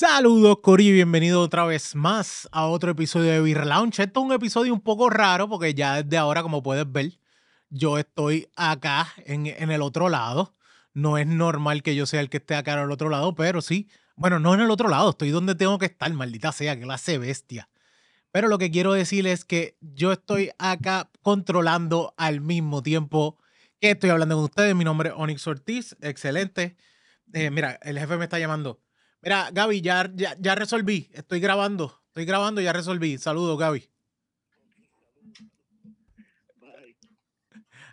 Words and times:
Saludos, 0.00 0.60
Cori, 0.62 0.90
bienvenido 0.92 1.42
otra 1.42 1.66
vez 1.66 1.94
más 1.94 2.48
a 2.52 2.64
otro 2.68 2.92
episodio 2.92 3.32
de 3.32 3.40
Beer 3.42 3.66
Lounge. 3.66 4.02
Esto 4.02 4.20
es 4.20 4.26
un 4.26 4.32
episodio 4.32 4.72
un 4.72 4.80
poco 4.80 5.10
raro 5.10 5.46
porque 5.46 5.74
ya 5.74 6.02
desde 6.02 6.16
ahora, 6.16 6.42
como 6.42 6.62
puedes 6.62 6.90
ver, 6.90 7.18
yo 7.68 7.98
estoy 7.98 8.48
acá 8.56 9.12
en, 9.26 9.44
en 9.44 9.70
el 9.70 9.82
otro 9.82 10.08
lado. 10.08 10.54
No 10.94 11.18
es 11.18 11.26
normal 11.26 11.82
que 11.82 11.94
yo 11.94 12.06
sea 12.06 12.22
el 12.22 12.30
que 12.30 12.38
esté 12.38 12.54
acá 12.54 12.82
al 12.82 12.90
otro 12.90 13.10
lado, 13.10 13.34
pero 13.34 13.60
sí. 13.60 13.90
Bueno, 14.16 14.38
no 14.38 14.54
en 14.54 14.60
el 14.60 14.70
otro 14.70 14.88
lado, 14.88 15.10
estoy 15.10 15.28
donde 15.28 15.54
tengo 15.54 15.76
que 15.76 15.84
estar, 15.84 16.10
maldita 16.14 16.50
sea, 16.50 16.76
que 16.76 16.82
clase 16.84 17.18
bestia. 17.18 17.68
Pero 18.32 18.48
lo 18.48 18.56
que 18.56 18.70
quiero 18.70 18.94
decir 18.94 19.26
es 19.26 19.44
que 19.44 19.76
yo 19.82 20.12
estoy 20.12 20.50
acá 20.58 21.10
controlando 21.20 22.14
al 22.16 22.40
mismo 22.40 22.82
tiempo 22.82 23.36
que 23.78 23.90
estoy 23.90 24.08
hablando 24.08 24.36
con 24.36 24.44
ustedes. 24.44 24.74
Mi 24.74 24.84
nombre 24.84 25.10
es 25.10 25.14
Onyx 25.18 25.46
Ortiz, 25.46 25.94
excelente. 26.00 26.78
Eh, 27.34 27.50
mira, 27.50 27.78
el 27.82 27.98
jefe 27.98 28.16
me 28.16 28.24
está 28.24 28.38
llamando. 28.38 28.80
Mira, 29.22 29.50
Gaby, 29.52 29.82
ya, 29.82 30.10
ya, 30.14 30.54
resolví. 30.54 31.10
Estoy 31.12 31.40
grabando. 31.40 32.00
Estoy 32.08 32.24
grabando, 32.24 32.60
ya 32.60 32.72
resolví. 32.72 33.18
Saludos, 33.18 33.58
Gaby. 33.58 33.86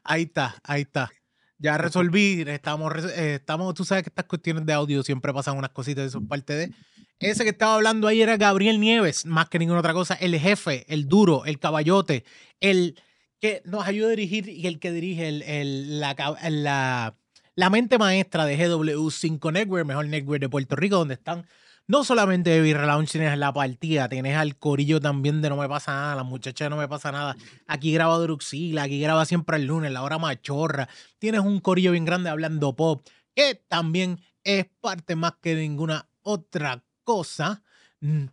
Ahí 0.03 0.23
está, 0.23 0.55
ahí 0.63 0.84
está. 0.84 1.12
Ya 1.58 1.77
resolví. 1.77 2.44
Estamos, 2.48 2.94
eh, 3.16 3.36
estamos, 3.36 3.73
tú 3.73 3.84
sabes 3.84 4.03
que 4.03 4.09
estas 4.09 4.26
cuestiones 4.26 4.66
de 4.66 4.73
audio 4.73 5.03
siempre 5.03 5.34
pasan 5.34 5.58
unas 5.58 5.72
cositas, 5.72 6.05
eso 6.05 6.20
es 6.20 6.27
parte 6.27 6.53
de. 6.53 6.72
Ese 7.20 7.44
que 7.44 7.50
estaba 7.50 7.75
hablando 7.75 8.08
ahí 8.08 8.22
era 8.22 8.38
Gabriel 8.38 8.80
Nieves, 8.80 9.25
más 9.25 9.50
que 9.50 9.59
ninguna 9.59 9.80
otra 9.80 9.94
cosa. 9.94 10.14
El 10.14 10.38
jefe, 10.39 10.86
el 10.88 11.08
duro, 11.08 11.45
el 11.45 11.59
caballote, 11.59 12.23
el 12.59 13.00
que 13.39 13.61
nos 13.66 13.86
ayuda 13.86 14.08
a 14.08 14.11
dirigir 14.11 14.48
y 14.48 14.67
el 14.67 14.80
que 14.80 14.92
dirige 14.92 15.28
el, 15.28 16.00
la, 16.00 16.16
la 16.50 17.17
la 17.58 17.72
mente 17.72 17.97
maestra 17.97 18.45
de 18.45 18.55
GW5 18.55 19.52
Network, 19.52 19.83
mejor 19.83 20.05
network 20.08 20.39
de 20.39 20.47
Puerto 20.47 20.75
Rico, 20.75 20.97
donde 20.97 21.16
están 21.16 21.47
no 21.88 22.03
solamente 22.03 22.55
Baby 22.55 22.75
Relaunch, 22.75 23.14
tienes 23.14 23.36
la 23.36 23.52
partida, 23.52 24.08
tienes 24.08 24.38
al 24.38 24.58
corillo 24.58 25.02
también 25.02 25.41
de 25.41 25.49
No 25.49 25.58
Me 25.58 25.67
Pasa 25.67 25.91
Nada, 25.91 26.16
la 26.16 26.23
muchacha 26.23 26.66
de 26.66 26.69
No 26.69 26.77
Me 26.77 26.88
Pasa 26.88 27.11
Nada. 27.11 27.36
Aquí 27.66 27.91
graba 27.91 28.19
Druxila, 28.19 28.83
aquí 28.83 29.02
graba 29.02 29.25
siempre 29.25 29.58
el 29.58 29.66
lunes, 29.66 29.91
la 29.91 30.03
hora 30.03 30.19
machorra. 30.19 30.88
Tienes 31.17 31.41
un 31.41 31.59
corillo 31.59 31.94
bien 31.94 32.05
grande 32.05 32.30
hablando 32.30 32.75
pop, 32.75 33.08
que 33.33 33.55
también 33.67 34.19
es 34.44 34.67
parte 34.80 35.16
más 35.16 35.33
que 35.42 35.55
ninguna 35.55 36.08
otra 36.21 36.83
cosa. 37.03 37.64
Mm, 38.02 38.25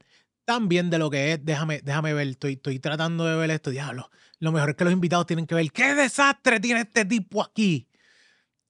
también 0.45 0.91
de 0.91 0.99
lo 0.99 1.09
que 1.09 1.33
es, 1.33 1.43
déjame, 1.43 1.81
déjame 1.81 2.13
ver, 2.13 2.29
estoy, 2.29 2.55
estoy 2.55 2.79
tratando 2.79 3.25
de 3.25 3.37
ver 3.37 3.51
esto, 3.53 3.71
diablo. 3.71 4.11
Lo 4.39 4.53
mejor 4.53 4.71
es 4.71 4.77
que 4.77 4.85
los 4.85 4.93
invitados 4.93 5.25
tienen 5.25 5.47
que 5.47 5.55
ver 5.55 5.73
qué 5.73 5.95
desastre 5.95 6.61
tiene 6.61 6.83
este 6.83 7.07
tipo 7.07 7.43
aquí. 7.43 7.89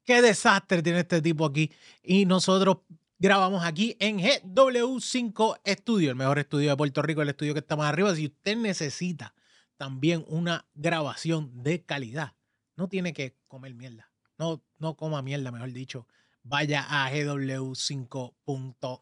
Qué 0.04 0.20
desastre 0.20 0.82
tiene 0.82 1.00
este 1.00 1.22
tipo 1.22 1.46
aquí. 1.46 1.72
Y 2.02 2.26
nosotros 2.26 2.78
grabamos 3.18 3.64
aquí 3.64 3.96
en 4.00 4.18
GW5 4.18 5.60
Studio, 5.66 6.10
el 6.10 6.16
mejor 6.16 6.38
estudio 6.38 6.70
de 6.70 6.76
Puerto 6.76 7.00
Rico, 7.02 7.22
el 7.22 7.30
estudio 7.30 7.54
que 7.54 7.60
está 7.60 7.74
más 7.74 7.88
arriba. 7.88 8.14
Si 8.14 8.26
usted 8.26 8.56
necesita 8.56 9.34
también 9.78 10.24
una 10.28 10.66
grabación 10.74 11.62
de 11.62 11.82
calidad, 11.82 12.34
no 12.76 12.88
tiene 12.88 13.14
que 13.14 13.34
comer 13.48 13.74
mierda. 13.74 14.10
No, 14.38 14.62
no 14.78 14.94
coma 14.96 15.22
mierda, 15.22 15.50
mejor 15.50 15.72
dicho. 15.72 16.06
Vaya 16.42 16.84
a 16.88 17.10
gw5.com 17.10 19.00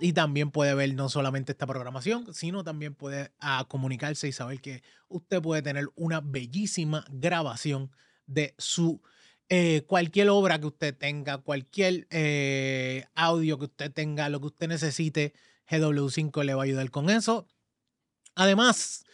y 0.00 0.12
también 0.12 0.50
puede 0.50 0.74
ver 0.74 0.92
no 0.94 1.08
solamente 1.08 1.52
esta 1.52 1.66
programación, 1.66 2.34
sino 2.34 2.62
también 2.64 2.94
puede 2.94 3.32
ah, 3.40 3.64
comunicarse 3.66 4.28
y 4.28 4.32
saber 4.32 4.60
que 4.60 4.82
usted 5.08 5.40
puede 5.40 5.62
tener 5.62 5.88
una 5.94 6.20
bellísima 6.20 7.06
grabación 7.08 7.90
de 8.26 8.54
su 8.58 9.00
eh, 9.48 9.82
cualquier 9.86 10.28
obra 10.30 10.58
que 10.58 10.66
usted 10.66 10.96
tenga, 10.96 11.38
cualquier 11.38 12.08
eh, 12.10 13.06
audio 13.14 13.58
que 13.58 13.66
usted 13.66 13.92
tenga, 13.92 14.28
lo 14.28 14.40
que 14.40 14.46
usted 14.46 14.68
necesite, 14.68 15.34
GW5 15.70 16.44
le 16.44 16.54
va 16.54 16.62
a 16.62 16.64
ayudar 16.64 16.90
con 16.90 17.10
eso. 17.10 17.46
Además, 18.34 19.04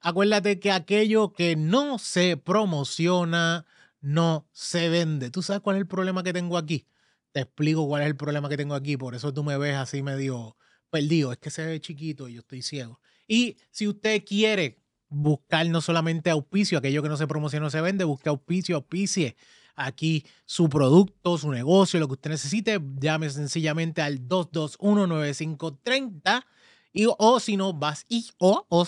acuérdate 0.00 0.60
que 0.60 0.72
aquello 0.72 1.32
que 1.32 1.56
no 1.56 1.98
se 1.98 2.36
promociona, 2.36 3.64
no 4.00 4.46
se 4.52 4.90
vende. 4.90 5.30
¿Tú 5.30 5.42
sabes 5.42 5.62
cuál 5.62 5.76
es 5.76 5.80
el 5.80 5.88
problema 5.88 6.22
que 6.22 6.34
tengo 6.34 6.58
aquí? 6.58 6.86
Te 7.32 7.40
explico 7.40 7.86
cuál 7.86 8.02
es 8.02 8.08
el 8.08 8.16
problema 8.16 8.48
que 8.48 8.56
tengo 8.58 8.74
aquí, 8.74 8.96
por 8.96 9.14
eso 9.14 9.32
tú 9.32 9.42
me 9.42 9.56
ves 9.56 9.76
así 9.76 10.02
medio 10.02 10.56
perdido. 10.90 11.32
Es 11.32 11.38
que 11.38 11.50
se 11.50 11.64
ve 11.64 11.80
chiquito 11.80 12.28
y 12.28 12.34
yo 12.34 12.40
estoy 12.40 12.60
ciego. 12.62 13.00
Y 13.26 13.56
si 13.70 13.88
usted 13.88 14.22
quiere 14.24 14.82
buscar 15.08 15.66
no 15.68 15.80
solamente 15.80 16.28
auspicio, 16.28 16.78
aquello 16.78 17.02
que 17.02 17.08
no 17.08 17.16
se 17.16 17.26
promociona 17.26 17.64
no 17.64 17.70
se 17.70 17.80
vende, 17.80 18.04
busque 18.04 18.28
auspicio, 18.28 18.76
auspicie 18.76 19.36
aquí 19.78 20.26
su 20.44 20.68
producto, 20.68 21.38
su 21.38 21.50
negocio, 21.50 21.98
lo 22.00 22.08
que 22.08 22.14
usted 22.14 22.30
necesite, 22.30 22.80
llame 22.98 23.30
sencillamente 23.30 24.02
al 24.02 24.28
221-9530 24.28 26.44
y 26.92 27.06
o 27.06 27.38
si 27.40 27.56
no 27.56 27.72
vas 27.72 28.04
y 28.08 28.28
o, 28.38 28.66
o, 28.68 28.86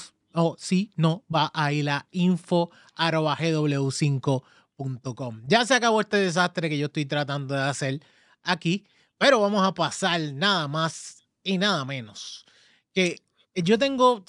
si 0.59 0.93
no 0.97 1.25
va 1.33 1.51
a 1.55 1.73
ir 1.73 1.89
a 1.89 2.09
info 2.11 2.71
gw5.com. 2.97 5.43
Ya 5.47 5.65
se 5.65 5.75
acabó 5.75 6.01
este 6.01 6.17
desastre 6.19 6.69
que 6.69 6.79
yo 6.79 6.87
estoy 6.87 7.07
tratando 7.07 7.55
de 7.55 7.63
hacer 7.63 8.01
aquí, 8.43 8.85
pero 9.17 9.41
vamos 9.41 9.65
a 9.67 9.73
pasar 9.75 10.21
nada 10.33 10.69
más 10.69 11.25
y 11.43 11.59
nada 11.59 11.85
menos 11.85 12.47
que 12.93 13.23
yo 13.55 13.79
tengo, 13.79 14.15
o 14.15 14.25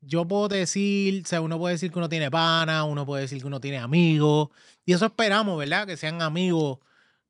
yo 0.00 0.26
puedo 0.26 0.48
decir, 0.48 1.22
o 1.24 1.28
sea, 1.28 1.40
uno 1.40 1.58
puede 1.58 1.74
decir 1.74 1.90
que 1.90 1.98
uno 1.98 2.08
tiene 2.08 2.30
pana, 2.30 2.84
uno 2.84 3.04
puede 3.04 3.22
decir 3.22 3.40
que 3.40 3.46
uno 3.46 3.60
tiene 3.60 3.78
amigos, 3.78 4.48
y 4.84 4.92
eso 4.92 5.06
esperamos, 5.06 5.58
¿verdad? 5.58 5.86
Que 5.86 5.96
sean 5.96 6.22
amigos, 6.22 6.78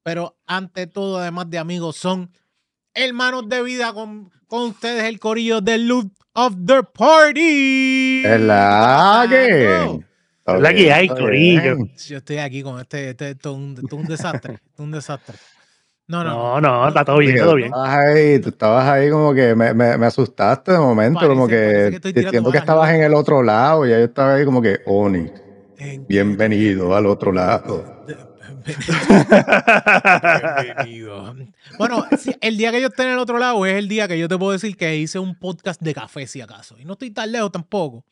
pero 0.03 0.37
ante 0.47 0.87
todo, 0.87 1.19
además 1.19 1.51
de 1.51 1.59
amigos, 1.59 1.97
son 1.97 2.31
hermanos 2.95 3.49
de 3.49 3.63
vida 3.63 3.93
con, 3.93 4.31
con 4.47 4.71
ustedes, 4.71 5.05
el 5.05 5.19
corillo 5.19 5.61
de 5.61 5.79
Loot 5.79 6.13
of 6.35 6.55
the 6.65 6.83
Party. 6.83 8.23
Es 8.25 8.41
la 8.41 9.27
que. 9.29 10.01
Es 10.47 10.61
la 10.61 10.75
que 10.75 10.93
hay, 10.93 11.09
corillo. 11.09 11.77
Yo 12.09 12.19
estoy 12.19 12.39
aquí 12.39 12.63
con 12.63 12.81
este, 12.81 13.11
este, 13.11 13.31
esto, 13.31 13.53
un, 13.53 13.77
un 13.91 14.05
desastre, 14.07 14.59
un 14.79 14.91
desastre. 14.91 15.37
No, 16.11 16.25
no, 16.25 16.61
no, 16.61 16.89
está 16.89 17.05
todo 17.05 17.19
bien, 17.19 17.39
todo 17.39 17.55
bien. 17.55 17.71
Ahí, 17.73 18.41
tú 18.41 18.49
estabas 18.49 18.85
ahí 18.89 19.09
como 19.11 19.33
que 19.33 19.55
me, 19.55 19.73
me, 19.73 19.97
me 19.97 20.07
asustaste 20.07 20.73
de 20.73 20.79
momento, 20.79 21.29
como 21.29 21.47
que, 21.47 22.01
siento 22.03 22.51
que 22.51 22.59
estabas 22.59 22.93
en 22.93 23.05
el 23.05 23.15
otro 23.15 23.45
lado 23.45 23.87
y 23.87 23.93
ahí 23.93 24.03
estaba 24.03 24.35
ahí 24.35 24.45
como 24.45 24.61
que, 24.61 24.81
Oni, 24.87 25.31
bienvenido 26.09 26.97
al 26.97 27.07
otro 27.07 27.31
lado. 27.31 28.03
Bienvenido. 30.63 31.37
Bueno, 31.79 32.05
el 32.41 32.57
día 32.57 32.73
que 32.73 32.81
yo 32.81 32.89
esté 32.89 33.05
en 33.05 33.11
el 33.11 33.19
otro 33.19 33.39
lado 33.39 33.65
es 33.65 33.75
el 33.75 33.87
día 33.89 34.09
que 34.09 34.19
yo 34.19 34.29
te 34.29 34.37
puedo 34.37 34.51
decir 34.51 34.77
que 34.77 34.97
hice 34.97 35.21
un 35.21 35.37
podcast 35.37 35.81
de 35.81 35.95
café, 35.95 36.27
si 36.27 36.41
acaso. 36.41 36.77
Y 36.79 36.85
no 36.85 36.95
estoy 36.95 37.13
tan 37.13 37.31
lejos 37.31 37.53
tampoco. 37.53 38.05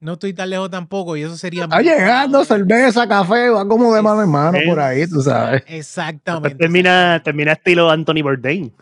No 0.00 0.14
estoy 0.14 0.34
tan 0.34 0.50
lejos 0.50 0.70
tampoco 0.70 1.16
y 1.16 1.22
eso 1.22 1.36
sería... 1.36 1.64
Está 1.64 1.80
llegando 1.80 2.44
cerveza, 2.44 3.08
café, 3.08 3.48
va 3.48 3.66
como 3.66 3.94
de 3.94 4.02
mano 4.02 4.22
en 4.22 4.28
mano 4.28 4.58
por 4.66 4.78
ahí, 4.78 5.06
tú 5.06 5.22
sabes. 5.22 5.62
Exactamente. 5.66 6.56
termina, 6.56 7.22
termina 7.24 7.52
estilo 7.52 7.90
Anthony 7.90 8.22
Bourdain. 8.22 8.72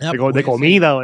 Ah, 0.00 0.12
de, 0.12 0.42
comida. 0.42 0.94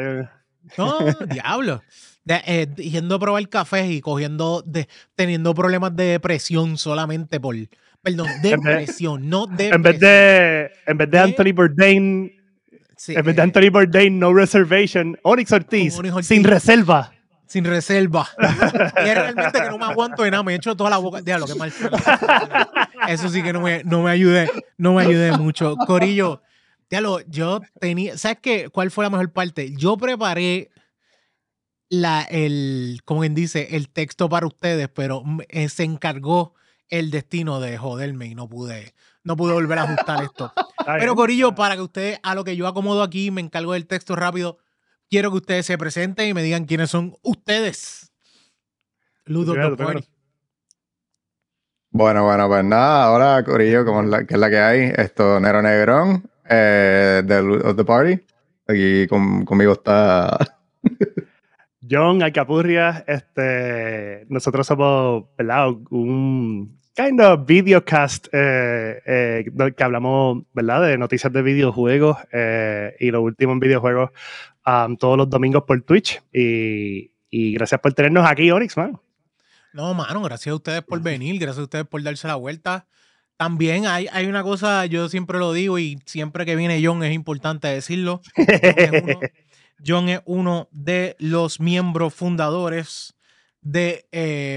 No, 0.77 0.99
diablo. 1.31 1.83
Eh, 2.27 2.67
yendo 2.77 3.15
a 3.15 3.19
probar 3.19 3.49
café 3.49 3.87
y 3.87 4.01
cogiendo, 4.01 4.63
de, 4.67 4.89
teniendo 5.15 5.55
problemas 5.55 5.97
de 5.97 6.05
depresión 6.05 6.77
solamente 6.77 7.41
por... 7.41 7.57
Perdón, 8.03 8.29
depresión, 8.43 9.29
no 9.29 9.47
depresión. 9.47 9.75
En 9.75 9.83
vez 9.83 10.01
de, 10.01 10.71
en 10.87 10.99
vez 10.99 11.11
de 11.11 11.19
Anthony 11.19 11.53
Bourdain... 11.55 12.33
en 13.09 13.25
vez 13.25 13.37
de 13.37 13.43
Anthony 13.43 13.71
Bourdain, 13.73 14.19
no 14.19 14.35
reservation, 14.35 15.19
Onyx 15.23 15.53
Ortiz, 15.53 15.99
sin 16.23 16.45
reserva 16.45 17.16
sin 17.47 17.65
reserva. 17.65 18.29
y 19.05 19.09
es 19.09 19.15
realmente 19.15 19.61
que 19.61 19.71
no 19.71 19.79
me 19.79 19.85
aguanto 19.87 20.23
de 20.23 20.31
nada, 20.31 20.43
me 20.43 20.55
echo 20.55 20.77
toda 20.77 20.91
la 20.91 20.99
boca. 20.99 21.21
Diablo, 21.23 21.47
qué 21.47 21.55
mal. 21.55 21.73
Eso 23.09 23.29
sí 23.29 23.43
que 23.43 23.53
no 23.53 23.61
me, 23.61 23.83
no 23.85 24.03
me 24.03 24.11
ayude, 24.11 24.51
no 24.77 24.95
me 24.95 25.03
ayude 25.03 25.37
mucho. 25.39 25.77
Corillo, 25.77 26.43
diablo, 26.91 27.21
yo 27.29 27.61
tenía, 27.81 28.19
¿sabes 28.19 28.39
qué? 28.41 28.69
¿Cuál 28.71 28.91
fue 28.91 29.05
la 29.05 29.11
mejor 29.11 29.33
parte? 29.33 29.73
Yo 29.77 29.97
preparé 29.97 30.71
la, 31.89 32.23
el, 32.23 33.01
como 33.05 33.21
quien 33.21 33.35
dice, 33.35 33.77
el 33.77 33.89
texto 33.89 34.29
para 34.29 34.47
ustedes, 34.47 34.89
pero 34.89 35.23
eh, 35.49 35.69
se 35.69 35.85
encargó 35.85 36.55
el 36.89 37.11
destino 37.11 37.61
de 37.61 37.79
joderme 37.79 38.27
y 38.27 38.35
no 38.35 38.49
pude, 38.49 38.95
no 39.23 39.37
pude 39.37 39.53
volver 39.53 39.79
a 39.79 39.83
ajustar 39.83 40.23
esto. 40.23 40.53
Pero 40.85 41.15
Corillo, 41.15 41.55
para 41.55 41.77
que 41.77 41.83
ustedes, 41.83 42.21
a 42.23 42.35
lo 42.35 42.45
que 42.45 42.57
yo 42.57 42.67
acomodo 42.67 43.03
aquí, 43.03 43.31
me 43.31 43.41
encargo 43.41 43.73
del 43.73 43.87
texto 43.87 44.17
rápido 44.17 44.59
quiero 45.11 45.31
que 45.31 45.39
ustedes 45.39 45.67
se 45.67 45.79
presenten 45.79 46.29
y 46.29 46.35
me 46.35 46.43
digan 46.43 46.65
quiénes 46.65 46.91
son 46.91 47.15
ustedes. 47.23 48.13
Ludo 49.25 49.55
Bueno, 51.91 52.25
bueno, 52.25 52.49
pues 52.49 52.65
nada, 52.65 53.05
ahora 53.05 53.45
Corillo, 53.45 53.85
como 53.85 54.03
es 54.03 54.09
la, 54.09 54.25
que 54.25 54.35
es 54.35 54.41
la 54.41 54.51
que 54.51 54.59
hay, 54.59 54.93
esto, 54.97 55.41
Nero 55.41 55.63
Negrón, 55.63 56.29
eh, 56.49 57.23
de 57.25 57.39
of 57.39 57.77
the 57.77 57.85
Party. 57.85 58.21
Aquí 58.69 59.07
conmigo 59.07 59.73
está... 59.73 60.39
John 61.89 62.23
Alcapurria, 62.23 63.05
este, 63.07 64.27
nosotros 64.29 64.67
somos, 64.67 65.27
¿verdad? 65.37 65.69
Un, 65.91 66.77
kind 66.97 67.21
of 67.21 67.47
videocast 67.47 68.29
eh, 68.33 69.03
eh, 69.07 69.73
que 69.77 69.85
hablamos, 69.85 70.45
¿verdad? 70.55 70.83
De 70.83 70.99
noticias 70.99 71.33
de 71.33 71.43
videojuegos 71.43 72.17
eh, 72.33 72.97
y 72.99 73.11
lo 73.11 73.21
último 73.21 73.53
en 73.53 73.61
videojuegos 73.61 74.11
um, 74.67 74.97
todos 74.97 75.17
los 75.17 75.31
domingos 75.31 75.65
por 75.65 75.81
Twitch. 75.83 76.23
Y, 76.33 77.13
y, 77.31 77.53
gracias 77.53 77.81
por 77.81 77.93
tenernos 77.95 78.29
aquí, 78.29 78.51
Onyx, 78.51 78.77
man. 78.77 79.01
No, 79.73 79.95
mano, 79.95 80.23
gracias 80.23 80.53
a 80.53 80.57
ustedes 80.57 80.83
por 80.83 81.01
venir, 81.01 81.39
gracias 81.39 81.61
a 81.61 81.65
ustedes 81.65 81.87
por 81.87 82.03
darse 82.03 82.27
la 82.29 82.37
vuelta. 82.37 82.87
También 83.37 83.87
hay, 83.87 84.09
hay 84.11 84.27
una 84.27 84.43
cosa, 84.43 84.87
yo 84.87 85.11
siempre 85.11 85.39
lo 85.39 85.53
digo 85.53 85.79
y 85.79 85.99
siempre 86.07 86.47
que 86.47 86.57
viene 86.57 86.83
John 86.83 87.05
es 87.05 87.13
importante 87.13 87.69
decirlo. 87.69 88.23
John 89.87 90.09
es 90.09 90.23
uno, 90.25 90.69
de 90.73 91.17
los 91.19 91.61
miembros 91.61 92.15
fundadores 92.15 93.15
de, 93.61 94.07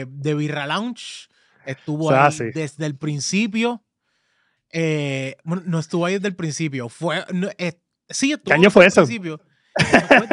de 0.08 0.36
Birra 0.36 0.66
Lounge 0.66 1.30
Estuvo 1.70 2.12
ahí 2.12 2.32
desde 2.54 2.86
el 2.86 2.96
principio. 2.96 3.84
Eh, 4.72 5.36
no 5.44 5.80
estuvo 5.80 6.06
ahí 6.06 6.16
desde 6.16 6.30
el 6.30 6.36
principio. 6.36 6.90
Fue, 6.90 7.24
sí, 8.10 8.32
estuvo 8.32 8.46
¿Qué 8.46 8.54
año 8.54 8.72
fue 8.72 8.88
eso? 8.88 9.04
Principio. 9.04 9.40
Fue 10.08 10.28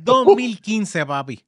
2015, 0.00 1.06
papi. 1.06 1.40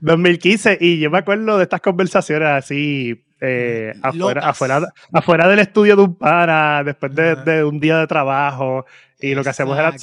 2015, 0.00 0.78
y 0.80 0.98
yo 0.98 1.10
me 1.10 1.18
acuerdo 1.18 1.58
de 1.58 1.64
estas 1.64 1.80
conversaciones 1.80 2.48
así 2.48 3.24
eh, 3.40 3.92
afuera, 4.02 4.48
afuera, 4.48 4.88
afuera, 5.12 5.48
del 5.48 5.58
estudio 5.58 5.96
de 5.96 6.02
un 6.02 6.14
para, 6.14 6.84
después 6.84 7.14
de, 7.14 7.34
de, 7.36 7.64
un 7.64 7.80
día 7.80 7.98
de 7.98 8.06
trabajo, 8.06 8.86
y 9.22 9.34
lo 9.34 9.42
que 9.42 9.50
hacemos 9.50 9.78
era 9.78 9.94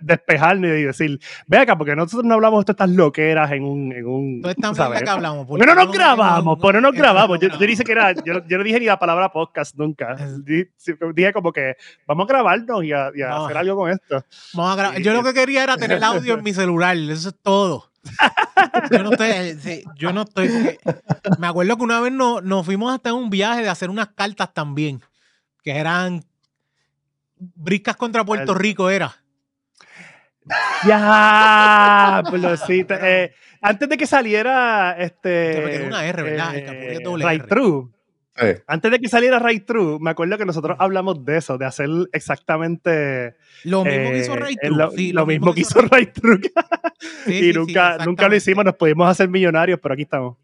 despejarnos 0.00 0.70
y 0.70 0.82
decir, 0.82 1.20
ve 1.46 1.58
acá, 1.58 1.76
porque 1.76 1.96
nosotros 1.96 2.24
no 2.24 2.34
hablamos 2.34 2.64
de 2.64 2.72
estas 2.72 2.90
loqueras 2.90 3.50
en 3.52 3.64
un... 3.64 3.92
En 3.92 4.06
un 4.06 4.42
¿sabes? 4.74 5.02
que 5.02 5.10
hablamos. 5.10 5.46
Pero 5.58 5.74
no 5.74 5.84
nos 5.84 5.92
grabamos, 5.92 6.58
pero 6.60 6.80
no 6.80 6.90
nos 6.90 6.98
grabamos. 6.98 7.38
Yo, 7.40 7.48
yo, 7.48 7.58
dije 7.58 7.82
que 7.82 7.92
era, 7.92 8.12
yo, 8.12 8.34
no 8.34 8.64
dije 8.64 8.78
ni 8.78 8.86
la 8.86 8.98
palabra 8.98 9.32
podcast 9.32 9.74
nunca. 9.76 10.16
Dije, 11.14 11.32
como 11.32 11.52
que 11.52 11.76
vamos 12.06 12.24
a 12.24 12.28
grabarnos 12.28 12.84
y 12.84 12.92
a, 12.92 13.08
hacer 13.08 13.56
algo 13.56 13.76
con 13.76 13.90
esto. 13.90 14.24
Vamos 14.54 14.72
a 14.72 14.76
grabar. 14.76 15.00
Yo 15.00 15.12
lo 15.12 15.22
que 15.22 15.34
quería 15.34 15.64
era 15.64 15.76
tener 15.76 15.96
el 15.96 16.04
audio 16.04 16.34
en 16.34 16.42
mi 16.42 16.52
celular, 16.52 16.96
eso 16.96 17.30
es 17.30 17.34
todo. 17.42 17.90
yo 18.90 19.02
no 19.02 19.12
estoy, 19.12 19.84
yo 19.96 20.12
no 20.12 20.22
estoy 20.22 20.48
me 21.38 21.46
acuerdo 21.46 21.76
que 21.76 21.82
una 21.82 22.00
vez 22.00 22.12
nos, 22.12 22.42
nos 22.42 22.64
fuimos 22.64 22.92
hasta 22.92 23.12
un 23.12 23.30
viaje 23.30 23.62
de 23.62 23.68
hacer 23.68 23.90
unas 23.90 24.08
cartas 24.08 24.52
también, 24.54 25.00
que 25.62 25.72
eran 25.72 26.24
Briscas 27.40 27.96
contra 27.96 28.24
Puerto 28.24 28.54
Rico 28.54 28.90
era. 28.90 29.16
Ya, 30.86 32.22
sí. 32.66 32.86
Eh, 32.88 33.32
antes 33.60 33.88
de 33.88 33.96
que 33.96 34.06
saliera 34.06 34.96
este. 34.98 35.82
una 35.86 36.04
R, 36.06 36.22
¿verdad? 36.22 36.54
Eh, 36.54 36.98
right 37.16 37.46
True. 37.46 37.88
Antes 38.66 38.90
de 38.90 38.98
que 38.98 39.08
saliera 39.08 39.38
Right 39.38 39.66
True, 39.66 39.98
me 40.00 40.10
acuerdo 40.10 40.38
que 40.38 40.44
nosotros 40.44 40.76
hablamos 40.80 41.24
de 41.24 41.36
eso, 41.36 41.58
de 41.58 41.66
hacer 41.66 41.88
exactamente. 42.12 43.36
Lo 43.64 43.84
mismo 43.84 44.10
que 44.10 44.18
hizo 44.18 44.36
Right 44.36 44.58
True. 44.60 44.76
Lo, 44.76 44.90
sí, 44.92 45.12
lo, 45.12 45.26
mismo, 45.26 45.54
que 45.54 45.60
hizo 45.60 45.80
Right 45.82 46.12
True. 46.12 46.40
y 47.26 47.52
nunca, 47.52 47.98
nunca 48.04 48.28
lo 48.28 48.36
hicimos, 48.36 48.64
nos 48.64 48.74
pudimos 48.74 49.08
hacer 49.08 49.28
millonarios, 49.28 49.78
pero 49.82 49.94
aquí 49.94 50.02
estamos. 50.02 50.36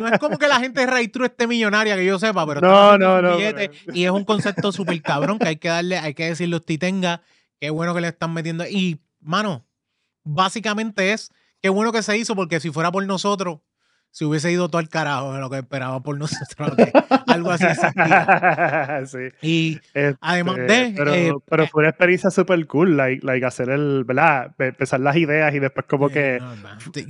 no, 0.00 0.08
es 0.08 0.18
como 0.18 0.38
que 0.38 0.48
la 0.48 0.60
gente 0.60 0.80
de 0.80 0.86
Right 0.86 1.12
True 1.12 1.26
esté 1.26 1.46
millonaria, 1.46 1.96
que 1.96 2.04
yo 2.04 2.18
sepa, 2.18 2.46
pero. 2.46 2.60
No, 2.60 2.98
no, 2.98 3.22
no. 3.22 3.38
Y 3.92 4.04
es 4.04 4.10
un 4.10 4.24
concepto 4.24 4.72
súper 4.72 5.00
cabrón 5.02 5.38
que 5.38 5.48
hay 5.48 5.56
que 5.56 5.68
darle, 5.68 5.98
hay 5.98 6.14
que 6.14 6.26
decirle 6.26 6.56
a 6.56 6.58
usted 6.58 6.78
tenga. 6.78 7.22
Qué 7.60 7.70
bueno 7.70 7.94
que 7.94 8.00
le 8.00 8.08
están 8.08 8.32
metiendo. 8.32 8.66
Y, 8.66 9.00
mano, 9.20 9.66
básicamente 10.24 11.12
es. 11.12 11.30
Qué 11.62 11.70
bueno 11.70 11.92
que 11.92 12.02
se 12.02 12.18
hizo, 12.18 12.36
porque 12.36 12.60
si 12.60 12.70
fuera 12.70 12.92
por 12.92 13.06
nosotros, 13.06 13.60
si 14.14 14.24
hubiese 14.24 14.52
ido 14.52 14.68
todo 14.68 14.78
al 14.78 14.88
carajo 14.88 15.32
de 15.34 15.40
lo 15.40 15.50
que 15.50 15.58
esperaba 15.58 16.00
por 16.00 16.16
nosotros. 16.18 16.70
algo 17.26 17.50
así. 17.50 17.64
sí. 19.06 19.18
Y 19.42 19.74
este, 19.92 20.16
además 20.20 20.54
de. 20.54 20.94
Pero, 20.96 21.14
eh, 21.14 21.32
pero 21.44 21.64
eh, 21.64 21.68
fue 21.68 21.82
una 21.82 21.88
experiencia 21.90 22.30
súper 22.30 22.64
cool, 22.68 22.96
like, 22.96 23.26
like, 23.26 23.44
hacer 23.44 23.70
el. 23.70 24.04
¿Verdad? 24.04 24.54
Empezar 24.56 25.00
las 25.00 25.16
ideas 25.16 25.52
y 25.52 25.58
después, 25.58 25.86
como 25.88 26.08
que. 26.10 26.40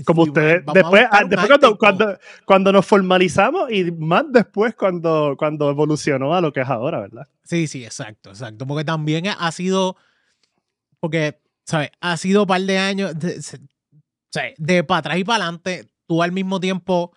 como 0.06 0.22
ustedes. 0.22 0.64
Después, 0.72 1.06
ah, 1.10 1.24
después 1.28 1.48
cuando, 1.48 1.76
cuando, 1.76 2.18
cuando, 2.46 2.72
nos 2.72 2.86
formalizamos 2.86 3.70
y 3.70 3.90
más 3.92 4.24
después 4.30 4.74
cuando, 4.74 5.34
cuando 5.38 5.68
evolucionó 5.68 6.34
a 6.34 6.40
lo 6.40 6.54
que 6.54 6.62
es 6.62 6.68
ahora, 6.70 7.00
¿verdad? 7.00 7.28
Sí, 7.42 7.66
sí, 7.66 7.84
exacto, 7.84 8.30
exacto. 8.30 8.66
Porque 8.66 8.84
también 8.84 9.26
ha 9.26 9.52
sido. 9.52 9.96
Porque, 11.00 11.38
¿sabes? 11.66 11.90
Ha 12.00 12.16
sido 12.16 12.44
un 12.44 12.46
par 12.46 12.62
de 12.62 12.78
años. 12.78 13.12
De, 13.18 13.38
de 14.56 14.84
para 14.84 14.98
atrás 15.00 15.18
y 15.18 15.24
para 15.24 15.44
adelante 15.44 15.94
tú 16.06 16.22
al 16.22 16.32
mismo 16.32 16.60
tiempo 16.60 17.12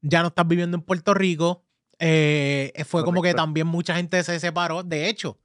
ya 0.00 0.22
no 0.22 0.28
estás 0.28 0.46
viviendo 0.46 0.76
en 0.76 0.82
Puerto 0.82 1.14
Rico. 1.14 1.64
Eh, 1.98 2.72
fue 2.86 3.04
como 3.04 3.22
que 3.22 3.34
también 3.34 3.66
mucha 3.66 3.94
gente 3.94 4.22
se 4.24 4.40
separó. 4.40 4.82
De 4.82 5.08
hecho, 5.08 5.38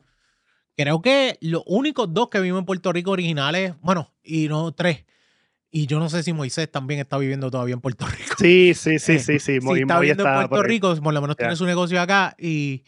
creo 0.75 1.01
que 1.01 1.37
los 1.41 1.63
únicos 1.65 2.13
dos 2.13 2.29
que 2.29 2.39
viven 2.39 2.59
en 2.59 2.65
Puerto 2.65 2.91
Rico 2.91 3.11
originales, 3.11 3.73
bueno, 3.81 4.13
y 4.23 4.47
no 4.47 4.71
tres. 4.73 5.05
Y 5.69 5.85
yo 5.85 5.99
no 5.99 6.09
sé 6.09 6.23
si 6.23 6.33
Moisés 6.33 6.71
también 6.71 6.99
está 7.01 7.17
viviendo 7.17 7.51
todavía 7.51 7.73
en 7.73 7.81
Puerto 7.81 8.05
Rico. 8.07 8.35
Sí, 8.37 8.73
sí, 8.73 8.99
sí, 8.99 9.19
sí, 9.19 9.39
sí. 9.39 9.59
si 9.61 9.79
está 9.81 9.99
viviendo 9.99 10.27
en 10.27 10.47
Puerto 10.47 10.63
Rico, 10.63 10.95
por 10.95 11.13
lo 11.13 11.21
menos 11.21 11.35
tiene 11.35 11.55
su 11.55 11.65
negocio 11.65 11.99
acá 12.01 12.35
y 12.39 12.83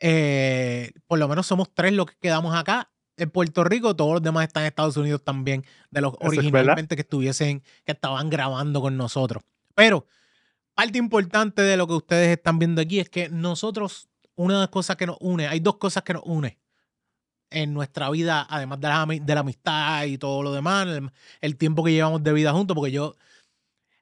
eh, 0.00 0.92
por 1.06 1.18
lo 1.18 1.28
menos 1.28 1.46
somos 1.46 1.72
tres 1.72 1.92
los 1.92 2.06
que 2.06 2.16
quedamos 2.20 2.54
acá 2.54 2.90
en 3.16 3.30
Puerto 3.30 3.64
Rico, 3.64 3.94
todos 3.94 4.14
los 4.14 4.22
demás 4.22 4.46
están 4.46 4.64
en 4.64 4.68
Estados 4.68 4.96
Unidos 4.96 5.22
también, 5.24 5.64
de 5.90 6.00
los 6.00 6.14
originalmente 6.20 6.96
que 6.96 7.02
estuviesen, 7.02 7.62
que 7.84 7.92
estaban 7.92 8.28
grabando 8.28 8.80
con 8.80 8.96
nosotros. 8.96 9.44
Pero 9.74 10.06
parte 10.74 10.98
importante 10.98 11.62
de 11.62 11.76
lo 11.76 11.86
que 11.86 11.94
ustedes 11.94 12.36
están 12.36 12.58
viendo 12.58 12.80
aquí 12.80 13.00
es 13.00 13.08
que 13.08 13.28
nosotros, 13.28 14.08
una 14.34 14.54
de 14.54 14.60
las 14.60 14.68
cosas 14.68 14.96
que 14.96 15.06
nos 15.06 15.16
une, 15.20 15.46
hay 15.46 15.60
dos 15.60 15.76
cosas 15.76 16.02
que 16.02 16.14
nos 16.14 16.22
une 16.24 16.58
en 17.50 17.72
nuestra 17.72 18.10
vida, 18.10 18.46
además 18.48 18.80
de 18.80 18.88
la, 18.88 19.06
de 19.06 19.34
la 19.34 19.40
amistad 19.40 20.04
y 20.04 20.18
todo 20.18 20.42
lo 20.42 20.52
demás, 20.52 20.88
el, 21.40 21.56
tiempo 21.56 21.84
que 21.84 21.92
llevamos 21.92 22.22
de 22.22 22.32
vida 22.32 22.52
juntos, 22.52 22.74
porque 22.74 22.90
yo, 22.90 23.16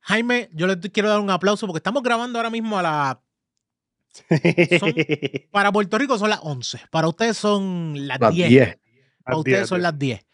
Jaime, 0.00 0.48
yo 0.54 0.66
le 0.66 0.80
quiero 0.80 1.10
dar 1.10 1.20
un 1.20 1.30
aplauso 1.30 1.66
porque 1.66 1.78
estamos 1.78 2.02
grabando 2.02 2.38
ahora 2.38 2.50
mismo 2.50 2.78
a 2.78 2.82
la... 2.82 3.22
para 5.50 5.72
Puerto 5.72 5.96
Rico 5.98 6.18
son 6.18 6.30
las 6.30 6.40
11, 6.42 6.80
para 6.90 7.08
ustedes 7.08 7.36
son 7.36 8.06
las, 8.06 8.18
10. 8.18 8.78
Para 9.22 9.36
ustedes 9.36 9.68
son 9.68 9.82
las 9.82 9.98
10. 9.98 10.24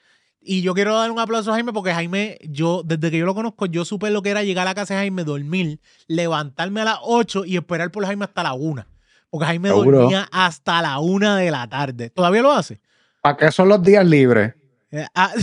Y 0.50 0.62
yo 0.62 0.72
quiero 0.72 0.98
dar 0.98 1.10
un 1.10 1.18
aplauso 1.18 1.50
a 1.50 1.54
Jaime 1.54 1.74
porque 1.74 1.92
Jaime, 1.92 2.38
yo, 2.42 2.82
desde 2.82 3.10
que 3.10 3.18
yo 3.18 3.26
lo 3.26 3.34
conozco, 3.34 3.66
yo 3.66 3.84
supe 3.84 4.08
lo 4.08 4.22
que 4.22 4.30
era 4.30 4.44
llegar 4.44 4.66
a 4.66 4.70
la 4.70 4.74
casa 4.74 4.94
de 4.94 5.00
Jaime, 5.00 5.22
dormir, 5.22 5.78
levantarme 6.06 6.80
a 6.80 6.84
las 6.84 6.98
8 7.02 7.44
y 7.44 7.58
esperar 7.58 7.90
por 7.90 8.06
Jaime 8.06 8.24
hasta 8.24 8.42
la 8.42 8.54
1. 8.54 8.86
Porque 9.28 9.44
Jaime 9.44 9.68
dormía 9.68 10.26
hasta 10.32 10.80
la 10.80 11.00
1 11.00 11.34
de 11.34 11.50
la 11.50 11.68
tarde. 11.68 12.08
¿Todavía 12.08 12.40
lo 12.40 12.50
hace? 12.50 12.80
¿Para 13.20 13.36
qué 13.36 13.52
son 13.52 13.68
los 13.68 13.82
días 13.82 14.06
libres? 14.06 14.54
Ya, 14.90 15.10
ya, 15.14 15.34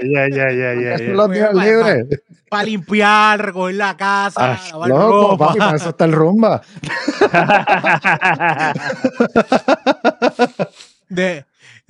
ya, 0.00 0.30
ya, 0.30 0.74
ya, 0.74 0.96
son 0.96 1.18
los 1.18 1.30
días 1.30 1.52
libres? 1.52 2.06
Para 2.48 2.64
limpiar, 2.64 3.44
recoger 3.44 3.74
la 3.74 3.94
casa, 3.94 4.54
ah, 4.54 4.60
lavar 4.70 4.88
loco, 4.88 5.36
papi, 5.36 5.58
para 5.58 5.76
eso 5.76 5.90
está 5.90 6.06
el 6.06 6.12
rumba. 6.12 6.62
de, 11.10 11.44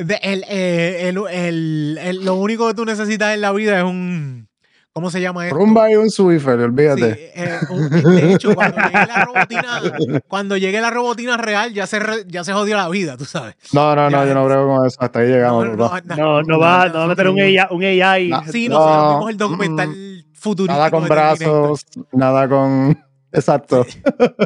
eh, 0.09 1.09
el, 1.09 1.19
el, 1.31 1.99
el, 2.01 2.25
lo 2.25 2.35
único 2.37 2.67
que 2.69 2.75
tú 2.75 2.85
necesitas 2.85 3.35
en 3.35 3.41
la 3.41 3.53
vida 3.53 3.79
es 3.79 3.85
un. 3.85 4.49
¿Cómo 4.93 5.09
se 5.09 5.21
llama 5.21 5.47
esto? 5.47 5.57
Rumba 5.57 5.89
y 5.89 5.95
un 5.95 6.11
Swiffer, 6.11 6.59
olvídate. 6.59 7.33
Eh, 7.37 7.61
de 8.03 8.33
hecho, 8.33 8.55
cuando 8.57 8.81
llegue 8.83 9.07
la 9.07 9.25
robotina, 9.25 9.83
cuando 10.27 10.57
llegue 10.57 10.81
la 10.81 10.91
robotina 10.91 11.37
real, 11.37 11.73
ya 11.73 11.87
se, 11.87 12.01
ya 12.27 12.43
se 12.43 12.53
jodió 12.53 12.77
la 12.77 12.89
vida, 12.89 13.17
tú 13.17 13.25
sabes. 13.25 13.55
No, 13.73 13.95
no, 13.95 14.11
no, 14.11 14.27
yo 14.27 14.35
no 14.35 14.47
creo 14.47 14.67
con 14.67 14.87
eso. 14.87 14.97
Hasta 15.01 15.21
ahí 15.21 15.29
llegamos. 15.29 15.65
No, 15.77 15.93
no, 16.17 16.43
no, 16.43 16.59
va, 16.59 16.89
no 16.89 16.95
va 16.95 17.05
a 17.05 17.07
meter 17.07 17.29
un 17.29 17.41
AI. 17.41 17.59
Un 17.71 17.85
AI. 17.85 18.33
sí, 18.51 18.69
nosotros 18.69 19.15
vimos 19.15 19.31
el 19.31 19.37
documental 19.37 19.89
mm, 19.91 20.35
futurista. 20.35 20.75
Nada 20.75 20.91
con 20.91 21.05
brazos, 21.05 21.87
nada 22.11 22.49
con. 22.49 22.99
Exacto. 23.33 23.87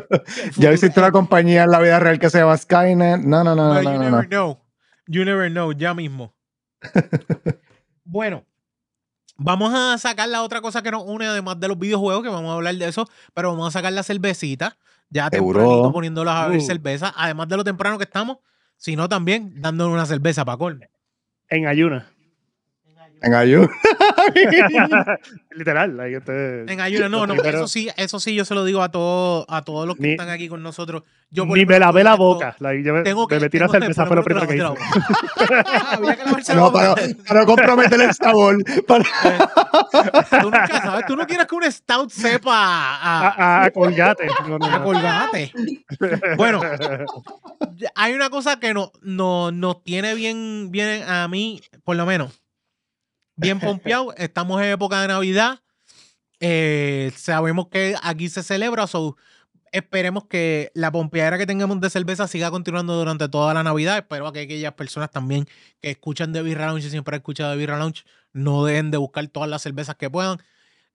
ya 0.56 0.72
hiciste 0.72 1.00
una 1.00 1.10
compañía 1.10 1.64
en 1.64 1.70
la 1.70 1.80
vida 1.80 1.98
real 2.00 2.18
que 2.18 2.28
se 2.28 2.38
llama 2.38 2.58
Skynet. 2.58 3.22
No, 3.22 3.42
no, 3.42 3.54
no, 3.54 3.82
no, 3.82 4.10
no. 4.10 4.22
no. 4.22 4.63
You 5.06 5.24
never 5.24 5.50
know, 5.50 5.72
ya 5.72 5.94
mismo. 5.94 6.34
bueno, 8.04 8.44
vamos 9.36 9.72
a 9.74 9.98
sacar 9.98 10.28
la 10.28 10.42
otra 10.42 10.60
cosa 10.60 10.82
que 10.82 10.90
nos 10.90 11.04
une, 11.04 11.26
además 11.26 11.58
de 11.60 11.68
los 11.68 11.78
videojuegos, 11.78 12.22
que 12.22 12.28
vamos 12.28 12.50
a 12.50 12.54
hablar 12.54 12.74
de 12.74 12.88
eso, 12.88 13.08
pero 13.34 13.50
vamos 13.50 13.68
a 13.68 13.70
sacar 13.70 13.92
la 13.92 14.02
cervecita, 14.02 14.76
ya 15.10 15.30
tempranito 15.30 15.92
poniéndolas 15.92 16.36
a 16.36 16.48
ver 16.48 16.58
uh. 16.58 16.62
cerveza, 16.62 17.12
además 17.16 17.48
de 17.48 17.56
lo 17.56 17.64
temprano 17.64 17.98
que 17.98 18.04
estamos, 18.04 18.38
sino 18.76 19.08
también 19.08 19.60
dándole 19.60 19.92
una 19.92 20.06
cerveza 20.06 20.44
para 20.44 20.58
colme. 20.58 20.90
En 21.48 21.66
ayuna. 21.66 22.13
En 23.24 23.34
ayuno. 23.34 23.70
Literal. 25.50 25.98
En 26.68 26.80
ayuno, 26.80 27.08
no, 27.08 27.26
no, 27.26 27.34
eso 27.42 27.66
sí, 27.66 27.88
eso 27.96 28.20
sí, 28.20 28.34
yo 28.34 28.44
se 28.44 28.54
lo 28.54 28.64
digo 28.64 28.82
a 28.82 28.90
todos, 28.90 29.46
a 29.48 29.62
todos 29.62 29.86
los 29.86 29.96
que 29.96 30.12
están 30.12 30.28
aquí 30.28 30.48
con 30.48 30.62
nosotros. 30.62 31.04
Yo 31.30 31.46
ni 31.46 31.64
me 31.64 31.78
lavé 31.78 32.04
la 32.04 32.16
boca. 32.16 32.54
yo 32.60 32.94
me, 32.94 33.02
tengo 33.02 33.26
que, 33.26 33.36
me 33.36 33.42
metí 33.42 33.58
cerveza, 33.58 34.04
fue 34.06 34.16
lo 34.16 34.22
primero 34.22 34.46
que 34.46 34.56
hice. 34.56 34.64
no, 36.54 36.70
para, 36.70 36.94
para 37.26 37.46
comprometer 37.46 38.00
el 38.00 38.14
sabor. 38.14 38.58
Para... 38.86 39.04
tú 40.30 40.50
nunca 40.50 40.82
sabes, 40.82 41.06
tú 41.06 41.16
no 41.16 41.26
quieres 41.26 41.46
que 41.46 41.54
un 41.54 41.72
stout 41.72 42.10
sepa 42.10 42.54
a, 42.54 43.64
a, 43.64 43.70
colgate. 43.70 44.26
a 44.28 44.82
colgate. 44.82 45.52
Bueno, 46.36 46.60
hay 47.94 48.12
una 48.12 48.28
cosa 48.28 48.60
que 48.60 48.74
no, 48.74 48.92
no, 49.02 49.50
nos 49.50 49.82
tiene 49.82 50.14
bien, 50.14 50.70
bien 50.70 51.02
a 51.08 51.26
mí, 51.26 51.62
por 51.84 51.96
lo 51.96 52.04
menos 52.04 52.43
bien 53.36 53.60
pompeado. 53.60 54.14
Estamos 54.16 54.60
en 54.62 54.68
época 54.68 55.00
de 55.00 55.08
Navidad. 55.08 55.60
Eh, 56.40 57.12
sabemos 57.16 57.68
que 57.68 57.94
aquí 58.02 58.28
se 58.28 58.42
celebra, 58.42 58.86
so 58.86 59.16
esperemos 59.74 60.26
que 60.26 60.70
la 60.74 60.92
pompeadera 60.92 61.36
que 61.36 61.46
tengamos 61.46 61.80
de 61.80 61.90
cerveza 61.90 62.28
siga 62.28 62.50
continuando 62.52 62.94
durante 62.96 63.28
toda 63.28 63.52
la 63.54 63.64
Navidad. 63.64 63.98
Espero 63.98 64.32
que 64.32 64.40
aquellas 64.40 64.72
personas 64.74 65.10
también 65.10 65.46
que 65.80 65.90
escuchan 65.90 66.32
de 66.32 66.42
Birra 66.42 66.66
Lounge 66.66 66.86
y 66.86 66.90
siempre 66.90 67.16
han 67.16 67.20
escuchado 67.20 67.50
de 67.50 67.56
Birra 67.56 67.78
Lounge 67.78 68.04
no 68.32 68.64
dejen 68.64 68.92
de 68.92 68.98
buscar 68.98 69.26
todas 69.28 69.48
las 69.48 69.62
cervezas 69.62 69.96
que 69.96 70.08
puedan. 70.08 70.38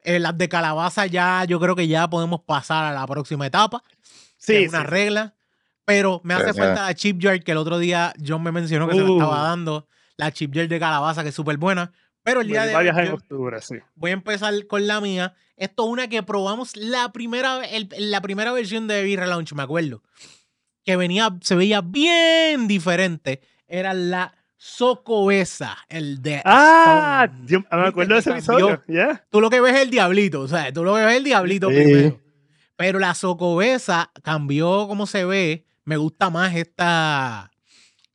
Eh, 0.03 0.19
las 0.19 0.37
de 0.37 0.47
calabaza 0.47 1.07
ya, 1.07 1.43
yo 1.43 1.59
creo 1.59 1.75
que 1.75 1.89
ya 1.89 2.09
podemos 2.09 2.41
pasar 2.41 2.85
a 2.85 2.93
la 2.93 3.05
próxima 3.05 3.45
etapa. 3.45 3.83
Sí. 4.37 4.55
Es 4.55 4.69
una 4.69 4.83
regla. 4.83 5.33
Pero 5.83 6.21
me 6.23 6.35
hace 6.35 6.53
falta 6.53 6.85
la 6.85 6.93
chip 6.93 7.19
jar 7.19 7.43
que 7.43 7.51
el 7.51 7.57
otro 7.57 7.79
día 7.79 8.13
John 8.25 8.43
me 8.43 8.51
mencionó 8.51 8.87
que 8.87 8.95
se 8.95 9.03
me 9.03 9.11
estaba 9.11 9.41
uh. 9.41 9.43
dando. 9.43 9.87
La 10.15 10.31
chip 10.31 10.55
jar 10.55 10.67
de 10.67 10.79
calabaza 10.79 11.23
que 11.23 11.29
es 11.29 11.35
súper 11.35 11.57
buena. 11.57 11.91
Pero 12.29 12.41
el 12.41 12.47
día 12.47 12.65
de 12.65 12.75
hoy, 12.75 12.89
voy 13.95 14.11
a 14.11 14.13
empezar 14.13 14.53
con 14.67 14.85
la 14.85 15.01
mía. 15.01 15.33
Esto 15.57 15.85
es 15.85 15.89
una 15.89 16.07
que 16.07 16.21
probamos 16.21 16.77
la 16.77 17.11
primera, 17.11 17.61
la 17.97 18.21
primera 18.21 18.51
versión 18.51 18.87
de 18.87 19.01
Beer 19.01 19.27
Launch, 19.27 19.53
me 19.53 19.63
acuerdo. 19.63 20.03
Que 20.85 20.95
venía, 20.95 21.35
se 21.41 21.55
veía 21.55 21.81
bien 21.81 22.67
diferente. 22.67 23.41
Era 23.67 23.95
la 23.95 24.35
Socobesa, 24.57 25.77
el 25.89 26.21
de. 26.21 26.41
Ah, 26.45 27.27
yo 27.45 27.61
me 27.61 27.87
acuerdo 27.87 28.13
de 28.13 28.19
ese 28.19 28.31
episodio. 28.31 28.83
Tú 29.31 29.41
lo 29.41 29.49
que 29.49 29.59
ves 29.59 29.73
es 29.73 29.81
el 29.81 29.89
diablito, 29.89 30.41
o 30.41 30.47
sea, 30.47 30.71
tú 30.71 30.83
lo 30.83 30.93
que 30.93 31.01
ves 31.01 31.11
es 31.11 31.17
el 31.17 31.23
diablito 31.23 31.67
primero. 31.69 32.19
Pero 32.75 32.99
la 32.99 33.15
Socobesa 33.15 34.11
cambió 34.21 34.87
como 34.87 35.07
se 35.07 35.25
ve. 35.25 35.65
Me 35.83 35.97
gusta 35.97 36.29
más 36.29 36.55
esta. 36.55 37.51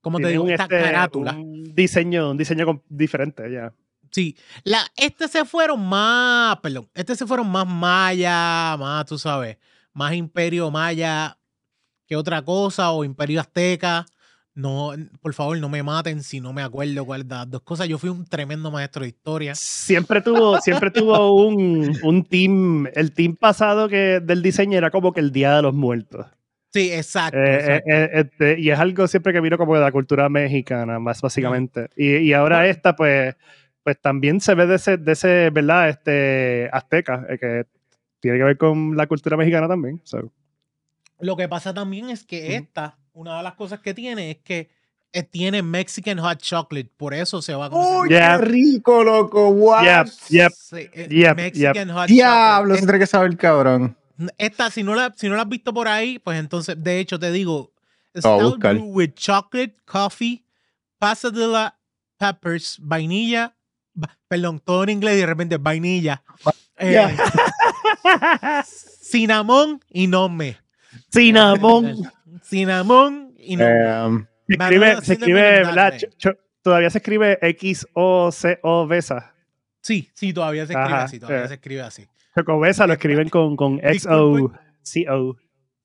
¿Cómo 0.01 0.21
te 0.21 0.29
digo? 0.29 0.49
Esta 0.49 0.65
este, 0.65 0.81
carátula. 0.81 1.33
Un 1.33 1.75
diseño, 1.75 2.31
un 2.31 2.37
diseño 2.37 2.83
diferente, 2.89 3.51
ya. 3.51 3.73
Sí, 4.15 4.37
la, 4.63 4.79
este 4.97 5.27
se 5.27 5.45
fueron 5.45 5.85
más, 5.89 6.61
perdón, 6.61 6.89
este 6.95 7.17
se 7.17 7.27
fueron 7.27 7.51
más 7.51 7.67
maya, 7.67 8.77
más, 8.79 9.07
tú 9.07 9.19
sabes, 9.19 9.59
más 9.93 10.15
imperio 10.15 10.71
maya 10.71 11.37
que 12.07 12.15
otra 12.15 12.41
cosa, 12.43 12.93
o 12.93 13.03
imperio 13.03 13.41
azteca. 13.41 14.07
No, 14.55 14.93
por 15.21 15.35
favor, 15.35 15.59
no 15.59 15.69
me 15.69 15.83
maten 15.83 16.23
si 16.23 16.41
no 16.41 16.53
me 16.53 16.63
acuerdo 16.63 17.05
cuál 17.05 17.27
de 17.27 17.35
las 17.35 17.51
dos 17.51 17.63
cosas. 17.63 17.89
Yo 17.89 17.99
fui 17.99 18.09
un 18.09 18.25
tremendo 18.25 18.71
maestro 18.71 19.03
de 19.03 19.09
historia. 19.09 19.53
Siempre 19.57 20.21
tuvo, 20.21 20.61
siempre 20.61 20.93
tuvo 20.93 21.35
un, 21.49 21.99
un 22.05 22.23
team, 22.23 22.87
el 22.95 23.11
team 23.11 23.35
pasado 23.35 23.89
que 23.89 24.21
del 24.21 24.43
diseño 24.43 24.79
era 24.79 24.93
como 24.93 25.13
que 25.13 25.19
el 25.19 25.33
Día 25.33 25.57
de 25.57 25.63
los 25.63 25.75
Muertos. 25.75 26.25
Sí, 26.73 26.93
exacto. 26.93 27.37
Eh, 27.37 27.83
eh, 27.85 28.11
este, 28.13 28.61
y 28.61 28.71
es 28.71 28.79
algo 28.79 29.09
siempre 29.09 29.33
que 29.33 29.41
vino 29.41 29.59
como 29.59 29.75
de 29.75 29.81
la 29.81 29.91
cultura 29.91 30.29
mexicana, 30.29 31.01
más 31.01 31.21
básicamente. 31.21 31.89
Y, 31.97 32.19
y 32.19 32.33
ahora 32.33 32.69
esta, 32.69 32.95
pues, 32.95 33.35
pues 33.85 34.01
también 34.01 34.41
se 34.41 34.55
ve 34.55 34.67
de 34.67 34.77
ese, 34.77 34.97
de 34.97 35.13
ese 35.13 35.51
¿verdad? 35.51 35.91
Este, 35.91 36.69
azteca, 36.73 37.27
eh, 37.29 37.39
que 37.39 37.67
tiene 38.19 38.39
que 38.39 38.45
ver 38.45 38.59
con 38.59 38.97
la 38.97 39.07
cultura 39.07 39.37
mexicana 39.37 39.69
también. 39.69 40.03
Lo 41.21 41.37
que 41.37 41.49
pasa 41.49 41.73
también 41.75 42.09
es 42.09 42.25
que 42.25 42.57
esta, 42.57 42.97
una 43.13 43.37
de 43.37 43.43
las 43.43 43.55
cosas 43.55 43.81
que 43.81 43.93
tiene 43.93 44.31
es 44.31 44.39
que 44.39 44.71
eh, 45.13 45.23
tiene 45.23 45.63
Mexican 45.63 46.19
Hot 46.19 46.39
Chocolate, 46.39 46.91
por 46.97 47.13
eso 47.13 47.43
se 47.43 47.55
va 47.55 47.67
a 47.67 47.71
conocer. 47.71 48.09
¡Qué 48.09 48.39
rico, 48.39 49.05
loco! 49.05 49.53
¡Wow! 49.53 49.85
Yep, 50.31 50.51
yep, 51.11 51.37
Mexican 51.37 51.91
Hot 51.91 52.09
Diablo, 52.09 52.75
se 52.75 52.83
tiene 52.83 52.99
que 52.99 53.07
saber, 53.07 53.37
cabrón. 53.37 53.97
Esta, 54.39 54.71
si 54.71 54.83
no, 54.83 54.95
la, 54.95 55.13
si 55.15 55.29
no 55.29 55.37
la 55.37 55.43
has 55.43 55.49
visto 55.49 55.75
por 55.75 55.89
ahí, 55.89 56.19
pues 56.19 56.39
entonces, 56.39 56.83
de 56.83 56.99
hecho, 56.99 57.19
te 57.19 57.31
digo, 57.31 57.73
Stout 58.17 58.65
with 58.81 59.13
chocolate, 59.15 59.77
coffee, 59.85 60.45
pasadilla, 60.99 61.77
peppers, 62.17 62.79
vainilla, 62.81 63.55
perdón, 64.29 64.61
todo 64.61 64.85
en 64.85 64.91
inglés 64.91 65.17
y 65.17 65.21
de 65.21 65.27
repente 65.27 65.57
vainilla. 65.59 66.23
Eh, 66.79 67.17
cinnamon 68.65 69.81
y 69.91 70.09
me 70.09 70.59
Cinnamon. 71.11 72.03
Cinnamon 72.43 73.35
y 73.39 73.57
no 73.57 73.65
Um, 73.65 74.27
se 74.47 74.55
escribe, 74.55 75.03
se 75.03 75.13
escribe 75.15 75.63
todavía 76.63 76.91
se 76.91 76.99
escribe 76.99 77.39
X-O-C-O 77.41 78.87
Besa. 78.87 79.35
Sí, 79.81 80.11
sí, 80.15 80.33
todavía 80.33 80.67
se 80.67 80.73
escribe 80.73 80.99
así, 80.99 81.19
todavía 81.19 81.49
se 81.49 81.55
escribe 81.55 81.81
así. 81.83 82.09
Chocobesa 82.35 82.87
lo 82.87 82.95
escriben 82.95 83.29
con, 83.29 83.57
con 83.57 83.81
X-O-C-O. 83.83 85.37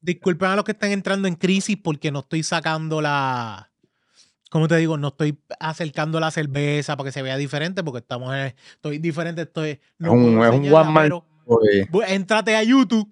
Disculpen 0.02 0.50
a 0.50 0.56
los 0.56 0.66
que 0.66 0.72
están 0.72 0.92
entrando 0.92 1.28
en 1.28 1.36
crisis 1.36 1.78
porque 1.78 2.12
no 2.12 2.20
estoy 2.20 2.44
sacando 2.44 3.02
la, 3.02 3.69
como 4.50 4.68
te 4.68 4.78
digo, 4.78 4.98
no 4.98 5.10
estoy 5.10 5.38
acercando 5.60 6.20
la 6.20 6.32
cerveza 6.32 6.98
para 6.98 7.08
que 7.08 7.12
se 7.12 7.22
vea 7.22 7.38
diferente, 7.38 7.84
porque 7.84 8.00
estamos 8.00 8.34
en, 8.36 8.54
estoy 8.74 8.98
diferente, 8.98 9.44
estoy 9.44 9.80
no 10.00 10.10
es 10.10 10.14
un, 10.14 10.44
es 10.44 10.50
un 10.50 10.74
one 10.74 10.92
man. 10.92 11.12
Entrate 12.08 12.56
a 12.56 12.64
YouTube 12.64 13.12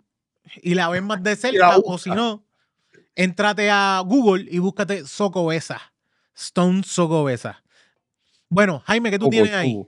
y 0.61 0.73
la 0.73 0.89
ves 0.89 1.03
más 1.03 1.21
de 1.23 1.35
cerca, 1.35 1.77
o 1.77 1.97
si 1.97 2.09
no, 2.09 2.43
entrate 3.15 3.69
a 3.69 4.01
Google 4.05 4.47
y 4.49 4.59
búscate 4.59 5.05
Socobesa, 5.05 5.79
Stone 6.35 6.83
Socobesa. 6.83 7.63
Bueno, 8.49 8.81
Jaime, 8.85 9.11
¿qué 9.11 9.19
tú 9.19 9.29
tienes 9.29 9.53
ahí? 9.53 9.85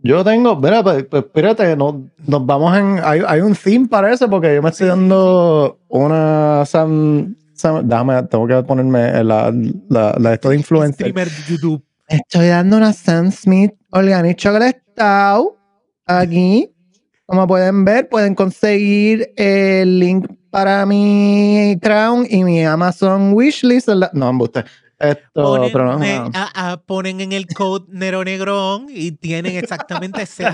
Yo 0.00 0.22
tengo, 0.22 0.54
mira, 0.56 0.82
pues, 0.82 1.04
pues, 1.04 1.24
espérate, 1.24 1.76
no, 1.76 2.08
nos 2.18 2.46
vamos 2.46 2.76
en. 2.76 3.00
Hay, 3.02 3.20
hay, 3.26 3.40
un 3.40 3.54
theme 3.54 3.88
para 3.88 4.12
eso, 4.12 4.30
porque 4.30 4.54
yo 4.54 4.62
me 4.62 4.70
estoy 4.70 4.86
dando 4.86 5.80
una 5.88 6.64
Déjame, 7.84 8.22
tengo 8.24 8.46
que 8.46 8.62
ponerme 8.62 9.24
la, 9.24 9.52
la, 9.88 10.14
la 10.18 10.34
esto 10.34 10.50
de 10.50 10.56
influencer. 10.56 11.12
YouTube. 11.48 11.84
Estoy 12.08 12.48
dando 12.48 12.76
una 12.76 12.92
Sam 12.92 13.30
Smith 13.30 13.72
Organic 13.90 14.38
Chocolate 14.38 14.82
Stout 14.92 15.56
aquí. 16.06 16.70
Como 17.26 17.46
pueden 17.46 17.84
ver, 17.84 18.08
pueden 18.08 18.34
conseguir 18.34 19.32
el 19.36 19.98
link 19.98 20.26
para 20.50 20.86
mi 20.86 21.78
Crown 21.82 22.26
y 22.28 22.42
mi 22.44 22.64
Amazon 22.64 23.34
Wishlist. 23.34 23.88
No, 24.14 24.30
embuste. 24.30 24.64
Esto, 24.98 25.42
ponen, 25.42 25.70
pero 25.70 25.98
no, 25.98 26.82
ponen 26.86 27.20
en 27.20 27.32
el 27.32 27.46
code 27.46 27.84
Nero 27.88 28.24
Negrón 28.24 28.86
y 28.88 29.12
tienen 29.12 29.56
exactamente 29.56 30.22
ese. 30.22 30.44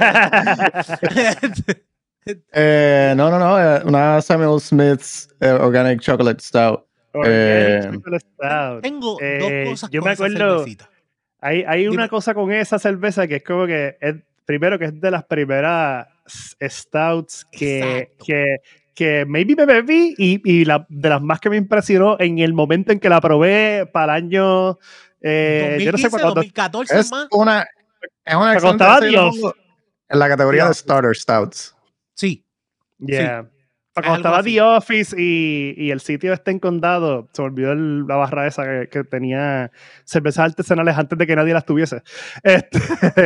eh, 2.53 3.15
no, 3.17 3.31
no, 3.31 3.39
no. 3.39 3.59
Eh, 3.59 3.83
una 3.87 4.21
Samuel 4.21 4.61
Smith's 4.61 5.31
eh, 5.41 5.49
Organic 5.49 6.01
Chocolate 6.01 6.43
Stout. 6.43 6.85
Eh, 7.23 7.81
tengo 8.83 9.11
dos 9.11 9.19
eh, 9.23 9.67
cosas 9.69 9.91
yo 9.91 10.03
me 10.03 10.11
acuerdo, 10.11 10.65
hay, 11.41 11.63
hay 11.63 11.87
una 11.87 12.09
cosa 12.09 12.35
con 12.35 12.51
esa 12.51 12.79
cerveza 12.79 13.29
que 13.29 13.37
es 13.37 13.45
como 13.45 13.67
que 13.67 13.97
es, 14.01 14.17
primero 14.45 14.79
que 14.79 14.87
es 14.87 15.01
de 15.01 15.11
las 15.11 15.25
primeras 15.25 16.09
stouts 16.61 17.47
que, 17.53 18.17
que, 18.25 18.57
que, 18.95 19.25
maybe 19.27 19.55
me 19.55 19.67
bebí 19.67 20.15
y, 20.19 20.41
y 20.45 20.65
la, 20.65 20.87
de 20.89 21.09
las 21.09 21.23
más 21.23 21.39
que 21.39 21.51
me 21.51 21.57
impresionó 21.57 22.17
en 22.19 22.39
el 22.39 22.53
momento 22.53 22.91
en 22.91 22.99
que 22.99 23.09
la 23.09 23.21
probé 23.21 23.87
para 23.93 24.17
el 24.17 24.25
año 24.25 24.79
eh, 25.21 25.79
yo 25.81 25.93
no 25.93 25.99
sé 25.99 26.11
cuándo, 26.11 26.35
2014 26.35 26.99
es 26.99 27.11
más. 27.11 27.29
una 27.31 27.67
es 28.25 28.35
una 28.35 28.55
en 30.09 30.19
la 30.19 30.29
categoría 30.29 30.69
de 30.69 30.75
starter 30.75 31.15
stouts. 31.15 31.75
Sí. 32.15 32.45
Yeah 32.99 33.49
cuando 34.03 34.17
estaba 34.17 34.43
The 34.43 34.61
Office 34.61 35.15
y, 35.17 35.75
y, 35.77 35.91
el 35.91 36.01
sitio 36.01 36.33
este 36.33 36.51
en 36.51 36.59
condado, 36.59 37.29
se 37.33 37.43
me 37.43 37.49
olvidó 37.49 37.75
la 37.75 38.17
barra 38.17 38.47
esa 38.47 38.87
que, 38.87 39.05
tenía 39.05 39.71
cervezas 40.05 40.47
artesanales 40.47 40.99
antes 40.99 41.17
de 41.17 41.27
que 41.27 41.37
nadie 41.37 41.55
las 41.55 41.65
tuviese. 41.65 42.03
Este, 42.43 42.81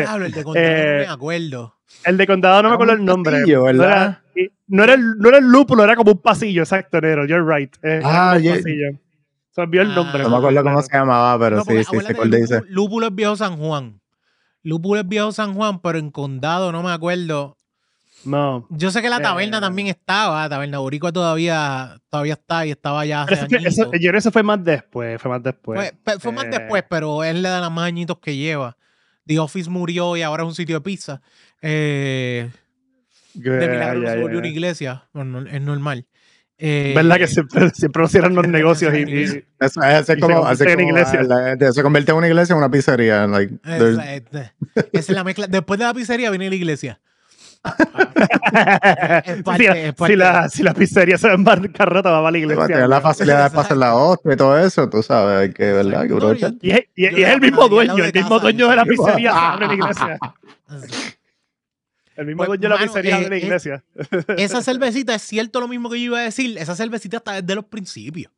claro, 0.05 0.27
el 0.27 0.33
de 0.33 0.45
condado 0.45 0.67
no 0.67 0.73
me 0.73 1.03
eh, 1.03 1.07
acuerdo. 1.09 1.75
El 2.05 2.17
de 2.17 2.27
condado 2.27 2.63
no 2.63 2.69
me 2.69 2.75
acuerdo 2.75 2.93
el 2.93 3.05
nombre. 3.05 3.41
no, 3.47 3.69
era, 3.69 4.23
no, 4.67 4.85
era 4.85 4.95
el, 4.95 5.19
no 5.19 5.29
era 5.29 5.39
el 5.39 5.45
lúpulo, 5.45 5.85
era 5.85 5.97
como 5.97 6.13
un 6.13 6.21
pasillo, 6.21 6.63
exacto, 6.63 7.01
Nero. 7.01 7.25
You're 7.27 7.45
right. 7.45 7.75
ah, 8.05 8.35
un 8.37 8.45
pasillo. 8.45 8.99
Se 9.51 9.61
me 9.63 9.65
olvidó 9.65 9.83
el 9.83 9.95
nombre. 9.95 10.23
No 10.23 10.31
me 10.31 10.37
acuerdo 10.37 10.63
cómo 10.63 10.83
se 10.83 10.97
llamaba, 10.97 11.39
pero 11.39 11.65
sí, 11.65 11.85
sí, 11.85 12.01
se 12.01 12.13
acuerda 12.13 12.37
dice. 12.37 12.63
Lúpulo 12.69 13.07
es 13.07 13.15
Viejo 13.15 13.37
San 13.37 13.57
Juan. 13.57 14.01
Lúpulo 14.63 15.01
es 15.01 15.09
Viejo 15.09 15.33
San 15.33 15.55
Juan, 15.55 15.81
pero 15.81 15.99
en 15.99 16.11
condado 16.11 16.73
no 16.73 16.83
me 16.83 16.93
acuerdo 16.93 17.58
no. 18.25 18.67
Yo 18.71 18.91
sé 18.91 19.01
que 19.03 19.09
la 19.09 19.21
taberna 19.21 19.59
eh, 19.59 19.61
también 19.61 19.89
estaba, 19.89 20.49
Taberna 20.49 20.79
Boricua 20.79 21.13
todavía, 21.13 21.97
todavía 22.11 22.35
está 22.35 22.67
y 22.67 22.71
estaba 22.71 23.05
ya 23.07 23.23
hace 23.23 23.35
eso, 23.35 23.85
yo 23.85 23.91
creo 23.91 24.13
que 24.13 24.19
eso 24.19 24.31
fue 24.33 24.43
más 24.43 24.63
después, 24.63 25.21
fue 25.21 25.31
más 25.31 25.43
después. 25.43 25.93
Fue, 26.05 26.19
fue 26.19 26.33
más 26.33 26.45
eh. 26.47 26.51
después, 26.51 26.85
pero 26.89 27.23
es 27.25 27.35
la 27.37 27.55
de 27.57 27.61
las 27.63 27.71
más 27.71 27.85
añitos 27.87 28.19
que 28.19 28.37
lleva. 28.37 28.77
The 29.27 29.39
Office 29.39 29.69
murió 29.71 30.17
y 30.17 30.23
ahora 30.23 30.43
es 30.43 30.49
un 30.49 30.55
sitio 30.55 30.77
de 30.77 30.81
pizza. 30.81 31.21
Eh, 31.63 32.51
Que- 33.43 33.51
de 33.51 33.69
milagro 33.69 34.03
ya, 34.03 34.11
se 34.13 34.17
volvió 34.21 34.35
ya. 34.35 34.39
una 34.39 34.49
iglesia. 34.49 35.05
Bueno, 35.13 35.41
es 35.47 35.61
normal. 35.61 36.07
Eh, 36.61 36.93
¿Verdad 36.97 37.19
que 37.19 37.29
siempre, 37.29 37.71
siempre 37.71 38.03
nos 38.03 38.11
cierran 38.11 38.35
los 38.35 38.49
negocios 38.49 38.93
y, 38.95 38.99
y- 39.03 39.23
Eso, 39.25 39.45
eso 39.61 39.81
Y 39.83 39.93
es 40.01 40.07
se 40.07 40.19
como, 40.19 40.37
convierte 40.41 40.65
así 40.65 40.73
en 40.73 40.81
iglesia. 40.81 41.23
la- 41.23 41.73
se 41.73 41.83
convierte 41.83 42.11
en 42.11 42.17
una 42.19 42.27
iglesia 42.27 42.53
en 42.55 42.59
una 42.59 42.71
pizzería. 42.71 43.27
Like, 43.27 43.55
es- 43.65 44.25
es- 44.93 44.93
es 44.93 45.09
la 45.11 45.23
mezcla. 45.25 45.47
Después 45.47 45.79
de 45.79 45.85
la 45.87 45.95
pizzería 45.95 46.31
viene 46.31 46.49
la 46.49 46.57
iglesia. 46.57 47.01
Parte- 49.45 49.65
si, 49.67 49.67
la, 49.67 49.95
si, 50.07 50.17
la, 50.17 50.49
si 50.49 50.63
la 50.63 50.75
pizzería 50.75 51.19
se 51.19 51.29
va 51.29 51.35
en 51.35 51.45
bancarrota, 51.45 52.11
va 52.11 52.19
a 52.19 52.21
la 52.21 52.25
va 52.25 52.37
a 52.37 52.39
iglesia. 52.39 52.67
tener 52.67 52.89
la 52.89 53.01
facilidad 53.01 53.51
de 53.51 53.57
pasar 53.57 53.77
la 53.77 53.95
hostia 53.95 54.33
y 54.33 54.37
todo 54.37 54.59
eso, 54.59 54.89
tú 54.89 55.03
sabes, 55.03 55.39
hay 55.49 55.53
que, 55.53 55.73
¿verdad? 55.73 56.07
Que 56.07 56.57
Y 56.67 56.71
es, 56.71 56.81
y 56.95 57.03
y 57.03 57.23
es 57.23 57.31
el 57.31 57.41
mismo 57.41 57.69
dueño, 57.69 57.97
el 58.05 58.13
mismo 58.13 58.39
dueño 58.39 58.69
de 58.69 58.77
la 58.77 58.85
pizzería 58.85 59.33
se 59.33 59.39
abre 59.39 59.67
la 59.67 59.75
iglesia. 59.75 60.19
El 62.17 62.27
mismo 62.27 62.45
Pues, 62.45 62.59
dueño 62.61 62.63
de 62.63 62.69
la 62.69 62.79
pizzería 62.85 63.19
eh, 63.21 63.23
de 63.25 63.31
la 63.31 63.37
eh, 63.37 63.39
iglesia. 63.39 63.85
Esa 64.37 64.61
cervecita 64.61 65.15
es 65.15 65.23
cierto 65.23 65.61
lo 65.61 65.69
mismo 65.69 65.89
que 65.89 66.01
yo 66.01 66.07
iba 66.07 66.19
a 66.19 66.23
decir. 66.23 66.59
Esa 66.59 66.75
cervecita 66.75 67.19
está 67.19 67.41
desde 67.41 67.55
los 67.55 67.67
principios. 67.67 68.33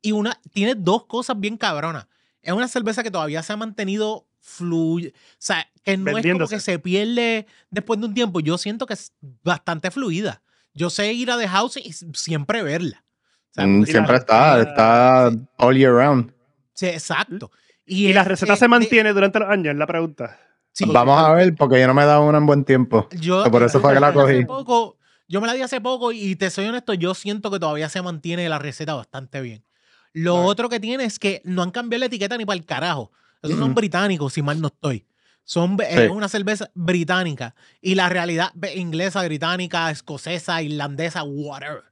Y 0.00 0.12
una 0.12 0.40
tiene 0.54 0.74
dos 0.74 1.04
cosas 1.04 1.38
bien 1.38 1.58
cabronas. 1.58 2.06
Es 2.40 2.54
una 2.54 2.68
cerveza 2.68 3.02
que 3.02 3.10
todavía 3.10 3.42
se 3.42 3.52
ha 3.52 3.56
mantenido 3.58 4.27
fluida. 4.48 5.10
O 5.10 5.36
sea, 5.38 5.66
que 5.84 5.96
no 5.96 6.16
es 6.16 6.26
como 6.26 6.46
que 6.48 6.60
se 6.60 6.78
pierde 6.78 7.46
después 7.70 8.00
de 8.00 8.06
un 8.06 8.14
tiempo. 8.14 8.40
Yo 8.40 8.58
siento 8.58 8.86
que 8.86 8.94
es 8.94 9.12
bastante 9.42 9.90
fluida. 9.90 10.42
Yo 10.74 10.90
sé 10.90 11.12
ir 11.12 11.30
a 11.30 11.38
The 11.38 11.48
House 11.48 11.76
y 11.76 11.92
siempre 11.92 12.62
verla. 12.62 13.04
O 13.50 13.54
sea, 13.54 13.66
Mm, 13.66 13.84
siempre 13.84 14.12
la- 14.12 14.18
está, 14.18 14.56
la- 14.56 14.62
está 14.62 15.30
all 15.58 15.76
year 15.76 15.92
round. 15.92 16.32
Sí, 16.74 16.86
exacto. 16.86 17.50
Y 17.86 18.12
la 18.12 18.20
es- 18.22 18.28
receta 18.28 18.52
es 18.52 18.58
se 18.58 18.68
mantiene 18.68 19.12
durante 19.12 19.38
los 19.40 19.48
años, 19.48 19.72
es 19.72 19.78
la 19.78 19.86
pregunta. 19.86 20.38
sí, 20.72 20.84
Vamos 20.86 21.18
a 21.20 21.32
ver, 21.32 21.54
porque 21.56 21.80
yo 21.80 21.86
no 21.88 21.94
me 21.94 22.02
he 22.02 22.06
dado 22.06 22.22
una 22.24 22.38
en 22.38 22.46
buen 22.46 22.64
tiempo. 22.64 23.08
Yo, 23.18 23.42
Por 23.50 23.62
eso 23.64 23.80
fue 23.80 23.94
que 23.94 24.00
la 24.00 24.12
cogí. 24.12 24.44
poco- 24.44 24.96
yo 25.26 25.40
me 25.40 25.46
la 25.48 25.54
di 25.54 25.62
hace 25.62 25.80
poco 25.80 26.12
y 26.12 26.36
te 26.36 26.50
soy 26.50 26.66
honesto, 26.66 26.94
yo 26.94 27.14
siento 27.14 27.50
que 27.50 27.58
todavía 27.58 27.88
se 27.88 28.00
mantiene 28.00 28.48
la 28.48 28.58
receta 28.60 28.94
bastante 28.94 29.40
bien. 29.40 29.64
Lo 30.12 30.36
Right. 30.36 30.50
otro 30.50 30.68
que 30.68 30.78
tiene 30.78 31.04
es 31.04 31.18
que 31.18 31.42
no 31.44 31.62
han 31.62 31.70
cambiado 31.72 32.00
la 32.00 32.06
etiqueta 32.06 32.36
ni 32.36 32.46
para 32.46 32.56
el 32.58 32.64
carajo. 32.64 33.10
Esos 33.42 33.58
son 33.58 33.70
Mm. 33.70 33.74
británicos, 33.74 34.32
si 34.32 34.42
mal 34.42 34.60
no 34.60 34.68
estoy. 34.68 35.06
Son 35.44 35.76
Sí. 35.78 35.84
es 35.88 36.10
una 36.10 36.28
cerveza 36.28 36.70
británica. 36.74 37.54
Y 37.80 37.94
la 37.94 38.08
realidad 38.08 38.50
inglesa, 38.74 39.24
británica, 39.24 39.90
escocesa, 39.90 40.60
irlandesa, 40.62 41.22
whatever. 41.22 41.84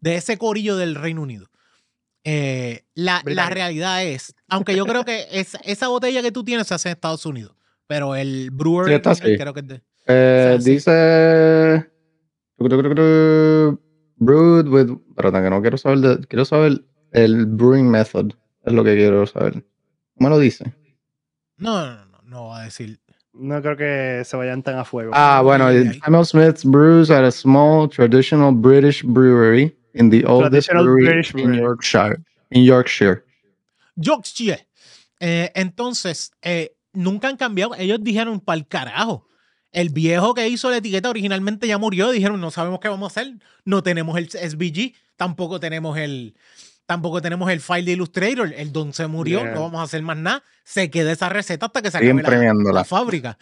De 0.00 0.16
ese 0.16 0.38
corillo 0.38 0.76
del 0.76 0.94
Reino 0.94 1.22
Unido. 1.22 1.48
Eh, 2.24 2.84
la, 2.94 3.20
la 3.26 3.50
realidad 3.50 4.02
es, 4.04 4.34
aunque 4.48 4.74
yo 4.74 4.86
creo 4.86 5.04
que 5.04 5.26
esa, 5.30 5.58
esa 5.64 5.88
botella 5.88 6.22
que 6.22 6.32
tú 6.32 6.42
tienes 6.44 6.66
se 6.68 6.74
hace 6.74 6.88
en 6.88 6.94
Estados 6.94 7.26
Unidos, 7.26 7.54
pero 7.86 8.14
el 8.16 8.50
brewer 8.50 8.86
Sí, 8.88 8.94
está 8.94 9.14
creo 9.14 9.52
que 9.52 9.60
es 9.60 9.66
de- 9.68 9.82
Eh, 10.06 10.58
dice. 10.62 11.90
Brewed 14.16 14.68
with. 14.68 14.90
Perdón, 15.16 15.42
que 15.44 15.50
no 15.50 15.60
quiero 15.60 15.76
saber. 15.76 15.98
de- 15.98 16.26
quiero 16.26 16.44
saber 16.44 16.84
el 17.12 17.46
brewing 17.46 17.90
method. 17.90 18.32
Es 18.64 18.72
lo 18.72 18.84
que 18.84 18.94
quiero 18.94 19.26
saber. 19.26 19.64
¿Cómo 20.16 20.30
lo 20.30 20.38
dice? 20.38 20.72
No, 21.56 21.86
no, 21.86 21.94
no, 21.96 22.04
no, 22.06 22.18
no 22.24 22.46
va 22.48 22.62
a 22.62 22.64
decir. 22.64 22.98
No 23.32 23.60
creo 23.60 23.76
que 23.76 24.24
se 24.24 24.36
vayan 24.36 24.62
tan 24.62 24.78
a 24.78 24.84
fuego. 24.84 25.10
Ah, 25.14 25.40
bueno. 25.42 25.66
Samuel 26.04 26.24
Smith's 26.24 26.64
brews 26.64 27.10
at 27.10 27.24
a 27.24 27.32
small 27.32 27.88
traditional 27.88 28.52
British 28.52 29.02
brewery 29.02 29.76
in 29.94 30.10
the 30.10 30.24
oldest 30.24 30.70
brewery 30.70 31.04
British 31.04 31.34
in 31.34 31.42
brewery. 31.42 31.58
Yorkshire. 31.58 32.20
In 32.50 32.64
Yorkshire. 32.64 33.24
Yorkshire. 33.96 34.66
Eh, 35.18 35.50
entonces, 35.54 36.32
eh, 36.42 36.76
nunca 36.92 37.28
han 37.28 37.36
cambiado. 37.36 37.74
Ellos 37.76 37.98
dijeron, 38.02 38.40
para 38.40 38.58
el 38.58 38.68
carajo. 38.68 39.26
El 39.72 39.88
viejo 39.88 40.34
que 40.34 40.48
hizo 40.48 40.70
la 40.70 40.76
etiqueta 40.76 41.10
originalmente 41.10 41.66
ya 41.66 41.78
murió. 41.78 42.10
Dijeron, 42.10 42.40
no 42.40 42.52
sabemos 42.52 42.78
qué 42.78 42.88
vamos 42.88 43.10
a 43.16 43.20
hacer. 43.20 43.34
No 43.64 43.82
tenemos 43.82 44.16
el 44.16 44.30
SVG. 44.30 44.94
Tampoco 45.16 45.58
tenemos 45.58 45.98
el. 45.98 46.36
Tampoco 46.86 47.22
tenemos 47.22 47.50
el 47.50 47.60
file 47.60 47.84
de 47.84 47.92
Illustrator. 47.92 48.52
El 48.54 48.72
don 48.72 48.92
se 48.92 49.06
murió. 49.06 49.40
Yeah. 49.40 49.54
No 49.54 49.62
vamos 49.62 49.80
a 49.80 49.84
hacer 49.84 50.02
más 50.02 50.16
nada. 50.16 50.42
Se 50.64 50.90
queda 50.90 51.12
esa 51.12 51.28
receta 51.28 51.66
hasta 51.66 51.80
que 51.80 51.90
se 51.90 51.98
acabe 51.98 52.22
la, 52.72 52.84
fábrica. 52.84 53.38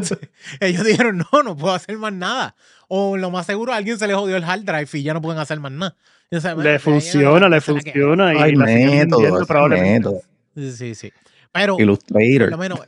Ellos 0.60 0.84
dijeron, 0.84 1.24
no, 1.32 1.42
no 1.42 1.56
puedo 1.56 1.74
hacer 1.74 1.96
más 1.98 2.12
nada. 2.12 2.56
O 2.88 3.16
lo 3.16 3.30
más 3.30 3.46
seguro, 3.46 3.72
a 3.72 3.76
alguien 3.76 3.98
se 3.98 4.06
le 4.06 4.14
jodió 4.14 4.36
el 4.36 4.44
hard 4.44 4.64
drive 4.64 4.88
y 4.94 5.02
ya 5.02 5.14
no 5.14 5.22
pueden 5.22 5.40
hacer 5.40 5.60
más 5.60 5.72
nada. 5.72 5.96
Y, 6.30 6.36
o 6.36 6.40
sea, 6.40 6.54
bueno, 6.54 6.70
le 6.70 6.78
funciona, 6.78 7.48
le 7.48 7.60
funciona. 7.60 8.34
Y 8.34 8.38
Hay 8.38 8.54
la 8.54 8.66
siguen 8.66 9.08
método. 9.08 10.22
Sí, 10.54 10.72
sí, 10.72 10.94
sí. 10.94 11.12
Pero, 11.52 11.74
por 11.74 11.82
Illustrator. 11.82 12.50
lo 12.50 12.58
menos, 12.58 12.80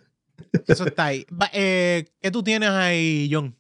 eso 0.66 0.86
está 0.86 1.06
ahí. 1.06 1.26
Eh, 1.52 2.06
¿Qué 2.20 2.30
tú 2.30 2.42
tienes 2.42 2.70
ahí, 2.70 3.28
John? 3.30 3.54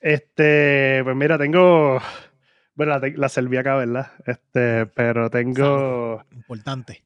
Este, 0.00 1.00
pues 1.02 1.16
mira, 1.16 1.38
tengo. 1.38 2.00
Bueno, 2.76 2.98
la, 2.98 3.08
la 3.16 3.28
serví 3.28 3.56
acá, 3.56 3.74
¿verdad? 3.76 4.12
Este, 4.26 4.86
pero 4.86 5.28
tengo 5.30 6.22
Importante. 6.32 7.02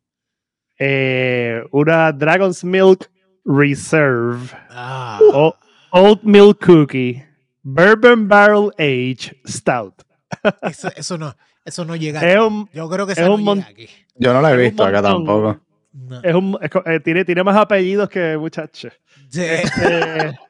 eh, 0.79 1.63
una 1.71 2.13
Dragon's 2.13 2.65
Milk 2.65 3.09
Reserve. 3.45 4.41
Ah, 4.69 5.19
o- 5.33 5.57
Cookie. 6.55 7.23
Bourbon 7.63 8.27
Barrel 8.29 8.71
Age 8.79 9.37
Stout. 9.47 10.03
eso, 10.63 10.89
eso 10.97 11.19
no, 11.19 11.35
eso 11.65 11.85
no 11.85 11.95
llega 11.97 12.21
Es 12.21 12.37
aquí. 12.37 12.45
un, 12.47 12.69
Yo 12.73 12.89
creo 12.89 13.07
que 13.07 13.13
es 13.13 13.19
no 13.21 13.35
un 13.35 13.45
mon- 13.45 13.59
llega 13.59 13.71
aquí. 13.71 13.89
Yo 14.17 14.33
no 14.33 14.41
la 14.43 14.53
he 14.53 14.57
visto 14.57 14.85
acá 14.85 15.03
tampoco. 15.03 15.61
No. 15.93 16.21
es 16.23 16.35
un- 16.35 16.59
es 16.63 16.71
eh, 16.87 17.01
tiene, 17.01 17.25
tiene 17.25 17.43
más 17.43 17.57
apellidos 17.57 18.09
que 18.09 18.37
muchachos. 18.39 18.93
Sí. 19.29 19.43
Este, 19.43 20.39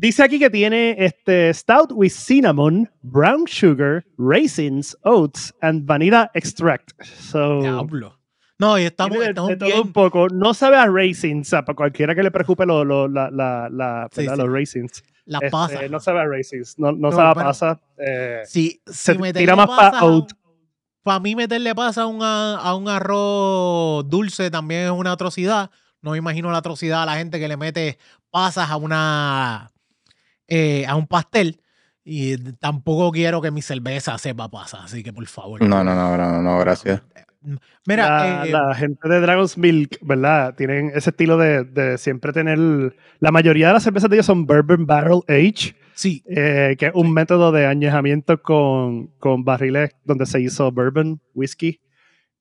dice 0.00 0.22
aquí 0.22 0.38
que 0.38 0.50
tiene 0.50 0.96
este 0.98 1.52
stout 1.54 1.92
with 1.92 2.10
cinnamon, 2.10 2.90
brown 3.02 3.46
sugar, 3.46 4.04
raisins, 4.18 4.96
oats 5.04 5.54
and 5.60 5.84
vanilla 5.86 6.30
extract. 6.34 6.92
So 7.04 7.60
Diablo. 7.60 8.16
No, 8.58 8.78
y 8.78 8.82
estamos, 8.82 9.12
tiene 9.12 9.24
de, 9.24 9.30
estamos 9.30 9.48
de 9.50 9.56
todo 9.56 9.68
bien. 9.68 9.80
un 9.80 9.92
poco. 9.92 10.28
No 10.28 10.52
sabe 10.52 10.76
a 10.76 10.86
raisins, 10.86 11.50
para 11.50 11.74
cualquiera 11.74 12.14
que 12.14 12.22
le 12.22 12.30
preocupe 12.30 12.66
lo, 12.66 12.84
lo- 12.84 13.08
la, 13.08 13.30
la, 13.30 13.68
la- 13.70 14.08
Sí, 14.12 14.26
los 14.26 14.48
raisins. 14.52 15.02
Las 15.24 15.42
Este, 15.42 15.50
pasas. 15.50 15.90
no 15.90 16.00
sabe 16.00 16.20
a 16.20 16.26
raisins, 16.26 16.74
no, 16.78 16.92
no, 16.92 17.10
No, 17.10 17.12
sabe 17.12 17.28
a 17.30 17.34
pasa. 17.34 17.80
eh, 17.96 18.42
Si, 18.44 18.82
si 18.86 19.16
tira 19.32 19.54
más 19.56 19.66
pa' 19.68 19.76
pasas 19.76 20.02
oat. 20.02 20.32
Para 21.02 21.20
mí 21.20 21.34
meterle 21.36 21.74
pasa 21.74 22.02
a 22.02 22.06
un, 22.06 22.22
a, 22.22 22.56
a 22.56 22.74
un 22.74 22.86
arroz 22.88 24.06
dulce 24.10 24.50
también 24.50 24.84
es 24.86 24.90
una 24.90 25.12
atrocidad. 25.12 25.70
No 26.02 26.10
me 26.10 26.18
imagino 26.18 26.50
la 26.50 26.58
atrocidad 26.58 27.02
a 27.02 27.06
la 27.06 27.16
gente 27.16 27.38
que 27.38 27.48
le 27.48 27.56
mete 27.56 27.96
pasas 28.30 28.68
a 28.70 28.76
una 28.76 29.70
eh, 30.50 30.84
a 30.86 30.96
un 30.96 31.06
pastel. 31.06 31.62
Y 32.04 32.36
tampoco 32.54 33.12
quiero 33.12 33.40
que 33.40 33.50
mi 33.50 33.62
cerveza 33.62 34.18
sepa 34.18 34.50
pasas, 34.50 34.84
así 34.84 35.02
que 35.02 35.12
por 35.12 35.26
favor. 35.26 35.62
No, 35.62 35.84
no, 35.84 35.94
no, 35.94 36.16
no, 36.16 36.42
no, 36.42 36.58
gracias. 36.58 37.02
Mira, 37.86 38.08
la, 38.08 38.46
eh, 38.46 38.50
la 38.50 38.74
gente 38.74 39.08
de 39.08 39.20
Dragon's 39.20 39.56
Milk, 39.56 39.98
¿verdad? 40.02 40.54
Tienen 40.56 40.92
ese 40.94 41.10
estilo 41.10 41.38
de, 41.38 41.64
de 41.64 41.96
siempre 41.96 42.32
tener. 42.32 42.58
La 43.20 43.30
mayoría 43.30 43.68
de 43.68 43.74
las 43.74 43.82
cervezas 43.82 44.10
de 44.10 44.16
ellos 44.16 44.26
son 44.26 44.44
Bourbon 44.44 44.84
Barrel 44.84 45.20
Age, 45.28 45.74
sí, 45.94 46.22
eh, 46.28 46.76
que 46.78 46.86
es 46.86 46.92
un 46.94 47.12
método 47.12 47.52
de 47.52 47.66
añejamiento 47.66 48.42
con, 48.42 49.08
con 49.18 49.44
barriles 49.44 49.94
donde 50.04 50.26
se 50.26 50.40
hizo 50.40 50.70
bourbon, 50.70 51.20
whisky. 51.34 51.80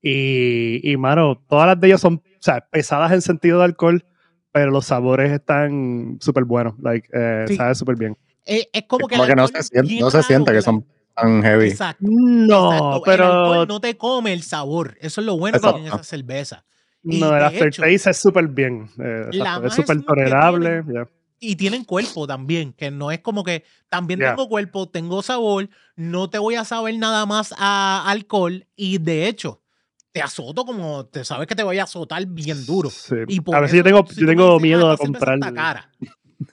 Y, 0.02 0.80
y, 0.84 0.98
mano, 0.98 1.42
todas 1.48 1.68
las 1.68 1.80
de 1.80 1.88
ellos 1.88 2.02
son 2.02 2.22
o 2.40 2.42
sea, 2.42 2.62
pesadas 2.62 3.12
en 3.12 3.22
sentido 3.22 3.60
de 3.60 3.66
alcohol, 3.66 4.04
pero 4.52 4.72
los 4.72 4.86
sabores 4.86 5.32
están 5.32 6.18
súper 6.22 6.44
buenos. 6.44 6.74
Like, 6.80 7.08
eh, 7.14 7.46
Sí. 7.48 7.56
Sabe 7.56 7.76
súper 7.76 7.96
bien. 7.96 8.18
eh, 8.46 8.68
es 8.74 8.84
como 8.88 9.08
que 9.08 9.16
Como 9.16 9.26
el 9.26 9.30
que 9.30 9.36
no 9.36 9.48
se 9.48 9.64
siente, 9.64 10.00
no 10.00 10.10
se 10.12 10.24
siente 10.24 10.52
que 10.52 10.62
son 10.62 10.86
tan 11.16 11.42
heavy. 11.44 11.68
Exacto. 11.70 12.04
No, 12.08 12.72
exacto. 12.74 13.02
Pero. 13.06 13.66
no 13.66 13.80
te 13.82 13.96
come 13.98 14.34
el 14.34 14.44
sabor. 14.44 14.98
Eso 15.02 15.22
es 15.22 15.28
lo 15.28 15.38
bueno 15.38 15.60
que 15.60 15.72
tiene 15.74 15.88
esa 15.88 16.04
cerveza. 16.04 16.66
y 17.04 17.20
No, 17.20 17.28
el 17.36 17.44
aftertaste 17.44 17.68
hecho, 17.96 18.10
es 18.10 18.18
súper 18.18 18.48
bien. 18.48 18.90
eh, 19.00 19.30
es 19.66 19.74
súper 19.74 20.02
tolerable. 20.04 20.84
tienen- 20.84 21.08
y 21.42 21.56
tienen 21.56 21.86
cuerpo 21.86 22.28
también, 22.28 22.74
que 22.74 22.92
no 22.92 23.12
es 23.12 23.20
como 23.22 23.44
que 23.46 23.64
también 23.88 24.20
tengo 24.20 24.50
cuerpo, 24.50 24.90
tengo 24.90 25.22
sabor, 25.22 25.70
no 25.96 26.30
te 26.30 26.38
voy 26.38 26.56
a 26.56 26.66
saber 26.66 26.98
nada 26.98 27.26
más 27.26 27.54
a 27.58 28.04
alcohol 28.10 28.66
y 28.76 28.98
de 28.98 29.28
hecho 29.30 29.62
te 30.12 30.22
azoto 30.22 30.66
como 30.66 31.06
te 31.06 31.24
sabes 31.24 31.48
que 31.48 31.56
te 31.56 31.64
voy 31.64 31.78
a 31.80 31.84
azotar 31.84 32.26
bien 32.26 32.66
duro. 32.66 32.90
Sí. 32.90 33.16
Y 33.28 33.42
por 33.42 33.56
A 33.56 33.60
veces 33.62 33.76
yo 33.76 33.80
eso, 33.82 33.84
tengo, 33.96 34.08
si 34.08 34.16
yo 34.16 34.20
tú 34.22 34.26
me 34.26 34.32
tengo 34.32 34.48
dices, 34.54 34.62
miedo 34.64 34.90
"Ah, 34.90 34.94
a 34.94 34.98
comprar. 34.98 35.40
cara. 35.54 35.92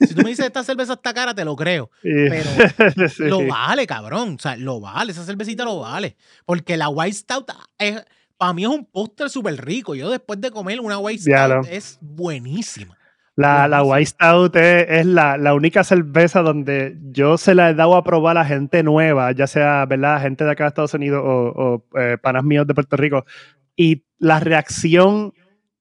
Si 0.00 0.14
tú 0.14 0.22
me 0.22 0.30
dices 0.30 0.46
esta 0.46 0.64
cerveza 0.64 0.94
está 0.94 1.14
cara, 1.14 1.32
te 1.34 1.44
lo 1.44 1.54
creo. 1.56 1.90
Pero 2.02 2.50
Sí. 3.08 3.22
Lo 3.24 3.46
vale, 3.46 3.86
cabrón. 3.86 4.34
O 4.34 4.38
sea, 4.38 4.56
lo 4.56 4.80
vale. 4.80 5.12
Esa 5.12 5.24
cervecita 5.24 5.64
lo 5.64 5.80
vale. 5.80 6.16
Porque 6.44 6.76
la 6.76 6.88
White 6.88 7.14
Stout 7.16 7.50
es, 7.78 8.04
para 8.36 8.52
mí 8.52 8.64
es 8.64 8.68
un 8.68 8.84
póster 8.84 9.30
súper 9.30 9.64
rico. 9.64 9.94
Yo 9.94 10.10
después 10.10 10.40
de 10.40 10.50
comer 10.50 10.80
una 10.80 10.98
White 10.98 11.22
Stout 11.22 11.66
es 11.70 11.98
buenísima. 12.00 12.96
La, 13.36 13.68
la. 13.68 13.82
White 13.82 14.06
Stout 14.06 14.56
es, 14.56 14.86
es 14.88 15.06
la, 15.06 15.36
la 15.36 15.54
única 15.54 15.84
cerveza 15.84 16.42
donde 16.42 16.96
yo 17.10 17.36
se 17.36 17.54
la 17.54 17.70
he 17.70 17.74
dado 17.74 17.94
a 17.96 18.02
probar 18.02 18.38
a 18.38 18.44
gente 18.44 18.82
nueva, 18.82 19.32
ya 19.32 19.46
sea, 19.46 19.84
¿verdad? 19.86 20.20
Gente 20.22 20.44
de 20.44 20.50
acá 20.50 20.64
de 20.64 20.68
Estados 20.68 20.94
Unidos 20.94 21.22
o, 21.24 21.84
o, 21.92 22.00
eh, 22.00 22.16
panas 22.20 22.44
míos 22.44 22.66
de 22.66 22.74
Puerto 22.74 22.96
Rico. 22.96 23.24
Y 23.76 24.04
la 24.18 24.40
reacción 24.40 25.34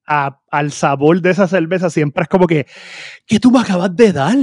al 0.05 0.71
sabor 0.71 1.21
de 1.21 1.31
esa 1.31 1.47
cerveza 1.47 1.89
siempre 1.89 2.23
es 2.23 2.29
como 2.29 2.45
que, 2.45 2.67
¿qué 3.25 3.39
tú 3.39 3.49
me 3.49 3.59
acabas 3.59 3.95
de 3.95 4.13
dar? 4.13 4.37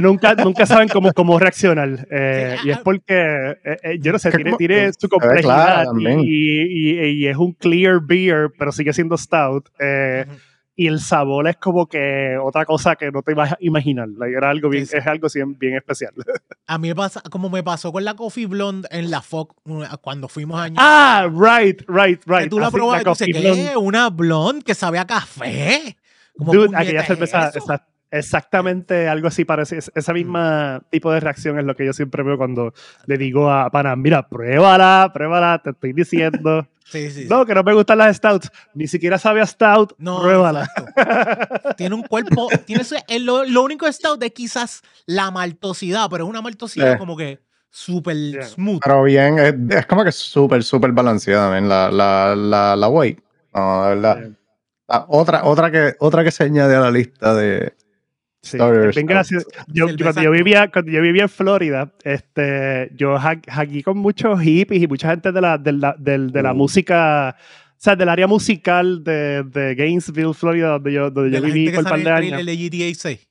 nunca, 0.00 0.34
nunca 0.34 0.66
saben 0.66 0.88
cómo, 0.88 1.12
cómo 1.12 1.38
reaccionar. 1.38 2.06
Eh, 2.10 2.56
y 2.64 2.70
es 2.70 2.78
porque, 2.78 3.56
eh, 3.64 3.76
eh, 3.82 3.98
yo 4.00 4.12
no 4.12 4.18
sé, 4.18 4.30
tiene, 4.30 4.52
tiene 4.56 4.92
su 4.92 5.08
complejidad 5.08 5.86
y, 6.22 7.22
y, 7.22 7.26
es 7.26 7.36
un 7.36 7.52
clear 7.52 8.00
beer, 8.00 8.50
pero 8.58 8.72
sigue 8.72 8.92
siendo 8.92 9.16
stout 9.16 9.68
y 10.76 10.88
el 10.88 10.98
sabor 11.00 11.46
es 11.48 11.56
como 11.56 11.86
que 11.86 12.36
otra 12.42 12.64
cosa 12.64 12.96
que 12.96 13.10
no 13.10 13.22
te 13.22 13.34
vas 13.34 13.52
a 13.52 13.56
imaginar. 13.60 14.08
era 14.26 14.50
algo 14.50 14.68
bien, 14.68 14.82
es 14.84 15.06
algo 15.06 15.28
bien, 15.58 15.76
especial. 15.76 16.12
A 16.66 16.78
mí 16.78 16.88
me 16.88 16.94
pasa, 16.94 17.22
como 17.30 17.48
me 17.48 17.62
pasó 17.62 17.92
con 17.92 18.04
la 18.04 18.14
Coffee 18.14 18.46
Blonde 18.46 18.88
en 18.90 19.10
la 19.10 19.22
Fox 19.22 19.54
cuando 20.00 20.28
fuimos 20.28 20.60
a 20.60 20.70
Ah, 20.76 21.28
right, 21.30 21.82
right, 21.88 22.22
right. 22.26 22.44
Que 22.44 22.48
tú 22.48 22.58
la 22.58 22.70
probaste 22.70 23.24
y 23.26 23.32
dices, 23.32 23.70
¿qué? 23.70 23.76
Una 23.76 24.10
blonde 24.10 24.64
que 24.64 24.74
sabe 24.74 24.98
a 24.98 25.06
café. 25.06 25.96
Como 26.36 26.52
Dude, 26.52 26.76
aquella 26.76 27.04
cerveza, 27.04 27.52
exactamente 28.18 29.08
algo 29.08 29.28
así 29.28 29.44
parece. 29.44 29.78
Esa 29.78 30.12
mm. 30.12 30.14
misma 30.14 30.82
tipo 30.90 31.12
de 31.12 31.20
reacción 31.20 31.58
es 31.58 31.64
lo 31.64 31.74
que 31.74 31.84
yo 31.84 31.92
siempre 31.92 32.22
veo 32.22 32.36
cuando 32.38 32.72
le 33.06 33.18
digo 33.18 33.50
a 33.50 33.70
Pana, 33.70 33.96
mira, 33.96 34.28
pruébala, 34.28 35.10
pruébala, 35.12 35.60
te 35.62 35.70
estoy 35.70 35.92
diciendo. 35.92 36.66
Sí, 36.86 37.10
sí, 37.10 37.26
no, 37.30 37.46
que 37.46 37.54
no 37.54 37.62
me 37.62 37.72
gustan 37.72 37.96
las 37.96 38.18
stouts. 38.18 38.52
Ni 38.74 38.86
siquiera 38.86 39.16
sabe 39.16 39.40
a 39.40 39.46
stout. 39.46 39.94
No, 39.96 40.20
pruébala. 40.20 40.68
tiene 41.78 41.94
un 41.94 42.02
cuerpo. 42.02 42.48
Tiene 42.66 42.84
lo, 43.20 43.42
lo, 43.44 43.62
único 43.62 43.90
stout 43.90 44.22
es 44.22 44.32
quizás 44.32 44.82
la 45.06 45.30
maltosidad, 45.30 46.10
pero 46.10 46.24
es 46.24 46.30
una 46.30 46.42
maltosidad 46.42 46.98
como 46.98 47.16
que 47.16 47.40
súper 47.70 48.44
smooth. 48.44 48.80
Pero 48.84 49.02
bien, 49.02 49.38
es, 49.70 49.86
como 49.86 50.04
que 50.04 50.12
súper, 50.12 50.62
súper 50.62 50.92
balanceada, 50.92 51.58
la, 51.62 51.90
la, 51.90 52.36
la, 52.36 52.76
la 52.76 52.88
way. 52.88 53.18
No, 53.54 53.80
verdad. 53.80 54.30
otra, 55.08 55.44
otra, 55.44 55.70
que, 55.72 55.94
otra 55.98 56.22
que 56.22 56.30
se 56.30 56.44
añade 56.44 56.76
a 56.76 56.80
la 56.80 56.90
lista 56.90 57.34
de, 57.34 57.74
Sí, 58.44 58.58
bien 58.94 59.06
gracioso. 59.06 59.48
Yo, 59.68 59.86
cuando, 59.98 60.22
yo 60.22 60.30
vivía, 60.30 60.70
cuando 60.70 60.92
yo 60.92 61.00
vivía 61.00 61.22
en 61.22 61.30
Florida, 61.30 61.90
este, 62.04 62.90
yo 62.94 63.16
aquí 63.18 63.82
con 63.82 63.96
muchos 63.96 64.38
hippies 64.38 64.82
y 64.82 64.86
mucha 64.86 65.08
gente 65.10 65.32
de 65.32 65.40
la, 65.40 65.56
de 65.56 65.72
la, 65.72 65.96
de, 65.98 66.42
la 66.42 66.52
uh. 66.52 66.54
música, 66.54 67.34
o 67.38 67.74
sea, 67.78 67.96
del 67.96 68.10
área 68.10 68.26
musical 68.26 69.02
de, 69.02 69.44
de 69.44 69.74
Gainesville, 69.74 70.34
Florida, 70.34 70.72
donde 70.72 70.92
yo, 70.92 71.10
donde 71.10 71.34
yo 71.34 71.42
viví 71.42 71.70
por 71.70 71.84
un 71.84 71.90
par 71.90 72.00
de 72.00 72.10
años. 72.10 72.44
De 72.44 72.54
GTA 72.54 72.94
6. 72.94 73.28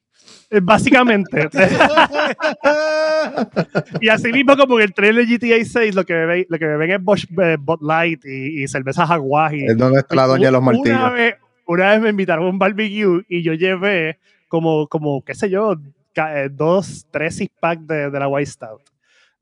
Eh, 0.49 0.60
básicamente. 0.63 1.47
y 4.02 4.10
así 4.10 4.32
mismo 4.32 4.58
como 4.58 4.80
en 4.80 4.86
el 4.86 4.95
trailer 4.95 5.28
de 5.28 5.38
GTA 5.38 5.63
6 5.63 5.93
lo 5.93 6.06
que 6.06 6.13
me, 6.13 6.47
lo 6.49 6.58
que 6.58 6.65
ven 6.65 6.89
es 6.89 7.04
Bosch, 7.04 7.26
eh, 7.39 7.58
Light 7.82 8.26
y, 8.26 8.63
y 8.63 8.67
cerveza 8.67 9.06
Jaguar. 9.06 9.54
Es 9.54 9.78
donde 9.78 9.99
está 9.99 10.15
la 10.15 10.26
doña 10.26 10.47
de 10.47 10.54
los 10.54 10.63
martillos. 10.63 10.97
Una 10.97 11.12
vez, 11.12 11.36
una 11.67 11.91
vez 11.91 12.02
me 12.02 12.10
invitaron 12.10 12.47
a 12.47 12.49
un 12.49 12.58
barbecue 12.58 13.23
y 13.30 13.43
yo 13.43 13.54
llevé 13.54 14.17
como, 14.54 14.88
como 14.88 15.26
qué 15.26 15.34
sé 15.34 15.50
yo, 15.50 15.74
eh, 16.13 16.48
dos, 16.52 17.08
tres 17.10 17.38
six 17.38 17.52
pack 17.60 17.80
de, 17.80 18.12
de, 18.12 18.20
la 18.20 18.28
White 18.28 18.52
Stout. 18.52 18.84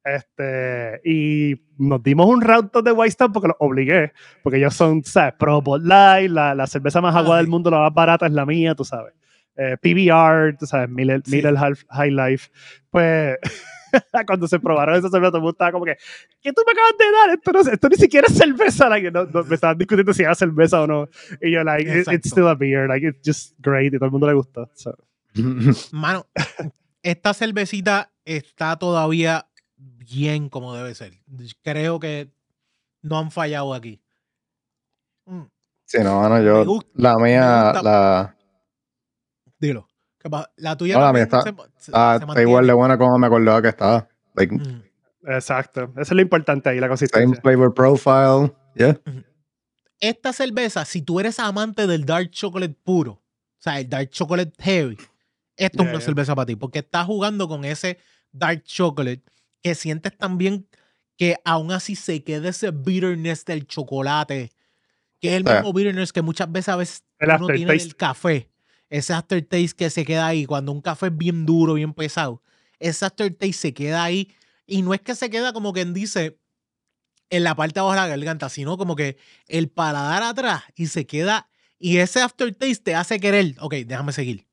Este, 0.05 1.01
y 1.03 1.61
nos 1.77 2.01
dimos 2.01 2.27
un 2.27 2.39
round 2.39 2.71
de 2.71 2.93
White 2.93 3.11
Stout 3.11 3.33
porque 3.33 3.49
los 3.49 3.57
obligué, 3.59 4.13
porque 4.41 4.57
ellos 4.57 4.73
son, 4.73 5.03
¿sabes? 5.03 5.33
Pro 5.37 5.61
Bud 5.61 5.81
Light, 5.83 6.31
la, 6.31 6.55
la, 6.55 6.65
cerveza 6.65 7.01
más 7.01 7.13
agua 7.13 7.35
del 7.35 7.49
mundo, 7.49 7.69
la 7.69 7.79
más 7.79 7.93
barata 7.93 8.25
es 8.25 8.31
la 8.31 8.45
mía, 8.45 8.73
tú 8.73 8.85
sabes. 8.85 9.13
Eh, 9.57 9.75
PBR, 9.81 10.55
tú 10.57 10.65
sabes, 10.65 10.87
Miller, 10.87 11.21
High 11.89 12.11
Life. 12.11 12.49
Pues 12.89 13.37
cuando 14.27 14.47
se 14.47 14.59
probaron 14.59 14.95
esa 14.95 15.09
cerveza, 15.09 15.31
todo 15.31 15.37
el 15.37 15.43
mundo 15.43 15.51
estaba 15.51 15.71
como 15.71 15.85
que, 15.85 15.97
¿qué 16.41 16.51
tú 16.53 16.61
me 16.65 16.71
acabas 16.71 16.97
de 16.97 17.11
dar? 17.11 17.29
Esto, 17.31 17.51
no, 17.51 17.59
esto 17.73 17.89
ni 17.89 17.95
siquiera 17.95 18.27
es 18.27 18.37
cerveza. 18.37 18.89
Like, 18.89 19.11
no, 19.11 19.25
me 19.25 19.55
estaban 19.55 19.77
discutiendo 19.77 20.13
si 20.13 20.23
era 20.23 20.35
cerveza 20.35 20.81
o 20.81 20.87
no. 20.87 21.09
Y 21.41 21.51
yo, 21.51 21.63
like, 21.63 22.13
it's 22.13 22.27
still 22.29 22.47
a 22.47 22.55
beer. 22.55 22.87
Like, 22.87 23.07
it's 23.07 23.21
just 23.25 23.55
great. 23.59 23.93
Y 23.93 23.97
todo 23.97 24.05
el 24.05 24.11
mundo 24.11 24.27
le 24.27 24.33
gustó. 24.33 24.69
Mano, 25.91 26.27
esta 27.03 27.33
cervecita 27.33 28.11
está 28.25 28.77
todavía 28.77 29.47
bien 29.77 30.49
como 30.49 30.75
debe 30.75 30.93
ser. 30.95 31.13
Creo 31.63 31.99
que 31.99 32.31
no 33.01 33.17
han 33.17 33.31
fallado 33.31 33.73
aquí. 33.73 34.01
Mm. 35.25 35.43
Sí, 35.85 35.97
no, 36.03 36.21
mano, 36.21 36.41
yo, 36.41 36.79
la 36.93 37.17
mía, 37.17 37.73
la... 37.83 38.37
Dilo. 39.59 39.90
La 40.57 40.77
tuya 40.77 40.95
no, 40.95 41.01
la 41.01 41.13
mía 41.13 41.23
está, 41.23 41.43
ah, 41.93 42.19
está 42.21 42.41
igual 42.41 42.67
de 42.67 42.73
buena 42.73 42.97
como 42.97 43.17
me 43.17 43.27
acordaba 43.27 43.61
que 43.61 43.69
estaba. 43.69 44.07
Mm. 44.35 44.81
Exacto. 45.27 45.91
Eso 45.93 46.01
es 46.01 46.11
lo 46.11 46.21
importante 46.21 46.69
ahí, 46.69 46.79
la 46.79 46.87
consistencia. 46.87 47.27
Same 47.27 47.41
flavor 47.41 47.73
profile. 47.73 48.53
Yeah. 48.75 48.99
Esta 49.99 50.33
cerveza, 50.33 50.85
si 50.85 51.01
tú 51.01 51.19
eres 51.19 51.39
amante 51.39 51.85
del 51.85 52.05
dark 52.05 52.31
chocolate 52.31 52.75
puro, 52.83 53.11
o 53.13 53.21
sea, 53.59 53.79
el 53.79 53.89
dark 53.89 54.09
chocolate 54.09 54.51
heavy, 54.59 54.97
esto 55.55 55.83
es 55.83 55.89
una 55.89 56.01
cerveza 56.01 56.33
para 56.33 56.47
ti, 56.47 56.55
porque 56.55 56.79
estás 56.79 57.05
jugando 57.05 57.47
con 57.47 57.65
ese 57.65 57.99
dark 58.31 58.63
chocolate 58.63 59.23
que 59.61 59.75
sientes 59.75 60.17
también 60.17 60.67
que 61.17 61.35
aún 61.45 61.71
así 61.71 61.95
se 61.95 62.23
queda 62.23 62.49
ese 62.49 62.71
bitterness 62.71 63.45
del 63.45 63.67
chocolate, 63.67 64.49
que 65.19 65.29
es 65.29 65.33
el 65.35 65.43
mismo 65.43 65.71
bitterness 65.71 66.11
que 66.11 66.23
muchas 66.23 66.51
veces 66.51 66.69
a 66.69 66.75
veces 66.77 67.03
uno 67.19 67.47
tiene 67.47 67.73
el 67.73 67.95
café 67.95 68.50
ese 68.91 69.13
aftertaste 69.13 69.75
que 69.75 69.89
se 69.89 70.05
queda 70.05 70.27
ahí 70.27 70.45
cuando 70.45 70.71
un 70.73 70.81
café 70.81 71.07
es 71.07 71.17
bien 71.17 71.45
duro, 71.45 71.75
bien 71.75 71.93
pesado, 71.93 72.43
ese 72.77 73.05
aftertaste 73.05 73.53
se 73.53 73.73
queda 73.73 74.03
ahí 74.03 74.35
y 74.67 74.81
no 74.83 74.93
es 74.93 75.01
que 75.01 75.15
se 75.15 75.29
queda 75.29 75.53
como 75.53 75.71
quien 75.73 75.93
dice 75.93 76.37
en 77.29 77.45
la 77.45 77.55
parte 77.55 77.75
de 77.75 77.79
abajo 77.79 77.95
de 77.95 78.01
la 78.01 78.07
garganta, 78.07 78.49
sino 78.49 78.77
como 78.77 78.97
que 78.97 79.17
el 79.47 79.69
paladar 79.69 80.23
atrás 80.23 80.63
y 80.75 80.87
se 80.87 81.07
queda 81.07 81.49
y 81.79 81.97
ese 81.97 82.21
aftertaste 82.21 82.83
te 82.83 82.95
hace 82.95 83.19
querer, 83.19 83.55
ok, 83.59 83.75
déjame 83.85 84.11
seguir. 84.11 84.45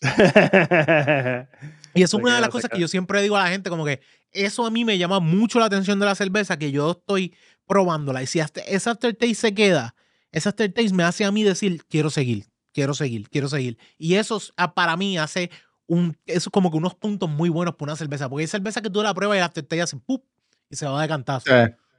y 1.94 2.02
eso 2.02 2.16
es 2.16 2.22
una 2.22 2.36
de 2.36 2.40
las 2.40 2.48
cosas 2.48 2.70
que 2.70 2.80
yo 2.80 2.88
siempre 2.88 3.20
digo 3.20 3.36
a 3.36 3.44
la 3.44 3.50
gente, 3.50 3.68
como 3.68 3.84
que 3.84 4.00
eso 4.32 4.64
a 4.64 4.70
mí 4.70 4.86
me 4.86 4.96
llama 4.96 5.20
mucho 5.20 5.58
la 5.58 5.66
atención 5.66 6.00
de 6.00 6.06
la 6.06 6.14
cerveza, 6.14 6.58
que 6.58 6.72
yo 6.72 6.92
estoy 6.92 7.34
probándola. 7.66 8.22
Y 8.22 8.26
si 8.26 8.40
ese 8.40 8.90
aftertaste 8.90 9.34
se 9.34 9.54
queda, 9.54 9.94
ese 10.32 10.48
aftertaste 10.48 10.94
me 10.94 11.02
hace 11.02 11.26
a 11.26 11.30
mí 11.30 11.42
decir, 11.42 11.84
quiero 11.86 12.08
seguir, 12.08 12.49
quiero 12.72 12.94
seguir, 12.94 13.28
quiero 13.28 13.48
seguir. 13.48 13.78
Y 13.98 14.14
eso 14.14 14.40
ah, 14.56 14.74
para 14.74 14.96
mí 14.96 15.18
hace 15.18 15.50
un, 15.86 16.16
eso 16.26 16.50
como 16.50 16.70
que 16.70 16.76
unos 16.76 16.94
puntos 16.94 17.28
muy 17.28 17.48
buenos 17.48 17.74
para 17.74 17.92
una 17.92 17.96
cerveza, 17.96 18.28
porque 18.28 18.42
hay 18.42 18.48
cerveza 18.48 18.80
que 18.80 18.90
tú 18.90 19.02
la 19.02 19.12
pruebas 19.14 19.36
y 19.36 19.40
la 19.40 19.48
te 19.48 19.82
hace 19.82 19.96
¡pup! 19.96 20.22
y 20.70 20.76
se 20.76 20.86
va 20.86 21.02
de 21.02 21.08
cantazo. 21.08 21.50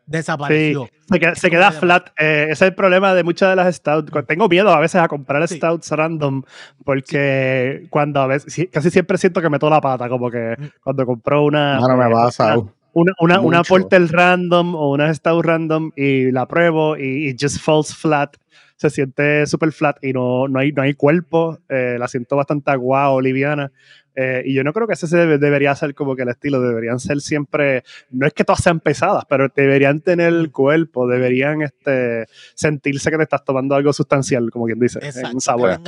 Desapareció. 0.06 0.90
se 1.36 1.50
queda, 1.50 1.72
flat. 1.72 2.10
Eh, 2.18 2.48
ese 2.50 2.52
es 2.52 2.62
el 2.62 2.76
problema 2.76 3.14
de 3.14 3.24
muchas 3.24 3.50
de 3.50 3.56
las 3.56 3.76
stouts. 3.76 4.12
Tengo 4.28 4.50
miedo 4.50 4.70
a 4.70 4.80
veces 4.80 5.02
a 5.02 5.08
comprar 5.08 5.48
stouts 5.48 5.92
random 5.92 6.44
porque 6.84 7.86
cuando 7.90 8.22
a 8.22 8.28
veces, 8.28 8.68
casi 8.72 8.90
siempre 8.90 9.18
siento 9.18 9.42
que 9.42 9.50
meto 9.50 9.70
la 9.70 9.80
pata, 9.80 10.10
como 10.10 10.30
que 10.30 10.56
mm. 10.58 10.66
cuando 10.84 11.06
compro 11.06 11.46
una... 11.46 11.80
No, 11.80 11.88
no 11.88 11.98
me 11.98 12.10
pasa. 12.10 12.58
Una, 12.94 13.14
una, 13.20 13.40
una, 13.40 13.64
Porter 13.64 14.06
random 14.12 14.76
o 14.76 14.92
una 14.92 15.14
Stout 15.14 15.46
random 15.46 15.92
y 15.96 16.30
la 16.32 16.46
pruebo 16.46 16.98
y 16.98 17.30
it 17.30 17.38
just 17.40 17.60
falls 17.60 17.96
flat 17.96 18.36
se 18.82 18.90
siente 18.90 19.46
súper 19.46 19.72
flat 19.72 20.04
y 20.04 20.12
no, 20.12 20.48
no, 20.48 20.58
hay, 20.58 20.72
no 20.72 20.82
hay 20.82 20.96
cuerpo, 20.96 21.60
eh, 21.70 21.98
la 22.00 22.08
siento 22.08 22.36
bastante 22.36 22.72
aguada 22.72 23.22
liviana. 23.22 23.72
Eh, 24.16 24.42
y 24.46 24.56
yo 24.56 24.64
no 24.64 24.74
creo 24.74 24.88
que 24.88 24.94
ese 24.94 25.16
debería 25.38 25.74
ser 25.76 25.94
como 25.94 26.16
que 26.16 26.24
el 26.24 26.30
estilo, 26.30 26.60
deberían 26.60 27.00
ser 27.00 27.22
siempre, 27.22 27.84
no 28.10 28.26
es 28.26 28.34
que 28.34 28.44
todas 28.44 28.62
sean 28.62 28.80
pesadas, 28.80 29.24
pero 29.30 29.50
deberían 29.56 30.02
tener 30.02 30.34
el 30.34 30.52
cuerpo, 30.52 31.08
deberían 31.08 31.62
este, 31.62 32.26
sentirse 32.56 33.12
que 33.12 33.18
te 33.18 33.24
estás 33.24 33.46
tomando 33.46 33.76
algo 33.76 33.94
sustancial, 33.94 34.50
como 34.50 34.66
quien 34.66 34.80
dice, 34.80 35.00
un 35.32 35.40
sabor. 35.40 35.80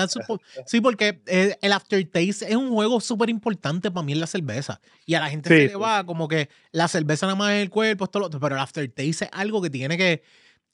Sí, 0.68 0.80
porque 0.80 1.20
eh, 1.26 1.58
el 1.62 1.74
aftertaste 1.74 2.52
es 2.52 2.56
un 2.56 2.70
juego 2.70 3.02
súper 3.02 3.30
importante 3.30 3.90
para 3.90 4.06
mí 4.06 4.14
en 4.14 4.20
la 4.20 4.28
cerveza. 4.28 4.80
Y 5.08 5.16
a 5.16 5.20
la 5.20 5.30
gente 5.30 5.50
se 5.50 5.68
le 5.68 5.76
va 5.76 6.06
como 6.06 6.28
que 6.28 6.48
la 6.72 6.88
cerveza 6.88 7.26
nada 7.26 7.36
más 7.36 7.54
es 7.54 7.64
el 7.64 7.72
cuerpo, 7.72 8.06
esto, 8.06 8.20
lo 8.20 8.28
otro, 8.28 8.40
pero 8.40 8.54
el 8.54 8.62
aftertaste 8.62 9.26
es 9.26 9.30
algo 9.32 9.64
que 9.64 9.72
tiene 9.72 9.98
que, 9.98 10.22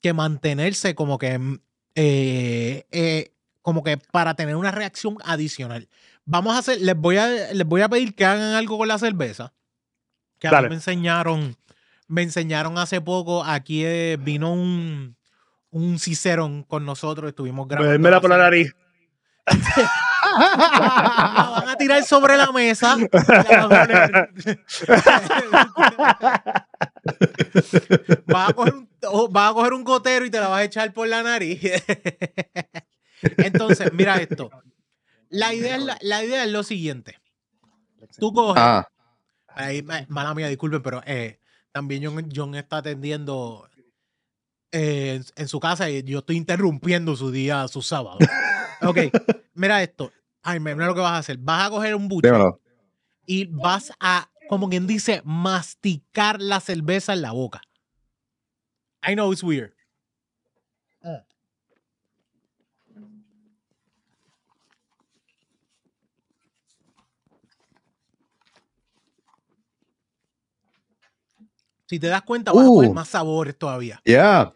que 0.02 0.12
mantenerse 0.12 0.94
como 0.94 1.16
que 1.18 1.58
eh, 1.94 2.86
eh, 2.90 3.32
como 3.62 3.82
que 3.82 3.98
para 3.98 4.34
tener 4.34 4.56
una 4.56 4.70
reacción 4.70 5.16
adicional. 5.24 5.88
Vamos 6.24 6.54
a 6.54 6.58
hacer, 6.58 6.80
les 6.80 6.96
voy 6.96 7.16
a, 7.16 7.52
les 7.52 7.66
voy 7.66 7.82
a 7.82 7.88
pedir 7.88 8.14
que 8.14 8.24
hagan 8.24 8.54
algo 8.54 8.78
con 8.78 8.88
la 8.88 8.98
cerveza. 8.98 9.52
Que 10.38 10.48
a 10.48 10.62
mí 10.62 10.68
me 10.68 10.74
enseñaron, 10.76 11.56
me 12.06 12.22
enseñaron 12.22 12.78
hace 12.78 13.00
poco, 13.00 13.44
aquí 13.44 13.84
eh, 13.84 14.16
vino 14.18 14.52
un, 14.52 15.16
un 15.70 15.98
Cicerón 15.98 16.62
con 16.62 16.84
nosotros, 16.84 17.30
estuvimos 17.30 17.68
grabando. 17.68 18.10
la 18.10 18.20
por 18.20 18.30
la 18.30 18.38
nariz. 18.38 18.74
la 20.26 21.52
van 21.56 21.68
a 21.68 21.76
tirar 21.76 22.02
sobre 22.04 22.36
la 22.36 22.52
mesa. 22.52 22.96
vas, 28.26 28.50
a 28.50 28.52
coger 28.52 28.74
un, 28.74 28.88
a 29.34 29.52
coger 29.52 29.72
un 29.72 29.84
gotero 29.84 30.24
y 30.24 30.30
te 30.30 30.40
la 30.40 30.48
vas 30.48 30.60
a 30.60 30.64
echar 30.64 30.92
por 30.92 31.08
la 31.08 31.22
nariz. 31.22 31.60
Entonces, 33.38 33.92
mira 33.92 34.16
esto. 34.16 34.50
La 35.28 35.54
idea 35.54 35.76
es, 35.76 35.84
la, 36.00 36.24
idea 36.24 36.44
es 36.44 36.50
lo 36.50 36.62
siguiente. 36.62 37.18
Tú 38.18 38.32
coges. 38.32 38.62
Ah. 38.62 38.88
Ahí, 39.48 39.84
mala 40.08 40.34
mía, 40.34 40.48
disculpe, 40.48 40.80
pero 40.80 41.02
eh, 41.06 41.38
también 41.72 42.04
John, 42.04 42.28
John, 42.34 42.54
está 42.54 42.78
atendiendo 42.78 43.68
eh, 44.72 45.20
en 45.36 45.48
su 45.48 45.60
casa 45.60 45.90
y 45.90 46.02
yo 46.04 46.20
estoy 46.20 46.36
interrumpiendo 46.36 47.16
su 47.16 47.30
día, 47.30 47.66
su 47.68 47.82
sábado. 47.82 48.18
Ok, 48.82 48.98
mira 49.54 49.82
esto. 49.82 50.12
Ay, 50.42 50.58
mira 50.58 50.86
lo 50.86 50.94
que 50.94 51.00
vas 51.00 51.12
a 51.12 51.18
hacer. 51.18 51.36
Vas 51.38 51.66
a 51.66 51.70
coger 51.70 51.94
un 51.94 52.08
buche 52.08 52.28
Dímelo. 52.28 52.60
y 53.26 53.46
vas 53.46 53.92
a, 54.00 54.30
como 54.50 54.68
quien 54.68 54.88
dice, 54.88 55.22
masticar 55.24 56.42
la 56.42 56.58
cerveza 56.58 57.12
en 57.12 57.22
la 57.22 57.30
boca. 57.30 57.62
I 59.08 59.14
know 59.14 59.32
it's 59.32 59.44
weird. 59.44 59.72
Si 71.86 72.00
te 72.00 72.08
das 72.08 72.22
cuenta, 72.22 72.52
vas 72.52 72.64
a 72.64 72.68
coger 72.68 72.90
más 72.90 73.08
sabores 73.08 73.56
todavía. 73.56 74.00
Yeah. 74.04 74.52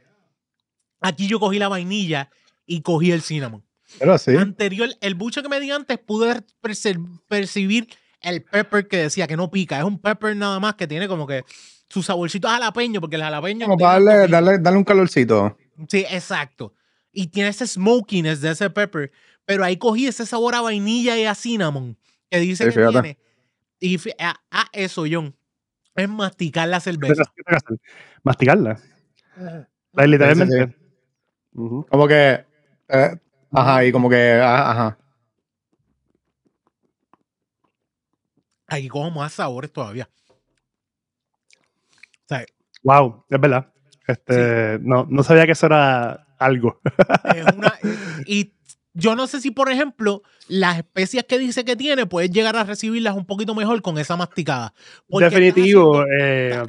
Aquí 1.03 1.29
yo 1.29 1.39
cogí 1.39 1.61
la 1.61 1.69
vainilla 1.69 2.31
y 2.67 2.83
cogí 2.83 3.13
el 3.13 3.23
cinnamon. 3.23 3.65
Pero 4.01 4.19
sí. 4.19 4.35
Anterior, 4.35 4.89
el 5.01 5.15
buche 5.15 5.41
que 5.41 5.49
me 5.49 5.61
di 5.61 5.71
antes, 5.71 6.01
pude 6.01 6.43
percibir 7.29 7.89
el 8.25 8.43
pepper 8.43 8.89
que 8.89 8.97
decía 8.99 9.27
que 9.27 9.37
no 9.37 9.51
pica. 9.51 9.79
Es 9.79 9.85
un 9.85 9.99
pepper 9.99 10.37
nada 10.37 10.59
más 10.61 10.75
que 10.75 10.87
tiene 10.87 11.09
como 11.09 11.27
que 11.27 11.45
su 11.89 12.03
saborcito 12.03 12.49
jalapeño, 12.49 13.01
porque 13.01 13.17
el 13.17 13.23
jalapeño. 13.23 13.67
Como 13.67 13.79
para 13.79 13.95
darle, 14.01 14.29
darle, 14.29 14.59
darle 14.59 14.79
un 14.79 14.85
calorcito. 14.85 15.57
Sí, 15.89 16.05
exacto. 16.11 16.75
Y 17.13 17.29
tiene 17.29 17.51
ese 17.51 17.67
smokiness 17.67 18.41
de 18.41 18.51
ese 18.51 18.71
pepper. 18.71 19.13
Pero 19.45 19.65
ahí 19.65 19.77
cogí 19.77 20.07
ese 20.07 20.25
sabor 20.27 20.55
a 20.55 20.61
vainilla 20.63 21.17
y 21.19 21.25
a 21.27 21.35
cinnamon 21.35 21.97
que 22.31 22.39
dice 22.41 22.65
Sí, 22.65 22.71
que 22.71 22.75
fíjate. 22.87 22.93
tiene. 22.93 23.19
Y 23.79 23.99
a, 24.19 24.35
a 24.51 24.65
eso, 24.73 25.05
John. 25.11 25.37
Es 25.95 26.09
masticar 26.09 26.67
la 26.69 26.79
¿Qué 26.79 26.85
cerveza. 26.85 27.23
Masticarla. 28.25 28.81
Literalmente. 29.93 30.75
Como 31.53 32.09
que. 32.09 32.45
eh, 32.89 33.17
ajá, 33.53 33.85
y 33.85 33.93
como 33.93 34.09
que. 34.11 34.33
Ajá. 34.43 34.99
Aquí 38.75 38.89
cojo 38.89 39.11
más 39.11 39.33
sabores 39.33 39.73
todavía. 39.73 40.09
O 42.25 42.29
sea, 42.29 42.45
Wow, 42.83 43.25
es 43.31 43.41
verdad. 43.41 43.73
Este, 44.07 44.79
no, 44.83 45.07
no 45.09 45.23
sabía 45.23 45.47
que 45.47 45.53
eso 45.53 45.67
era 45.67 46.27
algo. 46.39 46.81
es 47.35 47.45
una- 47.57 47.79
y 48.27 48.53
yo 48.93 49.17
no 49.17 49.27
sé 49.27 49.41
si, 49.41 49.51
por 49.51 49.71
ejemplo, 49.71 50.23
las 50.49 50.77
especias 50.79 51.25
que 51.25 51.39
dice 51.39 51.65
que 51.65 51.77
tiene, 51.77 52.05
puedes 52.07 52.31
llegar 52.31 52.57
a 52.57 52.65
recibirlas 52.65 53.17
un 53.17 53.25
poquito 53.25 53.55
mejor 53.55 53.81
con 53.81 53.97
esa 53.99 54.17
masticada. 54.17 54.75
Porque 55.09 55.27
estás 55.27 55.41
Definitivo. 55.41 56.03
haciendo- 56.03 56.13
eh, 56.23 56.63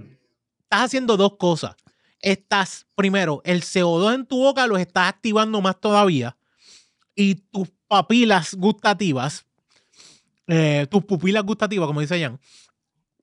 estás 0.63 0.81
haciendo 0.85 1.17
dos 1.17 1.35
cosas. 1.37 1.75
Estás, 2.21 2.87
primero, 2.95 3.41
el 3.43 3.61
CO2 3.61 4.15
en 4.15 4.25
tu 4.25 4.37
boca 4.39 4.65
los 4.67 4.79
estás 4.79 5.09
activando 5.09 5.59
más 5.61 5.79
todavía. 5.79 6.37
Y 7.13 7.35
tus 7.35 7.69
papilas 7.87 8.55
gustativas, 8.55 9.45
eh, 10.47 10.87
tus 10.89 11.03
pupilas 11.05 11.43
gustativas, 11.43 11.87
como 11.87 12.01
dice 12.01 12.21
Jan, 12.21 12.39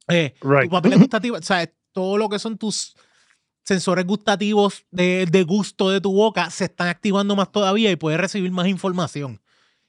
eh, 0.08 0.34
right. 0.42 0.62
tus 0.62 0.70
papilas 0.70 0.98
gustativas, 0.98 1.40
o 1.40 1.44
sea, 1.44 1.70
todo 1.92 2.16
lo 2.18 2.28
que 2.28 2.38
son 2.38 2.58
tus 2.58 2.96
sensores 3.64 4.04
gustativos 4.04 4.84
de, 4.90 5.26
de 5.30 5.42
gusto 5.44 5.90
de 5.90 6.00
tu 6.00 6.12
boca 6.12 6.50
se 6.50 6.64
están 6.64 6.88
activando 6.88 7.36
más 7.36 7.52
todavía 7.52 7.90
y 7.90 7.96
puedes 7.96 8.18
recibir 8.20 8.50
más 8.50 8.66
información. 8.66 9.40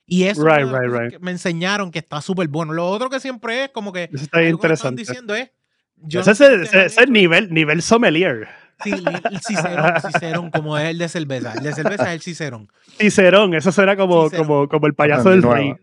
Y 0.05 0.23
eso 0.25 0.45
es 0.47 0.69
Right, 0.69 0.91
right, 0.91 1.19
me 1.21 1.31
enseñaron 1.31 1.89
que 1.89 1.99
está 1.99 2.21
súper 2.21 2.49
bueno. 2.49 2.73
Lo 2.73 2.87
otro 2.89 3.09
que 3.09 3.19
siempre 3.21 3.63
es 3.65 3.69
como 3.71 3.93
que 3.93 4.09
Eso 4.13 4.25
está 4.25 4.39
que 4.39 4.49
interesante. 4.49 5.01
diciendo 5.01 5.33
es 5.33 5.49
yo 5.95 6.19
Ese 6.19 6.29
no 6.57 6.63
es 6.63 6.73
ese- 6.73 7.07
nivel, 7.07 7.53
nivel 7.53 7.81
sommelier. 7.81 8.47
Sí, 8.83 8.91
el 8.91 9.39
cicerón, 9.39 9.93
cicerón, 10.11 10.51
como 10.51 10.77
es 10.77 10.89
el 10.89 10.97
de 10.97 11.07
cerveza. 11.07 11.53
El 11.53 11.63
de 11.63 11.73
cerveza 11.73 12.03
es 12.09 12.13
el 12.15 12.21
cicerón. 12.21 12.67
Cicerón, 12.99 13.53
eso 13.53 13.71
suena 13.71 13.95
como, 13.95 14.25
Cicerón. 14.25 14.45
como, 14.47 14.67
como 14.67 14.87
el 14.87 14.93
payaso 14.93 15.29
del 15.29 15.39
nueva. 15.39 15.55
rey. 15.55 15.73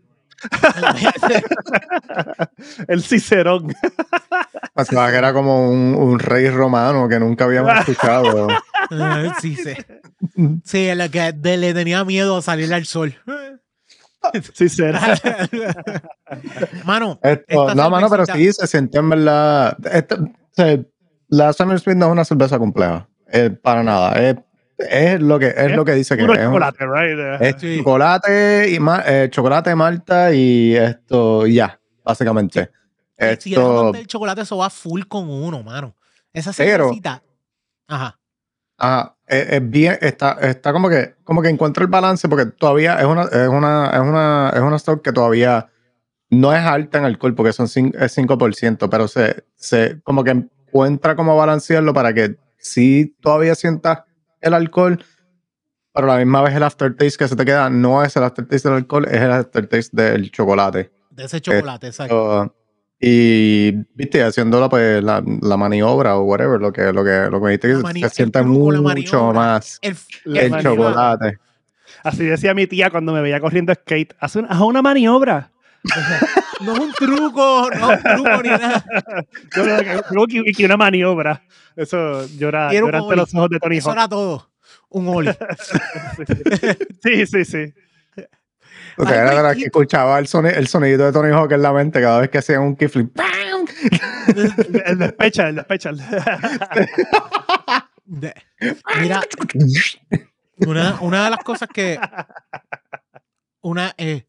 El 2.87 3.03
Cicerón. 3.03 3.73
Pensaba 4.75 5.11
que 5.11 5.17
era 5.17 5.33
como 5.33 5.69
un, 5.69 5.95
un 5.95 6.19
rey 6.19 6.49
romano 6.49 7.07
que 7.07 7.19
nunca 7.19 7.45
habíamos 7.45 7.73
escuchado. 7.79 8.47
Sí, 9.41 9.55
sí. 9.55 9.73
Sí, 10.63 10.87
el 10.87 11.09
que 11.11 11.33
de- 11.33 11.57
le 11.57 11.73
tenía 11.73 12.03
miedo 12.05 12.37
a 12.37 12.41
salir 12.41 12.73
al 12.73 12.85
sol. 12.85 13.15
Cicerón. 14.55 15.01
Mano, 16.85 17.19
Esto, 17.23 17.73
no, 17.75 17.89
mano, 17.89 18.09
pero 18.09 18.25
sí 18.25 18.51
se 18.53 18.67
sintió 18.67 19.01
en 19.01 19.09
verdad. 19.09 19.77
esto- 19.91 20.17
la 21.29 21.53
Summer 21.53 21.77
Spring 21.77 21.97
no 21.97 22.07
es 22.07 22.11
una 22.11 22.25
cerveza 22.25 22.59
compleja. 22.59 23.07
eh, 23.31 23.49
para 23.49 23.83
nada. 23.83 24.13
Es, 24.19 24.35
es 24.89 25.21
lo 25.21 25.37
que 25.39 25.47
es 25.47 25.57
Es 25.57 25.75
lo 25.75 25.85
que 25.85 25.93
dice 25.93 26.15
que 26.17 26.23
es. 26.23 26.29
un- 26.29 26.35
chocolate, 26.35 26.85
right? 26.85 27.41
Es 27.41 27.55
Sí. 27.61 27.77
chocolate 27.79 28.69
y 28.71 28.79
ma- 28.79 29.03
eh, 29.05 29.27
chocolate, 29.29 29.75
malta 29.75 30.33
y 30.33 30.75
esto 30.75 31.45
ya, 31.47 31.79
básicamente. 32.03 32.71
si 33.17 33.23
eres 33.25 33.45
Esto, 33.47 33.79
amante 33.79 33.97
del 33.99 34.07
chocolate, 34.07 34.41
eso 34.41 34.57
va 34.57 34.69
full 34.69 35.03
con 35.07 35.29
uno, 35.29 35.61
mano. 35.63 35.95
Esa 36.33 36.51
cervecita. 36.53 37.21
Ajá. 37.87 38.17
ajá, 38.77 39.15
es, 39.27 39.49
es 39.51 39.69
bien, 39.69 39.97
está, 40.01 40.37
está 40.41 40.71
como 40.73 40.89
que, 40.89 41.15
como 41.23 41.41
que 41.41 41.49
encuentra 41.49 41.83
el 41.83 41.89
balance 41.89 42.27
porque 42.29 42.45
todavía 42.47 42.95
es 42.99 43.05
una, 43.05 43.23
es 43.23 43.47
una, 43.49 43.89
es 43.93 43.99
una, 43.99 44.51
es 44.55 44.61
una 44.61 44.75
stock 44.77 45.03
que 45.03 45.11
todavía 45.11 45.67
no 46.29 46.53
es 46.55 46.61
alta 46.61 46.97
en 46.97 47.05
alcohol 47.05 47.35
porque 47.35 47.51
son 47.53 47.67
cin- 47.67 47.93
es 48.01 48.13
5%, 48.17 48.89
pero 48.89 49.07
se, 49.09 49.43
se, 49.55 49.99
como 50.01 50.23
que 50.23 50.31
encuentra 50.31 51.15
cómo 51.17 51.35
balancearlo 51.35 51.93
para 51.93 52.13
que 52.13 52.37
sí 52.57 53.15
todavía 53.21 53.53
sientas 53.55 53.99
el 54.41 54.53
alcohol, 54.53 55.03
pero 55.93 56.11
a 56.11 56.15
la 56.15 56.19
misma 56.23 56.41
vez 56.41 56.55
el 56.55 56.63
aftertaste 56.63 57.17
que 57.17 57.27
se 57.27 57.35
te 57.35 57.45
queda 57.45 57.69
no 57.69 58.03
es 58.03 58.15
el 58.15 58.23
aftertaste 58.23 58.69
del 58.69 58.77
alcohol, 58.79 59.05
es 59.05 59.21
el 59.21 59.31
aftertaste 59.31 60.01
del 60.01 60.31
chocolate. 60.31 60.91
De 61.09 61.25
ese 61.25 61.41
chocolate, 61.41 61.87
exacto. 61.87 62.43
Uh, 62.43 62.51
y 63.03 63.71
viste, 63.95 64.21
haciéndolo 64.23 64.69
pues 64.69 65.03
la, 65.03 65.23
la 65.41 65.57
maniobra 65.57 66.17
o 66.17 66.23
whatever, 66.23 66.61
lo 66.61 66.71
que, 66.71 66.93
lo 66.93 67.03
que, 67.03 67.27
lo 67.31 67.39
que 67.39 67.45
me 67.45 67.49
dijiste 67.57 67.67
que 67.69 68.09
se- 68.09 68.25
la 68.31 68.43
mucho 68.43 68.81
maniobra. 68.81 69.33
más 69.33 69.79
El, 69.81 70.61
chocolate. 70.61 71.39
Así 72.03 72.25
decía 72.25 72.53
mi 72.53 72.67
tía 72.67 72.89
cuando 72.89 73.11
me 73.11 73.21
veía 73.21 73.39
corriendo 73.39 73.73
skate. 73.73 74.13
Haz 74.19 74.35
una, 74.35 74.47
haz 74.49 74.61
una 74.61 74.81
maniobra. 74.81 75.51
no 76.61 76.73
es 76.73 76.79
un 76.79 76.93
truco, 76.93 77.69
no 77.79 77.91
es 77.91 77.97
un 78.03 78.13
truco 78.15 78.43
ni 78.43 78.49
nada. 78.49 78.85
Yo 79.55 79.63
creo 79.63 79.77
que, 79.79 80.03
creo 80.07 80.27
que- 80.27 80.51
que 80.51 80.65
una 80.65 80.77
maniobra. 80.77 81.43
Eso 81.75 82.25
llora, 82.37 82.71
llora 82.73 82.99
un 82.99 83.03
ante 83.05 83.15
los 83.15 83.33
ojos 83.33 83.49
de 83.49 83.59
Tony 83.59 83.77
Eso 83.77 83.89
Hawk. 83.89 83.97
era 83.97 84.07
todo. 84.07 84.51
Un 84.89 85.07
oli. 85.07 85.31
Sí, 87.03 87.25
sí, 87.25 87.45
sí. 87.45 87.73
Porque 88.95 89.13
Ay, 89.13 89.37
era 89.37 89.53
y- 89.55 89.57
que 89.59 89.65
escuchaba 89.65 90.19
el, 90.19 90.27
soni- 90.27 90.53
el 90.55 90.67
sonidito 90.67 91.05
de 91.05 91.11
Tony 91.13 91.31
Hawk 91.31 91.51
en 91.53 91.61
la 91.61 91.71
mente 91.73 92.01
cada 92.01 92.19
vez 92.19 92.29
que 92.29 92.37
hacían 92.39 92.61
un 92.61 92.75
kickflip. 92.75 93.17
El, 94.27 94.81
el 94.85 94.97
despecha, 94.99 95.47
el 95.49 95.55
despecha. 95.55 95.91
De- 98.05 98.33
mira, 98.99 99.21
una, 100.57 100.97
una 101.01 101.23
de 101.23 101.29
las 101.31 101.39
cosas 101.43 101.69
que. 101.73 101.99
Una. 103.61 103.93
eh, 103.97 104.25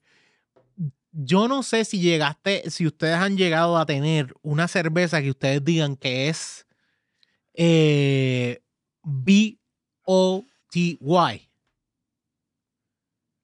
yo 1.12 1.46
no 1.46 1.62
sé 1.62 1.84
si 1.84 2.00
llegaste, 2.00 2.68
si 2.70 2.86
ustedes 2.86 3.16
han 3.16 3.36
llegado 3.36 3.78
a 3.78 3.86
tener 3.86 4.34
una 4.42 4.66
cerveza 4.66 5.22
que 5.22 5.30
ustedes 5.30 5.64
digan 5.64 5.96
que 5.96 6.28
es 6.28 6.66
eh, 7.54 8.62
B-O-T-Y. 9.02 10.46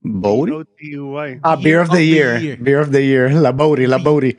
OTY. 0.00 1.40
Ah, 1.42 1.57
Beer 1.57 1.81
of 1.81 1.90
the 1.90 2.07
Year. 2.07 2.57
Beer 2.59 2.81
of 2.81 2.90
the 2.90 3.04
Year. 3.04 3.33
La 3.42 3.52
Bodhi, 3.52 3.87
la. 3.87 3.98
Bodhi. 3.98 4.37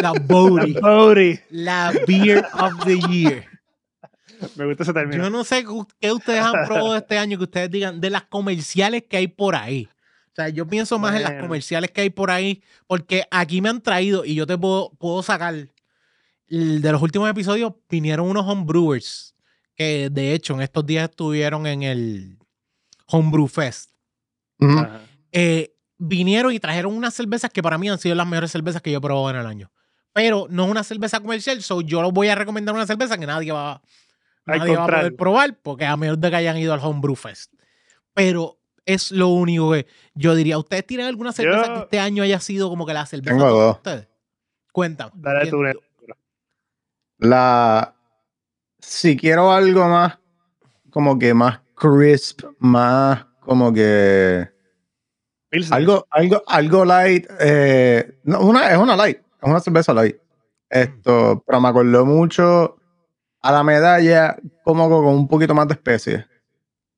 La 0.00 0.12
Bodhi. 0.12 0.72
Booty. 0.72 1.40
La 1.50 1.92
Beer 2.06 2.44
of 2.54 2.84
the 2.84 2.98
Year. 2.98 3.44
Me 4.56 4.64
gusta 4.66 4.82
ese 4.82 4.92
término. 4.92 5.22
Yo 5.22 5.30
no 5.30 5.44
sé 5.44 5.64
qué 6.00 6.10
ustedes 6.10 6.40
han 6.40 6.66
probado 6.66 6.96
este 6.96 7.16
año 7.16 7.38
que 7.38 7.44
ustedes 7.44 7.70
digan 7.70 8.00
de 8.00 8.10
las 8.10 8.24
comerciales 8.24 9.04
que 9.08 9.18
hay 9.18 9.28
por 9.28 9.54
ahí. 9.54 9.88
O 10.32 10.34
sea, 10.34 10.48
yo 10.48 10.66
pienso 10.66 10.98
más 10.98 11.14
en 11.14 11.22
las 11.22 11.32
comerciales 11.42 11.90
que 11.90 12.00
hay 12.00 12.10
por 12.10 12.30
ahí, 12.30 12.62
porque 12.86 13.24
aquí 13.30 13.60
me 13.60 13.68
han 13.68 13.82
traído 13.82 14.24
y 14.24 14.34
yo 14.34 14.46
te 14.46 14.56
puedo, 14.56 14.90
puedo 14.98 15.22
sacar. 15.22 15.54
el- 15.54 16.82
De 16.82 16.92
los 16.92 17.00
últimos 17.02 17.30
episodios 17.30 17.72
vinieron 17.88 18.28
unos 18.28 18.46
homebrewers 18.46 19.34
que 19.74 20.10
de 20.10 20.34
hecho 20.34 20.52
en 20.54 20.60
estos 20.62 20.84
días 20.84 21.08
estuvieron 21.08 21.66
en 21.66 21.82
el 21.82 22.38
Homebrew 23.06 23.46
Fest. 23.48 23.90
Eh, 25.32 25.74
vinieron 25.98 26.52
y 26.52 26.60
trajeron 26.60 26.94
unas 26.94 27.14
cervezas 27.14 27.50
que 27.50 27.62
para 27.62 27.78
mí 27.78 27.88
han 27.88 27.98
sido 27.98 28.14
las 28.14 28.26
mejores 28.26 28.50
cervezas 28.50 28.82
que 28.82 28.90
yo 28.92 28.98
he 28.98 29.00
probado 29.00 29.30
en 29.30 29.36
el 29.36 29.46
año. 29.46 29.70
Pero 30.12 30.46
no 30.50 30.64
es 30.64 30.70
una 30.70 30.84
cerveza 30.84 31.20
comercial, 31.20 31.62
so 31.62 31.80
yo 31.80 32.02
les 32.02 32.12
voy 32.12 32.28
a 32.28 32.34
recomendar 32.34 32.74
una 32.74 32.86
cerveza 32.86 33.16
que 33.16 33.26
nadie 33.26 33.50
va, 33.52 33.80
nadie 34.58 34.76
va 34.76 34.84
a 34.84 34.86
poder 35.00 35.16
probar, 35.16 35.58
porque 35.62 35.86
a 35.86 35.96
menos 35.96 36.20
de 36.20 36.28
que 36.30 36.36
hayan 36.36 36.58
ido 36.58 36.74
al 36.74 36.80
Homebrew 36.80 37.14
Fest. 37.16 37.52
Pero 38.12 38.58
es 38.86 39.12
lo 39.12 39.28
único 39.28 39.72
que 39.72 39.86
yo 40.14 40.34
diría. 40.34 40.58
¿Ustedes 40.58 40.86
tienen 40.86 41.06
alguna 41.06 41.32
cerveza 41.32 41.66
Yo- 41.66 41.74
que 41.74 41.80
este 41.80 41.98
año 42.00 42.22
haya 42.22 42.40
sido 42.40 42.68
como 42.68 42.84
que 42.86 42.94
la 42.94 43.06
cerveza 43.06 43.36
Tengo 43.36 43.50
dos. 43.50 43.76
ustedes? 43.76 44.08
Cuéntame. 44.72 45.12
Dale 45.16 45.50
tú. 45.50 45.62
La. 47.18 47.94
Si 48.80 49.16
quiero 49.16 49.52
algo 49.52 49.86
más 49.88 50.18
como 50.90 51.18
que 51.18 51.32
más 51.34 51.60
crisp, 51.76 52.42
más 52.58 53.24
como 53.40 53.72
que 53.72 54.48
algo, 55.70 56.06
algo, 56.10 56.42
algo 56.46 56.84
light. 56.84 57.26
eh, 57.40 58.18
no, 58.24 58.40
una, 58.40 58.70
es 58.72 58.78
una 58.78 58.96
light, 58.96 59.18
es 59.18 59.48
una 59.48 59.60
cerveza 59.60 59.92
light. 59.94 60.16
Esto, 60.68 61.42
pero 61.46 61.60
me 61.60 61.68
acordó 61.68 62.04
mucho 62.06 62.76
a 63.42 63.52
la 63.52 63.62
medalla 63.62 64.36
como 64.64 64.88
con 64.88 65.06
un 65.06 65.28
poquito 65.28 65.54
más 65.54 65.68
de 65.68 65.74
especie. 65.74 66.26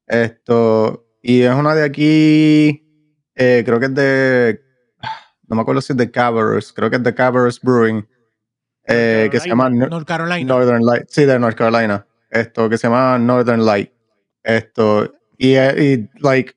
Esto, 0.07 1.04
y 1.27 1.41
es 1.43 1.55
una 1.55 1.75
de 1.75 1.83
aquí, 1.85 2.87
eh, 3.35 3.63
creo 3.65 3.81
que 3.81 3.87
es 3.87 3.95
de, 3.95 4.61
no 5.49 5.57
me 5.57 5.63
acuerdo 5.63 5.81
si 5.81 5.95
es 5.95 5.97
de 5.97 6.11
Cabarrus, 6.11 6.73
creo 6.75 6.91
que 6.91 6.97
es 6.97 7.03
de 7.03 7.15
Cabarrus 7.15 7.61
Brewing, 7.61 8.07
eh, 8.87 9.29
que 9.33 9.41
se 9.41 9.49
llama 9.49 9.71
No- 9.71 9.87
North 9.89 10.07
Carolina. 10.07 10.47
Northern 10.47 10.85
Light, 10.85 11.07
sí, 11.09 11.25
de 11.25 11.39
North 11.39 11.57
Carolina. 11.57 12.07
Esto 12.31 12.69
que 12.69 12.77
se 12.77 12.87
llama 12.89 13.19
Northern 13.19 13.65
Light. 13.65 13.91
Esto, 14.43 15.11
y, 15.39 15.57
y 15.57 16.11
like, 16.21 16.53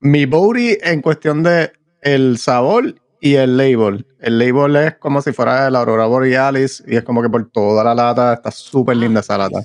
mi 0.00 0.26
booty 0.26 0.78
en 0.82 1.00
cuestión 1.00 1.44
de 1.44 1.70
el 2.02 2.38
sabor 2.38 2.94
y 3.20 3.34
el 3.36 3.56
label. 3.56 4.04
El 4.18 4.38
label 4.40 4.74
es 4.76 4.96
como 4.96 5.22
si 5.22 5.32
fuera 5.32 5.70
la 5.70 5.78
Aurora 5.78 6.06
Borealis 6.06 6.82
y 6.86 6.96
es 6.96 7.04
como 7.04 7.22
que 7.22 7.28
por 7.28 7.48
toda 7.50 7.84
la 7.84 7.94
lata 7.94 8.34
está 8.34 8.50
súper 8.50 8.96
linda 8.96 9.20
esa 9.20 9.38
lata. 9.38 9.60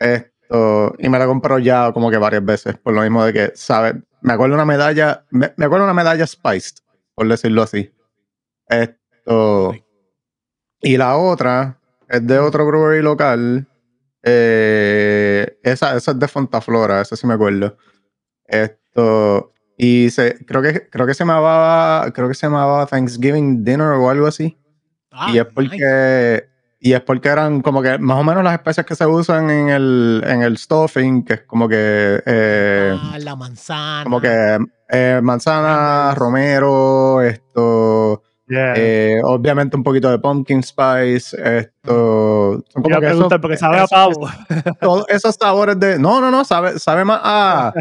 nice. 0.00 0.31
Y 0.98 1.08
me 1.08 1.18
la 1.18 1.26
compro 1.26 1.58
ya 1.58 1.92
como 1.92 2.10
que 2.10 2.18
varias 2.18 2.44
veces, 2.44 2.76
por 2.78 2.92
lo 2.94 3.02
mismo 3.02 3.24
de 3.24 3.32
que, 3.32 3.52
¿sabes? 3.54 3.94
Me 4.20 4.34
acuerdo 4.34 4.54
una 4.54 4.64
medalla, 4.64 5.24
me, 5.30 5.52
me 5.56 5.64
acuerdo 5.66 5.84
una 5.84 5.94
medalla 5.94 6.26
Spiced, 6.26 6.76
por 7.14 7.26
decirlo 7.28 7.62
así. 7.62 7.92
Esto. 8.68 9.74
Y 10.80 10.96
la 10.96 11.16
otra 11.16 11.78
es 12.08 12.26
de 12.26 12.38
otro 12.38 12.66
brewery 12.66 13.02
local. 13.02 13.66
eh, 14.22 15.58
esa, 15.62 15.96
esa 15.96 16.10
es 16.12 16.18
de 16.18 16.28
Fontaflora, 16.28 17.00
esa 17.02 17.16
sí 17.16 17.26
me 17.26 17.34
acuerdo. 17.34 17.76
Esto. 18.46 19.52
Y 19.78 20.10
se, 20.10 20.44
creo 20.46 20.62
que 20.62 20.88
creo 20.90 21.06
que 21.06 21.14
se 21.14 21.24
llamaba. 21.24 22.10
Creo 22.12 22.28
que 22.28 22.34
se 22.34 22.46
llamaba 22.46 22.86
Thanksgiving 22.86 23.64
Dinner 23.64 23.88
o 23.88 24.10
algo 24.10 24.26
así. 24.26 24.58
Ah, 25.10 25.30
y 25.32 25.38
es 25.38 25.46
nice. 25.56 26.50
Y 26.84 26.94
es 26.94 27.00
porque 27.00 27.28
eran 27.28 27.60
como 27.62 27.80
que 27.80 27.96
más 27.98 28.18
o 28.18 28.24
menos 28.24 28.42
las 28.42 28.54
especies 28.54 28.84
que 28.84 28.96
se 28.96 29.06
usan 29.06 29.48
en 29.50 29.68
el, 29.68 30.24
en 30.26 30.42
el 30.42 30.58
stuffing, 30.58 31.24
que 31.24 31.34
es 31.34 31.40
como 31.42 31.68
que. 31.68 32.20
eh, 32.26 32.98
Ah, 33.00 33.18
la 33.20 33.36
manzana. 33.36 34.02
como 34.02 34.20
que 34.20 34.58
eh, 34.88 35.20
manzana, 35.22 36.12
romero, 36.16 37.22
esto. 37.22 38.22
Yeah. 38.48 38.74
eh, 38.76 39.20
obviamente 39.22 39.76
un 39.76 39.84
poquito 39.84 40.10
de 40.10 40.18
pumpkin 40.18 40.60
spice, 40.62 41.36
esto. 41.58 42.60
Son 42.72 42.82
como 42.82 42.96
a 42.96 43.00
que 43.00 43.06
esos, 43.10 43.32
porque 43.40 43.56
sabe 43.56 43.78
a 43.78 43.86
pavo. 43.86 44.28
todos 44.80 45.04
esos 45.08 45.36
sabores 45.36 45.78
de. 45.78 46.00
No, 46.00 46.20
no, 46.20 46.32
no, 46.32 46.44
sabe, 46.44 46.78
sabe 46.80 47.04
más 47.04 47.20
a 47.22 47.72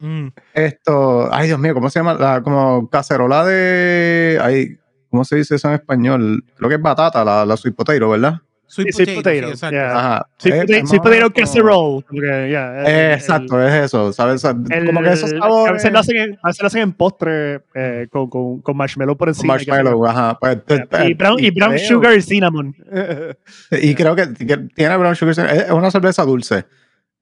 Mm. 0.00 0.28
esto. 0.54 1.28
Ay, 1.34 1.48
Dios 1.48 1.58
mío, 1.58 1.74
¿cómo 1.74 1.90
se 1.90 1.98
llama? 1.98 2.14
La, 2.14 2.40
como 2.40 2.88
cacerola 2.88 3.44
de. 3.44 4.38
Ay, 4.40 4.78
¿cómo 5.10 5.24
se 5.24 5.36
dice 5.36 5.54
eso 5.56 5.68
en 5.68 5.74
español? 5.74 6.44
Creo 6.56 6.68
que 6.68 6.76
es 6.76 6.82
batata, 6.82 7.24
la, 7.24 7.44
la 7.46 7.56
sweet 7.56 7.74
potato, 7.74 8.08
¿verdad? 8.10 8.40
Sweet 8.70 8.92
sweet 8.92 9.14
potato, 9.14 9.30
sí, 9.34 9.40
potato, 9.40 9.52
exacto. 9.54 9.76
yeah. 9.76 9.98
Ajá. 9.98 10.26
Sí, 10.36 10.50
Es- 10.50 10.90
potato- 10.90 11.32
casserole. 11.32 12.04
yeah, 12.50 12.80
el- 12.82 12.86
Eh, 12.86 13.06
el- 13.06 13.12
exacto, 13.14 13.66
es 13.66 13.72
eso, 13.86 14.12
¿sabes? 14.12 14.44
el- 14.44 14.84
como 14.84 15.00
que 15.02 15.08
esos 15.12 15.32
a 15.32 15.38
sabores. 15.38 15.72
veces 15.72 15.92
lo 15.92 15.98
hacen 16.00 16.16
en, 16.18 16.38
a 16.42 16.48
veces 16.48 16.62
lo 16.62 16.66
hacen 16.66 16.82
en 16.82 16.92
postre 16.92 17.62
eh, 17.74 18.08
con, 18.10 18.28
con, 18.28 18.60
con 18.60 18.76
marshmallow 18.76 19.16
por 19.16 19.28
encima. 19.28 19.54
marshmallow, 19.54 20.04
ajá. 20.06 20.38
pues, 20.38 20.58
Yeah. 20.68 21.08
Y 21.08 21.14
brown, 21.14 21.36
y 21.42 21.50
brown 21.50 21.72
creo- 21.76 21.88
sugar 21.88 22.14
y 22.14 22.20
cinnamon. 22.20 22.76
Y 23.70 23.94
creo 23.94 24.14
que, 24.14 24.34
que 24.34 24.56
tiene 24.74 24.96
brown 24.98 25.16
sugar. 25.16 25.30
Es 25.50 25.64
es 25.64 25.70
una 25.70 25.90
cerveza 25.90 26.22
dulce. 26.24 26.66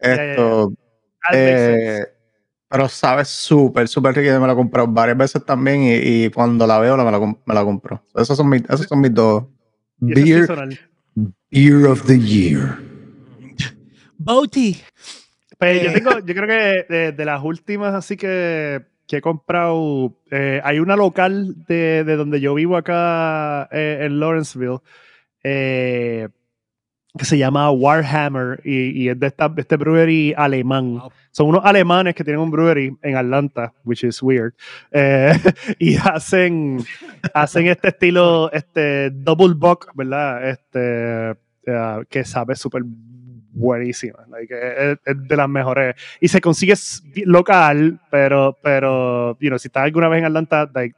Esto. 0.01 0.73
Eh, 1.33 2.01
pero 2.69 2.89
sabe 2.89 3.25
súper, 3.25 3.89
súper 3.89 4.15
rica. 4.15 4.33
Yo 4.33 4.41
me 4.41 4.47
la 4.47 4.53
he 4.53 4.57
comprado 4.57 4.89
varias 4.89 5.17
veces 5.17 5.45
también. 5.45 5.83
Y, 5.83 5.95
y 6.25 6.31
cuando 6.31 6.67
la 6.67 6.79
veo, 6.79 6.97
la- 6.97 7.05
me 7.05 7.11
la, 7.11 7.19
com- 7.19 7.39
me 7.45 7.55
la 7.55 7.65
compro. 7.65 8.03
Esos 8.15 8.37
son 8.37 8.49
mis, 8.49 8.63
esos 8.63 8.87
son 8.87 9.01
mis 9.01 9.15
dos. 9.15 9.45
Beer, 9.99 10.47
beer 11.51 11.87
of 11.87 12.05
the 12.07 12.19
Year. 12.19 12.79
Boaty. 14.19 14.77
Pues 15.59 15.83
yo 15.83 15.91
Eh. 15.91 15.93
tengo, 15.95 16.19
yo 16.19 16.35
creo 16.35 16.47
que 16.47 16.93
de, 16.95 17.13
de 17.13 17.25
las 17.25 17.43
últimas 17.43 17.95
así 17.95 18.17
que, 18.17 18.83
que 19.07 19.19
he 19.19 19.21
comprado, 19.23 20.19
eh, 20.31 20.61
hay 20.65 20.81
una 20.81 20.97
local 20.97 21.55
de, 21.67 22.05
de 22.05 22.17
donde 22.17 22.41
yo 22.41 22.55
vivo 22.55 22.77
acá 22.77 23.69
eh, 23.73 24.01
en 24.03 24.21
Lawrenceville 24.21 24.81
eh, 25.43 26.29
que 27.17 27.25
se 27.25 27.39
llama 27.39 27.71
Warhammer 27.71 28.61
y, 28.65 29.03
y 29.03 29.09
es 29.09 29.19
de, 29.19 29.27
esta, 29.27 29.49
de 29.49 29.63
este 29.63 29.77
brewery 29.77 30.35
alemán. 30.37 30.99
Wow. 30.99 31.13
Son 31.31 31.49
unos 31.49 31.65
alemanes 31.65 32.15
que 32.15 32.25
tienen 32.25 32.41
un 32.41 32.51
brewery 32.51 32.97
en 33.03 33.17
Atlanta, 33.17 33.73
which 33.85 34.05
is 34.05 34.23
weird, 34.23 34.55
eh, 34.91 35.33
y 35.79 35.97
hacen, 35.97 36.79
hacen 37.35 37.67
este 37.67 37.89
estilo, 37.89 38.51
este 38.53 39.11
double 39.11 39.55
buck, 39.55 39.91
¿verdad? 39.95 40.49
Este, 40.49 41.31
eh, 41.67 42.05
que 42.09 42.25
sabe 42.25 42.57
súper 42.57 42.83
buenísima, 42.87 44.19
like, 44.31 44.55
es, 44.55 44.99
es 45.05 45.29
de 45.29 45.37
las 45.37 45.49
mejores. 45.49 45.95
Y 46.21 46.29
se 46.29 46.41
consigue 46.41 46.75
local, 47.25 48.01
pero, 48.11 48.57
pero, 48.63 49.37
you 49.41 49.49
know, 49.49 49.59
si 49.59 49.69
estás 49.69 49.85
alguna 49.85 50.09
vez 50.09 50.21
en 50.21 50.27
Atlanta, 50.27 50.71
like, 50.75 50.97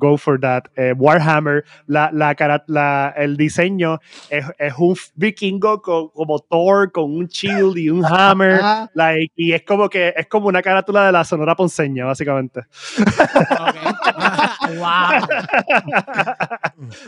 go 0.00 0.16
for 0.16 0.40
that. 0.40 0.64
Eh, 0.76 0.92
Warhammer, 0.96 1.64
la, 1.86 2.10
la, 2.12 2.34
cara- 2.34 2.64
la, 2.66 3.14
el 3.16 3.36
diseño 3.36 4.00
es, 4.30 4.44
es 4.58 4.74
un 4.78 4.96
vikingo 5.14 5.80
con, 5.80 6.08
como 6.08 6.40
Thor, 6.40 6.90
con 6.90 7.04
un 7.04 7.26
shield 7.26 7.76
y 7.78 7.90
un 7.90 8.04
hammer. 8.04 8.60
Ah, 8.72 8.88
Like, 8.94 9.32
y 9.36 9.52
es 9.52 9.62
como 9.62 9.88
que 9.88 10.12
es 10.16 10.26
como 10.26 10.48
una 10.48 10.62
carátula 10.62 11.06
de 11.06 11.12
la 11.12 11.24
Sonora 11.24 11.54
Ponceña, 11.54 12.04
básicamente. 12.04 12.62
Wow. 14.70 15.26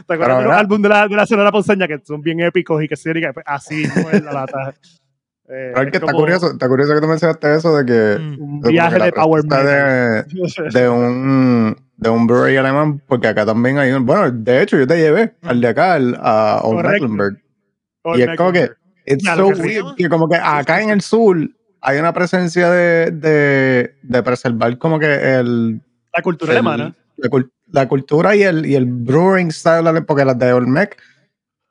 ¿Te 0.06 0.14
acuerdas 0.14 0.38
de 0.38 0.44
los 0.44 0.52
álbumes 0.52 0.82
de 0.82 0.88
la, 0.88 1.08
de 1.08 1.16
la 1.16 1.26
Sonora 1.26 1.52
Ponceña 1.52 1.86
que 1.86 2.00
son 2.04 2.20
bien 2.20 2.40
épicos 2.40 2.82
y 2.82 2.88
que 2.88 2.96
se 2.96 3.12
pues, 3.12 3.44
así 3.46 3.88
como 3.94 4.10
es 4.10 4.22
la 4.22 4.32
lata? 4.32 4.74
Eh, 5.48 5.72
es 5.74 5.80
que 5.80 5.80
es 5.80 5.94
está 5.94 6.06
como 6.06 6.18
curioso, 6.18 6.52
está 6.52 6.68
curioso 6.68 6.94
que 6.94 7.00
tú 7.00 7.06
mencionaste 7.08 7.54
eso 7.54 7.76
de 7.76 7.84
que. 7.84 8.18
Mm. 8.18 8.42
Un 8.42 8.60
como 8.60 8.72
viaje 8.72 8.98
de 8.98 9.12
Power 9.12 9.42
de, 9.42 10.24
de 10.72 10.88
un 10.88 11.76
de 11.96 12.10
un 12.10 12.26
brewery 12.26 12.56
alemán, 12.56 13.00
porque 13.06 13.28
acá 13.28 13.44
también 13.46 13.78
hay 13.78 13.92
un. 13.92 14.04
Bueno, 14.06 14.30
de 14.30 14.62
hecho, 14.62 14.76
yo 14.78 14.86
te 14.86 14.96
llevé 14.96 15.34
al 15.42 15.60
de 15.60 15.68
acá, 15.68 15.94
al, 15.94 16.16
a 16.20 16.60
Old. 16.64 16.84
Mecklenburg. 16.86 17.42
Old 18.02 18.18
y 18.18 18.22
es 18.22 18.36
como 18.36 18.52
que-. 18.52 18.70
It's 19.06 19.24
so 19.24 19.48
que 19.52 19.60
weird 19.60 19.94
que 19.96 20.08
como 20.08 20.28
que 20.28 20.36
acá 20.36 20.80
en 20.80 20.90
el 20.90 21.00
sur 21.00 21.36
hay 21.80 21.98
una 21.98 22.12
presencia 22.12 22.70
de, 22.70 23.10
de, 23.10 23.96
de 24.02 24.22
preservar 24.22 24.78
como 24.78 24.98
que 25.00 25.12
el, 25.40 25.82
La 26.14 26.22
cultura 26.22 26.52
el- 26.52 26.58
alemana. 26.58 26.94
la, 27.16 27.28
cul- 27.28 27.50
la 27.68 27.88
cultura 27.88 28.36
y 28.36 28.42
el, 28.44 28.64
y 28.66 28.76
el 28.76 28.86
brewing 28.86 29.50
style, 29.50 30.04
porque 30.06 30.24
las 30.24 30.38
de 30.38 30.52
Olmec, 30.52 30.96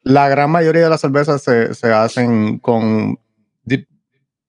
la 0.03 0.27
gran 0.27 0.49
mayoría 0.51 0.83
de 0.83 0.89
las 0.89 0.99
cervezas 0.99 1.41
se, 1.41 1.73
se 1.73 1.93
hacen 1.93 2.59
con 2.59 3.17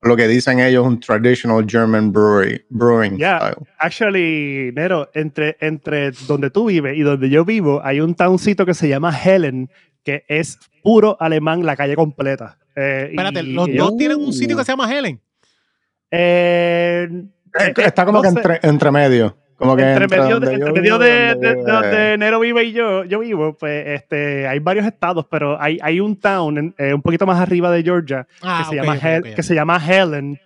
lo 0.03 0.17
que 0.17 0.27
dicen 0.29 0.59
ellos 0.61 0.87
un 0.87 0.99
traditional 1.01 1.65
German 1.69 2.11
brewery, 2.13 2.65
brewing 2.71 3.17
Yeah. 3.19 3.39
style. 3.53 3.67
Actually, 3.79 4.73
Nero, 4.75 5.09
entre, 5.15 5.57
entre 5.61 6.11
donde 6.27 6.51
tú 6.51 6.67
vives 6.67 6.97
y 6.97 7.03
donde 7.03 7.31
yo 7.31 7.45
vivo, 7.45 7.81
hay 7.85 8.01
un 8.01 8.15
towncito 8.15 8.67
que 8.67 8.75
se 8.75 8.89
llama 8.89 9.17
Helen, 9.17 9.71
que 10.05 10.25
es 10.29 10.59
puro 10.83 11.17
alemán, 11.21 11.65
la 11.65 11.77
calle 11.77 11.95
completa. 11.95 12.59
Eh, 12.75 13.09
Espérate, 13.11 13.41
y- 13.41 13.53
los 13.53 13.69
y- 13.69 13.75
dos 13.77 13.97
tienen 13.97 14.19
un 14.19 14.33
sitio 14.33 14.57
que 14.57 14.65
se 14.65 14.73
llama 14.73 14.93
Helen. 14.93 15.21
Eh, 16.11 17.09
Eh, 17.59 17.73
eh, 17.77 17.83
Está 17.85 18.05
como 18.07 18.19
no 18.19 18.23
que 18.23 18.29
entre, 18.29 18.61
entre 18.63 18.91
medio. 18.91 19.37
Como 19.63 19.77
que 19.77 19.83
entre 19.85 20.09
medio, 20.09 20.41
de, 20.41 20.53
entre 20.55 20.73
medio 20.73 20.83
vivo, 20.83 20.99
de, 20.99 21.11
de- 21.11 21.35
donde- 21.35 21.49
de 21.65 21.73
donde 21.73 22.19
Nero 22.19 22.41
vive 22.41 22.65
y 22.65 22.73
yo, 22.73 23.05
yo 23.05 23.21
vivo, 23.21 23.55
pues 23.59 23.87
este, 23.87 24.47
hay 24.49 24.59
varios 24.59 24.85
estados, 24.87 25.25
pero 25.31 25.61
hay, 25.61 25.79
hay 25.83 26.01
un 26.01 26.17
town 26.17 26.59
en- 26.59 26.75
eh, 26.79 26.93
un 26.93 27.01
poquito 27.03 27.27
más 27.27 27.39
arriba 27.41 27.71
de 27.71 27.83
Georgia 27.83 28.27
Ah, 28.43 28.65
que, 28.65 28.71
se 28.71 28.77
llama 28.83 28.97
Hel- 28.99 29.35
que 29.35 29.43
se 29.43 29.55
llama 29.55 29.81
Helen 29.85 30.41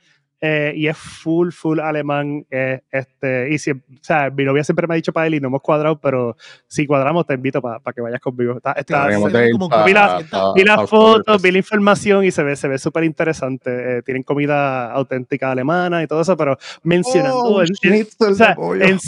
eh, 0.49 0.73
y 0.77 0.87
es 0.87 0.97
full, 0.97 1.51
full 1.51 1.81
alemán. 1.81 2.45
eh, 2.51 2.81
este, 2.91 3.51
y 3.53 3.59
si, 3.59 3.73
o 3.73 3.77
sea, 4.01 4.31
mi 4.31 4.45
novia 4.45 4.63
siempre 4.63 4.87
me 4.87 4.95
ha 4.95 4.97
dicho 4.97 5.13
para 5.13 5.27
él 5.27 5.35
y 5.35 5.41
no 5.41 5.49
hemos 5.49 5.61
cuadrado, 5.63 5.99
pero 6.01 6.37
si 6.69 6.87
cuadramos 6.87 7.27
te 7.27 7.35
invito 7.35 7.61
para 7.61 7.81
que 7.95 8.01
vayas 8.01 8.21
conmigo. 8.21 8.57
Está, 8.59 8.73
está- 8.73 9.05
como 9.53 9.69
pa- 9.69 9.85
vi 9.85 9.93
la- 9.93 10.19
pa- 10.31 10.53
Vi 10.55 10.65
las 10.65 10.77
pa- 10.77 10.87
fotos, 10.87 11.43
vi 11.43 11.51
la 11.51 11.59
información 11.59 12.25
y 12.25 12.31
se 12.31 12.43
ve, 12.43 12.55
se 12.57 12.69
ve 12.69 12.79
súper 12.79 13.05
interesante. 13.05 13.99
Eh, 13.99 14.03
tienen 14.03 14.23
comida 14.23 14.93
auténtica 14.93 15.51
alemana 15.51 16.03
y 16.03 16.07
todo 16.07 16.21
eso, 16.21 16.37
pero 16.37 16.57
mencionando 16.83 17.39
Oh, 17.43 17.61
en- 17.63 17.69
en- 17.69 17.75
schnitzel 17.77 18.33
o 18.33 18.35
sea, 18.35 18.55
en 18.83 18.99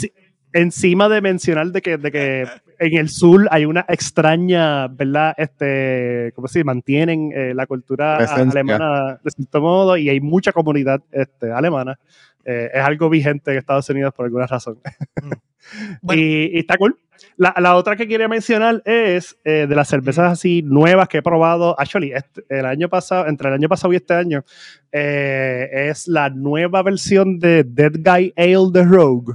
encima 0.53 1.09
de 1.09 1.21
mencionar 1.21 1.67
de 1.67 1.81
que, 1.81 1.97
de 1.97 2.11
que 2.11 2.47
en 2.79 2.97
el 2.97 3.09
sur 3.09 3.47
hay 3.51 3.65
una 3.65 3.85
extraña, 3.87 4.87
¿verdad? 4.87 5.33
Este, 5.37 6.31
¿cómo 6.35 6.47
se 6.47 6.59
dice? 6.59 6.65
Mantienen 6.65 7.31
eh, 7.35 7.53
la 7.53 7.67
cultura 7.67 8.17
Presencia. 8.17 8.61
alemana 8.61 9.19
de 9.23 9.31
cierto 9.31 9.61
modo 9.61 9.97
y 9.97 10.09
hay 10.09 10.19
mucha 10.21 10.51
comunidad 10.51 11.01
este, 11.11 11.51
alemana. 11.51 11.99
Eh, 12.45 12.71
es 12.73 12.81
algo 12.81 13.09
vigente 13.09 13.51
en 13.51 13.57
Estados 13.57 13.89
Unidos 13.89 14.13
por 14.13 14.25
alguna 14.25 14.47
razón. 14.47 14.79
Mm. 15.71 15.95
Bueno. 16.01 16.21
y, 16.21 16.55
y 16.55 16.59
está 16.59 16.77
cool. 16.77 16.97
La, 17.35 17.53
la 17.59 17.75
otra 17.75 17.95
que 17.97 18.07
quería 18.07 18.29
mencionar 18.29 18.81
es 18.85 19.37
eh, 19.43 19.67
de 19.67 19.75
las 19.75 19.89
cervezas 19.89 20.31
así 20.31 20.61
nuevas 20.63 21.07
que 21.09 21.17
he 21.17 21.21
probado. 21.21 21.75
Actually, 21.77 22.13
este- 22.13 22.43
el 22.49 22.65
año 22.65 22.87
pasado, 22.89 23.27
entre 23.27 23.49
el 23.49 23.55
año 23.55 23.67
pasado 23.67 23.91
y 23.93 23.97
este 23.97 24.13
año, 24.13 24.43
eh, 24.91 25.67
es 25.89 26.07
la 26.07 26.29
nueva 26.29 26.81
versión 26.81 27.39
de 27.39 27.65
Dead 27.65 27.91
Guy 27.97 28.33
Ale 28.37 28.71
de 28.71 28.83
Rogue, 28.85 29.33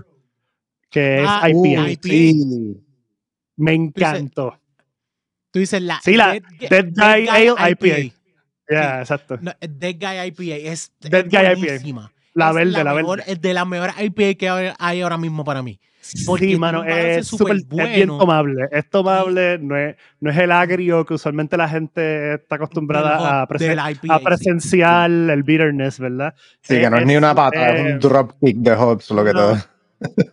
que 0.95 1.23
es 1.23 1.27
Ah, 1.29 1.49
IPA. 1.51 1.59
uh, 1.59 1.87
IPA. 1.89 2.09
sí. 2.09 2.81
Me 3.57 3.75
encantó. 3.75 4.59
Tú 5.51 5.59
dices 5.59 5.83
la. 5.83 6.01
Sí, 6.03 6.15
la 6.17 6.33
Dead 6.71 6.87
Guy 6.95 7.29
Ale 7.29 7.71
IPA. 7.71 8.15
Ya, 8.71 9.01
exacto. 9.01 9.39
No, 9.41 9.53
Dead 9.61 9.97
Guy 10.01 10.27
IPA 10.29 10.57
es, 10.73 10.93
Dead 11.01 11.27
es 11.27 11.31
Guy 11.31 11.89
IPA. 11.91 12.11
La 12.35 12.49
Es 12.51 12.55
verde, 12.55 12.85
la 12.85 12.95
mejor- 12.95 13.19
verde. 13.19 13.33
Es 13.33 13.41
de 13.41 13.55
las 13.55 13.67
mejores 13.67 13.95
IPA 14.01 14.35
que 14.35 14.75
hay- 14.79 15.01
ahora 15.03 15.19
mismo 15.19 15.45
para 15.45 15.63
mí. 15.63 15.79
Porque 16.27 16.45
Sí, 16.47 16.59
mano, 16.59 16.85
es, 16.85 17.27
súper- 17.27 17.61
súper 17.61 17.87
es 17.87 17.95
bien 17.95 18.09
bueno. 18.09 18.19
tomable. 18.19 18.67
Es 18.73 18.91
tomable, 18.91 19.59
no 19.59 19.75
es, 19.77 19.97
no 20.21 20.31
es 20.31 20.37
el 20.37 20.53
agrio 20.53 21.05
que 21.07 21.15
usualmente 21.15 21.57
la 21.57 21.67
gente 21.69 22.35
está 22.35 22.57
acostumbrada 22.57 23.43
a, 23.43 23.49
presen- 23.49 23.79
IPA, 23.93 24.15
a 24.15 24.19
sí. 24.19 24.25
presenciar 24.25 25.11
el 25.11 25.43
bitterness, 25.43 25.99
¿verdad? 26.01 26.35
Sí, 26.61 26.79
que 26.79 26.91
no 26.91 26.99
es, 26.99 27.07
ni 27.07 27.17
una 27.17 27.35
pata, 27.35 27.69
es 27.75 27.81
eh, 27.87 27.93
un 27.95 27.99
dropkick 28.01 28.57
de 28.59 28.73
hops 28.73 29.11
lo 29.13 29.25
que 29.25 29.33
no. 29.33 29.41
te 29.53 29.55
da. 29.57 29.71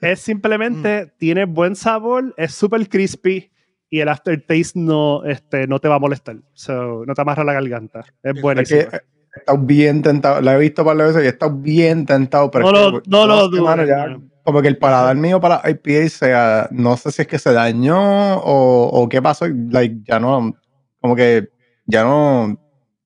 Es 0.02 0.20
simplemente, 0.22 1.06
Mm. 1.06 1.10
tiene 1.18 1.46
buen 1.46 1.76
sabor, 1.76 2.34
es 2.38 2.54
súper 2.54 2.88
crispy 2.90 3.52
y 3.90 4.00
el 4.00 4.10
aftertaste 4.10 4.80
no, 4.80 5.24
este, 5.26 5.68
no 5.68 5.80
te 5.80 5.88
va 5.88 5.96
a 5.96 6.00
molestar. 6.00 6.38
So, 6.54 7.04
no 7.06 7.14
te 7.14 7.22
amarra 7.22 7.44
la 7.44 7.54
garganta. 7.54 8.02
Es 8.24 8.36
Es 8.36 8.42
buenísimo. 8.42 8.82
que 8.90 8.96
he 8.98 9.40
estado 9.40 9.58
bien 9.60 10.02
tentado, 10.02 10.42
la 10.42 10.56
he 10.56 10.60
visto 10.60 10.84
par 10.86 10.98
de 10.98 11.04
veces 11.06 11.24
y 11.24 11.26
he 11.26 11.30
estado 11.30 11.56
bien 11.58 12.06
tentado, 12.06 12.50
pero 12.52 12.72
No 12.72 12.98
es 12.98 13.04
que, 13.04 13.10
no 13.10 13.86
ya 13.86 14.18
como 14.44 14.62
que 14.62 14.68
el 14.70 14.78
paladar 14.78 15.16
mío 15.16 15.40
para 15.40 15.62
la 15.64 15.70
IPA 15.70 16.10
sea, 16.10 16.68
no 16.72 16.98
sé 16.98 17.12
si 17.12 17.22
es 17.22 17.28
que 17.28 17.38
se 17.38 17.54
dañó 17.54 18.38
o, 18.38 18.88
o 18.88 19.08
qué 19.08 19.22
pasó, 19.22 19.46
like, 19.48 19.98
ya 20.08 20.20
no, 20.20 20.54
como 21.00 21.16
que 21.16 21.50
ya 21.86 22.04
no, 22.04 22.60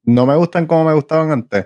no 0.03 0.26
me 0.26 0.36
gustan 0.38 0.66
como 0.66 0.86
me 0.86 0.93
gustaban 0.93 1.32
antes, 1.32 1.66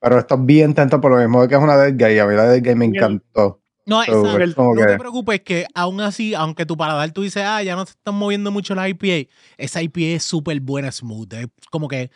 pero 0.00 0.18
estoy 0.18 0.38
bien 0.42 0.74
tentado 0.74 1.00
por 1.00 1.10
lo 1.12 1.16
mismo 1.18 1.48
que 1.48 1.54
es 1.54 1.60
una 1.60 1.76
Dead 1.76 1.94
Guy, 1.94 2.18
a 2.18 2.26
mí 2.26 2.34
la 2.34 2.44
Dead 2.48 2.62
Guy 2.62 2.74
me 2.74 2.84
encantó. 2.84 3.57
No, 3.88 4.04
So, 4.04 4.12
exacto. 4.12 4.44
es 4.44 4.54
como 4.54 4.74
no 4.74 4.80
que- 4.82 4.86
te 4.92 4.98
preocupes 4.98 5.40
que 5.40 5.66
aún 5.74 6.00
así, 6.02 6.34
aunque 6.34 6.66
tu 6.66 6.76
paladar 6.76 7.10
tú 7.12 7.22
dices, 7.22 7.42
ah, 7.46 7.62
ya 7.62 7.74
no 7.74 7.86
se 7.86 7.92
están 7.92 8.14
moviendo 8.14 8.50
mucho 8.50 8.74
las 8.74 8.88
IPA, 8.90 9.28
esa 9.56 9.80
IPA 9.82 10.16
es 10.16 10.22
súper 10.24 10.60
buena, 10.60 10.92
smooth. 10.92 11.32
Es 11.32 11.48
como 11.70 11.88
que 11.88 12.10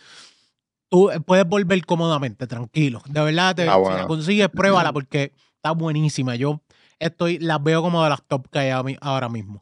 tú 0.90 1.10
puedes 1.24 1.46
volver 1.46 1.84
cómodamente, 1.86 2.46
tranquilo. 2.46 3.02
De 3.08 3.22
verdad, 3.22 3.54
te, 3.56 3.68
Ah, 3.68 3.78
si 3.84 3.90
la 3.94 4.06
consigues, 4.06 4.48
pruébala 4.50 4.92
porque 4.92 5.32
está 5.56 5.70
buenísima. 5.72 6.36
Yo 6.36 6.60
estoy, 6.98 7.38
las 7.38 7.62
veo 7.62 7.80
como 7.80 8.04
de 8.04 8.10
las 8.10 8.22
top 8.22 8.48
que 8.50 8.58
hay 8.58 8.96
ahora 9.00 9.28
mismo. 9.30 9.60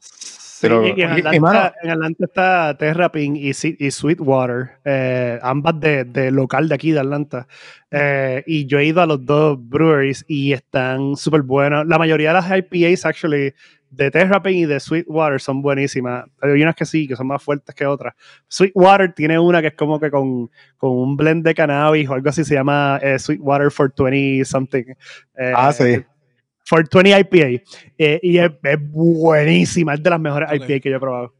Pero- 0.61 0.85
y 0.87 0.91
en, 0.91 0.97
y, 0.99 1.01
Atlanta, 1.03 1.39
mano- 1.39 1.71
en 1.83 1.89
Atlanta 1.91 2.25
está 2.25 2.77
Terrapin 2.77 3.35
y, 3.35 3.49
y 3.51 3.91
Sweetwater, 3.91 4.71
eh, 4.85 5.39
ambas 5.41 5.79
de, 5.79 6.03
de 6.05 6.31
local 6.31 6.69
de 6.69 6.75
aquí 6.75 6.91
de 6.91 6.99
Atlanta. 6.99 7.47
Eh, 7.89 8.43
y 8.47 8.65
yo 8.67 8.79
he 8.79 8.85
ido 8.85 9.01
a 9.01 9.05
los 9.05 9.25
dos 9.25 9.57
breweries 9.59 10.23
y 10.27 10.53
están 10.53 11.15
súper 11.17 11.41
buenos. 11.41 11.85
La 11.87 11.97
mayoría 11.97 12.29
de 12.29 12.33
las 12.35 12.49
IPAs, 12.49 13.05
actually, 13.05 13.53
de 13.89 14.09
Terrapin 14.09 14.55
y 14.57 14.65
de 14.65 14.79
Sweetwater 14.79 15.41
son 15.41 15.61
buenísimas. 15.61 16.23
Hay 16.41 16.61
unas 16.61 16.75
que 16.75 16.85
sí, 16.85 17.09
que 17.09 17.17
son 17.17 17.27
más 17.27 17.43
fuertes 17.43 17.75
que 17.75 17.85
otras. 17.85 18.13
Sweetwater 18.47 19.11
tiene 19.13 19.37
una 19.37 19.59
que 19.61 19.67
es 19.67 19.73
como 19.75 19.99
que 19.99 20.09
con, 20.09 20.49
con 20.77 20.91
un 20.91 21.17
blend 21.17 21.43
de 21.45 21.53
cannabis 21.53 22.07
o 22.09 22.13
algo 22.13 22.29
así, 22.29 22.45
se 22.45 22.53
llama 22.53 22.99
eh, 23.01 23.19
Sweetwater 23.19 23.69
for 23.69 23.91
20 23.93 24.45
something. 24.45 24.83
Eh, 25.37 25.51
Ah, 25.53 25.73
sí. 25.73 26.01
420 26.75 27.19
IPA. 27.19 27.63
eh, 27.97 28.19
y 28.23 28.37
es, 28.37 28.51
es 28.63 28.77
buenísima, 28.91 29.93
es 29.95 30.03
de 30.03 30.09
las 30.09 30.19
mejores. 30.19 30.49
IPA 30.53 30.79
que 30.79 30.89
yo 30.89 30.95
he 30.95 30.99
probado. 30.99 31.33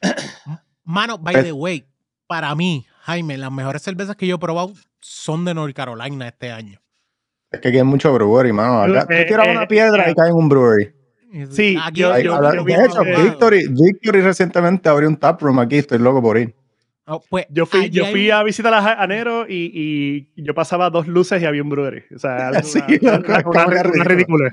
Mano, 0.84 1.18
by 1.18 1.34
Es- 1.36 1.44
the 1.44 1.52
way, 1.52 1.84
para 2.26 2.54
mí, 2.54 2.86
Jaime, 3.02 3.36
las 3.38 3.50
mejores 3.52 3.82
cervezas 3.82 4.16
que 4.16 4.26
yo 4.26 4.36
he 4.36 4.38
probado 4.38 4.72
son 5.00 5.44
de 5.44 5.54
North 5.54 5.74
Carolina 5.74 6.28
este 6.28 6.50
año. 6.52 6.80
Es 7.50 7.60
que 7.60 7.68
aquí 7.68 7.78
hay 7.78 7.84
mucho 7.84 8.12
brewery, 8.12 8.52
mano. 8.52 8.82
Acá, 8.82 9.06
Eh, 9.14 9.22
tú 9.24 9.28
tiras 9.32 9.46
eh, 9.48 9.50
una 9.50 9.66
piedra 9.66 10.04
eh, 10.06 10.12
y 10.12 10.14
cae 10.14 10.28
en 10.28 10.34
un 10.34 10.48
brewery. 10.48 10.92
Sí, 11.50 11.76
Aquí 11.80 12.00
yo- 12.00 12.12
Hay- 12.12 12.24
yo- 12.24 12.40
yo 12.54 12.64
de 12.64 12.84
hecho, 12.84 13.02
Victory, 13.04 13.64
Victory 13.68 14.20
recientemente 14.20 14.88
abrió 14.88 15.08
un 15.08 15.16
taproom 15.16 15.58
aquí, 15.60 15.78
estoy 15.78 15.98
loco 15.98 16.20
por 16.22 16.38
ir. 16.38 16.54
Oh, 17.06 17.22
pues, 17.28 17.46
Yo 17.50 17.66
fui, 17.66 17.90
yo 17.90 18.04
fui 18.06 18.30
a 18.30 18.42
visitar 18.42 18.72
a 18.72 19.02
Anero 19.02 19.46
y, 19.48 20.28
y 20.36 20.42
yo 20.44 20.54
pasaba 20.54 20.90
dos 20.90 21.08
luces 21.08 21.42
y 21.42 21.44
había 21.46 21.62
un 21.62 21.68
brewery. 21.70 22.04
O 22.14 22.18
sea, 22.18 22.48
algo- 22.52 22.62
Sí, 22.62 22.80
una, 23.02 24.04
ridícula. 24.04 24.50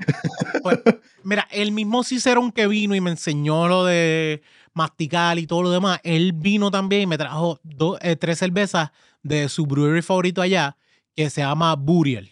Pues, 0.62 0.80
mira, 1.22 1.46
el 1.52 1.70
mismo 1.72 2.02
Cicerón 2.02 2.50
que 2.50 2.66
vino 2.66 2.94
y 2.96 3.00
me 3.00 3.10
enseñó 3.10 3.68
lo 3.68 3.84
de 3.84 4.42
masticar 4.74 5.38
y 5.38 5.46
todo 5.46 5.62
lo 5.62 5.70
demás, 5.70 6.00
él 6.04 6.32
vino 6.34 6.70
también 6.70 7.02
y 7.02 7.06
me 7.06 7.18
trajo 7.18 7.60
dos, 7.62 7.98
eh, 8.02 8.16
tres 8.16 8.38
cervezas 8.38 8.90
de 9.22 9.48
su 9.48 9.66
brewery 9.66 10.02
favorito 10.02 10.40
allá, 10.42 10.76
que 11.14 11.30
se 11.30 11.40
llama 11.40 11.74
Burial. 11.76 12.28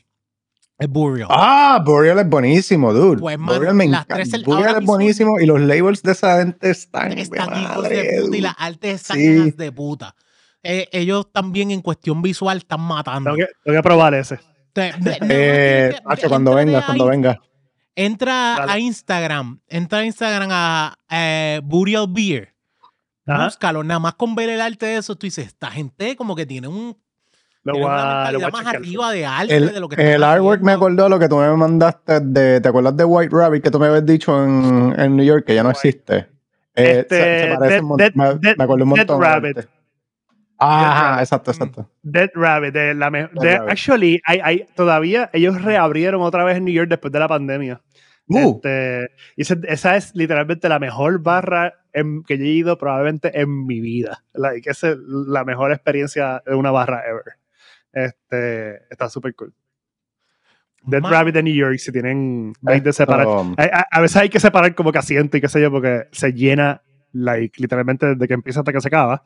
Es 0.78 0.88
Burial. 0.88 1.28
Ah, 1.30 1.82
Boreal 1.84 2.18
es 2.18 2.28
buenísimo, 2.28 2.92
dude. 2.92 3.18
Pues, 3.18 3.38
Boreal 3.38 3.74
me 3.74 3.86
las 3.88 4.02
encanta. 4.04 4.14
tres 4.16 4.32
el- 4.34 4.44
ahora 4.46 4.72
es 4.78 4.84
buenísimo 4.84 5.40
y 5.40 5.46
los 5.46 5.60
labels 5.60 6.02
de 6.02 6.12
esa 6.12 6.38
gente 6.38 6.70
están 6.70 7.14
de 7.14 7.22
están 7.22 7.58
hijos 7.58 7.76
madre, 7.78 7.96
de 8.02 8.22
puta 8.22 8.36
y 8.36 8.40
las 8.42 8.54
artes 8.58 8.94
están 9.00 9.16
Sí. 9.16 9.50
de 9.52 9.72
puta. 9.72 10.14
Eh, 10.62 10.88
ellos 10.92 11.32
también 11.32 11.70
en 11.70 11.80
cuestión 11.80 12.20
visual 12.20 12.58
están 12.58 12.80
matando. 12.82 13.32
Tengo 13.32 13.46
que, 13.46 13.52
tengo 13.64 13.78
que 13.78 13.82
probar 13.82 14.14
ese. 14.14 14.38
Te- 14.74 14.92
de- 15.00 15.18
Eh, 15.30 15.94
Nacho, 16.06 16.28
cuando 16.28 16.50
entra 16.58 16.64
vengas, 16.64 16.82
a 16.82 16.86
cuando 16.86 17.06
vengas. 17.06 17.36
Entra 17.94 18.56
Dale. 18.58 18.72
a 18.72 18.78
Instagram, 18.78 19.60
entra 19.68 20.00
a 20.00 20.04
Instagram 20.04 20.48
a 20.52 20.98
eh, 21.10 21.60
Burial 21.64 22.06
Beer. 22.10 22.54
Ajá. 23.26 23.44
Búscalo, 23.46 23.82
nada 23.82 23.98
más 23.98 24.14
con 24.14 24.34
ver 24.34 24.50
el 24.50 24.60
arte 24.60 24.84
de 24.86 24.96
eso, 24.98 25.16
tú 25.16 25.26
dices, 25.26 25.46
esta 25.46 25.70
gente 25.70 26.14
como 26.16 26.36
que 26.36 26.44
tiene, 26.44 26.68
un, 26.68 26.96
Lo 27.66 27.72
tiene 27.72 27.86
voy 27.86 27.94
una 27.94 28.26
a, 28.26 28.32
lo 28.32 28.38
mentalidad 28.38 28.38
voy 28.38 28.44
a 28.48 28.50
más 28.50 28.60
chequear. 28.64 28.76
arriba 28.82 29.12
de 29.12 29.26
arte 29.26 29.56
El, 29.56 29.72
de 29.74 29.80
lo 29.80 29.88
que 29.88 30.14
el 30.14 30.22
artwork 30.22 30.62
me 30.62 30.72
acordó 30.72 31.08
lo 31.08 31.18
que 31.18 31.28
tú 31.28 31.36
me 31.36 31.54
mandaste 31.56 32.20
de. 32.20 32.60
¿Te 32.60 32.68
acuerdas 32.68 32.96
de 32.96 33.04
White 33.04 33.36
Rabbit 33.36 33.62
que 33.62 33.70
tú 33.70 33.78
me 33.78 33.86
habías 33.88 34.06
dicho 34.06 34.42
en, 34.44 34.94
en 34.98 35.16
New 35.16 35.24
York 35.26 35.44
que 35.44 35.54
ya 35.54 35.62
no 35.62 35.68
White- 35.70 35.78
existe? 35.88 36.16
Eh, 36.74 37.00
Este, 37.00 37.16
se, 37.16 37.50
se 37.50 37.56
parece 37.56 37.80
Dead- 37.82 37.96
Dead- 37.96 38.12
me, 38.14 38.24
Dead- 38.36 38.56
me 38.56 38.64
acuerdo 38.64 38.84
un 38.84 38.90
Dead 38.94 39.06
montón. 39.08 39.22
Rabbit. 39.22 39.58
arte. 39.58 39.70
Ajá, 40.58 41.08
Rabbit. 41.10 41.20
exacto, 41.22 41.50
Mm. 41.50 41.54
exacto. 41.54 41.90
Dead 42.02 42.30
Rabbit. 42.34 42.72
De 42.74 42.94
la 42.94 43.10
Dead 43.10 43.28
de- 43.32 43.56
Rabbit. 43.58 43.70
actually, 43.72 44.20
hay, 44.24 44.40
hay, 44.42 44.66
todavía 44.74 45.28
ellos 45.32 45.60
reabrieron 45.62 46.22
otra 46.22 46.44
vez 46.44 46.56
en 46.56 46.64
New 46.64 46.74
York 46.74 46.88
después 46.88 47.12
de 47.12 47.18
la 47.18 47.28
pandemia. 47.28 47.80
Uh, 48.28 48.56
Este, 48.56 49.10
y 49.36 49.42
esa 49.42 49.96
es 49.96 50.14
literalmente 50.14 50.68
la 50.68 50.78
mejor 50.80 51.20
barra 51.22 51.74
en- 51.92 52.24
que 52.24 52.36
yo 52.38 52.44
he 52.44 52.48
ido 52.48 52.76
probablemente 52.78 53.38
en 53.40 53.66
mi 53.66 53.80
vida. 53.80 54.24
Like, 54.34 54.68
esa 54.68 54.90
es 54.90 54.96
la 54.98 55.44
mejor 55.44 55.70
experiencia 55.72 56.42
de 56.44 56.54
una 56.56 56.70
barra 56.72 57.02
ever. 57.08 57.34
Este, 57.96 58.82
está 58.90 59.08
súper 59.08 59.34
cool. 59.34 59.54
Dead 60.82 61.00
Mano, 61.00 61.14
Rabbit 61.14 61.34
de 61.34 61.42
New 61.42 61.54
York, 61.54 61.78
si 61.78 61.90
tienen 61.90 62.52
break 62.60 62.82
de 62.84 62.90
esto- 62.90 63.02
separar. 63.04 63.26
A, 63.26 63.62
a- 63.80 63.86
a 63.90 64.00
veces 64.00 64.16
hay 64.18 64.28
que 64.28 64.38
separar 64.38 64.74
como 64.74 64.92
que 64.92 64.98
asiento 64.98 65.36
y 65.36 65.40
qué 65.40 65.48
sé 65.48 65.60
yo, 65.60 65.70
porque 65.70 66.04
se 66.12 66.32
llena 66.32 66.82
like, 67.12 67.60
literalmente 67.60 68.06
desde 68.06 68.28
que 68.28 68.34
empieza 68.34 68.60
hasta 68.60 68.72
que 68.72 68.80
se 68.80 68.88
acaba. 68.88 69.24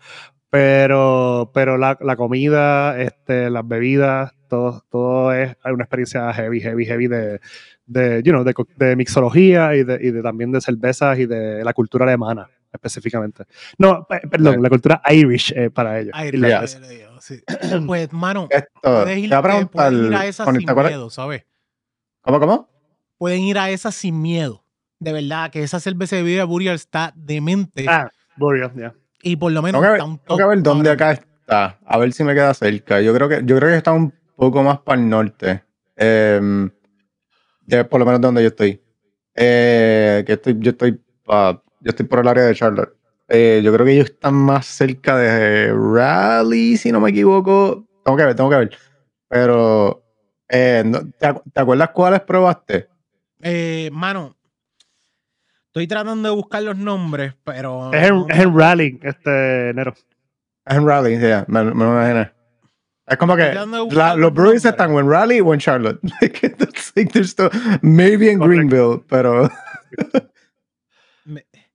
Pero, 0.49 1.51
pero 1.53 1.77
la, 1.79 1.99
la 2.01 2.17
comida, 2.17 3.01
este, 3.01 3.51
las 3.51 3.67
bebidas, 3.67 4.33
todo, 4.49 4.85
todo 4.91 5.33
es 5.33 5.57
una 5.65 5.85
experiencia 5.85 6.33
heavy, 6.33 6.61
heavy, 6.61 6.87
heavy 6.87 7.07
de, 7.09 7.41
de, 7.87 8.23
you 8.25 8.33
know, 8.33 8.43
de, 8.45 8.55
de 8.77 8.97
mixología 8.97 9.75
y 9.77 9.85
de, 9.85 9.99
y 10.01 10.11
de 10.13 10.23
también 10.23 10.51
de 10.53 10.61
cervezas 10.61 11.19
y 11.19 11.27
de 11.27 11.63
la 11.65 11.73
cultura 11.73 12.05
alemana 12.05 12.49
específicamente. 12.73 13.45
No, 13.79 14.07
pe- 14.09 14.21
perdón, 14.31 14.55
Sí. 14.57 14.61
la 14.63 14.69
cultura 14.69 15.03
Irish 15.11 15.53
eh, 15.57 15.71
para 15.71 15.99
ellos. 16.01 16.13
Ay, 16.15 16.31
sí. 17.37 17.43
Pues, 17.87 18.13
mano, 18.13 18.49
esto, 18.51 18.69
puedes 18.83 19.07
te 19.07 19.19
ir, 19.21 19.35
a 19.35 19.39
eh, 19.39 19.43
preguntar. 19.43 19.69
pueden 19.93 20.05
ir 20.07 20.15
a 20.15 20.27
esas 20.27 20.45
Connie, 20.45 20.67
sin 20.67 20.75
miedo, 20.77 21.11
¿sabes? 21.11 21.45
¿Cómo, 22.23 22.41
cómo? 22.41 22.69
Pueden 23.19 23.43
ir 23.43 23.59
a 23.59 23.71
esas 23.71 23.95
sin 23.95 24.21
miedo. 24.21 24.65
De 24.99 25.13
verdad, 25.13 25.51
que 25.51 25.63
esa 25.63 25.81
cerveza 25.81 26.17
de 26.17 26.23
vida 26.23 26.45
Burial 26.45 26.75
está 26.75 27.13
demente. 27.17 27.87
Ah, 27.89 28.11
Burial, 28.37 28.73
ya. 28.77 28.95
y 29.23 29.37
por 29.37 29.53
lo 29.53 29.63
menos 29.63 29.81
Tengo 29.81 29.93
que, 29.95 29.99
está 29.99 30.05
un 30.11 30.19
tengo 30.19 30.37
que 30.37 30.45
ver 30.47 30.63
dónde 30.63 30.91
acá 30.91 31.13
está. 31.13 31.79
A 31.87 31.99
ver 31.99 32.13
si 32.13 32.23
me 32.25 32.35
queda 32.35 32.53
cerca. 32.55 33.01
Yo 33.01 33.15
creo 33.15 33.29
que, 33.29 33.43
yo 33.45 33.57
creo 33.57 33.71
que 33.71 33.77
está 33.77 33.93
un 33.93 34.13
poco 34.37 34.63
más 34.63 34.79
para 34.81 35.01
el 35.01 35.09
norte. 35.09 35.65
De- 35.97 37.85
por 37.85 38.01
lo 38.01 38.07
menos 38.07 38.21
de 38.21 38.27
donde 38.27 38.43
yo 38.43 38.49
estoy. 38.49 38.83
Eh, 39.35 40.25
que 40.27 40.33
estoy, 40.35 40.57
yo 40.59 40.71
estoy 40.73 41.01
pa- 41.25 41.63
yo 41.81 41.89
estoy 41.91 42.05
por 42.07 42.19
el 42.21 42.29
área 42.29 42.45
de 42.45 42.55
Charlotte. 42.55 42.93
Eh, 43.33 43.61
yo 43.63 43.73
creo 43.73 43.87
que 43.87 43.93
ellos 43.93 44.11
están 44.11 44.35
más 44.35 44.67
cerca 44.67 45.17
de 45.17 45.73
Raleigh, 45.73 46.77
si 46.77 46.91
no 46.91 46.99
me 47.01 47.11
equivoco. 47.11 47.87
Tengo 48.05 48.17
que 48.19 48.25
ver, 48.25 48.35
tengo 48.35 48.51
que 48.51 48.57
ver. 48.57 48.71
Pero, 49.29 50.03
eh, 50.49 50.83
no- 50.85 51.01
¿te, 51.13 51.29
acu- 51.29 51.43
te 51.53 51.61
acuerdas 51.61 51.91
cuáles 51.91 52.21
probaste? 52.23 52.89
Eh, 53.41 53.89
mano, 53.93 54.37
Estoy 55.67 55.87
tratando 55.87 56.29
de 56.29 56.35
buscar 56.35 56.65
los 56.65 56.77
nombres, 56.77 57.35
pero. 57.45 57.93
Es 57.93 58.09
en, 58.09 58.15
no- 58.17 58.27
es 58.29 58.39
en 58.41 58.59
Rally, 58.59 58.99
este 59.05 59.71
Nero. 59.73 59.95
Es 60.67 60.77
en 60.77 60.85
Raleigh, 60.85 61.21
yeah, 61.21 61.45
me, 61.47 61.63
me 61.63 61.85
lo 61.85 61.93
imaginé. 61.93 62.33
Es 63.07 63.17
como 63.17 63.37
que 63.37 63.55
la- 63.55 64.17
los 64.17 64.33
nombres. 64.35 64.65
están 64.65 64.91
o 64.91 64.99
en 64.99 65.09
Raleigh 65.09 65.41
o 65.43 65.55
en 65.55 65.61
Charlotte. 65.61 66.01
Like, 66.21 66.57
like 66.97 67.13
there's 67.13 67.31
still- 67.31 67.51
maybe 67.83 68.33
en. 68.33 68.41
Greenville, 68.41 69.05
pero 69.09 69.49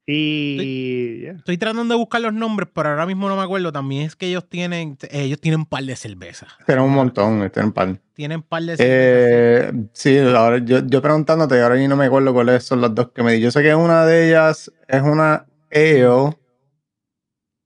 Y. 0.08 1.26
Estoy 1.26 1.58
tratando 1.58 1.94
de 1.94 1.98
buscar 1.98 2.22
los 2.22 2.34
nombres, 2.34 2.70
pero 2.74 2.90
ahora 2.90 3.06
mismo 3.08 3.28
no 3.28 3.36
me 3.36 3.42
acuerdo. 3.42 3.72
También 3.72 4.04
es 4.04 4.16
que 4.16 4.28
ellos 4.28 4.48
tienen. 4.48 4.98
Ellos 5.10 5.40
tienen 5.42 5.62
un 5.62 5.66
par 5.66 5.84
de 5.84 5.96
cervezas. 5.96 6.50
tienen 6.66 6.84
un 6.84 6.92
montón, 6.94 7.40
tienen 7.52 7.68
un 7.68 7.72
par. 7.74 8.00
Tienen 8.14 8.42
par 8.44 8.62
de 8.64 8.78
cervezas. 8.78 9.74
Eh, 9.74 9.88
sí, 9.94 10.18
ahora 10.20 10.60
yo, 10.60 10.80
yo 10.86 11.02
preguntándote, 11.02 11.62
ahora 11.62 11.82
yo 11.82 11.88
no 11.90 11.96
me 11.96 12.06
acuerdo 12.06 12.34
cuáles 12.34 12.64
son 12.64 12.82
las 12.82 12.94
dos 12.94 13.12
que 13.12 13.24
me 13.24 13.34
di. 13.34 13.42
Yo 13.42 13.52
sé 13.52 13.64
que 13.64 13.74
una 13.74 14.06
de 14.06 14.28
ellas 14.30 14.72
es 14.88 15.02
una 15.02 15.46
ale 15.74 16.38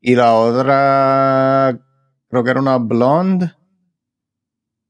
y 0.02 0.16
la 0.16 0.34
otra 0.34 1.78
creo 2.30 2.44
que 2.44 2.50
era 2.52 2.62
una 2.62 2.78
blonde. 2.78 3.52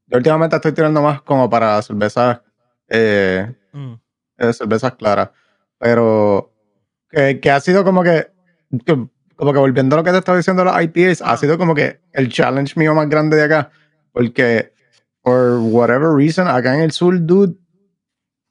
Yo 0.08 0.18
últimamente 0.18 0.56
estoy 0.56 0.72
tirando 0.72 1.02
más 1.02 1.22
como 1.24 1.50
para 1.50 1.82
cervezas, 1.82 2.41
eh, 2.88 3.56
Mm. 3.72 3.93
eh, 4.39 4.54
cervezas 4.54 4.93
claras, 4.95 5.30
pero 5.78 6.52
que, 7.10 7.39
que 7.39 7.51
ha 7.51 7.60
sido 7.60 7.84
como 7.84 8.03
que, 8.03 8.28
que- 8.86 9.07
como 9.36 9.53
que 9.53 9.60
volviendo 9.60 9.95
a 9.95 9.99
lo 9.99 10.03
que 10.03 10.12
te 10.12 10.18
estaba 10.18 10.38
diciendo 10.38 10.64
las 10.66 10.82
IPAs, 10.84 11.22
ha 11.22 11.38
sido 11.38 11.57
como 11.57 11.74
que 11.74 11.99
el 12.12 12.30
challenge 12.30 12.74
mío 12.78 12.93
más 12.93 13.07
grande 13.10 13.38
de 13.38 13.43
acá, 13.43 13.72
porque 14.12 14.74
por 15.22 15.60
whatever 15.60 16.10
reason, 16.16 16.47
acá 16.47 16.76
en 16.76 16.82
el 16.82 16.91
sur, 16.91 17.16
dude, 17.26 17.55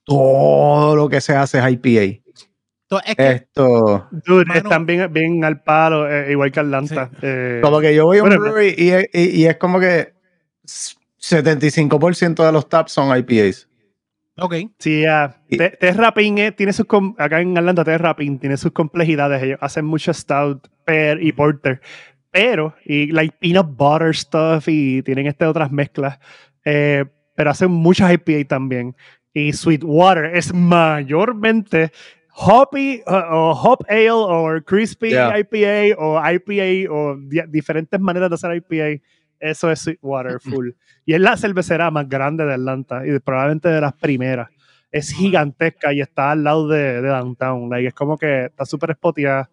todo 0.05 0.97
lo 0.97 1.09
que 1.09 1.21
se 1.21 1.35
hace 1.37 1.59
es 1.59 1.65
IPA. 1.73 2.23
Entonces, 2.91 3.11
es 3.11 3.17
que 3.17 3.31
Esto, 3.33 4.09
Dude, 4.25 4.47
Mano. 4.47 4.61
están 4.61 4.87
bien, 4.87 5.13
bien 5.13 5.45
al 5.45 5.63
palo, 5.63 6.11
eh, 6.11 6.33
igual 6.33 6.51
que 6.51 6.61
Atlanta. 6.61 7.11
Eh, 7.21 7.61
como 7.63 7.81
que 7.81 7.95
yo 7.95 8.07
voy 8.07 8.17
a 8.19 8.23
un 8.23 8.31
brewery 8.31 8.75
y, 8.79 8.91
es- 8.91 9.09
y- 9.13 9.43
y 9.43 9.47
es 9.47 9.59
como 9.59 9.79
que 9.79 10.15
75% 11.21 12.45
de 12.47 12.53
los 12.53 12.69
taps 12.69 12.93
son 12.93 13.15
IPAs. 13.17 13.68
Ok. 14.41 14.55
Sí, 14.79 15.05
Te- 15.49 15.71
Terrapin 15.71 16.39
eh, 16.39 16.53
tiene 16.53 16.73
sus. 16.73 16.87
com- 16.87 17.15
Acá 17.19 17.41
en 17.41 17.57
Atlanta, 17.59 17.85
Terrapin 17.85 18.39
tiene 18.39 18.57
sus 18.57 18.73
complejidades. 18.73 19.43
Ellos 19.43 19.59
hacen 19.61 19.85
mucho 19.85 20.13
stout, 20.15 20.67
pear 20.85 21.23
y 21.23 21.33
porter. 21.33 21.81
Pero, 22.31 22.75
y 22.85 23.07
like 23.11 23.35
peanut 23.41 23.75
butter 23.77 24.15
stuff, 24.15 24.69
y 24.69 25.03
tienen 25.03 25.27
estas 25.27 25.49
otras 25.49 25.71
mezclas. 25.73 26.19
eh, 26.65 27.05
pero 27.35 27.51
hacen 27.51 27.71
muchas 27.71 28.13
IPA 28.13 28.47
también. 28.49 28.95
Y 29.33 29.53
Sweetwater 29.53 30.25
es 30.37 30.53
mayormente 30.53 31.91
hoppy 32.35 33.03
uh, 33.07 33.13
o 33.35 33.51
hop 33.53 33.85
ale 33.89 34.11
o 34.11 34.61
crispy 34.65 35.11
Yeah. 35.11 35.39
IPA 35.39 35.97
o 35.99 36.21
IPA 36.21 36.93
o 36.93 37.17
di- 37.17 37.43
diferentes 37.49 37.99
maneras 38.01 38.29
de 38.31 38.35
hacer 38.35 38.55
IPA. 38.57 39.03
Eso 39.41 39.71
es 39.71 39.81
Sweetwater 39.81 40.39
full. 40.41 40.71
Y 41.05 41.15
es 41.15 41.21
la 41.21 41.37
cervecera 41.37 41.91
más 41.91 42.09
grande 42.09 42.45
de 42.45 42.55
Atlanta 42.55 43.07
y 43.07 43.19
probablemente 43.21 43.69
de 43.69 43.81
las 43.81 43.93
primeras. 43.95 44.49
Es 44.91 45.13
gigantesca 45.13 45.93
y 45.93 46.01
está 46.01 46.31
al 46.31 46.45
lado 46.45 46.67
de, 46.69 47.03
de 47.03 47.09
Downtown. 47.09 47.69
Like, 47.71 47.89
es 47.89 47.95
como 47.95 48.17
que 48.17 48.47
está 48.47 48.65
súper 48.65 48.95
spoteada. 48.95 49.51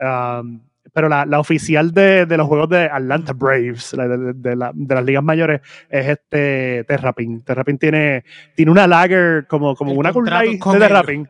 Um, 0.00 0.60
pero 0.92 1.08
la, 1.08 1.26
la 1.26 1.38
oficial 1.38 1.92
de, 1.92 2.24
de 2.26 2.36
los 2.36 2.46
juegos 2.46 2.68
de 2.70 2.84
Atlanta 2.84 3.32
Braves, 3.34 3.92
la 3.94 4.08
de, 4.08 4.56
la- 4.56 4.72
de 4.74 4.94
las 4.94 5.04
ligas 5.04 5.22
mayores, 5.22 5.60
es 5.90 6.06
este 6.08 6.84
Terrapin. 6.88 7.42
Terrapin 7.42 7.76
tiene, 7.78 8.24
tiene 8.54 8.70
una 8.70 8.86
lager 8.86 9.46
como, 9.48 9.74
como 9.76 9.90
El 9.92 9.98
una 9.98 10.12
con 10.58 10.78
de. 10.78 10.86
Terrapin. 10.88 11.28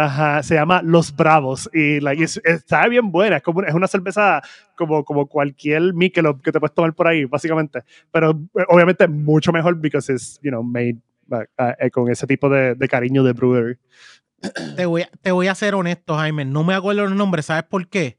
Ajá, 0.00 0.42
se 0.44 0.54
llama 0.54 0.80
Los 0.82 1.14
Bravos 1.14 1.68
y 1.72 1.98
like, 2.00 2.22
es- 2.22 2.40
está 2.44 2.86
bien 2.86 3.10
buena, 3.10 3.38
es 3.38 3.42
como 3.42 3.62
es 3.62 3.74
una 3.74 3.88
cerveza 3.88 4.40
como, 4.76 5.04
como 5.04 5.26
cualquier 5.26 5.92
Michelob 5.92 6.40
que 6.40 6.52
te 6.52 6.60
puedes 6.60 6.72
tomar 6.74 6.92
por 6.94 7.08
ahí, 7.08 7.24
básicamente, 7.24 7.82
pero 8.12 8.30
eh, 8.30 8.64
obviamente 8.68 9.08
mucho 9.08 9.50
mejor 9.52 9.74
because 9.74 10.12
it's, 10.12 10.38
you 10.40 10.50
know, 10.50 10.62
made 10.62 10.98
uh, 11.32 11.38
uh, 11.60 11.90
con 11.92 12.08
ese 12.10 12.26
tipo 12.28 12.48
de, 12.48 12.76
de 12.76 12.88
cariño 12.88 13.24
de 13.24 13.32
brewery. 13.32 13.76
Te 14.76 14.86
voy, 14.86 15.02
a, 15.02 15.10
te 15.20 15.32
voy 15.32 15.48
a 15.48 15.54
ser 15.56 15.74
honesto, 15.74 16.14
Jaime. 16.16 16.44
No 16.44 16.62
me 16.62 16.74
acuerdo 16.74 17.02
los 17.04 17.16
nombres. 17.16 17.46
¿Sabes 17.46 17.64
por 17.64 17.88
qué? 17.88 18.18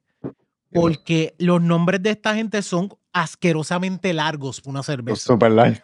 Porque 0.73 1.33
los 1.39 1.61
nombres 1.61 2.03
de 2.03 2.09
esta 2.09 2.35
gente 2.35 2.61
son 2.61 2.89
asquerosamente 3.13 4.11
largos 4.13 4.59
para 4.59 4.71
una 4.71 4.83
cerveza. 4.83 5.15
Super 5.33 5.49
light. 5.51 5.79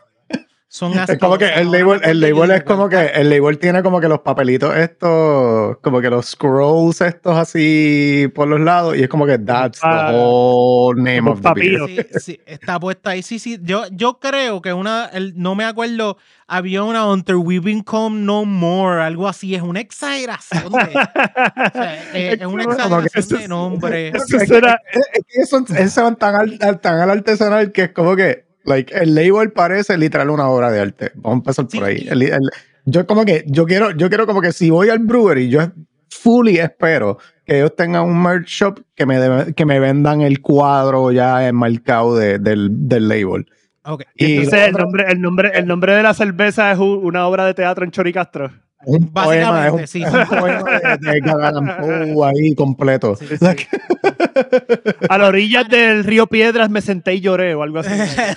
Son 0.75 0.91
Es 0.91 1.17
como 1.19 1.37
que 1.37 1.47
el 1.47 1.71
label, 1.71 2.01
el 2.03 2.19
label 2.19 2.51
es 2.51 2.63
como 2.65 2.89
que 2.89 3.05
el 3.05 3.29
label 3.29 3.57
tiene 3.59 3.81
como 3.81 4.01
que 4.01 4.09
los 4.09 4.19
papelitos 4.19 4.75
estos, 4.75 5.77
como 5.77 6.01
que 6.01 6.09
los 6.09 6.25
scrolls 6.31 6.99
estos 6.99 7.37
así 7.37 8.29
por 8.35 8.49
los 8.49 8.59
lados 8.59 8.97
y 8.97 9.03
es 9.03 9.07
como 9.07 9.25
que 9.25 9.39
that's 9.39 9.79
the 9.79 9.87
Ah, 9.87 10.11
whole 10.13 11.01
name 11.01 11.19
como 11.19 11.31
of 11.31 11.41
the 11.41 11.53
beer. 11.55 12.07
Sí, 12.11 12.19
sí, 12.19 12.41
está 12.45 12.77
puesta 12.77 13.11
ahí. 13.11 13.23
Sí, 13.23 13.39
sí. 13.39 13.57
Yo, 13.61 13.85
yo 13.89 14.19
creo 14.19 14.61
que 14.61 14.73
una, 14.73 15.05
el- 15.13 15.33
no 15.37 15.55
me 15.55 15.63
acuerdo, 15.63 16.17
había 16.45 16.83
una 16.83 17.07
Hunter 17.09 17.37
Weaving 17.37 17.81
Come 17.83 18.19
No 18.19 18.43
More, 18.43 19.01
algo 19.01 19.29
así. 19.29 19.55
Es 19.55 19.61
una 19.61 19.79
exageración 19.79 20.73
de, 20.73 20.77
o 20.79 21.71
sea, 21.71 22.03
eh, 22.13 22.37
es 22.37 22.45
una 22.45 22.65
Como 22.65 22.99
que 22.99 23.07
exageración 23.07 23.23
eso 23.23 23.35
de 23.37 23.43
es- 23.43 23.49
nombre. 23.49 24.07
Eso 24.09 24.37
Es 24.37 25.49
son, 25.49 25.63
esos 25.69 25.93
son 25.93 26.15
tan, 26.17 26.35
al, 26.35 26.59
tan 26.81 26.99
al 26.99 27.09
artesanal 27.11 27.71
que 27.71 27.83
es 27.83 27.91
como 27.93 28.17
que 28.17 28.43
like, 28.65 28.93
el 28.95 29.13
label 29.15 29.51
parece 29.51 29.97
literal 29.97 30.29
una 30.29 30.47
obra 30.49 30.71
de 30.71 30.79
arte. 30.81 31.11
Vamos 31.15 31.31
a 31.31 31.39
empezar 31.39 31.65
Sí, 31.69 31.77
por 31.79 31.87
ahí. 31.87 32.07
El- 32.09 32.21
el- 32.23 32.49
yo 32.85 33.05
como 33.07 33.25
que 33.25 33.43
yo 33.47 33.65
quiero, 33.65 33.91
yo 33.91 34.09
quiero 34.09 34.27
como 34.27 34.41
que 34.41 34.51
si 34.51 34.69
voy 34.69 34.89
al 34.89 34.99
brewery, 34.99 35.49
yo 35.49 35.61
fully 36.09 36.57
espero 36.59 37.17
que 37.45 37.57
ellos 37.57 37.75
tengan 37.75 38.05
un 38.05 38.21
merch 38.21 38.47
shop 38.47 38.79
que 38.95 39.05
me, 39.05 39.19
de- 39.19 39.53
que 39.53 39.65
me 39.65 39.79
vendan 39.79 40.21
el 40.21 40.41
cuadro 40.41 41.11
ya 41.11 41.47
enmarcado 41.47 42.15
de- 42.15 42.39
del, 42.39 42.69
del 42.87 43.07
label. 43.07 43.45
Ok. 43.85 44.03
Y 44.15 44.37
entonces 44.37 44.67
el 44.67 44.71
nombre, 44.73 45.05
el, 45.09 45.21
nombre, 45.21 45.51
el 45.53 45.67
nombre 45.67 45.93
de 45.95 46.03
la 46.03 46.13
cerveza 46.13 46.71
es 46.71 46.79
una 46.79 47.27
obra 47.27 47.45
de 47.45 47.53
teatro 47.53 47.85
en 47.85 47.91
Choricastro. 47.91 48.51
Un 48.85 49.11
poema, 49.11 49.67
es 49.67 49.73
un, 49.73 49.87
sí. 49.87 50.03
poema 50.29 50.79
de, 50.79 50.97
de 50.97 52.13
Poe 52.13 52.29
ahí 52.29 52.55
completo. 52.55 53.15
Sí, 53.15 53.25
A 55.09 55.17
la 55.17 55.27
orilla 55.27 55.63
del 55.63 56.03
río 56.03 56.27
Piedras 56.27 56.69
me 56.69 56.81
senté 56.81 57.15
y 57.15 57.21
lloré 57.21 57.55
o 57.55 57.63
algo 57.63 57.79
así. 57.79 57.91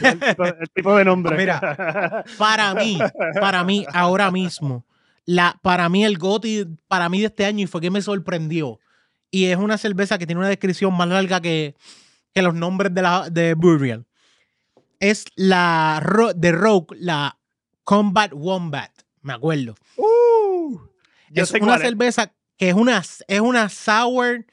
el, 0.04 0.20
tipo, 0.28 0.44
el 0.44 0.70
tipo 0.74 0.96
de 0.96 1.04
nombre. 1.04 1.36
Mira, 1.36 2.24
Para 2.38 2.74
mí, 2.74 2.98
para 3.40 3.64
mí, 3.64 3.86
ahora 3.92 4.30
mismo, 4.30 4.84
la, 5.24 5.58
para 5.62 5.88
mí 5.88 6.04
el 6.04 6.18
GOTY, 6.18 6.66
para 6.86 7.08
mí 7.08 7.20
de 7.20 7.26
este 7.26 7.44
año, 7.44 7.64
y 7.64 7.66
fue 7.66 7.80
que 7.80 7.90
me 7.90 8.02
sorprendió. 8.02 8.78
Y 9.30 9.46
es 9.46 9.56
una 9.58 9.76
cerveza 9.76 10.18
que 10.18 10.26
tiene 10.26 10.40
una 10.40 10.48
descripción 10.48 10.94
más 10.94 11.08
larga 11.08 11.40
que, 11.40 11.74
que 12.32 12.42
los 12.42 12.54
nombres 12.54 12.94
de, 12.94 13.02
la, 13.02 13.28
de 13.30 13.54
Burial. 13.54 14.06
Es 15.00 15.26
la 15.36 16.02
de 16.34 16.52
Rogue, 16.52 16.96
la 16.98 17.36
Combat 17.84 18.32
Wombat, 18.34 18.90
me 19.28 19.34
acuerdo. 19.34 19.74
Uh, 19.96 20.78
yo 21.30 21.42
es 21.44 21.48
sé 21.50 21.58
una 21.60 21.76
es. 21.76 21.82
cerveza 21.82 22.32
que 22.56 22.70
es 22.70 22.74
una, 22.74 22.98
es 23.28 23.40
una 23.40 23.68
sour 23.68 24.44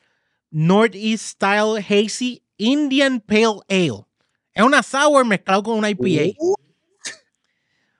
Northeast 0.51 1.25
Style 1.25 1.79
Hazy 1.79 2.43
Indian 2.57 3.19
Pale 3.21 3.61
Ale. 3.69 4.05
Es 4.53 4.63
una 4.63 4.83
sour 4.83 5.25
mezclado 5.25 5.63
con 5.63 5.77
una 5.77 5.89
IPA. 5.89 6.35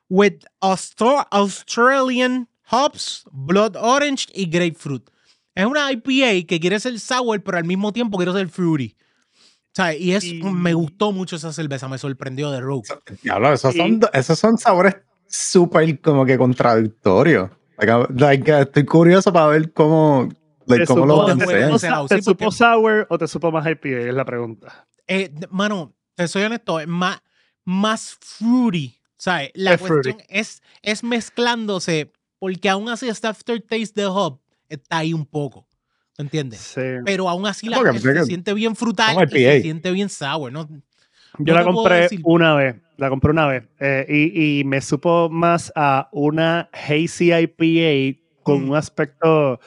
With 0.10 0.44
Austra- 0.62 1.28
Australian 1.32 2.48
hops, 2.72 3.24
blood 3.32 3.76
orange 3.76 4.28
y 4.34 4.46
grapefruit. 4.46 5.10
Es 5.56 5.66
una 5.66 5.92
IPA 5.92 6.46
que 6.48 6.60
quiere 6.60 6.80
ser 6.80 7.00
sour, 7.00 7.42
pero 7.44 7.58
al 7.58 7.64
mismo 7.64 7.92
tiempo 7.92 8.18
quiere 8.18 8.32
ser 8.34 8.48
fruity. 8.50 8.96
O 8.98 9.76
sea, 9.76 9.94
y 9.96 10.12
es, 10.14 10.24
Y- 10.24 10.42
me 10.44 10.74
gustó 10.74 11.12
mucho 11.12 11.36
esa 11.36 11.52
cerveza, 11.52 11.88
me 11.88 11.98
sorprendió 11.98 12.52
de 12.52 12.62
Rogue. 12.62 12.88
Diablo, 13.24 13.52
esos, 13.54 13.74
Y- 13.76 13.78
son, 13.78 14.00
esos 14.14 14.40
son 14.40 14.58
sabores 14.58 14.96
súper 15.36 16.00
como 16.02 16.26
que 16.26 16.38
contradictorios. 16.38 17.50
Like, 17.78 18.14
like, 18.22 18.52
uh, 18.54 18.56
estoy 18.62 18.86
curioso 18.86 19.34
para 19.34 19.48
ver 19.48 19.74
cómo, 19.74 20.30
like, 20.66 20.84
¿Te 20.84 20.88
cómo 20.88 21.06
lo 21.06 21.16
supo- 21.16 21.24
balancean. 21.24 21.48
te 21.50 21.54
balancean. 21.56 21.70
supo- 21.70 21.82
Balanceado, 21.92 22.08
¿Te 22.08 22.22
supo 22.22 22.52
sour 22.52 23.08
o 23.10 23.18
te 23.18 23.28
supo 23.28 23.52
más 23.52 23.68
IPA? 23.68 23.88
Es 24.10 24.14
la 24.14 24.26
pregunta. 24.26 24.88
Eh, 25.08 25.34
mano, 25.50 25.94
te 26.16 26.28
soy 26.28 26.44
honesto, 26.44 26.80
es 26.80 26.88
más, 26.88 27.20
más 27.66 28.18
fruity. 28.22 28.96
¿Sabes? 29.18 29.52
La 29.56 29.74
Es 29.74 29.82
fruity. 29.82 30.12
cuestión 30.12 30.28
es, 30.30 30.62
es 30.82 31.04
mezclándose, 31.04 32.12
porque 32.40 32.70
aún 32.70 32.90
así 32.90 33.08
este 33.08 33.28
aftertaste 33.28 34.02
de 34.02 34.08
hop 34.08 34.40
está 34.70 35.00
ahí 35.00 35.14
un 35.14 35.26
poco. 35.26 35.68
¿Me 36.18 36.24
entiendes? 36.24 36.60
Sí. 36.62 36.82
Pero 37.06 37.28
aún 37.28 37.46
así 37.46 37.68
la, 37.68 37.78
se 38.00 38.24
siente 38.26 38.54
bien 38.54 38.76
frutal 38.76 39.28
y 39.34 39.38
se 39.38 39.62
siente 39.62 39.92
bien 39.92 40.08
sour. 40.10 40.52
¿no? 40.52 40.68
Yo 41.40 41.54
no 41.54 41.60
la 41.60 41.66
compré 41.66 42.08
una 42.24 42.56
vez, 42.56 42.76
la 42.98 43.10
compré 43.10 43.32
una 43.32 43.48
vez 43.48 43.64
eh, 43.80 44.06
y, 44.08 44.60
y 44.60 44.64
me 44.64 44.82
supo 44.82 45.30
más 45.30 45.72
a 45.76 46.10
una 46.12 46.70
hazy 46.72 47.32
IPA 47.34 48.20
con 48.44 48.66
Mm. 48.66 48.70
un 48.70 48.76
aspecto, 48.76 49.60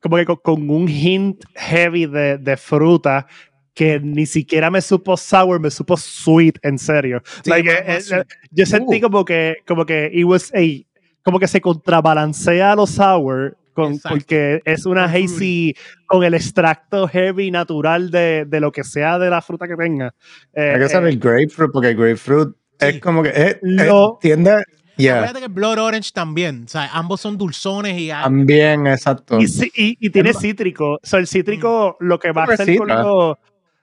como 0.00 0.16
que 0.16 0.26
con, 0.26 0.36
con 0.36 0.70
un 0.70 0.88
hint 0.88 1.42
heavy 1.54 2.06
de, 2.06 2.38
de 2.38 2.56
fruta 2.56 3.26
que 3.74 3.98
ni 4.00 4.24
siquiera 4.26 4.70
me 4.70 4.80
supo 4.80 5.16
sour, 5.16 5.58
me 5.60 5.70
supo 5.70 5.96
sweet, 5.96 6.58
en 6.62 6.78
serio. 6.78 7.22
Sí, 7.44 7.50
Like, 7.50 7.70
eh, 7.70 7.98
eh, 8.10 8.24
yo 8.50 8.64
sentí 8.66 8.96
Uh. 8.98 9.00
como 9.02 9.24
que, 9.24 9.56
como 9.66 9.84
que 9.84 10.10
it 10.12 10.24
was 10.24 10.52
a- 10.54 10.86
como 11.22 11.38
que 11.38 11.48
se 11.48 11.60
contrabalancea 11.60 12.72
a 12.72 12.76
lo 12.76 12.86
sour 12.86 13.56
con, 13.76 14.00
porque 14.00 14.60
es 14.64 14.86
una 14.86 15.04
hazy 15.04 15.74
con 16.06 16.24
el 16.24 16.34
extracto 16.34 17.06
heavy 17.06 17.50
natural 17.52 18.10
de, 18.10 18.44
de 18.46 18.58
lo 18.60 18.72
que 18.72 18.82
sea 18.82 19.18
de 19.20 19.30
la 19.30 19.40
fruta 19.42 19.68
que 19.68 19.76
tenga. 19.76 20.12
Eh, 20.54 20.72
Hay 20.74 20.80
que 20.80 20.88
ser 20.88 21.04
eh, 21.04 21.10
el 21.10 21.18
grapefruit, 21.20 21.70
porque 21.72 21.90
el 21.90 21.96
grapefruit 21.96 22.48
Sí. 22.80 22.86
es 22.88 23.00
como 23.00 23.22
que 23.22 23.28
es, 23.30 23.36
es- 23.36 23.58
Lo- 23.62 24.18
tiende. 24.20 24.62
Yeah, 24.98 25.16
Acuérdate 25.18 25.40
que 25.40 25.48
Blood 25.48 25.78
Orange 25.78 26.10
también. 26.14 26.64
O 26.64 26.68
sea, 26.68 26.88
ambos 26.94 27.20
son 27.20 27.36
dulzones 27.36 28.00
y 28.00 28.08
también, 28.08 28.86
exacto. 28.86 29.38
y, 29.38 29.46
sí- 29.46 29.70
y- 29.76 29.96
y 30.00 30.08
tiene 30.10 30.32
cítrico. 30.32 30.94
O 30.94 31.00
sea, 31.02 31.18
el 31.18 31.26
cítrico, 31.26 31.96
lo 32.00 32.18
que 32.18 32.32
va 32.32 32.44
a 32.44 32.52
hacer 32.54 32.76
con 32.78 32.88
los 32.88 33.36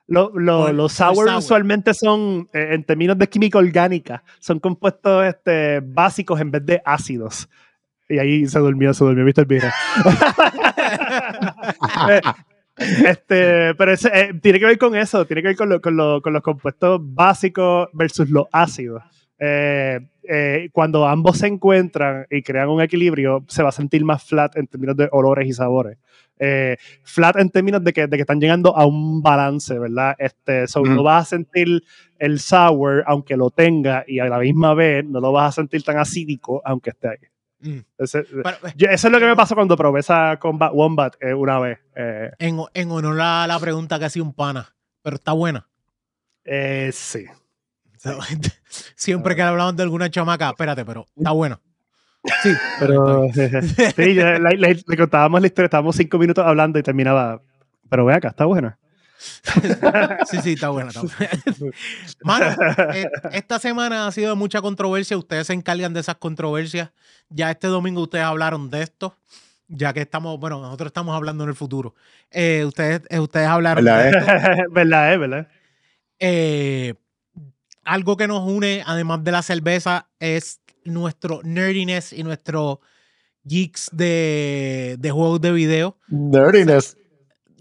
lo- 0.07 0.31
lo- 0.35 0.71
los 0.73 0.91
el 0.91 0.97
sour 1.15 1.27
sour. 1.27 1.37
usualmente 1.37 1.93
son, 1.93 2.49
eh, 2.53 2.69
en 2.71 2.83
términos 2.83 3.17
de 3.17 3.27
química 3.29 3.57
orgánica, 3.57 4.21
son 4.39 4.59
compuestos 4.59 5.23
este, 5.25 5.79
básicos 5.81 6.41
en 6.41 6.51
vez 6.51 6.65
de 6.65 6.81
ácidos. 6.83 7.47
Y 8.09 8.19
ahí 8.19 8.45
se 8.47 8.59
durmió, 8.59 8.93
se 8.93 9.03
durmió 9.05 9.23
Mr. 9.25 9.45
Bean. 9.45 9.63
Este, 12.75 13.75
pero 13.75 13.91
ese, 13.91 14.09
eh, 14.11 14.33
tiene 14.41 14.59
que 14.59 14.65
ver 14.65 14.79
con 14.79 14.95
eso, 14.95 15.25
tiene 15.25 15.43
que 15.43 15.49
ver 15.49 15.55
con, 15.57 15.69
lo- 15.69 15.79
con 15.79 15.95
lo- 15.95 16.21
con 16.23 16.33
los 16.33 16.41
compuestos 16.41 16.99
básicos 17.03 17.87
versus 17.93 18.31
los 18.31 18.47
ácidos. 18.51 19.03
Eh, 19.37 19.99
eh, 20.27 20.69
cuando 20.71 21.07
ambos 21.07 21.37
se 21.37 21.45
encuentran 21.47 22.25
y 22.31 22.41
crean 22.41 22.69
un 22.69 22.81
equilibrio, 22.81 23.45
se 23.47 23.61
va 23.61 23.69
a 23.69 23.73
sentir 23.73 24.03
más 24.03 24.23
flat 24.23 24.55
en 24.57 24.65
términos 24.65 24.97
de 24.97 25.07
olores 25.11 25.47
y 25.47 25.53
sabores. 25.53 25.99
Eh, 26.39 26.77
flat 27.03 27.35
en 27.37 27.51
términos 27.51 27.83
de 27.83 27.93
que, 27.93 28.07
de 28.07 28.17
que 28.17 28.21
están 28.21 28.41
llegando 28.41 28.75
a 28.75 28.87
un 28.87 29.21
balance, 29.21 29.77
¿verdad? 29.77 30.15
Este, 30.17 30.65
so, 30.67 30.81
Mm. 30.81 30.95
No 30.95 31.03
vas 31.03 31.27
a 31.27 31.29
sentir 31.29 31.83
el 32.17 32.39
sour, 32.39 33.03
aunque 33.05 33.37
lo 33.37 33.51
tenga, 33.51 34.03
y 34.07 34.17
a 34.17 34.25
la 34.25 34.39
misma 34.39 34.73
vez 34.73 35.05
no 35.05 35.19
lo 35.19 35.31
vas 35.31 35.49
a 35.49 35.61
sentir 35.61 35.83
tan 35.83 35.99
acídico, 35.99 36.59
aunque 36.65 36.89
esté 36.89 37.07
ahí. 37.09 37.17
Mm. 37.63 37.79
Ese- 37.97 38.23
Pero, 38.23 38.49
eh, 38.67 38.73
yo- 38.75 38.87
eso 38.89 39.07
es 39.07 39.11
lo 39.13 39.19
que 39.19 39.25
me 39.25 39.35
pasó 39.35 39.55
cuando 39.55 39.75
probé 39.77 40.01
esa 40.01 40.37
Combat 40.39 40.71
Wombat 40.73 41.15
eh, 41.21 41.33
una 41.33 41.59
vez. 41.59 41.79
Eh, 41.95 42.29
en, 42.39 42.59
en 42.73 42.91
honor 42.91 43.19
a 43.21 43.47
la 43.47 43.57
pregunta 43.59 43.97
que 43.99 44.05
hacía 44.05 44.21
un 44.21 44.33
pana, 44.33 44.75
pero 45.01 45.15
está 45.15 45.31
buena. 45.31 45.67
eh, 46.45 46.89
sí. 46.93 47.25
Siempre 48.95 49.35
que 49.35 49.41
hablamos 49.41 49.75
de 49.77 49.83
alguna 49.83 50.09
chamaca, 50.09 50.49
espérate, 50.49 50.83
pero 50.85 51.05
está 51.15 51.31
buena. 51.31 51.59
Sí, 52.41 52.53
Pero 52.79 53.27
sí, 53.95 54.13
la- 54.13 54.39
la- 54.39 54.49
le 54.51 54.97
contábamos 54.97 55.41
la 55.41 55.47
historia, 55.47 55.65
estábamos 55.65 55.95
cinco 55.95 56.17
minutos 56.17 56.45
hablando 56.45 56.79
y 56.79 56.83
terminaba. 56.83 57.41
Pero 57.89 58.05
ve 58.05 58.13
acá, 58.13 58.29
está 58.29 58.45
buena. 58.45 58.77
Sí, 60.29 60.37
sí, 60.41 60.53
está 60.53 60.69
buena. 60.69 60.89
Está 60.89 61.01
buena. 61.01 61.73
Mano, 62.23 62.55
eh, 62.93 63.09
esta 63.31 63.59
semana 63.59 64.07
ha 64.07 64.11
sido 64.11 64.29
de 64.29 64.35
mucha 64.35 64.61
controversia. 64.61 65.17
Ustedes 65.17 65.47
se 65.47 65.53
encargan 65.53 65.93
de 65.93 65.99
esas 65.99 66.15
controversias. 66.15 66.91
Ya 67.29 67.51
este 67.51 67.67
domingo 67.67 68.01
ustedes 68.01 68.25
hablaron 68.25 68.69
de 68.69 68.83
esto. 68.83 69.15
Ya 69.67 69.93
que 69.93 70.01
estamos, 70.01 70.39
bueno, 70.39 70.61
nosotros 70.61 70.87
estamos 70.87 71.15
hablando 71.15 71.43
en 71.43 71.49
el 71.49 71.55
futuro. 71.55 71.95
Eh, 72.31 72.63
ustedes, 72.65 73.01
eh, 73.09 73.19
ustedes 73.19 73.47
hablaron 73.47 73.83
¿Verdad, 73.83 74.03
de 74.03 74.09
esto. 74.09 74.63
¿Verdad? 74.71 75.19
¿Verdad? 75.19 76.97
Algo 77.85 78.15
que 78.15 78.27
nos 78.27 78.49
une, 78.49 78.83
además 78.85 79.23
de 79.23 79.31
la 79.31 79.41
cerveza, 79.41 80.07
es 80.19 80.61
nuestro 80.85 81.41
nerdiness 81.43 82.13
y 82.13 82.23
nuestro 82.23 82.81
geeks 83.43 83.89
de, 83.91 84.95
de 84.99 85.11
juegos 85.11 85.41
de 85.41 85.51
video. 85.51 85.97
Dirtiness. 86.07 86.97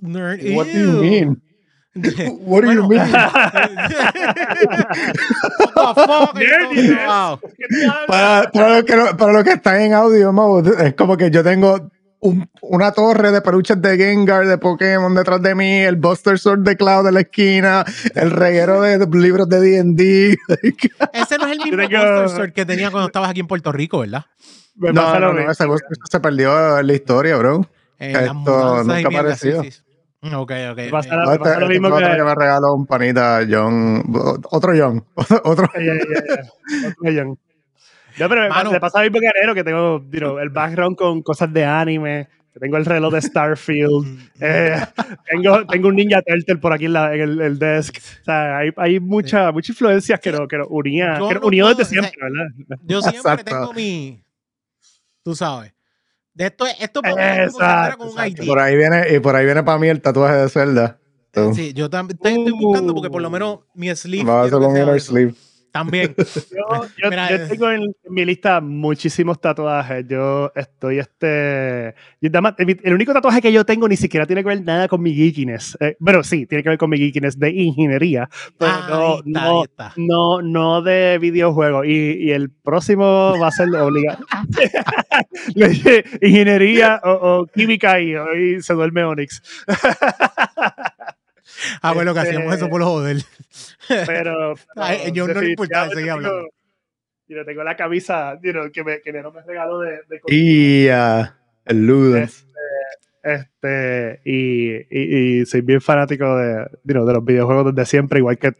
Nerd, 0.00 0.40
What 0.56 0.66
do 0.66 0.72
you 0.72 1.02
mean? 1.02 1.42
What 2.40 2.62
do 2.62 2.72
you 2.72 2.84
Bueno, 2.84 2.88
mean? 2.88 3.12
Nerdiness. 6.34 7.06
Wow. 7.06 7.40
Para, 8.06 8.50
para 8.50 8.68
los 8.76 8.84
que 8.84 8.96
para 9.16 9.32
los 9.32 9.44
que 9.44 9.52
están 9.52 9.80
en 9.80 9.92
audio 9.94 10.32
mode, 10.32 10.86
es 10.86 10.94
como 10.94 11.16
que 11.16 11.30
yo 11.30 11.42
tengo 11.44 11.90
un- 12.20 12.48
una 12.62 12.92
torre 12.92 13.32
de 13.32 13.40
peluches 13.42 13.80
de 13.82 13.96
Gengar, 13.96 14.46
de 14.46 14.56
Pokémon 14.58 15.14
detrás 15.14 15.42
de 15.42 15.54
mí, 15.54 15.80
el 15.80 15.96
Buster 15.96 16.38
Sword 16.38 16.60
de 16.60 16.76
Cloud 16.76 17.06
en 17.08 17.14
la 17.14 17.20
esquina, 17.20 17.84
el 18.14 18.30
reguero 18.30 18.80
de, 18.80 18.98
de 18.98 19.18
libros 19.18 19.48
de 19.48 19.60
D&D. 19.60 20.38
Ese 21.12 21.38
no 21.38 21.46
es 21.46 21.52
el 21.52 21.58
mismo 21.58 21.76
Monster 21.76 22.28
Sword 22.28 22.52
que 22.52 22.64
tenía 22.64 22.90
cuando 22.90 23.08
estabas 23.08 23.30
aquí 23.30 23.40
en 23.40 23.46
Puerto 23.48 23.72
Rico, 23.72 23.98
¿verdad? 24.00 24.24
Me 24.76 24.92
no, 24.92 25.18
no, 25.20 25.32
no, 25.34 25.50
ese 25.50 25.66
Buster 25.66 25.90
Sword 25.96 26.10
se 26.10 26.20
perdió 26.20 26.78
en 26.78 26.86
la 26.86 26.92
historia, 26.94 27.36
bro. 27.36 27.66
Eh, 27.98 28.12
Esto 28.12 28.82
nunca 28.84 28.94
mierda, 29.08 29.18
apareció. 29.20 29.62
sí, 29.62 29.70
sí. 29.72 29.81
Ok, 30.22 30.52
ok. 30.70 30.76
Me 30.76 30.88
pasa 30.90 31.14
eh, 31.14 31.16
la- 31.16 31.24
No, 31.24 31.32
este, 31.32 31.38
pasa 31.44 31.60
lo 31.60 31.68
mismo 31.68 31.88
que- 31.96 32.04
que 32.04 32.22
me 32.22 32.34
regaló 32.34 32.74
un 32.74 32.86
panita 32.86 33.40
John, 33.48 34.02
otro 34.50 34.72
John, 34.76 35.04
otro. 35.44 35.68
Ya, 35.74 35.94
ya, 35.94 35.94
ya. 35.94 36.88
Otro 36.88 37.02
millón. 37.02 37.38
No, 38.18 38.28
pero 38.28 38.48
pasa, 38.48 38.70
me 38.70 38.78
pasa 38.80 39.00
a 39.00 39.02
mí 39.02 39.08
bocanero 39.08 39.54
que 39.54 39.64
tengo 39.64 40.00
you 40.12 40.18
know, 40.20 40.38
el 40.38 40.50
background 40.50 40.96
con 40.96 41.22
cosas 41.22 41.52
de 41.52 41.64
anime, 41.64 42.28
que 42.52 42.60
tengo 42.60 42.76
el 42.76 42.84
reloj 42.84 43.14
de 43.14 43.22
Starfield, 43.22 44.04
mm, 44.06 44.18
eh, 44.40 44.76
tengo, 45.30 45.66
tengo 45.66 45.88
un 45.88 45.96
Ninja 45.96 46.20
Turtle 46.22 46.58
por 46.58 46.72
aquí 46.74 46.84
en, 46.84 46.92
la- 46.92 47.14
en 47.14 47.20
el, 47.22 47.40
el 47.40 47.58
desk. 47.58 47.96
O 48.20 48.24
sea, 48.24 48.58
hay, 48.58 48.70
hay 48.76 49.00
mucha, 49.00 49.50
muchas 49.50 49.70
influencias 49.70 50.20
que 50.20 50.30
nos 50.30 50.46
que 50.46 50.58
nos 50.58 50.66
unía, 50.70 51.18
Yo 51.18 51.28
que 51.30 51.34
no 51.36 51.40
unió 51.46 51.64
puedo- 51.64 51.76
desde 51.78 51.90
siempre, 51.90 52.12
¿verdad? 52.20 52.78
Yo 52.84 53.00
siempre 53.00 53.18
Exacto. 53.32 53.44
tengo 53.44 53.72
mi. 53.72 54.22
Tú 55.24 55.34
sabes. 55.34 55.72
De 56.34 56.46
esto, 56.46 56.64
esto 56.66 57.00
Exacto, 57.04 57.98
con 57.98 58.08
un. 58.08 58.26
ID. 58.26 58.46
Por 58.46 58.58
ahí 58.58 58.76
viene, 58.76 59.14
y 59.14 59.20
por 59.20 59.36
ahí 59.36 59.44
viene 59.44 59.62
para 59.62 59.78
mí 59.78 59.88
el 59.88 60.00
tatuaje 60.00 60.36
de 60.36 60.48
Zelda. 60.48 60.98
Sí, 61.54 61.72
yo 61.72 61.88
también 61.88 62.18
estoy, 62.22 62.52
buscando 62.52 62.94
porque 62.94 63.10
por 63.10 63.22
lo 63.22 63.30
menos 63.30 63.60
mi 63.74 63.94
sleeve. 63.94 64.30
va 64.30 64.42
a 64.42 64.44
hacer 64.44 64.54
un 64.56 64.76
inner 64.76 65.00
sleeve. 65.00 65.34
También. 65.72 66.14
Yo, 66.50 66.84
yo- 66.98 67.08
Mira, 67.10 67.30
yo 67.30 67.36
eh. 67.36 67.46
tengo 67.48 67.70
en, 67.70 67.82
en 67.82 67.92
mi 68.12 68.24
lista 68.26 68.60
muchísimos 68.60 69.40
tatuajes. 69.40 70.06
Yo 70.06 70.52
estoy 70.54 70.98
este. 70.98 71.94
yo 72.20 72.28
nada 72.28 72.40
más- 72.42 72.54
el, 72.58 72.78
el 72.84 72.92
único 72.92 73.12
tatuaje 73.14 73.40
que 73.40 73.50
yo 73.52 73.64
tengo 73.64 73.88
ni 73.88 73.96
siquiera 73.96 74.26
tiene 74.26 74.42
que 74.42 74.48
ver 74.48 74.62
nada 74.62 74.86
con 74.86 75.00
mi 75.00 75.14
geekiness. 75.14 75.78
Eh, 75.80 75.96
bueno, 75.98 76.22
sí, 76.22 76.44
tiene 76.46 76.62
que 76.62 76.68
ver 76.68 76.76
con 76.78 76.90
mi 76.90 76.98
geekiness 76.98 77.38
de 77.38 77.50
ingeniería. 77.52 78.28
Pero 78.58 78.70
Ah, 78.72 78.86
no, 78.90 79.16
está, 79.16 79.40
no, 79.46 79.64
está. 79.64 79.92
no, 79.96 80.42
no 80.42 80.82
de 80.82 81.18
videojuegos. 81.18 81.86
Y, 81.86 82.18
y 82.26 82.30
el 82.32 82.50
próximo 82.50 83.34
va 83.40 83.48
a 83.48 83.50
ser 83.50 83.74
obligado. 83.76 84.24
Ingeniería 86.20 87.00
o, 87.02 87.10
o 87.40 87.46
química 87.46 87.98
y 88.00 88.14
hoy 88.14 88.62
se 88.62 88.74
duerme 88.74 89.04
Onyx. 89.04 89.42
Ah, 91.80 91.92
bueno, 91.92 92.12
que 92.12 92.20
Este- 92.20 92.30
hacíamos 92.34 92.54
eso 92.56 92.68
por 92.68 92.80
los 92.80 92.88
joder. 92.88 93.18
Pero. 93.88 94.54
Ay, 94.76 95.12
yo 95.12 95.26
no 95.28 95.40
le 95.40 95.50
importaba, 95.50 95.88
seguía 95.88 96.14
tengo- 96.14 96.28
hablando. 96.28 96.48
you 97.28 97.34
know, 97.36 97.44
tengo 97.44 97.62
la 97.64 97.76
camisa 97.76 98.38
you 98.42 98.52
know, 98.52 98.70
que, 98.70 98.84
me, 98.84 99.00
que 99.00 99.12
me 99.12 99.22
regaló 99.46 99.80
de, 99.80 100.00
de 100.08 100.20
Y 100.28 100.88
ah, 100.88 101.34
el 101.64 101.86
Luden. 101.86 102.22
Este, 102.24 102.52
este, 103.22 104.20
y, 104.24 104.72
y, 104.90 105.40
y 105.40 105.46
soy 105.46 105.60
bien 105.60 105.80
fanático 105.80 106.36
de, 106.36 106.66
you 106.84 106.92
know, 106.92 107.06
de 107.06 107.12
los 107.14 107.24
videojuegos 107.24 107.74
desde 107.74 107.86
siempre, 107.88 108.18
igual 108.18 108.36
que 108.38 108.52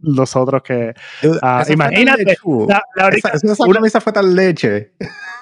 los 0.00 0.36
otros 0.36 0.62
que... 0.62 0.94
Tan 1.40 1.72
imagínate. 1.72 2.24
La- 2.68 2.82
la 2.94 3.06
única- 3.08 3.30
esa, 3.30 3.46
esa 3.52 3.64
una- 3.64 3.74
camisa 3.74 4.00
fue 4.00 4.12
tan 4.12 4.34
leche. 4.36 4.92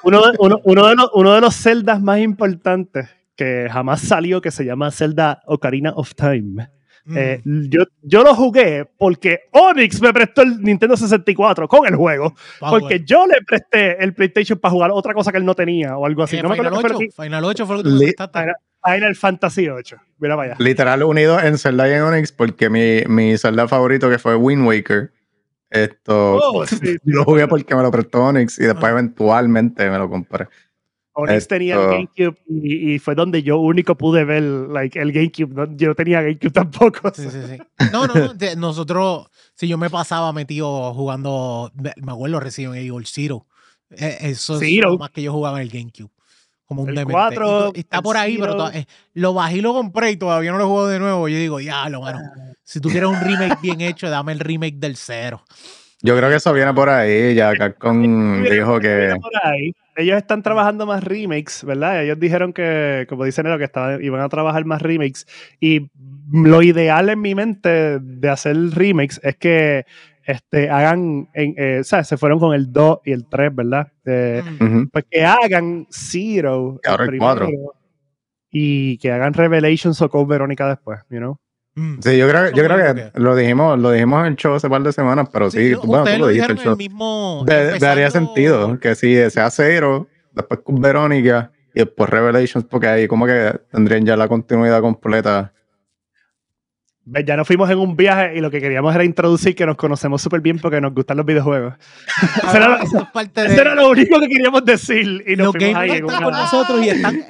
uno, 0.02 0.22
de, 0.30 0.36
uno, 0.38 0.60
uno 0.64 0.86
de 0.88 0.94
los, 0.96 1.10
uno 1.12 1.34
de 1.34 1.40
los 1.42 1.54
Zeldas 1.54 2.00
más 2.00 2.20
importantes 2.20 3.10
que 3.36 3.68
jamás 3.70 4.00
salió, 4.00 4.40
que 4.40 4.50
se 4.50 4.64
llama 4.64 4.90
Zelda 4.90 5.42
Ocarina 5.44 5.92
of 5.94 6.14
Time. 6.14 6.70
Mm. 7.06 7.16
Eh, 7.16 7.40
yo, 7.44 7.84
yo 8.02 8.22
lo 8.24 8.34
jugué 8.34 8.84
porque 8.98 9.42
Onyx 9.52 10.02
me 10.02 10.12
prestó 10.12 10.42
el 10.42 10.60
Nintendo 10.60 10.96
64 10.96 11.68
con 11.68 11.86
el 11.86 11.94
juego, 11.96 12.34
porque 12.58 12.96
bueno. 12.96 13.04
yo 13.06 13.26
le 13.26 13.42
presté 13.46 14.02
el 14.02 14.12
PlayStation 14.12 14.58
para 14.58 14.72
jugar 14.72 14.90
otra 14.92 15.14
cosa 15.14 15.30
que 15.30 15.38
él 15.38 15.44
no 15.44 15.54
tenía 15.54 15.96
o 15.96 16.04
algo 16.04 16.24
así. 16.24 16.36
Eh, 16.36 16.42
no 16.42 16.48
me 16.48 16.56
Final, 16.56 16.72
fue 16.74 16.80
8, 16.84 16.92
lo 16.92 16.98
que- 16.98 17.10
Final 17.22 17.44
8 17.44 17.66
fue 17.66 17.76
lo 17.76 17.82
que 17.84 17.88
me 17.90 17.98
prestaste. 17.98 18.38
Final- 18.40 18.56
Final 18.84 19.14
Fantasy 19.16 19.68
8. 19.68 19.96
Mira 20.18 20.36
para 20.36 20.52
allá. 20.52 20.56
Literal 20.64 21.02
unido 21.02 21.40
en 21.40 21.58
Zelda 21.58 21.88
y 21.88 21.92
en 21.92 22.02
Onyx 22.02 22.32
porque 22.32 22.70
mi, 22.70 23.02
mi 23.08 23.36
Zelda 23.38 23.66
favorito 23.68 24.08
que 24.10 24.18
fue 24.18 24.36
Wind 24.36 24.66
Waker. 24.66 25.12
Esto 25.70 26.36
Oh, 26.40 26.66
sí, 26.66 26.76
sí. 26.76 26.96
yo 27.02 27.16
lo 27.16 27.24
jugué 27.24 27.48
porque 27.48 27.74
me 27.74 27.82
lo 27.82 27.90
prestó 27.90 28.24
Onyx 28.24 28.58
y 28.60 28.64
después 28.64 28.84
Ah. 28.86 28.90
eventualmente 28.90 29.90
me 29.90 29.98
lo 29.98 30.08
compré. 30.08 30.46
Onyx 31.18 31.34
Esto- 31.38 31.54
tenía 31.54 31.74
el 31.76 31.86
GameCube 31.88 32.36
y, 32.48 32.94
y 32.94 32.98
fue 32.98 33.14
donde 33.14 33.42
yo 33.42 33.58
único 33.58 33.96
pude 33.96 34.24
ver 34.24 34.42
like, 34.42 34.98
el 35.00 35.12
GameCube. 35.12 35.54
¿no? 35.54 35.76
Yo 35.76 35.88
no 35.88 35.94
tenía 35.94 36.20
GameCube 36.20 36.50
tampoco. 36.52 37.10
Sí, 37.14 37.30
sí, 37.30 37.38
sí. 37.48 37.58
No, 37.92 38.06
no, 38.06 38.14
no. 38.14 38.34
de- 38.34 38.54
Nosotros, 38.56 39.28
si 39.54 39.66
yo 39.66 39.78
me 39.78 39.88
pasaba 39.90 40.32
metido 40.32 40.92
jugando, 40.94 41.72
me 41.74 41.92
me 41.96 42.12
acuerdo 42.12 42.38
Resident 42.40 42.74
Evil 42.76 43.06
Zero. 43.06 43.46
Eh, 43.90 44.18
Eso 44.20 44.54
es 44.54 44.60
Zero. 44.60 44.90
lo 44.90 44.98
más 44.98 45.10
que 45.10 45.22
yo 45.22 45.32
jugaba 45.32 45.56
en 45.60 45.62
el 45.62 45.70
GameCube. 45.72 46.10
Como 46.66 46.82
un 46.82 46.88
El 46.90 46.96
demente. 46.96 47.12
4, 47.12 47.70
Y 47.74 47.78
y 47.78 47.80
está 47.80 47.98
el 47.98 48.02
por 48.02 48.16
ahí, 48.16 48.36
pero 48.38 48.52
Zero. 48.52 48.64
to- 48.64 48.72
eh, 48.76 48.86
lo 49.14 49.32
bajé 49.32 49.58
y 49.58 49.60
lo 49.60 49.72
compré 49.72 50.10
y 50.10 50.16
todavía 50.16 50.50
no 50.52 50.58
lo 50.58 50.66
juego 50.66 50.88
de 50.88 50.98
nuevo. 50.98 51.28
Yo 51.28 51.38
digo, 51.38 51.60
ya, 51.60 51.88
lo 51.88 52.00
bueno. 52.00 52.18
Si 52.64 52.80
tú 52.80 52.88
quieres 52.90 53.08
un 53.08 53.20
remake 53.20 53.58
bien 53.62 53.80
hecho, 53.80 54.10
dame 54.10 54.32
el 54.32 54.40
remake 54.40 54.76
del 54.78 54.96
cero. 54.96 55.42
Yo 56.02 56.16
creo 56.16 56.28
que 56.28 56.36
eso 56.36 56.52
viene 56.52 56.74
por 56.74 56.88
ahí. 56.88 57.34
Ya 57.34 57.54
Capcom 57.54 58.42
dijo 58.42 58.78
que 58.80 59.14
por 59.20 59.32
ahí. 59.42 59.72
Ellos 59.96 60.18
están 60.18 60.42
trabajando 60.42 60.84
más 60.84 61.02
remakes, 61.02 61.64
¿verdad? 61.64 62.04
Ellos 62.04 62.20
dijeron 62.20 62.52
que, 62.52 63.06
como 63.08 63.24
dicen 63.24 63.46
ellos, 63.46 63.58
que 63.58 63.64
estaban, 63.64 64.04
iban 64.04 64.20
a 64.20 64.28
trabajar 64.28 64.64
más 64.66 64.82
remakes. 64.82 65.26
Y 65.58 65.90
lo 66.30 66.62
ideal 66.62 67.08
en 67.08 67.20
mi 67.20 67.34
mente 67.34 67.98
de 67.98 68.28
hacer 68.28 68.56
remakes 68.72 69.18
es 69.22 69.36
que 69.36 69.86
este, 70.26 70.68
hagan, 70.68 71.28
en, 71.32 71.54
eh, 71.56 71.78
o 71.80 71.84
sea, 71.84 72.04
se 72.04 72.16
fueron 72.16 72.38
con 72.38 72.52
el 72.52 72.72
2 72.72 73.00
y 73.04 73.12
el 73.12 73.26
3, 73.26 73.54
¿verdad? 73.54 73.92
Eh, 74.04 74.42
pues 74.92 75.04
que 75.10 75.24
hagan 75.24 75.86
Zero 75.90 76.80
Y 76.84 76.88
ahora 76.88 77.04
el 77.04 77.18
cuatro. 77.18 77.48
y 78.50 78.98
que 78.98 79.12
hagan 79.12 79.32
Revelations 79.32 80.02
o 80.02 80.10
Code 80.10 80.26
Verónica 80.26 80.68
después, 80.68 81.00
you 81.08 81.18
know? 81.18 81.38
Mm. 81.76 81.98
Sí, 82.02 82.16
yo 82.16 82.26
creo, 82.28 82.50
yo 82.50 82.64
creo 82.64 82.94
que 82.94 83.10
que- 83.12 83.20
lo 83.20 83.36
dijimos, 83.36 83.78
lo 83.78 83.90
dijimos 83.90 84.20
en 84.22 84.26
el 84.32 84.36
show 84.36 84.54
hace 84.54 84.68
par 84.68 84.82
de 84.82 84.92
semanas, 84.92 85.28
pero 85.32 85.50
sí, 85.50 85.70
yo- 85.70 85.82
bueno, 85.82 86.04
tú 86.04 86.10
lo 86.12 86.18
lo 86.18 86.26
dijiste 86.28 86.52
en 86.52 86.58
el 86.58 86.64
show. 86.64 86.76
mismo. 86.76 87.44
De- 87.46 87.78
daría 87.78 88.06
empezando- 88.06 88.10
sentido 88.34 88.80
que 88.80 88.94
si 88.94 89.30
sea 89.30 89.50
cero, 89.50 90.08
después 90.32 90.60
con 90.64 90.80
Verónica 90.80 91.50
y 91.74 91.80
después 91.80 92.08
Revelations, 92.08 92.64
porque 92.64 92.88
ahí 92.88 93.06
como 93.06 93.26
que 93.26 93.52
tendrían 93.70 94.06
ya 94.06 94.16
la 94.16 94.26
continuidad 94.26 94.80
completa. 94.80 95.52
Ya 97.24 97.36
nos 97.36 97.46
fuimos 97.46 97.70
en 97.70 97.78
un 97.78 97.94
viaje 97.94 98.36
y 98.36 98.40
lo 98.40 98.50
que 98.50 98.60
queríamos 98.60 98.92
era 98.92 99.04
introducir 99.04 99.54
que 99.54 99.64
nos 99.64 99.76
conocemos 99.76 100.20
súper 100.20 100.40
bien 100.40 100.58
porque 100.58 100.80
nos 100.80 100.92
gustan 100.92 101.16
los 101.18 101.24
videojuegos. 101.26 101.74
Eso 102.42 102.56
era, 102.56 102.74
Ah, 102.74 102.80
eso 102.82 103.08
de- 103.14 103.46
eso 103.52 103.60
era 103.60 103.74
lo 103.76 103.90
único 103.90 104.18
que 104.18 104.26
queríamos 104.28 104.64
decir. 104.64 105.22
Y 105.24 105.36
nos 105.36 105.46
los 105.48 105.56
fuimos 105.56 105.76
ahí 105.76 105.90
en 105.90 105.96
están 105.96 106.16
una- 106.16 106.24
con 106.24 106.32
nosotros 106.32 106.84
y 106.84 106.88
están. 106.88 107.24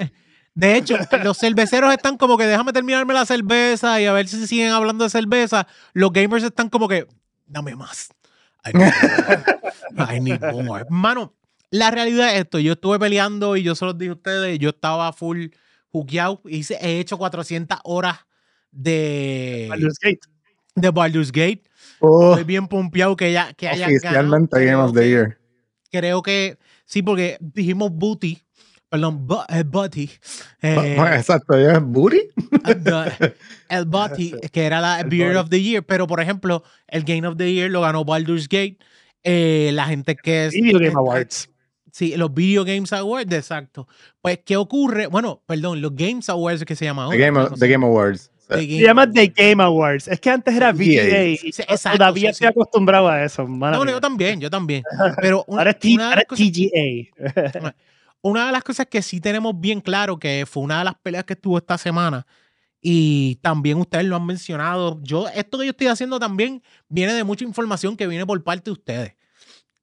De 0.57 0.75
hecho, 0.79 0.97
los 1.23 1.37
cerveceros 1.37 1.93
están 1.93 2.17
como 2.17 2.39
que 2.39 2.47
déjame 2.47 2.73
terminarme 2.73 3.13
la 3.13 3.27
cerveza 3.27 4.01
y 4.01 4.07
a 4.07 4.13
ver 4.15 4.27
si 4.27 4.47
siguen 4.47 4.73
hablando 4.73 5.05
de 5.05 5.11
cerveza. 5.11 5.69
Los 5.93 6.13
gamers 6.13 6.43
están 6.43 6.71
como 6.71 6.89
que 6.89 7.07
dame 7.47 7.77
más. 7.77 8.09
I 8.65 8.73
need 8.73 8.93
more. 9.93 10.17
I 10.17 10.21
need 10.21 10.41
more. 10.65 10.87
Mano, 10.89 11.35
la 11.71 11.91
realidad 11.91 12.35
es 12.35 12.41
esto. 12.41 12.59
Yo 12.59 12.73
estuve 12.73 12.99
peleando 12.99 13.55
y 13.57 13.65
yo 13.65 13.75
se 13.75 13.85
los 13.85 13.99
dije 13.99 14.13
a 14.13 14.15
ustedes. 14.15 14.59
Yo 14.59 14.71
estaba 14.71 15.13
full 15.13 15.49
jugueado. 15.93 16.41
Hice, 16.47 16.79
he 16.81 17.01
hecho 17.01 17.19
400 17.19 17.79
horas 17.85 18.17
de, 18.71 19.67
Baldur's 19.69 19.99
Gate. 20.01 20.21
de 20.75 20.91
Baldur's 20.91 21.31
Gate. 21.31 21.65
Oh, 22.01 22.31
Estoy 22.31 22.45
bien 22.45 22.67
pompeado 22.67 23.15
que, 23.15 23.31
ya, 23.31 23.53
que 23.53 23.69
haya 23.69 23.89
oficialmente 23.89 24.65
Game 24.65 24.83
of 24.83 24.95
the 24.95 25.07
Year. 25.07 25.39
creo 25.91 26.23
que 26.23 26.57
sí, 26.87 27.03
porque 27.03 27.37
dijimos 27.41 27.91
booty, 27.91 28.43
perdón, 28.89 29.27
eh, 29.49 29.65
booty, 29.67 30.11
eh, 30.63 30.95
Bueno, 30.97 31.15
exacto, 31.15 31.59
¿ya 31.61 31.73
es 31.73 31.83
Booty? 31.83 32.21
the- 32.85 33.35
el 33.69 33.85
booty, 33.87 34.35
que 34.53 34.65
era 34.65 34.81
la 34.81 35.01
El 35.01 35.09
Beer 35.09 35.37
of 35.37 35.49
the 35.51 35.61
Year, 35.63 35.85
pero 35.85 36.07
por 36.07 36.21
ejemplo, 36.21 36.63
el 36.89 37.05
Game 37.05 37.27
of 37.27 37.37
the 37.37 37.53
Year 37.53 37.71
lo 37.71 37.81
ganó 37.83 38.05
Baldur's 38.05 38.49
Gate, 38.49 38.79
eh, 39.25 39.71
la 39.73 39.87
gente 39.87 40.17
que 40.17 40.47
es... 40.47 40.53
Video 40.55 40.79
Game 40.79 40.95
Awards. 40.97 41.51
Sí, 41.91 42.15
los 42.17 42.33
Video 42.35 42.65
Games 42.65 42.93
Awards, 42.93 43.33
exacto. 43.33 43.89
Pues, 44.21 44.41
¿qué 44.45 44.57
ocurre? 44.59 45.07
Bueno, 45.07 45.43
perdón, 45.47 45.81
los 45.81 45.95
Games 45.97 46.29
Awards 46.29 46.65
que 46.65 46.77
se 46.77 46.85
llama 46.85 47.05
ahora. 47.05 47.17
The 47.17 47.23
Game, 47.25 47.39
no 47.41 47.49
the. 47.51 47.69
Game 47.69 47.87
Awards. 47.87 48.31
The 48.49 48.55
Se 48.59 48.67
Game 48.67 48.83
llama 48.83 49.03
Awards. 49.05 49.15
The 49.15 49.29
Game 49.51 49.63
Awards. 49.63 50.09
Es 50.09 50.21
que 50.21 50.29
antes 50.31 50.55
era 50.55 50.73
VGA. 50.73 51.25
y 51.25 51.41
exacto, 51.67 51.97
todavía 51.99 52.29
sí, 52.29 52.45
estoy 52.45 52.47
sí. 52.49 52.51
acostumbrado 52.51 53.09
a 53.09 53.25
eso. 53.25 53.49
No, 53.49 53.83
no, 53.85 53.91
yo 53.91 54.01
también, 54.01 54.39
yo 54.41 54.51
también. 54.51 54.83
Pero 55.23 55.43
un- 55.49 55.59
Ahora 55.59 55.71
es, 55.71 55.79
T- 55.79 55.95
una 55.95 56.03
de 56.05 56.09
ahora 56.11 56.23
una 58.23 58.47
de 58.47 58.53
las 58.53 58.65
cosas 58.65 58.87
que 58.87 59.03
sí 59.03 59.21
tenemos 59.21 59.59
bien 59.59 59.81
claro, 59.81 60.19
que 60.19 60.45
fue 60.49 60.63
una 60.63 60.79
de 60.79 60.85
las 60.85 60.95
peleas 60.97 61.25
que 61.25 61.35
estuvo 61.35 61.59
esta 61.59 61.79
semana, 61.79 62.27
y 62.81 63.37
también 63.37 63.79
ustedes 63.79 64.05
lo 64.05 64.17
han 64.17 64.27
mencionado, 64.27 65.01
yo, 65.03 65.29
esto 65.29 65.59
que 65.59 65.65
yo 65.65 65.71
estoy 65.71 65.89
haciendo 65.89 66.21
también 66.21 66.63
viene 66.89 67.15
de 67.15 67.25
mucha 67.25 67.45
información 67.45 67.97
que 67.97 68.07
viene 68.07 68.27
por 68.27 68.43
parte 68.45 68.65
de 68.67 68.73
ustedes. 68.73 69.17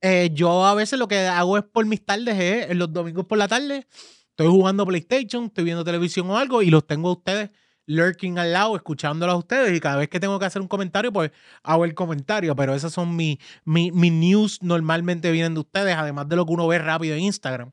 Eh, 0.02 0.30
yo 0.34 0.66
a 0.66 0.74
veces 0.74 1.00
lo 1.00 1.08
que 1.08 1.20
hago 1.28 1.58
es 1.58 1.64
por 1.64 1.86
mis 1.86 2.06
tardes, 2.06 2.70
es 2.70 2.76
los 2.76 2.92
domingos 2.92 3.26
por 3.26 3.38
la 3.38 3.48
tarde, 3.48 3.88
estoy 4.30 4.48
jugando 4.48 4.86
PlayStation, 4.86 5.46
estoy 5.46 5.64
viendo 5.64 5.84
televisión 5.84 6.30
o 6.30 6.38
algo, 6.38 6.62
y 6.62 6.70
los 6.70 6.86
tengo 6.86 7.10
a 7.10 7.14
ustedes 7.14 7.50
lurking 7.86 8.38
al 8.40 8.54
lado, 8.54 8.76
escuchándolos 8.76 9.34
a 9.34 9.38
ustedes, 9.38 9.76
y 9.76 9.80
cada 9.80 9.98
vez 9.98 10.10
que 10.10 10.20
tengo 10.20 10.40
que 10.40 10.46
hacer 10.46 10.62
un 10.62 10.68
comentario, 10.68 11.12
pues 11.12 11.32
hago 11.64 11.86
el 11.86 11.94
comentario, 11.94 12.56
pero 12.56 12.74
esas 12.74 12.94
son 12.94 13.16
mis 13.16 13.38
mi, 13.66 13.92
mi 13.92 14.10
news, 14.10 14.62
normalmente 14.62 15.32
vienen 15.32 15.54
de 15.54 15.62
ustedes, 15.62 15.96
además 15.96 16.30
de 16.30 16.36
lo 16.36 16.46
que 16.46 16.54
uno 16.54 16.68
ve 16.68 16.80
rápido 16.80 17.16
en 17.16 17.22
Instagram. 17.22 17.72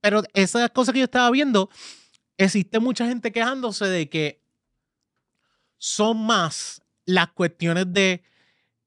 Pero 0.00 0.22
esas 0.34 0.70
cosas 0.70 0.92
que 0.92 1.00
yo 1.00 1.04
estaba 1.04 1.30
viendo, 1.30 1.70
existe 2.36 2.78
mucha 2.78 3.06
gente 3.06 3.32
quejándose 3.32 3.86
de 3.86 4.08
que 4.08 4.42
son 5.78 6.24
más 6.24 6.82
las 7.04 7.28
cuestiones 7.32 7.92
de 7.92 8.22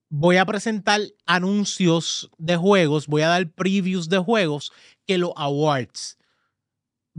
voy 0.09 0.38
a 0.38 0.45
presentar 0.45 1.01
anuncios 1.26 2.30
de 2.38 2.55
juegos, 2.55 3.07
voy 3.07 3.24
a 3.24 3.30
dar 3.30 3.49
previews 3.51 4.09
de 4.09 4.20
juegos 4.20 4.72
que 5.07 5.18
los 5.18 5.34
awards. 5.36 6.18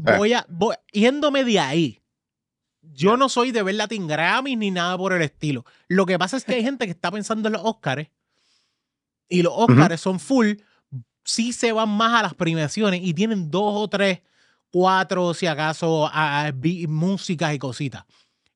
Ah. 0.05 0.17
Voy 0.17 0.33
a, 0.33 0.47
voy, 0.49 0.77
yéndome 0.93 1.45
de 1.45 1.59
ahí. 1.59 2.03
Yo 2.83 3.17
no 3.17 3.29
soy 3.29 3.51
de 3.51 3.63
ver 3.63 3.75
Latin 3.75 4.07
Grammy 4.07 4.57
ni 4.57 4.71
nada 4.71 4.97
por 4.97 5.13
el 5.13 5.23
estilo. 5.23 5.65
Lo 5.89 6.07
que 6.07 6.19
pasa 6.19 6.37
es 6.37 6.45
que 6.45 6.55
hay 6.55 6.63
gente 6.63 6.85
que 6.85 6.93
está 6.93 7.11
pensando 7.11 7.49
en 7.49 7.55
los 7.55 7.63
Oscars 7.65 8.09
y 9.29 9.43
los 9.43 9.53
Oscars 9.57 10.01
son 10.01 10.21
full 10.21 10.53
sí 11.25 11.53
se 11.53 11.72
van 11.72 11.89
más 11.89 12.20
a 12.20 12.22
las 12.22 12.35
premiaciones 12.35 13.01
y 13.03 13.14
tienen 13.14 13.51
dos 13.51 13.72
o 13.75 13.89
tres, 13.89 14.20
cuatro, 14.70 15.35
si 15.35 15.47
acaso, 15.47 16.09
a, 16.12 16.53
músicas 16.89 17.55
y 17.55 17.59
cositas. 17.59 18.05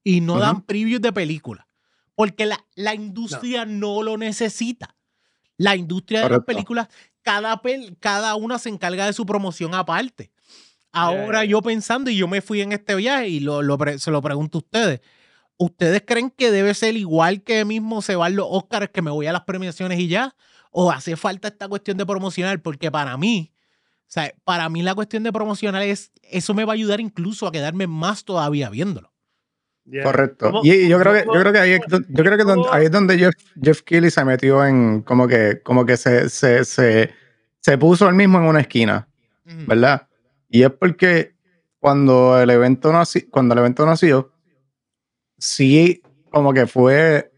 Y 0.04 0.20
no 0.20 0.38
dan 0.38 0.62
previews 0.62 1.02
de 1.02 1.12
películas. 1.12 1.66
Porque 2.14 2.46
la, 2.46 2.64
la 2.74 2.94
industria 2.94 3.64
no. 3.64 4.02
lo 4.02 4.16
necesita. 4.16 4.96
La 5.56 5.76
industria 5.76 6.22
de 6.22 6.30
las 6.30 6.44
películas, 6.44 6.88
cada, 7.22 7.60
pel- 7.60 7.96
cada 8.00 8.34
una 8.36 8.58
se 8.58 8.68
encarga 8.68 9.06
de 9.06 9.12
su 9.12 9.26
promoción 9.26 9.74
aparte. 9.74 10.30
Ahora 10.92 11.44
yo 11.44 11.60
pensando, 11.62 12.10
y 12.10 12.16
yo 12.16 12.26
me 12.28 12.40
fui 12.40 12.60
en 12.60 12.72
este 12.72 12.94
viaje 12.94 13.28
y 13.28 13.40
lo, 13.40 13.62
lo 13.62 13.78
se 13.98 14.10
lo 14.10 14.22
pregunto 14.22 14.58
a 14.58 14.60
ustedes. 14.60 15.00
¿Ustedes 15.56 16.02
creen 16.06 16.30
que 16.30 16.50
debe 16.50 16.72
ser 16.74 16.96
igual 16.96 17.42
que 17.42 17.64
mismo 17.64 18.00
se 18.02 18.16
van 18.16 18.36
los 18.36 18.46
Oscars, 18.48 18.90
que 18.90 19.02
me 19.02 19.10
voy 19.10 19.26
a 19.26 19.32
las 19.32 19.42
premiaciones 19.42 19.98
y 19.98 20.08
ya? 20.08 20.34
¿O 20.80 20.92
hace 20.92 21.16
falta 21.16 21.48
esta 21.48 21.66
cuestión 21.66 21.96
de 21.96 22.06
promocionar? 22.06 22.62
Porque 22.62 22.88
para 22.88 23.16
mí, 23.16 23.52
o 23.52 24.04
sea, 24.06 24.32
para 24.44 24.68
mí 24.68 24.80
la 24.82 24.94
cuestión 24.94 25.24
de 25.24 25.32
promocionar 25.32 25.82
es, 25.82 26.12
eso 26.22 26.54
me 26.54 26.64
va 26.64 26.72
a 26.72 26.74
ayudar 26.74 27.00
incluso 27.00 27.48
a 27.48 27.50
quedarme 27.50 27.88
más 27.88 28.24
todavía 28.24 28.70
viéndolo. 28.70 29.12
Yeah. 29.90 30.04
Correcto. 30.04 30.46
¿Cómo- 30.52 30.60
Y, 30.62 30.70
y 30.72 30.88
yo 30.88 31.00
creo 31.00 31.12
que, 31.14 31.24
yo 31.26 31.40
creo 31.40 31.52
que 31.52 31.58
ahí 31.58 31.72
es, 31.72 31.80
don- 31.88 32.06
yo 32.08 32.22
creo 32.22 32.38
que 32.38 32.44
don- 32.44 32.62
cómo- 32.62 32.72
ahí 32.72 32.84
es 32.84 32.92
donde 32.92 33.18
Jeff, 33.18 33.34
Jeff 33.60 33.82
Keighley 33.82 34.10
se 34.12 34.24
metió 34.24 34.64
en 34.64 35.02
como 35.02 35.26
que, 35.26 35.60
como 35.64 35.84
que 35.84 35.96
se, 35.96 36.28
se, 36.30 36.64
se, 36.64 37.10
se 37.58 37.78
puso 37.78 38.08
él 38.08 38.14
mismo 38.14 38.38
en 38.38 38.44
una 38.44 38.60
esquina, 38.60 39.08
¿verdad? 39.66 40.06
Y 40.48 40.62
es 40.62 40.70
porque 40.70 41.34
cuando 41.80 42.40
el 42.40 42.50
evento 42.50 42.92
nació, 42.92 43.22
cuando 43.32 43.54
el 43.54 43.58
evento 43.60 43.84
nació, 43.84 44.30
sí, 45.38 46.02
como 46.30 46.52
que 46.52 46.66
fue, 46.68 47.32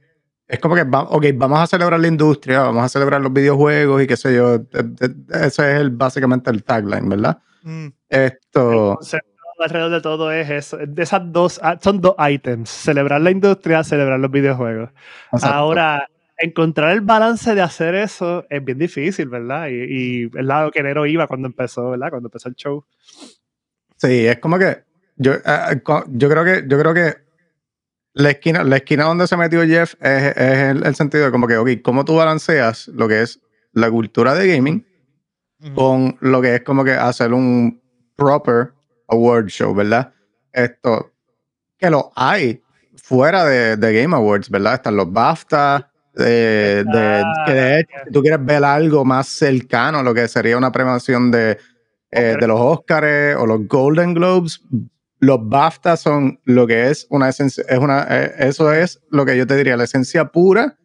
es 0.50 0.58
como 0.58 0.74
que, 0.74 0.84
va- 0.84 1.02
ok, 1.02 1.26
vamos 1.34 1.58
a 1.60 1.66
celebrar 1.66 1.98
la 2.00 2.08
industria, 2.08 2.62
vamos 2.62 2.84
a 2.84 2.88
celebrar 2.88 3.20
los 3.20 3.32
videojuegos 3.32 4.02
y 4.02 4.06
qué 4.06 4.16
sé 4.16 4.34
yo, 4.34 4.58
de- 4.58 4.82
de- 4.82 5.46
ese 5.46 5.72
es 5.74 5.80
el, 5.80 5.90
básicamente 5.90 6.50
el 6.50 6.64
tagline, 6.64 7.08
¿verdad? 7.08 7.38
Mm. 7.62 7.86
Esto, 8.08 8.98
El 9.00 9.64
alrededor 9.64 9.90
de 9.90 10.00
todo 10.00 10.32
es 10.32 10.48
eso. 10.50 10.78
De 10.78 11.02
esas 11.02 11.20
dos, 11.32 11.60
ah, 11.62 11.78
son 11.80 12.00
dos 12.00 12.14
items. 12.18 12.70
Celebrar 12.70 13.20
la 13.20 13.30
industria, 13.30 13.84
celebrar 13.84 14.18
los 14.18 14.30
videojuegos. 14.30 14.90
exacto. 15.32 15.54
Ahora, 15.54 16.08
encontrar 16.38 16.92
el 16.92 17.02
balance 17.02 17.54
de 17.54 17.60
hacer 17.60 17.94
eso 17.94 18.46
es 18.48 18.64
bien 18.64 18.78
difícil, 18.78 19.28
¿verdad? 19.28 19.68
Y, 19.68 19.74
y 20.24 20.30
el 20.34 20.46
lado 20.46 20.70
que 20.70 20.80
enero 20.80 21.04
iba 21.06 21.26
cuando 21.26 21.46
empezó, 21.48 21.90
¿verdad? 21.90 22.08
Cuando 22.10 22.28
empezó 22.28 22.48
el 22.48 22.54
show. 22.54 22.84
Sí, 23.96 24.26
es 24.26 24.38
como 24.38 24.58
que 24.58 24.78
yo, 25.16 25.34
eh, 25.34 25.82
yo 26.08 26.28
creo 26.30 26.44
que 26.44 26.64
yo 26.66 26.78
creo 26.78 26.94
que 26.94 27.14
la 28.12 28.30
esquina, 28.30 28.64
la 28.64 28.76
esquina 28.76 29.04
donde 29.04 29.26
se 29.26 29.36
metió 29.36 29.62
Jeff 29.64 29.94
es, 30.00 30.36
es 30.36 30.58
el, 30.70 30.84
el 30.84 30.94
sentido 30.94 31.24
de 31.24 31.30
como 31.30 31.46
que, 31.46 31.56
ok, 31.56 31.68
¿cómo 31.82 32.04
tú 32.04 32.16
balanceas 32.16 32.88
lo 32.88 33.06
que 33.08 33.22
es 33.22 33.40
la 33.72 33.90
cultura 33.90 34.34
de 34.34 34.48
gaming 34.56 34.86
con 35.74 36.16
lo 36.20 36.40
que 36.40 36.54
es 36.56 36.62
como 36.62 36.82
que 36.84 36.92
hacer 36.92 37.32
un 37.34 37.80
proper 38.16 38.72
award 39.08 39.46
show, 39.48 39.74
¿verdad? 39.74 40.12
Esto, 40.52 41.12
que 41.78 41.90
lo 41.90 42.10
hay 42.16 42.62
fuera 42.96 43.44
de, 43.44 43.76
de 43.76 44.02
Game 44.02 44.16
Awards, 44.16 44.48
¿verdad? 44.50 44.74
Están 44.74 44.96
los 44.96 45.12
BAFTA, 45.12 45.90
de, 46.14 46.84
de- 46.84 47.22
que 47.46 47.52
de 47.52 47.80
hecho, 47.80 47.94
si 48.06 48.10
tú 48.12 48.22
quieres 48.22 48.44
ver 48.44 48.64
algo 48.64 49.04
más 49.04 49.28
cercano 49.28 49.98
a 49.98 50.02
lo 50.02 50.12
que 50.14 50.26
sería 50.28 50.56
una 50.56 50.72
premiación 50.72 51.30
de, 51.30 51.58
eh, 52.10 52.36
de 52.40 52.46
los 52.46 52.58
Oscars 52.60 53.36
o 53.36 53.46
los 53.46 53.66
Golden 53.68 54.14
Globes, 54.14 54.60
los 55.20 55.48
BAFTA 55.48 55.96
son 55.96 56.40
lo 56.44 56.66
que 56.66 56.90
es 56.90 57.06
una 57.10 57.28
esencia, 57.28 57.64
es 57.68 57.78
una, 57.78 58.06
eh, 58.08 58.32
eso 58.38 58.72
es 58.72 59.00
lo 59.10 59.24
que 59.24 59.36
yo 59.36 59.46
te 59.46 59.56
diría, 59.56 59.76
la 59.76 59.84
esencia 59.84 60.26
pura 60.26 60.78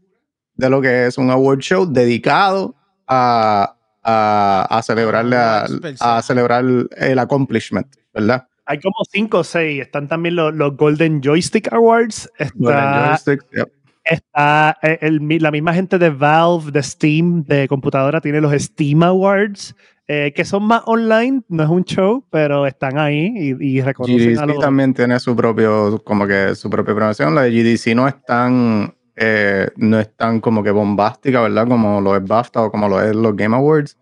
de 0.56 0.70
lo 0.70 0.82
que 0.82 1.08
es 1.08 1.18
un 1.18 1.32
award 1.32 1.60
show 1.60 1.86
dedicado 1.86 2.76
a, 3.08 3.76
a, 4.04 4.68
a 4.70 4.82
celebrarle 4.84 5.38
a, 5.38 6.22
celebrar 6.22 6.64
el 6.98 7.20
accomplishment, 7.20 7.88
¿verdad? 8.14 8.48
Hay 8.66 8.80
como 8.80 8.96
cinco 9.12 9.40
o 9.40 9.44
seis. 9.44 9.82
Están 9.82 10.08
también 10.08 10.36
los, 10.36 10.54
los 10.54 10.76
Golden 10.76 11.22
Joystick 11.22 11.72
Awards. 11.72 12.30
Golden 12.56 12.80
Está, 12.80 13.08
joystick, 13.10 13.52
yep. 13.52 13.72
está 14.04 14.78
eh, 14.82 14.98
el 15.02 15.22
la 15.40 15.52
misma 15.52 15.74
gente 15.74 15.98
de 15.98 16.10
Valve, 16.10 16.72
de 16.72 16.82
Steam, 16.82 17.44
de 17.44 17.68
computadora, 17.68 18.22
tiene 18.22 18.42
los 18.42 18.54
Steam 18.54 19.04
Awards, 19.04 19.76
eh, 20.08 20.34
que 20.36 20.46
son 20.46 20.64
más 20.64 20.84
online, 20.86 21.42
no 21.50 21.64
es 21.64 21.70
un 21.70 21.84
show, 21.84 22.24
pero 22.30 22.68
están 22.68 23.00
ahí 23.00 23.34
y, 23.36 23.78
y 23.78 23.82
reconocen 23.82 24.38
a 24.38 24.46
GDC 24.46 24.48
los... 24.54 24.60
también 24.60 24.94
tiene 24.94 25.20
su 25.20 25.36
propio, 25.36 26.02
como 26.04 26.28
que 26.28 26.54
su 26.54 26.70
propia 26.70 26.94
premiación. 26.94 27.34
La 27.34 27.44
de 27.44 27.52
GDC 27.52 27.96
no 27.96 28.08
es 28.08 28.16
tan, 28.24 28.94
eh, 29.16 29.68
no 29.78 30.00
es 30.00 30.16
tan 30.16 30.42
como 30.42 30.62
que 30.62 30.70
bombástica, 30.70 31.42
¿verdad? 31.42 31.68
Como 31.68 32.02
lo 32.02 32.16
es 32.16 32.24
BAFTA 32.24 32.64
o 32.64 32.72
como 32.72 32.88
lo 32.88 33.02
es 33.02 33.16
los 33.16 33.36
Game 33.36 33.56
Awards. 33.56 33.98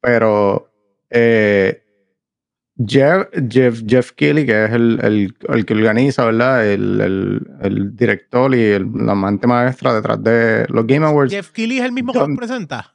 Pero 0.00 0.70
eh, 1.10 1.82
Jeff, 2.78 3.26
Jeff, 3.48 3.82
Jeff 3.86 4.12
Keighley, 4.12 4.46
que 4.46 4.64
es 4.64 4.72
el, 4.72 5.00
el, 5.02 5.34
el 5.48 5.66
que 5.66 5.74
organiza, 5.74 6.24
¿verdad? 6.24 6.66
El, 6.66 7.00
el, 7.00 7.46
el 7.60 7.96
director 7.96 8.54
y 8.54 8.62
el, 8.62 8.90
la 8.94 9.14
mente 9.14 9.46
maestra 9.46 9.94
detrás 9.94 10.22
de 10.22 10.64
los 10.68 10.86
Game 10.86 11.04
Awards. 11.04 11.30
Jeff 11.30 11.50
Keighley 11.50 11.78
es 11.78 11.84
el 11.84 11.92
mismo 11.92 12.14
que 12.14 12.20
los 12.20 12.36
presenta. 12.36 12.94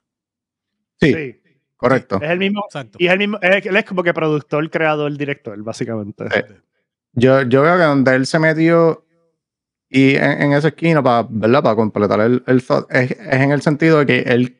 Sí, 1.00 1.14
Sí. 1.14 1.41
Correcto. 1.82 2.20
Es 2.22 2.30
el 2.30 2.40
mismo. 2.40 2.64
Exacto. 2.68 2.98
Y 3.02 3.08
es 3.08 3.12
el 3.14 3.18
mismo. 3.20 3.38
es- 3.42 3.66
él 3.66 3.76
es 3.76 3.86
como 3.86 4.04
que 4.04 4.14
productor, 4.14 4.70
creador, 4.70 5.16
director, 5.18 5.62
básicamente. 5.64 6.26
Sí. 6.32 6.42
Yo, 7.14 7.42
yo 7.42 7.62
veo 7.64 7.76
que 7.78 7.84
donde 7.84 8.16
él 8.16 8.26
se 8.26 8.40
metió 8.40 9.06
y 9.90 10.16
en, 10.16 10.42
en 10.44 10.54
esa 10.54 10.70
esquina, 10.70 11.04
para, 11.04 11.28
¿verdad? 11.30 11.62
Para 11.62 11.76
completar 11.76 12.22
el, 12.22 12.42
el 12.48 12.64
thought, 12.64 12.90
es, 12.90 13.12
es 13.12 13.20
en 13.34 13.52
el 13.52 13.62
sentido 13.62 14.00
de 14.00 14.06
que 14.06 14.20
él, 14.22 14.58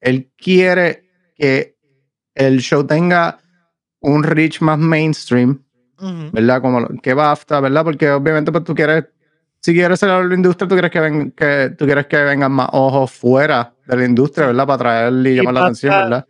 él 0.00 0.30
quiere 0.38 1.04
que 1.36 1.76
el 2.34 2.60
show 2.60 2.86
tenga 2.86 3.38
un 4.00 4.22
reach 4.24 4.60
más 4.62 4.78
mainstream. 4.78 5.62
¿verdad? 6.32 6.62
Como 6.62 6.80
lo- 6.80 6.88
que 7.02 7.12
BAFTA, 7.12 7.60
¿verdad? 7.60 7.84
Porque 7.84 8.10
obviamente 8.10 8.50
pues 8.50 8.64
tú 8.64 8.74
quieres, 8.74 9.04
si 9.60 9.74
quieres 9.74 10.00
ser 10.00 10.08
la 10.08 10.34
industria, 10.34 10.66
tú 10.66 10.74
quieres 10.74 10.90
que, 10.90 10.98
ven, 11.00 11.30
que 11.32 11.74
tú 11.76 11.84
quieres 11.84 12.06
que 12.06 12.16
vengan 12.16 12.50
más 12.52 12.70
ojos 12.72 13.10
fuera 13.12 13.74
de 13.86 13.96
la 13.98 14.04
industria, 14.06 14.46
¿verdad? 14.46 14.66
Para 14.66 14.78
traer 14.78 15.12
y 15.26 15.28
Y 15.32 15.36
llamar 15.36 15.52
la 15.52 15.60
atención, 15.64 15.92
¿verdad? 15.92 16.26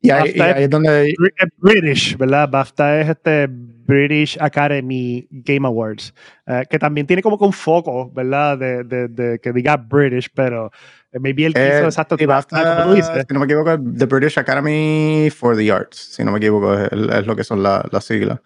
Y 0.00 0.10
ahí, 0.10 0.32
y 0.34 0.40
ahí 0.40 0.62
es 0.64 0.70
donde 0.70 1.12
Br- 1.18 1.50
British, 1.56 2.16
¿verdad? 2.16 2.48
BAFTA 2.48 3.00
es 3.00 3.08
este 3.08 3.48
British 3.50 4.36
Academy 4.40 5.26
Game 5.30 5.66
Awards, 5.66 6.14
eh, 6.46 6.64
que 6.70 6.78
también 6.78 7.06
tiene 7.06 7.20
como 7.22 7.36
que 7.38 7.44
un 7.44 7.52
foco, 7.52 8.10
¿verdad? 8.12 8.56
De, 8.58 8.84
de, 8.84 9.08
de 9.08 9.38
que 9.40 9.52
diga 9.52 9.76
British, 9.76 10.28
pero 10.32 10.70
eh, 11.10 11.18
maybe 11.18 11.46
quiso 11.48 11.58
Eh, 11.58 11.84
exacto, 11.84 12.16
y 12.18 12.26
BAFTA, 12.26 12.76
como 12.76 12.90
tú 12.90 12.94
dices. 12.96 13.24
si 13.26 13.34
no 13.34 13.40
me 13.40 13.46
equivoco, 13.46 13.76
The 13.96 14.06
British 14.06 14.38
Academy 14.38 15.30
for 15.34 15.56
the 15.56 15.72
Arts. 15.72 15.96
Si 16.14 16.22
no 16.22 16.30
me 16.30 16.38
equivoco, 16.38 16.74
es, 16.78 16.92
es 16.92 17.26
lo 17.26 17.34
que 17.34 17.42
son 17.44 17.62
la- 17.62 17.84
las 17.90 18.04
siglas. 18.04 18.40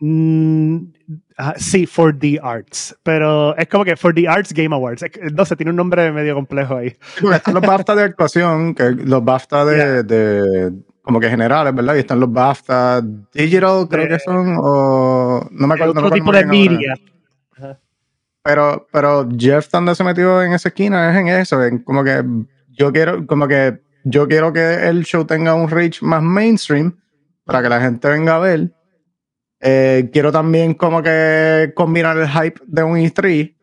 Mm, 0.00 0.78
ah, 1.38 1.54
sí, 1.56 1.86
for 1.86 2.16
the 2.18 2.38
arts, 2.42 2.96
pero 3.02 3.56
es 3.56 3.68
como 3.68 3.84
que 3.84 3.96
for 3.96 4.14
the 4.14 4.26
arts 4.28 4.52
Game 4.52 4.74
Awards. 4.74 5.04
No 5.32 5.44
sé, 5.44 5.56
tiene 5.56 5.70
un 5.70 5.76
nombre 5.76 6.10
medio 6.12 6.34
complejo 6.34 6.76
ahí. 6.76 6.96
Porque 7.20 7.36
están 7.36 7.54
los 7.54 7.62
BAFTA 7.62 7.94
de 7.94 8.02
actuación, 8.04 8.74
que 8.74 8.90
los 8.90 9.24
BAFTA 9.24 9.64
de, 9.64 9.76
Yeah. 9.76 10.02
de- 10.02 10.72
como 11.02 11.18
que 11.18 11.28
generales, 11.28 11.74
¿verdad? 11.74 11.96
Y 11.96 11.98
están 11.98 12.20
los 12.20 12.32
BAFTA 12.32 13.02
Digital, 13.34 13.88
creo 13.90 14.04
De- 14.04 14.08
que 14.10 14.18
son, 14.20 14.56
o 14.58 15.48
no 15.50 15.66
me 15.66 15.74
acuerdo. 15.74 15.94
no 15.94 16.00
otro 16.00 16.10
me 16.10 16.16
tipo 16.20 16.30
de 16.32 16.38
ahora. 16.38 16.48
media. 16.50 16.94
Pero, 18.44 18.88
pero 18.92 19.28
Jeff 19.38 19.70
donde 19.70 19.94
se 19.94 20.02
metió 20.02 20.42
en 20.42 20.52
esa 20.52 20.68
esquina 20.70 21.10
es 21.12 21.16
en 21.16 21.28
eso, 21.28 21.62
en 21.62 21.78
como 21.84 22.02
que 22.02 22.24
yo 22.70 22.92
quiero, 22.92 23.24
como 23.26 23.46
que 23.46 23.80
yo 24.04 24.26
quiero 24.26 24.52
que 24.52 24.88
el 24.88 25.04
show 25.04 25.24
tenga 25.24 25.54
un 25.54 25.68
reach 25.68 26.02
más 26.02 26.22
mainstream 26.22 26.96
para 27.44 27.62
que 27.62 27.68
la 27.68 27.80
gente 27.80 28.08
venga 28.08 28.34
a 28.36 28.40
ver. 28.40 28.72
Eh, 29.64 30.10
quiero 30.12 30.32
también 30.32 30.74
como 30.74 31.02
que 31.02 31.72
combinar 31.74 32.18
el 32.18 32.28
hype 32.28 32.60
de 32.66 32.82
un 32.82 32.98
E3 32.98 33.54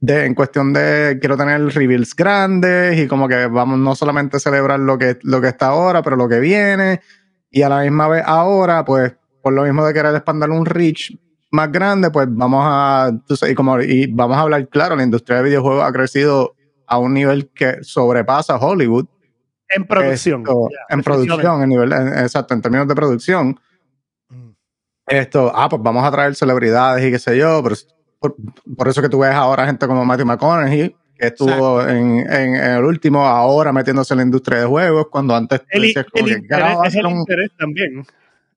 de, 0.00 0.26
en 0.26 0.34
cuestión 0.34 0.74
de 0.74 1.16
quiero 1.18 1.34
tener 1.36 1.62
reveals 1.68 2.14
grandes 2.14 2.98
y 2.98 3.08
como 3.08 3.26
que 3.26 3.46
vamos 3.46 3.78
no 3.78 3.94
solamente 3.94 4.38
celebrar 4.38 4.78
lo 4.80 4.98
que, 4.98 5.18
lo 5.22 5.40
que 5.40 5.48
está 5.48 5.68
ahora, 5.68 6.02
pero 6.02 6.16
lo 6.16 6.28
que 6.28 6.40
viene. 6.40 7.00
Y 7.50 7.62
a 7.62 7.70
la 7.70 7.80
misma 7.80 8.08
vez 8.08 8.22
ahora, 8.26 8.84
pues, 8.84 9.14
por 9.42 9.54
lo 9.54 9.62
mismo 9.62 9.84
de 9.86 9.94
querer 9.94 10.14
expandir 10.14 10.50
un 10.50 10.66
reach 10.66 11.16
más 11.52 11.72
grande, 11.72 12.10
pues 12.10 12.26
vamos 12.30 12.62
a, 12.66 13.10
y 13.48 13.54
como, 13.54 13.80
y 13.80 14.06
vamos 14.12 14.36
a 14.36 14.40
hablar 14.40 14.68
claro, 14.68 14.94
la 14.96 15.04
industria 15.04 15.38
de 15.38 15.44
videojuegos 15.44 15.84
ha 15.84 15.92
crecido 15.92 16.54
a 16.86 16.98
un 16.98 17.14
nivel 17.14 17.48
que 17.54 17.78
sobrepasa 17.82 18.56
Hollywood. 18.56 19.06
En 19.70 19.86
producción. 19.86 20.42
Esto, 20.42 20.68
Ya, 20.70 20.94
en 20.94 21.02
producción, 21.02 21.62
en 21.62 21.68
nivel, 21.70 21.92
en- 21.92 22.08
exacto, 22.18 22.52
en 22.52 22.60
términos 22.60 22.88
de 22.88 22.94
producción. 22.94 23.58
Esto, 25.06 25.52
ah, 25.54 25.68
pues 25.68 25.82
vamos 25.82 26.04
a 26.04 26.10
traer 26.10 26.34
celebridades 26.34 27.04
y 27.06 27.10
qué 27.10 27.18
sé 27.18 27.36
yo, 27.36 27.62
pero 27.62 27.76
por, 28.18 28.36
por 28.76 28.88
eso 28.88 29.02
que 29.02 29.08
tú 29.08 29.18
ves 29.18 29.32
ahora 29.34 29.66
gente 29.66 29.86
como 29.86 30.04
Matthew 30.04 30.26
McConaughey, 30.26 30.96
que 31.18 31.26
estuvo 31.26 31.82
en, 31.86 32.20
en- 32.20 32.54
en 32.54 32.70
el 32.76 32.84
último, 32.84 33.24
ahora 33.26 33.72
metiéndose 33.72 34.14
en 34.14 34.18
la 34.18 34.24
industria 34.24 34.60
de 34.60 34.66
juegos, 34.66 35.06
cuando 35.10 35.34
antes 35.36 35.60
El, 35.68 35.82
decías 35.82 36.06
como 36.10 36.26
el 36.26 36.32
que, 36.32 36.38
interés, 36.40 36.62
"Carajo, 36.62 36.84
es 36.84 36.94
el 36.94 37.00
hacer 37.00 37.12
un-". 37.12 37.18
interés 37.20 37.50
también. 37.58 38.06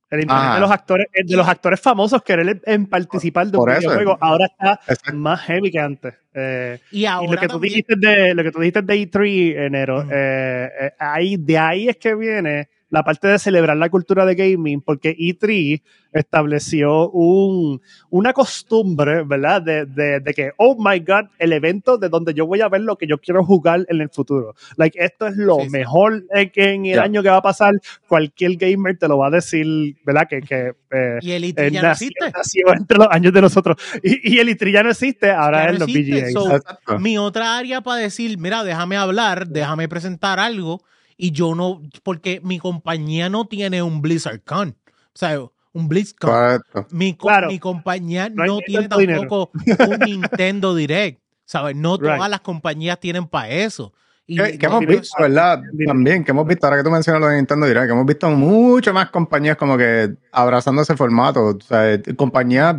El 0.09 0.21
interés 0.21 0.41
Ajá. 0.41 0.55
de 0.55 0.61
los 0.61 0.71
actores, 0.71 1.07
de 1.21 1.35
los 1.35 1.47
actores 1.49 1.81
famosos 1.81 2.23
querer 2.23 2.61
en 2.65 2.85
participar 2.85 3.47
de 3.47 3.57
un 3.57 3.65
Por 3.65 3.71
eso. 3.71 3.79
videojuego 3.81 4.17
ahora 4.21 4.45
está 4.45 4.79
Exacto. 4.87 5.13
más 5.17 5.41
heavy 5.41 5.69
que 5.69 5.79
antes. 5.81 6.13
Eh, 6.33 6.79
Y 6.91 7.01
y 7.01 7.05
ahora 7.07 7.33
lo 7.33 7.37
que 7.41 7.47
tú 7.49 7.59
dijiste 7.59 7.95
de 7.97 8.33
lo 8.33 8.41
que 8.41 8.51
tú 8.53 8.59
dijiste 8.61 8.81
de 8.83 8.95
E3 8.95 9.57
enero, 9.65 10.03
eh, 10.09 10.69
eh, 10.79 10.91
ahí, 10.97 11.35
de 11.35 11.57
ahí 11.57 11.89
es 11.89 11.97
que 11.97 12.15
viene 12.15 12.69
la 12.89 13.03
parte 13.03 13.27
de 13.27 13.37
celebrar 13.39 13.75
la 13.77 13.89
cultura 13.89 14.25
de 14.25 14.35
gaming, 14.35 14.81
porque 14.81 15.15
E3 15.17 15.81
estableció 16.13 17.09
un, 17.11 17.81
una 18.09 18.33
costumbre, 18.33 19.23
¿verdad? 19.23 19.61
De, 19.61 19.85
de, 19.85 20.19
de 20.19 20.33
que, 20.33 20.51
oh 20.57 20.75
my 20.77 20.99
God, 20.99 21.25
el 21.39 21.53
evento 21.53 21.97
de 21.97 22.09
donde 22.09 22.33
yo 22.33 22.45
voy 22.45 22.61
a 22.61 22.69
ver 22.69 22.81
lo 22.81 22.95
que 22.97 23.07
yo 23.07 23.17
quiero 23.17 23.43
jugar 23.43 23.85
en 23.89 24.01
el 24.01 24.09
futuro. 24.09 24.55
Like, 24.77 24.97
esto 25.03 25.27
es 25.27 25.35
lo 25.37 25.57
Sí, 25.57 25.63
sí. 25.65 25.69
mejor 25.69 26.23
eh, 26.33 26.51
que 26.51 26.73
en 26.73 26.85
el 26.85 26.95
Ya. 26.95 27.03
año 27.03 27.23
que 27.23 27.29
va 27.29 27.37
a 27.37 27.41
pasar. 27.41 27.73
Cualquier 28.07 28.55
gamer 28.57 28.97
te 28.97 29.07
lo 29.07 29.17
va 29.17 29.27
a 29.27 29.31
decir, 29.31 29.95
¿verdad? 30.05 30.27
Que, 30.29 30.41
que 30.41 30.73
eh, 30.91 31.19
Y 31.21 31.31
el 31.31 31.43
eh, 31.43 31.53
E3 31.55 31.71
ya 31.71 31.81
no 31.81 31.87
nació, 31.89 32.07
existe. 32.07 32.31
nació 32.37 32.73
entre 32.73 32.97
los 32.97 33.07
años 33.09 33.33
de 33.33 33.41
nosotros. 33.41 33.77
Y, 34.03 34.35
y 34.35 34.39
el 34.39 34.47
E3 34.49 34.71
ya 34.73 34.83
no 34.83 34.89
existe, 34.91 35.31
ahora 35.31 35.65
Ya 35.65 35.71
es 35.71 35.73
no 35.73 35.79
los 35.85 35.89
existe, 35.89 36.21
VGAs. 36.21 36.33
so-. 36.33 36.99
Mi 36.99 37.17
otra 37.17 37.57
área 37.57 37.81
para 37.81 37.99
decir, 38.01 38.37
mira, 38.37 38.63
déjame 38.63 38.95
hablar, 38.97 39.47
déjame 39.47 39.87
presentar 39.89 40.39
algo, 40.39 40.81
y 41.17 41.31
yo 41.31 41.55
no, 41.55 41.81
porque 42.03 42.39
mi 42.43 42.59
compañía 42.59 43.29
no 43.29 43.45
tiene 43.45 43.81
un 43.81 44.01
BlizzardCon, 44.01 44.69
o 44.87 45.11
sea, 45.13 45.39
un 45.73 45.87
BlizzCon. 45.89 46.29
Correcto. 46.29 46.87
Mi, 46.91 47.15
Claro. 47.15 47.47
mi 47.47 47.59
compañía 47.59 48.29
No 48.29 48.59
tiene 48.59 48.87
dinero. 48.97 49.19
tampoco 49.21 49.51
un 49.89 49.99
Nintendo 49.99 50.73
Direct, 50.75 51.19
¿sabes? 51.45 51.75
No 51.75 51.97
todas 51.97 52.19
Right. 52.19 52.29
las 52.29 52.41
compañías 52.41 52.99
tienen 52.99 53.27
para 53.27 53.49
eso. 53.49 53.93
Y 54.29 54.35
Que, 54.37 54.57
que 54.57 54.67
no- 54.67 54.77
hemos 54.79 54.87
visto, 54.89 55.15
¿verdad? 55.21 55.61
También, 55.85 56.23
que 56.23 56.31
hemos 56.31 56.45
visto, 56.45 56.67
ahora 56.67 56.77
que 56.77 56.83
tú 56.83 56.91
mencionas 56.91 57.21
lo 57.21 57.27
de 57.29 57.37
Nintendo 57.37 57.65
Direct, 57.65 57.85
que 57.87 57.91
hemos 57.93 58.05
visto 58.05 58.29
mucho 58.31 58.93
más 58.93 59.09
compañías 59.09 59.55
como 59.55 59.77
que 59.77 60.15
abrazando 60.33 60.81
ese 60.81 60.97
formato. 60.97 61.45
O 61.45 61.59
sea, 61.61 61.97
compañías 62.17 62.75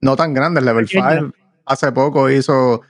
no 0.00 0.16
tan 0.16 0.32
grandes. 0.32 0.64
Level 0.64 0.86
Pequeñas. 0.86 1.14
5 1.18 1.34
hace 1.66 1.92
poco 1.92 2.30
hizo, 2.30 2.80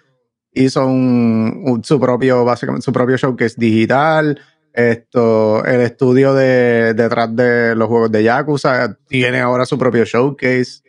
hizo 0.52 0.86
un, 0.86 1.62
un- 1.66 1.82
su 1.82 1.98
propio, 1.98 2.44
básicamente, 2.44 2.84
su 2.84 2.92
propio 2.92 3.16
showcase 3.16 3.56
digital. 3.58 4.40
Esto, 4.72 5.64
el 5.64 5.80
estudio 5.80 6.32
de, 6.34 6.94
detrás 6.94 7.34
de 7.34 7.74
los 7.74 7.88
juegos 7.88 8.10
de 8.12 8.22
Yakuza 8.22 8.96
tiene 9.08 9.40
ahora 9.40 9.64
su 9.66 9.78
propio 9.78 10.04
showcase. 10.04 10.82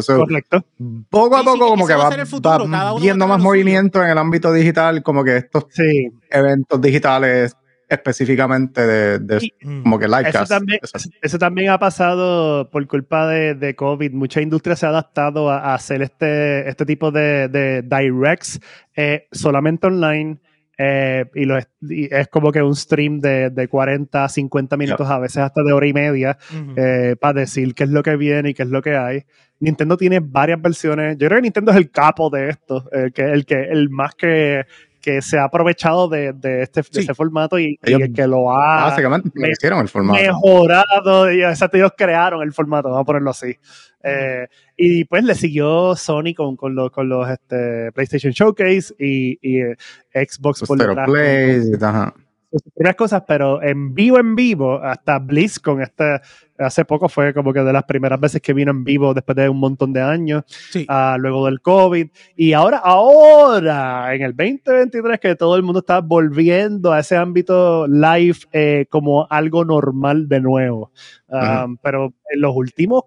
So, 0.00 0.16
Correcto. 0.18 0.64
poco 1.10 1.36
a 1.36 1.40
Sí, 1.40 1.44
sí, 1.44 1.58
poco, 1.58 1.68
como 1.68 1.86
que 1.86 1.94
va 1.94 2.06
a 2.08 2.10
va, 2.16 2.24
futuro, 2.26 2.98
viendo 3.00 3.26
más 3.28 3.36
suyo. 3.36 3.44
movimiento 3.50 4.02
en 4.02 4.08
el 4.10 4.16
ámbito 4.18 4.50
digital, 4.52 5.02
como 5.02 5.22
que 5.24 5.36
estos 5.36 5.66
Sí. 5.70 6.10
eventos 6.30 6.80
digitales 6.80 7.54
específicamente 7.86 8.80
de, 8.86 9.18
de- 9.18 9.38
Y- 9.42 9.82
como 9.82 9.98
que 9.98 10.06
Eso 10.06 10.44
también, 10.46 10.80
eso 11.20 11.38
también 11.38 11.68
ha 11.70 11.78
pasado 11.78 12.70
por 12.70 12.86
culpa 12.86 13.26
de, 13.28 13.54
de 13.54 13.76
COVID. 13.76 14.12
Mucha 14.12 14.40
industria 14.40 14.74
se 14.76 14.86
ha 14.86 14.88
adaptado 14.88 15.50
a, 15.50 15.58
a 15.58 15.74
hacer 15.74 16.00
este, 16.00 16.66
este 16.68 16.86
tipo 16.86 17.10
de, 17.10 17.48
de 17.48 17.82
directs 17.82 18.58
eh, 18.96 19.26
solamente 19.30 19.86
online. 19.88 20.38
Eh, 20.84 21.26
y, 21.36 21.44
lo 21.44 21.56
es, 21.56 21.68
y 21.80 22.12
es 22.12 22.26
como 22.26 22.50
que 22.50 22.60
un 22.60 22.74
stream 22.74 23.20
de, 23.20 23.50
de 23.50 23.68
40, 23.68 24.28
50 24.28 24.76
minutos, 24.76 25.08
a 25.08 25.20
veces 25.20 25.38
hasta 25.38 25.62
de 25.62 25.72
hora 25.72 25.86
y 25.86 25.92
media, 25.92 26.38
eh, 26.76 27.14
para 27.20 27.40
decir 27.40 27.72
qué 27.74 27.84
es 27.84 27.90
lo 27.90 28.02
que 28.02 28.16
viene 28.16 28.50
y 28.50 28.54
qué 28.54 28.64
es 28.64 28.68
lo 28.68 28.82
que 28.82 28.96
hay. 28.96 29.24
Nintendo 29.60 29.96
tiene 29.96 30.18
varias 30.18 30.60
versiones. 30.60 31.16
Yo 31.18 31.28
creo 31.28 31.38
que 31.38 31.42
Nintendo 31.42 31.70
es 31.70 31.76
el 31.76 31.92
capo 31.92 32.30
de 32.30 32.48
esto, 32.48 32.88
el 32.90 33.12
que, 33.12 33.22
el 33.22 33.46
que, 33.46 33.62
el 33.62 33.90
más 33.90 34.16
que, 34.16 34.64
que 35.02 35.20
se 35.20 35.36
ha 35.38 35.44
aprovechado 35.44 36.08
de, 36.08 36.32
de 36.32 36.62
este, 36.62 36.80
de 36.80 36.88
Sí. 36.90 37.00
ese 37.00 37.14
formato 37.14 37.58
y, 37.58 37.78
y 37.82 37.90
Ellos 37.90 38.02
el 38.02 38.12
que 38.14 38.26
lo 38.26 38.50
ha 38.56 38.84
Básicamente, 38.84 39.30
me- 39.34 39.50
hicieron 39.50 39.80
el 39.80 39.88
formato. 39.88 40.20
mejorado. 40.22 41.30
Y, 41.32 41.42
exacto, 41.42 41.76
ellos 41.76 41.92
crearon 41.96 42.40
el 42.42 42.52
formato, 42.52 42.88
vamos 42.88 43.02
a 43.02 43.04
ponerlo 43.04 43.30
así. 43.30 43.56
Eh, 44.04 44.46
y 44.76 45.04
pues 45.04 45.22
le 45.24 45.34
siguió 45.34 45.94
Sony 45.96 46.34
con, 46.36 46.56
con 46.56 46.74
los, 46.74 46.90
con 46.90 47.08
los 47.08 47.28
este, 47.28 47.92
PlayStation 47.92 48.32
Showcase 48.32 48.94
y, 48.98 49.38
y, 49.42 49.60
eh, 49.60 49.76
Xbox 50.14 50.60
Sus 50.60 50.68
por 50.68 50.78
detrás 50.78 51.04
con- 51.06 51.14
Plays, 51.14 51.82
ajá. 51.82 52.14
Sus 52.60 52.72
primeras 52.74 52.96
cosas, 52.96 53.22
pero 53.26 53.62
en 53.62 53.94
vivo, 53.94 54.18
en 54.18 54.34
vivo, 54.34 54.74
hasta 54.82 55.18
BlizzCon, 55.18 55.80
este, 55.82 56.20
hace 56.58 56.84
poco 56.84 57.08
fue 57.08 57.32
como 57.34 57.52
que 57.52 57.60
de 57.60 57.72
las 57.72 57.84
primeras 57.84 58.20
veces 58.20 58.40
que 58.42 58.52
vino 58.52 58.70
en 58.70 58.84
vivo 58.84 59.14
después 59.14 59.34
de 59.36 59.48
un 59.48 59.58
montón 59.58 59.92
de 59.92 60.00
años, 60.02 60.44
Sí. 60.46 60.84
ah, 60.88 61.16
luego 61.18 61.46
del 61.46 61.60
COVID, 61.60 62.08
y 62.36 62.52
ahora, 62.52 62.78
ahora, 62.78 64.14
en 64.14 64.22
el 64.22 64.36
2023, 64.36 65.18
que 65.20 65.34
todo 65.36 65.56
el 65.56 65.62
mundo 65.62 65.80
está 65.80 66.00
volviendo 66.00 66.92
a 66.92 67.00
ese 67.00 67.16
ámbito 67.16 67.86
live 67.88 68.36
eh, 68.52 68.86
como 68.90 69.26
algo 69.30 69.64
normal 69.64 70.28
de 70.28 70.40
nuevo. 70.40 70.92
Ah, 71.30 71.66
Pero 71.82 72.12
en 72.30 72.40
los 72.40 72.54
últimos 72.54 73.04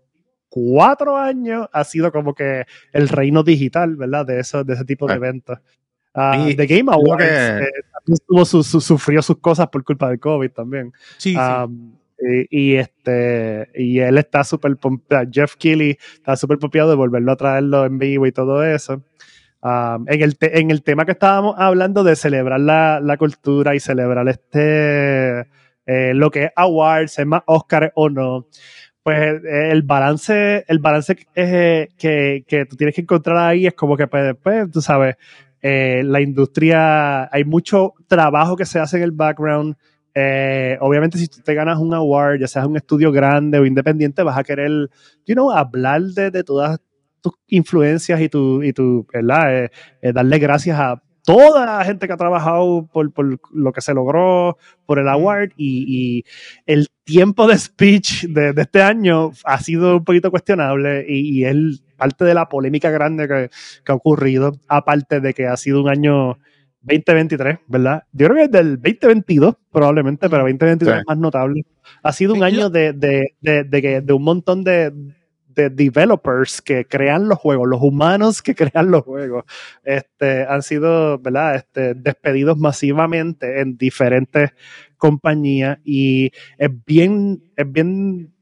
cuatro 0.49 1.17
años 1.17 1.67
ha 1.73 1.83
sido 1.83 2.11
como 2.11 2.33
que 2.33 2.65
el 2.93 3.09
reino 3.09 3.43
digital, 3.43 3.95
¿verdad? 3.97 4.25
De, 4.25 4.39
eso, 4.39 4.63
de 4.63 4.73
ese 4.73 4.85
tipo 4.85 5.05
de 5.05 5.13
Ah. 5.13 5.17
eventos. 5.17 5.59
Uh, 6.16 6.55
The 6.55 6.66
Game 6.68 6.91
Awards. 6.91 7.24
Que... 7.24 8.45
su, 8.45 8.63
su, 8.63 8.82
sufrió 8.82 9.22
sus 9.22 9.38
cosas 9.38 9.68
por 9.68 9.84
culpa 9.84 10.09
del 10.09 10.20
COVID 10.20 10.51
también. 10.51 10.93
Sí, 11.18 11.36
um, 11.36 11.93
Y, 12.49 12.76
este 12.76 13.70
y 13.76 13.99
él 13.99 14.18
está 14.18 14.43
súper 14.43 14.78
Jeff 15.32 15.55
Keighley 15.55 15.97
está 16.16 16.36
súper 16.36 16.57
pompeado 16.57 16.89
de 16.89 16.95
volverlo 16.95 17.32
a 17.32 17.36
traerlo 17.36 17.86
en 17.86 17.99
vivo 17.99 18.26
y 18.26 18.32
todo 18.32 18.63
eso. 18.63 19.03
Um, 19.61 20.07
en, 20.07 20.22
el 20.22 20.38
en 20.41 20.70
el 20.72 20.84
tema 20.84 21.05
que 21.05 21.13
estábamos 21.13 21.55
hablando 21.57 22.03
de 22.03 22.16
celebrar 22.16 22.59
la, 22.59 22.99
la 23.01 23.18
cultura 23.18 23.74
y 23.76 23.80
celebrar 23.80 24.28
este 24.30 25.47
eh, 25.88 26.13
lo 26.16 26.32
que 26.32 26.45
es 26.45 26.51
awards, 26.55 27.20
es 27.20 27.26
más 27.26 27.43
Oscar 27.45 27.91
o 27.95 28.09
no, 28.09 28.47
pues 29.03 29.43
eh, 29.43 29.70
el 29.72 29.84
balance, 29.84 30.66
el 30.68 30.80
balance 30.80 31.16
que, 31.16 31.89
que, 32.47 32.66
tú 32.66 32.76
tienes 32.76 32.95
que 32.95 33.01
encontrar 33.01 33.38
ahí 33.38 33.68
es 33.68 33.74
como 33.76 33.95
que 33.95 34.07
pues, 34.07 34.36
pues 34.41 34.72
tú 34.72 34.82
sabes, 34.82 35.16
eh, 35.68 36.03
la 36.03 36.22
industria, 36.22 37.34
hay 37.34 37.43
mucho 37.43 37.93
trabajo 38.07 38.55
que 38.55 38.66
se 38.66 38.80
hace 38.80 38.97
en 38.97 39.03
el 39.03 39.11
background. 39.11 39.76
obviamente, 40.80 41.18
si 41.18 41.28
tú 41.28 41.41
te 41.43 41.53
ganas 41.55 41.80
un 41.80 41.93
award, 41.93 42.39
ya 42.39 42.47
seas 42.47 42.66
un 42.66 42.78
estudio 42.78 43.11
grande 43.11 43.57
o 43.57 43.66
independiente, 43.66 44.24
vas 44.24 44.38
a 44.38 44.43
querer, 44.43 44.89
you 45.26 45.34
know, 45.34 45.51
hablar 45.51 46.01
de, 46.01 46.30
de 46.30 46.43
todas 46.43 46.80
tus 47.26 47.34
influencias 47.47 48.22
y 48.22 48.30
tu, 48.30 48.61
y 48.61 48.72
tu 48.72 49.07
¿verdad? 49.11 49.63
Eh, 49.63 49.72
eh, 50.03 50.13
darle 50.13 50.38
gracias 50.38 50.80
a 50.80 51.01
toda 51.24 51.66
la 51.66 51.84
gente 51.84 52.05
que 52.05 52.13
ha 52.13 52.18
trabajado 52.18 52.88
por, 52.93 53.11
por 53.11 53.39
lo 53.51 53.72
que 53.72 53.82
se 53.82 53.95
logró, 53.95 54.57
por 54.86 54.99
el 54.99 55.07
award 55.07 55.49
y, 55.57 55.86
y 55.88 56.24
el 56.68 56.88
tiempo 57.03 57.47
de 57.47 57.57
speech 57.57 58.26
de, 58.26 58.53
de, 58.53 58.61
este 58.61 58.84
año 58.84 59.32
ha 59.43 59.59
sido 59.59 59.97
un 59.97 60.03
poquito 60.03 60.30
cuestionable 60.30 61.03
y, 61.09 61.39
y 61.39 61.45
es 61.45 61.84
parte 61.95 62.25
de 62.25 62.33
la 62.33 62.47
polémica 62.47 62.89
grande 62.89 63.27
que, 63.27 63.49
que, 63.83 63.91
ha 63.91 63.95
ocurrido, 63.95 64.53
aparte 64.67 65.19
de 65.19 65.33
que 65.33 65.47
ha 65.47 65.57
sido 65.57 65.81
un 65.81 65.89
año 65.89 66.37
2023, 66.81 67.59
¿verdad? 67.67 68.03
Yo 68.11 68.27
creo 68.27 68.37
que 68.37 68.43
es 68.43 68.51
del 68.51 68.75
2022 68.81 69.55
probablemente, 69.71 70.29
pero 70.29 70.43
2023 70.43 70.99
es 70.99 71.03
más 71.07 71.17
notable. 71.17 71.65
Ha 72.03 72.13
sido 72.13 72.33
un 72.33 72.43
año 72.43 72.69
de, 72.69 72.93
de, 72.93 73.35
de, 73.41 74.01
de 74.01 74.13
un 74.13 74.23
montón 74.23 74.63
de 74.63 74.91
de 75.55 75.69
developers 75.69 76.61
que 76.61 76.85
crean 76.85 77.27
los 77.27 77.39
juegos, 77.39 77.67
los 77.67 77.81
humanos 77.81 78.41
que 78.41 78.53
crean 78.55 78.91
los 78.91 79.03
juegos, 79.03 79.45
este, 79.83 80.45
han 80.45 80.61
sido, 80.61 81.17
¿verdad? 81.17 81.55
Este, 81.55 81.93
despedidos 81.95 82.57
masivamente 82.57 83.61
en 83.61 83.77
diferentes 83.77 84.51
compañías 84.97 85.79
y 85.83 86.31
es 86.57 86.69
bien, 86.85 87.43
es 87.55 87.71
bien 87.71 88.34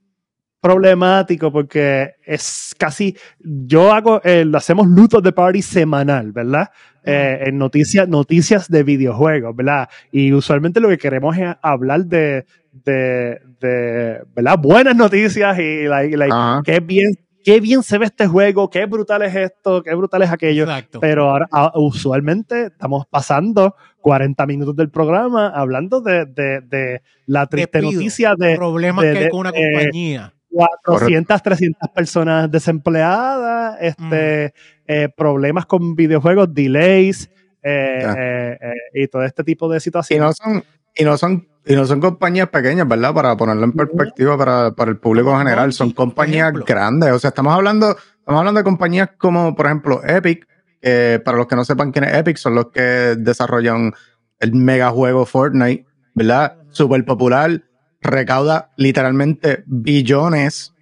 problemático 0.64 1.52
porque 1.52 2.14
es 2.26 2.74
casi, 2.78 3.18
yo 3.42 3.92
hago, 3.92 4.22
eh, 4.24 4.50
hacemos 4.54 4.88
luto 4.88 5.20
de 5.20 5.34
party 5.34 5.62
semanal, 5.62 6.32
¿verdad? 6.32 6.70
Eh, 7.04 7.44
en 7.48 7.58
noticias, 7.58 8.08
noticias 8.08 8.70
de 8.70 8.84
videojuegos, 8.84 9.54
¿verdad? 9.54 9.90
Y 10.10 10.32
usualmente 10.32 10.80
lo 10.80 10.88
que 10.88 10.98
queremos 10.98 11.38
es 11.38 11.54
hablar 11.62 12.06
de, 12.06 12.46
de, 12.72 13.42
de 13.60 14.22
¿verdad? 14.34 14.58
Buenas 14.58 14.96
noticias 14.96 15.60
y 15.60 15.84
like, 15.84 16.16
like, 16.16 16.34
qué 16.64 16.80
bien 16.80 17.12
qué 17.44 17.60
bien 17.60 17.84
se 17.84 17.98
ve 17.98 18.06
este 18.06 18.26
juego, 18.26 18.70
qué 18.70 18.86
brutal 18.86 19.22
es 19.24 19.36
esto, 19.36 19.84
qué 19.84 19.94
brutal 19.94 20.22
es 20.22 20.32
aquello. 20.32 20.66
Pero 21.02 21.30
ahora, 21.30 21.50
usualmente 21.76 22.68
estamos 22.68 23.06
pasando 23.06 23.76
40 24.00 24.46
minutos 24.46 24.78
del 24.78 24.90
programa 24.90 25.50
hablando 25.50 26.00
de, 26.00 26.26
de, 26.26 26.62
de 26.62 27.02
la 27.26 27.48
triste 27.48 27.82
noticia 27.82 28.36
de 28.38 28.56
problemas 28.56 29.04
que 29.04 29.18
hay 29.18 29.30
con 29.30 29.42
una 29.42 29.52
compañía. 29.52 30.34
400, 30.54 31.42
300 31.42 31.90
personas 31.90 32.52
desempleadas, 32.52 33.78
este, 33.82 34.54
mm. 34.56 34.82
eh, 34.88 35.10
problemas 35.16 35.66
con 35.66 35.96
videojuegos, 35.96 36.54
delays 36.54 37.30
eh, 37.64 38.58
eh, 38.62 38.74
y 38.94 39.08
todo 39.08 39.24
este 39.24 39.44
tipo 39.44 39.68
de 39.68 39.80
situaciones. 39.80 40.22
Y 40.22 40.26
no 40.26 40.34
son, 40.34 40.64
y 40.96 41.04
no 41.04 41.18
son 41.18 41.48
y 41.66 41.76
no 41.76 41.86
son 41.86 42.02
compañías 42.02 42.50
pequeñas, 42.50 42.88
¿verdad? 42.88 43.14
Para 43.14 43.38
ponerlo 43.38 43.64
en 43.64 43.72
perspectiva 43.72 44.38
para, 44.38 44.72
para 44.72 44.92
el 44.92 44.98
público 44.98 45.38
general, 45.38 45.72
son 45.72 45.92
compañías 45.92 46.52
grandes. 46.52 47.12
O 47.12 47.20
sea, 47.20 47.30
estamos 47.30 47.54
hablando, 47.54 47.92
estamos 47.92 48.40
hablando 48.40 48.60
de 48.60 48.66
compañías 48.66 49.12
como, 49.18 49.56
por 49.56 49.68
ejemplo, 49.68 50.02
Epic, 50.04 50.46
que 50.82 51.22
para 51.24 51.38
los 51.38 51.48
que 51.48 51.56
no 51.56 51.64
sepan 51.64 51.92
quién 51.94 52.04
es 52.04 52.16
Epic, 52.16 52.36
son 52.36 52.56
los 52.56 52.68
que 52.70 53.16
desarrollan 53.18 53.94
el 54.40 54.54
mega 54.54 54.90
juego 54.90 55.26
Fortnite, 55.26 55.86
¿verdad? 56.14 56.58
Súper 56.70 57.06
popular, 57.06 57.64
recauda 58.04 58.72
literalmente 58.78 59.64
billones 59.66 60.74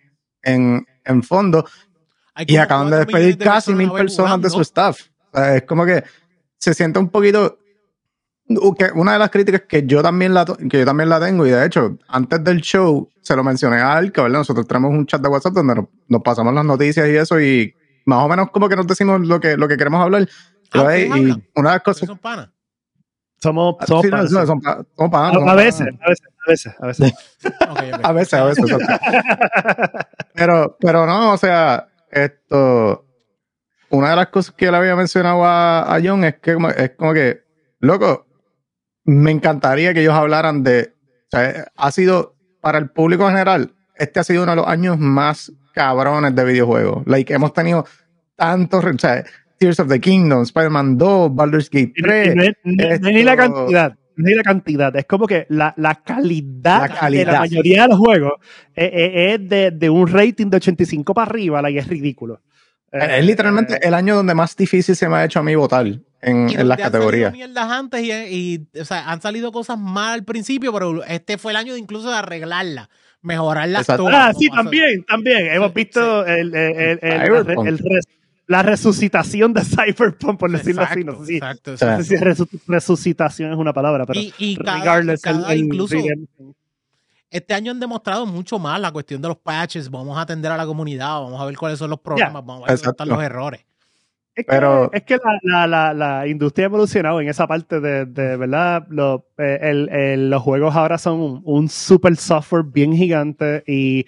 en, 0.44 0.86
en 1.06 1.24
fondos 1.24 1.66
y 2.48 2.58
acaban 2.58 2.90
de 2.90 2.98
despedir 2.98 3.38
casi 3.38 3.74
mil 3.74 3.92
personas 3.92 4.42
de 4.42 4.50
su 4.50 4.62
staff. 4.62 5.02
O 5.32 5.38
sea, 5.38 5.56
es 5.56 5.64
como 5.64 5.86
que 5.86 6.04
se 6.58 6.74
siente 6.74 7.00
un 7.00 7.10
poquito 7.10 7.58
una 8.96 9.14
de 9.14 9.20
las 9.20 9.30
críticas 9.30 9.62
que 9.68 9.86
yo 9.86 10.02
también 10.02 10.34
la 10.34 10.46
que 10.46 10.80
yo 10.80 10.86
también 10.86 11.10
la 11.10 11.20
tengo, 11.20 11.46
y 11.46 11.52
de 11.52 11.66
hecho, 11.66 11.98
antes 12.08 12.44
del 12.44 12.62
show 12.62 13.10
se 13.22 13.36
lo 13.36 13.44
mencioné 13.44 13.78
a 13.78 13.96
Alca, 13.96 14.24
¿verdad? 14.24 14.40
Nosotros 14.40 14.68
tenemos 14.68 14.92
un 14.92 15.06
chat 15.06 15.22
de 15.22 15.30
WhatsApp 15.30 15.54
donde 15.54 15.88
nos, 16.08 16.22
pasamos 16.22 16.54
las 16.54 16.66
noticias 16.66 17.08
y 17.08 17.16
eso, 17.16 17.40
y 17.40 17.74
más 18.06 18.24
o 18.24 18.28
menos 18.28 18.50
como 18.52 18.68
que 18.68 18.76
nos 18.76 18.88
decimos 18.88 19.26
lo 19.26 19.40
que, 19.40 19.56
lo 19.58 19.68
que 19.68 19.78
queremos 19.78 20.02
hablar. 20.02 20.28
Ah, 20.74 20.98
y 20.98 21.30
una 21.56 21.70
de 21.70 21.76
las 21.76 21.82
cosas. 21.82 22.08
Son 22.08 22.18
panas. 22.18 22.50
Somos, 23.42 23.76
somos, 23.88 24.06
panas, 24.08 25.36
a, 25.48 25.56
veces, 25.56 25.88
a 26.00 26.10
veces, 26.10 26.28
a 26.46 26.50
veces, 26.50 26.74
a 26.80 26.88
veces. 26.88 27.14
A 28.04 28.12
veces, 28.14 28.34
a 28.34 28.44
veces. 28.46 28.66
pero, 30.34 30.78
pero 30.80 31.06
no, 31.06 31.34
o 31.34 31.38
sea, 31.38 31.88
esto. 32.12 33.06
Una 33.90 34.12
de 34.12 34.16
las 34.16 34.28
cosas 34.28 34.56
que 34.56 34.72
le 34.72 34.78
había 34.78 34.96
mencionado 34.96 35.44
a, 35.44 35.94
a 35.94 36.00
John 36.02 36.24
es 36.24 36.36
que 36.40 36.56
es 36.78 36.92
como 36.92 37.14
que, 37.14 37.42
loco, 37.80 38.26
me 39.04 39.32
encantaría 39.32 39.94
que 39.94 40.02
ellos 40.02 40.14
hablaran 40.14 40.64
de, 40.64 40.94
o 41.26 41.38
sea, 41.38 41.68
ha 41.76 41.92
sido 41.92 42.36
para 42.62 42.78
el 42.78 42.90
público 42.90 43.28
general, 43.28 43.74
este 43.96 44.20
ha 44.20 44.24
sido 44.24 44.44
uno 44.44 44.54
de 44.54 44.56
los 44.58 44.68
años 44.68 44.98
más 44.98 45.52
cabrones 45.74 46.36
de 46.36 46.44
videojuegos. 46.46 47.04
Like, 47.06 47.34
hemos 47.34 47.54
tenido 47.54 47.86
tantos, 48.36 48.84
o 48.84 48.98
sea, 48.98 49.24
Tears 49.58 49.80
of 49.80 49.90
the 49.90 50.00
Kingdom, 50.00 50.44
Spider-Man 50.44 50.98
2, 50.98 51.36
Baldur's 51.36 51.70
Gate 51.70 51.94
3. 52.02 52.36
ni 53.02 53.24
la 53.24 53.36
cantidad, 53.36 53.96
ni 54.22 54.34
la 54.34 54.44
cantidad. 54.44 54.96
Es 54.96 55.06
como 55.06 55.28
que 55.28 55.46
la, 55.50 55.74
la, 55.78 55.96
calidad, 55.96 57.10
de 57.10 57.26
la 57.26 57.40
mayoría 57.40 57.84
de 57.84 57.88
los 57.90 58.00
juegos 58.00 58.34
es, 58.76 59.50
de, 59.50 59.72
de, 59.72 59.90
un 59.90 60.08
rating 60.08 60.48
de 60.48 60.58
85 60.58 61.14
para 61.14 61.30
arriba, 61.30 61.62
like, 61.62 61.80
es 61.80 61.88
ridículo. 61.88 62.42
Es 62.92 63.26
literalmente 63.26 63.80
el 63.88 63.94
año 63.94 64.16
donde 64.16 64.36
más 64.36 64.56
difícil 64.56 64.96
se 64.96 65.08
me 65.08 65.16
ha 65.16 65.26
hecho 65.26 65.40
a 65.40 65.44
mí 65.44 65.56
votar 65.56 65.86
en, 65.88 66.02
en 66.22 66.68
las 66.68 66.78
categorías. 66.78 67.34
antes 67.56 68.04
y, 68.04 68.68
o 68.80 68.86
sea, 68.86 69.10
han 69.10 69.22
salido 69.22 69.52
cosas 69.52 69.78
mal 69.78 70.14
al 70.16 70.26
principio, 70.26 70.74
pero 70.74 71.04
este 71.06 71.38
fue 71.38 71.54
el 71.54 71.56
año 71.56 71.74
de 71.74 71.80
incluso 71.80 72.10
de 72.10 72.18
arreglarla, 72.18 72.90
mejorarlas 73.22 73.88
todas. 73.88 74.14
Ah, 74.14 74.34
sí, 74.38 74.50
también, 74.50 75.06
también. 75.06 75.48
Hemos 75.48 75.74
visto 75.74 76.26
el, 76.26 76.54
el, 76.54 77.00
el, 77.02 77.80
la 78.52 78.64
resucitación 78.64 79.54
de 79.54 79.62
Cyberpunk, 79.64 80.38
por 80.38 80.52
decirlo 80.52 80.82
así. 80.82 81.04
No 81.06 81.26
sé 81.26 81.36
exacto, 81.38 81.78
si 81.78 82.16
resucitación 82.68 83.54
es 83.54 83.58
una 83.58 83.72
palabra, 83.72 84.06
pero 84.06 84.20
y, 84.20 84.34
y 84.38 84.58
regardless, 84.58 85.22
incluso, 85.56 85.96
este 87.30 87.54
año 87.54 87.72
han 87.72 87.80
demostrado 87.80 88.26
mucho 88.26 88.60
más 88.60 88.80
la 88.82 88.92
cuestión 88.92 89.22
de 89.22 89.30
los 89.30 89.38
patches. 89.38 89.90
Vamos 89.90 90.18
a 90.18 90.22
atender 90.22 90.52
a 90.52 90.58
la 90.58 90.66
comunidad, 90.66 91.22
vamos 91.22 91.40
a 91.40 91.46
ver 91.46 91.56
cuáles 91.56 91.80
son 91.80 91.90
los 91.90 92.02
problemas, 92.02 92.46
vamos 92.46 92.68
a 92.68 92.72
ver 92.74 92.80
cuáles 92.80 92.88
están 92.88 93.08
los 93.08 93.24
errores. 93.24 93.66
Es 94.36 94.46
que, 94.46 94.52
Pero, 94.52 94.90
es 94.94 95.04
que 95.04 95.18
la, 95.44 95.68
la, 95.68 95.94
la, 95.94 96.28
industria 96.28 96.66
ha 96.66 96.70
evolucionado 96.70 97.20
en 97.20 97.28
esa 97.28 97.48
parte 97.48 97.82
de, 97.82 98.06
de 98.06 98.38
¿verdad? 98.38 98.86
Lo, 98.90 99.28
eh, 99.38 99.60
el, 99.62 99.90
el, 99.90 100.30
los 100.30 100.42
juegos 100.42 100.74
ahora 100.74 100.98
son 100.98 101.42
un, 101.44 101.70
super 101.70 102.16
software 102.16 102.64
bien 102.64 102.94
gigante 102.94 103.62
y 103.68 104.06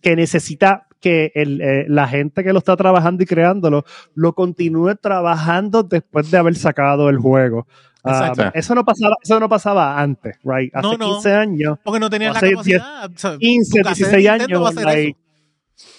que 0.00 0.16
necesita 0.16 0.87
que 1.00 1.32
el, 1.34 1.60
eh, 1.60 1.84
la 1.88 2.08
gente 2.08 2.42
que 2.42 2.52
lo 2.52 2.58
está 2.58 2.76
trabajando 2.76 3.22
y 3.22 3.26
creándolo 3.26 3.84
lo 4.14 4.32
continúe 4.34 4.96
trabajando 4.96 5.82
después 5.82 6.30
de 6.30 6.38
haber 6.38 6.56
sacado 6.56 7.08
el 7.08 7.18
juego. 7.18 7.66
Ah, 8.04 8.52
eso, 8.54 8.74
no 8.74 8.84
pasaba, 8.84 9.16
eso 9.22 9.40
no 9.40 9.48
pasaba 9.48 10.00
antes, 10.00 10.38
right? 10.44 10.74
Hace 10.74 10.96
15 10.96 11.32
años. 11.32 11.78
Porque 11.82 12.00
no 12.00 12.08
tenía 12.08 12.32
la 12.32 12.40
capacidad. 12.40 13.10
15, 13.38 13.82
16 13.82 14.28
años. 14.28 14.74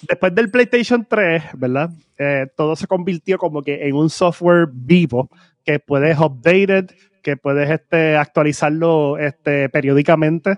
después 0.07 0.33
del 0.33 0.49
PlayStation 0.49 1.05
3, 1.07 1.43
¿verdad? 1.53 1.89
Eh, 2.17 2.47
todo 2.55 2.75
se 2.75 2.87
convirtió 2.87 3.37
como 3.37 3.61
que 3.61 3.87
en 3.87 3.95
un 3.95 4.09
software 4.09 4.67
vivo 4.71 5.29
que 5.63 5.79
puedes 5.79 6.17
update, 6.17 6.87
que 7.21 7.37
puedes 7.37 7.69
este, 7.69 8.15
actualizarlo 8.15 9.17
este, 9.17 9.69
periódicamente. 9.69 10.57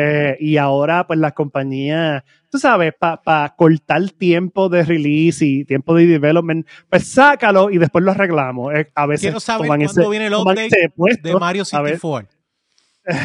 Eh, 0.00 0.36
y 0.38 0.58
ahora, 0.58 1.08
pues 1.08 1.18
las 1.18 1.32
compañías, 1.32 2.22
tú 2.48 2.56
sabes, 2.56 2.94
para 2.94 3.52
cortar 3.56 4.08
tiempo 4.10 4.68
de 4.68 4.84
release 4.84 5.44
y 5.44 5.64
tiempo 5.64 5.92
de 5.92 6.06
development, 6.06 6.68
pues 6.88 7.08
sácalo 7.08 7.68
y 7.68 7.78
después 7.78 8.04
lo 8.04 8.12
arreglamos. 8.12 8.72
Eh, 8.76 8.88
a 8.94 9.06
veces 9.06 9.22
Quiero 9.22 9.40
saber 9.40 9.66
cuándo 9.66 10.08
viene 10.08 10.26
el 10.26 10.34
update 10.34 10.92
de 11.22 11.34
Mario 11.34 11.64
64. 11.64 12.28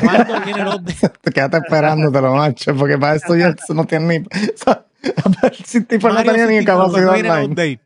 ¿Cuándo 0.02 0.42
viene 0.44 0.62
el 0.62 0.68
update? 0.68 1.32
Quédate 1.32 1.58
esperándotelo, 1.58 2.34
macho, 2.34 2.76
porque 2.76 2.98
para 2.98 3.18
esto 3.18 3.36
ya 3.36 3.56
no 3.70 3.86
tiene 3.86 4.20
ni. 4.20 4.26
si 5.66 5.82
tipo 5.82 6.10
no 6.10 6.24
tenía 6.24 6.48
ni 6.48 6.66
capacidad 6.66 7.10
online. 7.10 7.80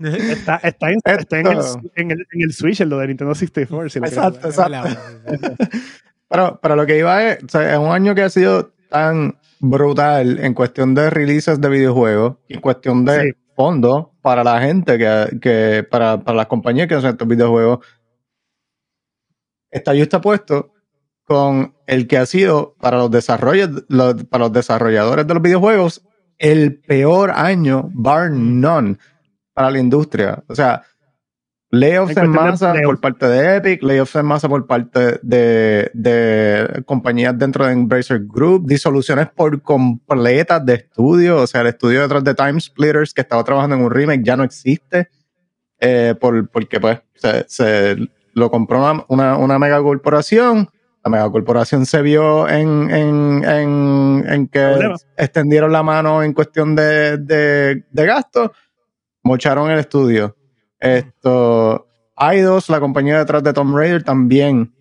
Está, 0.00 0.56
está, 0.56 0.90
en, 0.90 1.00
está 1.04 1.40
en, 1.40 1.46
el, 1.46 1.58
en, 1.94 2.10
el, 2.10 2.26
en, 2.30 2.42
el, 2.42 2.52
Switch, 2.52 2.82
en 2.82 2.90
lo 2.90 2.98
de 2.98 3.08
Nintendo 3.08 3.34
64. 3.34 3.88
Si 3.88 3.98
exacto, 3.98 4.48
exacto. 4.48 4.96
Pero, 6.28 6.58
pero 6.62 6.76
lo 6.76 6.86
que 6.86 6.98
iba 6.98 7.24
es, 7.24 7.42
o 7.44 7.48
sea, 7.48 7.72
es 7.72 7.78
un 7.78 7.90
año 7.90 8.14
que 8.14 8.22
ha 8.22 8.30
sido 8.30 8.72
tan 8.90 9.38
brutal 9.60 10.38
en 10.40 10.54
cuestión 10.54 10.94
de 10.94 11.10
releases 11.10 11.60
de 11.60 11.68
videojuegos 11.68 12.36
y 12.48 12.54
en 12.54 12.60
cuestión 12.60 13.04
de 13.04 13.22
sí. 13.22 13.30
fondos 13.56 14.08
para 14.22 14.44
la 14.44 14.60
gente 14.60 14.98
que, 14.98 15.38
que 15.40 15.86
para, 15.90 16.20
para 16.20 16.36
las 16.36 16.46
compañías 16.46 16.88
que 16.88 16.94
hacen 16.94 17.10
estos 17.10 17.28
videojuegos. 17.28 17.84
Está 19.70 19.94
justo 19.96 20.20
puesto 20.20 20.72
con 21.24 21.74
el 21.86 22.06
que 22.06 22.16
ha 22.16 22.26
sido 22.26 22.74
para 22.80 22.96
los, 22.96 23.10
desarrollos, 23.10 23.84
los, 23.88 24.24
para 24.24 24.44
los 24.44 24.52
desarrolladores 24.52 25.26
de 25.26 25.34
los 25.34 25.42
videojuegos 25.42 26.02
el 26.38 26.80
peor 26.80 27.32
año, 27.32 27.90
bar 27.92 28.30
none, 28.30 28.96
para 29.52 29.70
la 29.70 29.78
industria. 29.78 30.42
O 30.48 30.54
sea, 30.54 30.84
layoffs 31.70 32.16
en, 32.16 32.24
en 32.24 32.30
masa 32.30 32.72
de 32.72 32.82
por 32.82 33.00
parte 33.00 33.26
de 33.26 33.56
Epic, 33.56 33.82
layoffs 33.82 34.16
en 34.16 34.26
masa 34.26 34.48
por 34.48 34.66
parte 34.66 35.18
de, 35.22 35.90
de 35.94 36.82
compañías 36.86 37.38
dentro 37.38 37.66
de 37.66 37.72
Embracer 37.72 38.22
Group, 38.26 38.66
disoluciones 38.66 39.28
por 39.28 39.62
completas 39.62 40.64
de 40.64 40.74
estudios. 40.74 41.42
O 41.42 41.46
sea, 41.46 41.60
el 41.60 41.68
estudio 41.68 42.02
detrás 42.02 42.24
de 42.24 42.34
Time 42.34 42.60
Splitters 42.60 43.12
que 43.12 43.20
estaba 43.20 43.44
trabajando 43.44 43.76
en 43.76 43.82
un 43.82 43.90
remake 43.90 44.22
ya 44.24 44.36
no 44.36 44.44
existe. 44.44 45.08
Eh, 45.80 46.14
por, 46.20 46.48
porque 46.48 46.80
pues 46.80 47.00
se, 47.14 47.44
se 47.48 47.96
lo 48.34 48.50
compró 48.50 48.78
una, 48.78 49.04
una, 49.08 49.36
una 49.36 49.58
mega 49.58 49.80
corporación 49.80 50.68
la 51.04 51.10
megacorporación 51.10 51.86
se 51.86 52.02
vio 52.02 52.48
en, 52.48 52.90
en, 52.90 53.44
en, 53.44 54.24
en 54.28 54.48
que 54.48 54.60
Problema. 54.60 54.96
extendieron 55.16 55.72
la 55.72 55.82
mano 55.82 56.22
en 56.22 56.32
cuestión 56.32 56.74
de, 56.74 57.18
de, 57.18 57.84
de 57.90 58.06
gastos, 58.06 58.50
mocharon 59.22 59.70
el 59.70 59.78
estudio. 59.78 60.36
Esto, 60.80 61.88
Eidos, 62.18 62.68
la 62.68 62.80
compañía 62.80 63.18
detrás 63.18 63.42
de 63.42 63.52
Tomb 63.52 63.76
Raider, 63.76 64.02
también, 64.02 64.72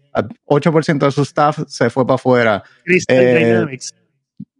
8% 0.46 1.06
de 1.06 1.12
su 1.12 1.22
staff 1.22 1.60
se 1.68 1.90
fue 1.90 2.06
para 2.06 2.16
afuera. 2.16 2.64
Crystal 2.84 3.18
eh, 3.18 3.46
Dynamics. 3.46 3.96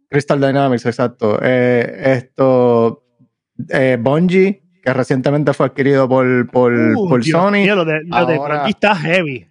Crystal 0.08 0.40
Dynamics, 0.40 0.86
exacto. 0.86 1.38
Eh, 1.42 2.14
esto, 2.16 3.04
eh, 3.68 3.98
Bungie, 4.00 4.62
que 4.82 4.92
recientemente 4.94 5.52
fue 5.52 5.66
adquirido 5.66 6.08
por, 6.08 6.48
por, 6.50 6.72
uh, 6.72 7.08
por 7.08 7.22
Dios 7.22 7.40
Sony. 7.40 7.52
Mío, 7.52 7.74
lo 7.74 7.84
de, 7.84 8.04
lo 8.04 8.16
ahora, 8.16 8.32
de 8.32 8.38
Bungie 8.38 8.70
está 8.70 8.94
heavy. 8.96 9.48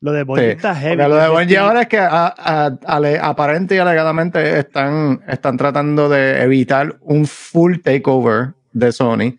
Lo 0.00 0.12
de 0.12 0.22
Bungie 0.22 0.44
Sí. 0.44 0.50
está 0.52 0.74
heavy. 0.76 0.96
Lo 0.96 1.16
de 1.16 1.28
Bungie 1.28 1.58
ahora 1.58 1.82
es 1.82 1.88
que 1.88 1.98
a, 1.98 2.32
a, 2.36 2.66
ale- 2.86 3.18
aparente 3.18 3.74
y 3.74 3.78
alegadamente 3.78 4.58
están, 4.60 5.20
están 5.26 5.56
tratando 5.56 6.08
de 6.08 6.40
evitar 6.42 6.96
un 7.00 7.26
full 7.26 7.78
takeover 7.82 8.54
de 8.72 8.92
Sony. 8.92 9.36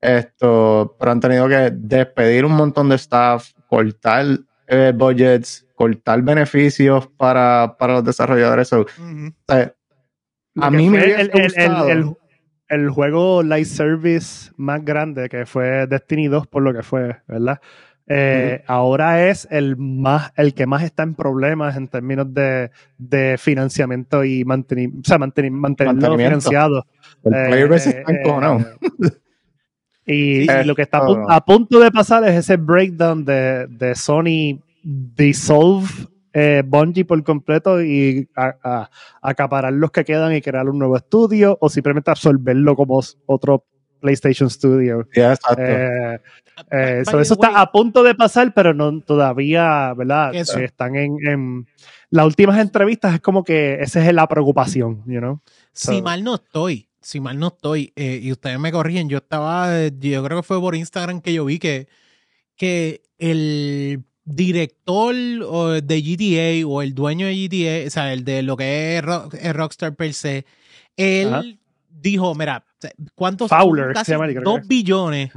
Esto, 0.00 0.96
pero 0.98 1.10
han 1.12 1.20
tenido 1.20 1.48
que 1.48 1.70
despedir 1.74 2.44
un 2.44 2.52
montón 2.52 2.88
de 2.88 2.94
staff, 2.96 3.50
cortar 3.66 4.24
eh, 4.68 4.92
budgets, 4.94 5.66
cortar 5.74 6.22
beneficios 6.22 7.08
para, 7.16 7.74
para 7.78 7.94
los 7.94 8.04
desarrolladores. 8.04 8.68
So, 8.68 8.80
Ujú. 8.82 9.28
o 9.28 9.52
sea, 9.52 9.74
Lo 10.54 10.64
a 10.64 10.70
mí 10.70 10.88
me 10.88 10.98
el, 11.04 11.10
el, 11.12 11.30
el, 11.34 11.42
gustado- 11.42 11.88
el, 11.88 12.16
el 12.68 12.90
juego 12.90 13.42
live 13.42 13.64
service 13.64 14.50
más 14.56 14.84
grande 14.84 15.28
que 15.28 15.46
fue 15.46 15.86
Destiny 15.86 16.28
2 16.28 16.46
por 16.46 16.62
lo 16.62 16.72
que 16.72 16.82
fue, 16.82 17.16
¿verdad? 17.26 17.60
Eh, 18.10 18.62
Ahora 18.66 19.28
es 19.28 19.46
el 19.50 19.76
más, 19.76 20.32
el 20.36 20.54
que 20.54 20.66
más 20.66 20.82
está 20.82 21.02
en 21.02 21.14
problemas 21.14 21.76
en 21.76 21.88
términos 21.88 22.32
de, 22.32 22.70
de 22.96 23.36
financiamiento 23.36 24.24
y 24.24 24.44
mantenimiento, 24.44 25.00
o 25.00 25.04
sea, 25.08 25.18
manteni- 25.18 25.50
mantenerlo 25.50 26.16
financiado. 26.16 26.86
el 27.24 27.34
Eh, 27.34 27.44
player 27.48 27.68
base 27.68 27.90
está 27.90 28.12
encojonado. 28.12 28.64
Y, 30.08 30.46
Sí, 30.46 30.48
y 30.62 30.64
lo 30.64 30.74
que 30.74 30.82
está 30.82 31.00
a, 31.28 31.44
punto 31.44 31.78
de 31.80 31.90
pasar 31.90 32.24
es 32.26 32.34
ese 32.34 32.56
breakdown 32.56 33.24
de, 33.24 33.66
de 33.68 33.94
Sony 33.94 34.58
dissolve 34.82 35.86
eh, 36.32 36.62
Bungie 36.64 37.04
por 37.04 37.22
completo 37.24 37.82
y 37.82 38.28
a- 38.36 38.54
a- 38.62 38.90
acaparar 39.22 39.72
los 39.72 39.90
que 39.90 40.04
quedan 40.04 40.34
y 40.34 40.40
crear 40.40 40.68
un 40.68 40.78
nuevo 40.78 40.96
estudio 40.96 41.56
o 41.60 41.68
simplemente 41.68 42.10
absorberlo 42.10 42.74
como 42.76 43.00
otro 43.26 43.64
PlayStation 44.00 44.48
Studio. 44.48 45.06
Ya, 45.14 45.32
exacto. 45.32 45.62
Eh, 45.62 46.20
eh, 46.70 47.02
so 47.04 47.20
eso 47.20 47.34
está 47.34 47.60
a 47.60 47.70
punto 47.72 48.02
de 48.02 48.14
pasar, 48.14 48.52
pero 48.54 48.72
no 48.74 49.00
todavía, 49.00 49.92
¿verdad? 49.94 50.34
Eso. 50.34 50.58
Eh, 50.58 50.64
están 50.64 50.94
en, 50.96 51.16
en 51.26 51.66
las 52.10 52.26
últimas 52.26 52.58
entrevistas, 52.60 53.14
es 53.14 53.20
como 53.20 53.42
que 53.44 53.74
esa 53.80 54.06
es 54.06 54.12
la 54.14 54.26
preocupación, 54.28 55.02
you 55.06 55.18
know? 55.18 55.40
Si 55.72 55.96
So- 55.98 56.02
mal 56.02 56.22
no 56.22 56.36
estoy, 56.36 56.87
si 57.00 57.20
mal 57.20 57.38
no 57.38 57.48
estoy, 57.48 57.92
eh, 57.96 58.20
y 58.22 58.32
ustedes 58.32 58.58
me 58.58 58.72
corrigen, 58.72 59.08
yo 59.08 59.18
estaba, 59.18 59.86
yo 59.88 60.22
creo 60.24 60.38
que 60.38 60.42
fue 60.46 60.60
por 60.60 60.74
Instagram 60.74 61.20
que 61.20 61.32
yo 61.32 61.44
vi 61.44 61.58
que, 61.58 61.88
que 62.56 63.02
el 63.18 64.02
director 64.24 65.14
de 65.14 66.02
GTA 66.02 66.66
o 66.66 66.82
el 66.82 66.94
dueño 66.94 67.26
de 67.26 67.34
GTA, 67.34 67.86
o 67.86 67.90
sea, 67.90 68.12
el 68.12 68.24
de 68.24 68.42
lo 68.42 68.56
que 68.56 68.96
es, 68.98 69.02
Rock- 69.04 69.34
es 69.34 69.52
Rockstar 69.54 69.94
per 69.94 70.12
se, 70.14 70.44
él 70.96 71.28
Ajá. 71.28 71.44
dijo, 71.88 72.34
mira, 72.34 72.64
¿cuántos? 73.14 73.48
Fowler, 73.48 73.92
Casi 73.92 74.06
se 74.06 74.12
llama, 74.12 74.26
creo 74.26 74.40
que 74.40 74.44
dos 74.44 74.60
es. 74.60 74.68
billones, 74.68 75.30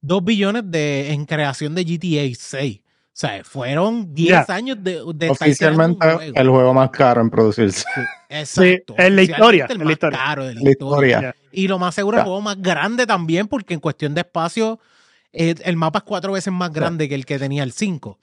dos 0.00 0.24
billones 0.24 0.62
de, 0.70 1.12
en 1.12 1.24
creación 1.24 1.74
de 1.74 1.84
GTA 1.84 2.34
6. 2.36 2.80
O 3.12 3.16
sea, 3.20 3.42
fueron 3.44 4.14
10 4.14 4.46
Ya. 4.46 4.54
años 4.54 4.78
de, 4.82 5.02
de 5.14 5.30
Oficialmente 5.30 6.10
juego. 6.10 6.32
el 6.34 6.48
juego 6.48 6.72
más 6.74 6.90
caro 6.90 7.20
en 7.20 7.28
producirse. 7.28 7.84
Exacto. 8.28 8.94
en 8.96 9.16
la 9.16 9.22
historia, 9.22 9.66
El 9.68 9.80
en 9.80 9.86
la 9.86 9.92
historia. 9.92 10.18
caro 10.18 10.44
de 10.46 10.54
la, 10.54 10.60
La 10.62 10.70
historia. 10.70 11.16
historia. 11.16 11.36
Y 11.52 11.68
lo 11.68 11.78
más 11.78 11.94
seguro, 11.94 12.16
el 12.16 12.20
Ya. 12.20 12.24
juego 12.24 12.40
más 12.40 12.62
grande 12.62 13.06
también, 13.06 13.48
porque 13.48 13.74
en 13.74 13.80
cuestión 13.80 14.14
de 14.14 14.20
espacio, 14.22 14.78
eh, 15.32 15.54
el 15.64 15.76
mapa 15.76 15.98
es 15.98 16.04
cuatro 16.04 16.32
veces 16.32 16.52
más 16.52 16.72
grande 16.72 17.08
que 17.08 17.14
el 17.16 17.26
que 17.26 17.38
tenía 17.38 17.62
el 17.64 17.72
5. 17.72 18.18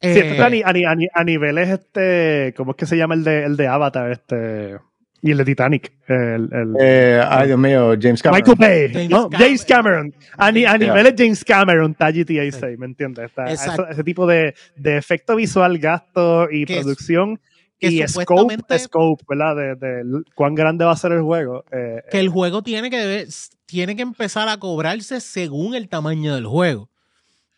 Sí, 0.00 0.08
esto 0.10 0.20
está 0.30 0.44
a, 0.44 0.46
a 0.46 0.50
ni- 0.50 0.62
a 0.84 0.94
ni- 0.94 1.08
a 1.12 1.24
niveles, 1.24 1.68
este, 1.68 2.54
¿cómo 2.56 2.70
es 2.70 2.76
que 2.76 2.86
se 2.86 2.96
llama 2.96 3.14
el 3.14 3.24
de, 3.24 3.44
el 3.44 3.56
de 3.56 3.66
Avatar? 3.66 4.12
Este, 4.12 4.78
y 5.22 5.30
el 5.32 5.38
de 5.38 5.44
Titanic. 5.44 5.92
El, 6.06 6.48
el- 6.52 6.76
Eh, 6.80 7.22
ay, 7.28 7.48
Dios 7.48 7.58
mío, 7.58 7.94
James 8.00 8.22
Cameron. 8.22 8.44
Michael 8.48 8.56
Bay. 8.58 8.92
James 8.92 9.10
no, 9.10 9.28
Cameron. 9.28 9.40
James 9.46 9.64
Cameron. 9.64 10.14
A, 10.36 10.52
ni- 10.52 10.64
a 10.64 10.76
Yeah. 10.76 10.78
niveles 10.78 11.14
James 11.16 11.44
Cameron 11.44 11.90
está 11.92 12.10
GTA 12.10 12.50
6, 12.52 12.78
¿me 12.78 12.86
entiendes? 12.86 13.24
Está- 13.26 13.50
Exacto. 13.50 13.82
eso- 13.82 13.90
ese 13.92 14.04
tipo 14.04 14.26
de, 14.26 14.54
de 14.76 14.96
efecto 14.96 15.36
visual, 15.36 15.78
gasto 15.78 16.48
y 16.50 16.64
Que- 16.64 16.76
producción 16.76 17.40
que 17.80 17.88
y 17.88 18.08
scope, 18.08 18.56
scope, 18.78 19.24
¿verdad? 19.28 19.54
De, 19.54 19.74
de 19.76 20.22
cuán 20.34 20.54
grande 20.56 20.84
va 20.84 20.92
a 20.92 20.96
ser 20.96 21.12
el 21.12 21.22
juego. 21.22 21.64
Eh, 21.70 22.02
que 22.10 22.18
el 22.18 22.28
juego 22.28 22.62
tiene 22.62 22.90
que, 22.90 22.96
debe- 22.98 23.26
tiene 23.66 23.94
que 23.96 24.02
empezar 24.02 24.48
a 24.48 24.56
cobrarse 24.58 25.20
según 25.20 25.74
el 25.76 25.88
tamaño 25.88 26.34
del 26.34 26.46
juego. 26.46 26.88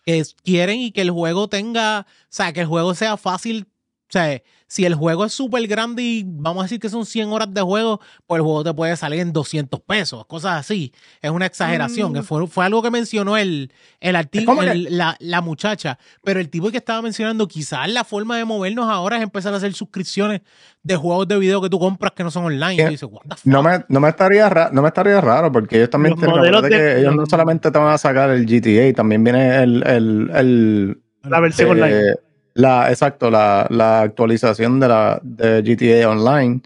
Que 0.05 0.19
es- 0.19 0.35
quieren 0.45 0.79
y 0.81 0.93
que 0.93 1.01
el 1.03 1.11
juego 1.11 1.49
tenga, 1.49 2.01
o 2.01 2.05
sea, 2.31 2.53
que 2.53 2.61
el 2.61 2.67
juego 2.67 2.95
sea 2.95 3.17
fácil. 3.17 3.67
O 4.11 4.13
sea, 4.13 4.43
si 4.67 4.85
el 4.85 4.95
juego 4.97 5.25
es 5.25 5.33
súper 5.33 5.65
grande 5.69 6.03
y 6.03 6.25
vamos 6.27 6.63
a 6.63 6.65
decir 6.65 6.81
que 6.81 6.89
son 6.89 7.07
100 7.07 7.29
horas 7.33 7.55
de 7.55 7.61
juego, 7.61 8.01
pues 8.27 8.39
el 8.39 8.43
juego 8.43 8.65
te 8.65 8.75
puede 8.75 8.97
salir 8.97 9.21
en 9.21 9.33
200 9.33 9.81
pesos, 9.81 10.27
cosas 10.27 10.59
así. 10.59 10.93
Es 11.23 11.31
una 11.31 11.47
exageración. 11.47 12.11
Mm. 12.11 12.15
que 12.17 12.23
fue, 12.25 12.47
fue 12.49 12.65
algo 12.65 12.83
que 12.83 12.91
mencionó 12.91 13.37
el, 13.37 13.73
el 14.01 14.17
artículo, 14.17 14.63
la, 14.75 15.17
la 15.21 15.41
muchacha. 15.41 15.97
Pero 16.25 16.41
el 16.41 16.49
tipo 16.51 16.71
que 16.73 16.79
estaba 16.79 17.03
mencionando, 17.03 17.47
quizás 17.47 17.89
la 17.89 18.03
forma 18.03 18.37
de 18.37 18.45
movernos 18.45 18.89
ahora 18.91 19.17
es 19.17 19.23
empezar 19.23 19.55
a 19.55 19.59
hacer 19.59 19.73
suscripciones 19.75 20.41
de 20.83 20.97
juegos 20.97 21.29
de 21.29 21.39
video 21.39 21.61
que 21.63 21.69
tú 21.71 21.79
compras 21.79 22.13
que 22.17 22.25
no 22.25 22.33
son 22.33 22.47
online. 22.47 22.89
Dices, 22.89 23.09
what 23.11 23.23
the 23.29 23.37
fuck? 23.37 23.45
No 23.47 23.63
me, 23.63 23.85
no, 23.89 24.01
me 24.01 24.09
estaría 24.09 24.49
ra- 24.49 24.71
no 24.73 24.83
me 24.83 24.89
estaría 24.89 25.21
raro 25.21 25.53
porque 25.53 25.77
ellos 25.77 25.91
también 25.91 26.17
Los 26.17 26.21
tienen 26.21 26.63
de- 26.63 26.69
que 26.69 26.99
ellos 27.01 27.15
no 27.15 27.27
solamente 27.27 27.71
te 27.71 27.79
van 27.79 27.93
a 27.93 27.99
sacar 27.99 28.31
el 28.31 28.45
GTA, 28.45 28.93
también 28.93 29.23
viene 29.23 29.63
el, 29.63 29.87
el, 29.87 30.31
el 30.35 31.03
la 31.23 31.39
versión 31.39 31.69
eh, 31.69 31.71
online. 31.73 32.15
La, 32.61 32.91
exacto, 32.91 33.31
la, 33.31 33.67
la 33.71 34.03
actualización 34.03 34.79
de 34.81 34.89
la 34.89 35.21
de 35.23 35.63
GTA 35.63 36.09
Online. 36.09 36.61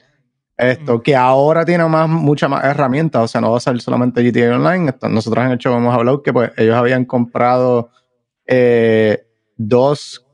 Esto, 0.56 0.98
Mm. 0.98 1.02
que 1.02 1.16
ahora 1.16 1.64
tiene 1.64 1.84
más, 1.86 2.08
muchas 2.08 2.48
más 2.48 2.64
herramientas, 2.64 3.22
o 3.22 3.28
sea, 3.28 3.40
no 3.40 3.50
va 3.50 3.56
a 3.56 3.60
ser 3.60 3.80
solamente 3.80 4.22
GTA 4.22 4.54
Online. 4.54 4.90
Esto, 4.90 5.08
nosotros 5.08 5.44
en 5.44 5.50
el 5.50 5.58
show 5.58 5.74
hemos 5.76 5.92
hablado 5.92 6.22
que 6.22 6.32
pues 6.32 6.52
ellos 6.56 6.76
habían 6.76 7.04
comprado 7.04 7.90
eh, 8.46 9.26
dos, 9.56 10.24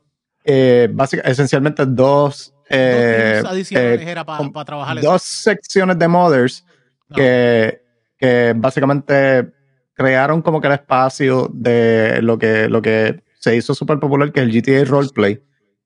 eh, 0.44 0.88
básica- 0.92 1.22
esencialmente 1.28 1.86
dos, 1.86 2.52
eh, 2.68 3.40
Dos 3.42 3.72
eh, 3.72 3.98
era 4.06 4.24
para 4.24 4.64
trabajar 4.64 5.00
dos 5.00 5.22
secciones 5.22 5.98
de 5.98 6.06
modders 6.08 6.64
No. 7.08 7.16
que, 7.16 7.82
que 8.18 8.52
básicamente 8.56 9.50
crearon 9.94 10.40
como 10.42 10.60
que 10.60 10.66
el 10.68 10.74
espacio 10.74 11.50
de 11.52 12.20
lo 12.22 12.38
que, 12.38 12.68
lo 12.68 12.80
que 12.82 13.22
se 13.38 13.56
hizo 13.56 13.74
súper 13.74 13.98
popular, 13.98 14.30
que 14.32 14.40
es 14.40 14.46
el 14.46 14.52
GTA 14.52 14.84
Roleplay. 14.84 15.42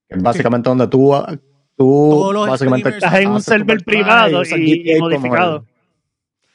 Que 0.09 0.17
es 0.17 0.23
básicamente 0.23 0.69
donde 0.69 0.87
tú, 0.89 1.13
tú 1.77 2.33
básicamente 2.47 2.89
Estás 2.91 3.15
en 3.15 3.31
un 3.31 3.41
server 3.43 3.83
privado 3.85 4.43
y- 4.57 4.99
como 4.99 5.09
modificado. 5.11 5.65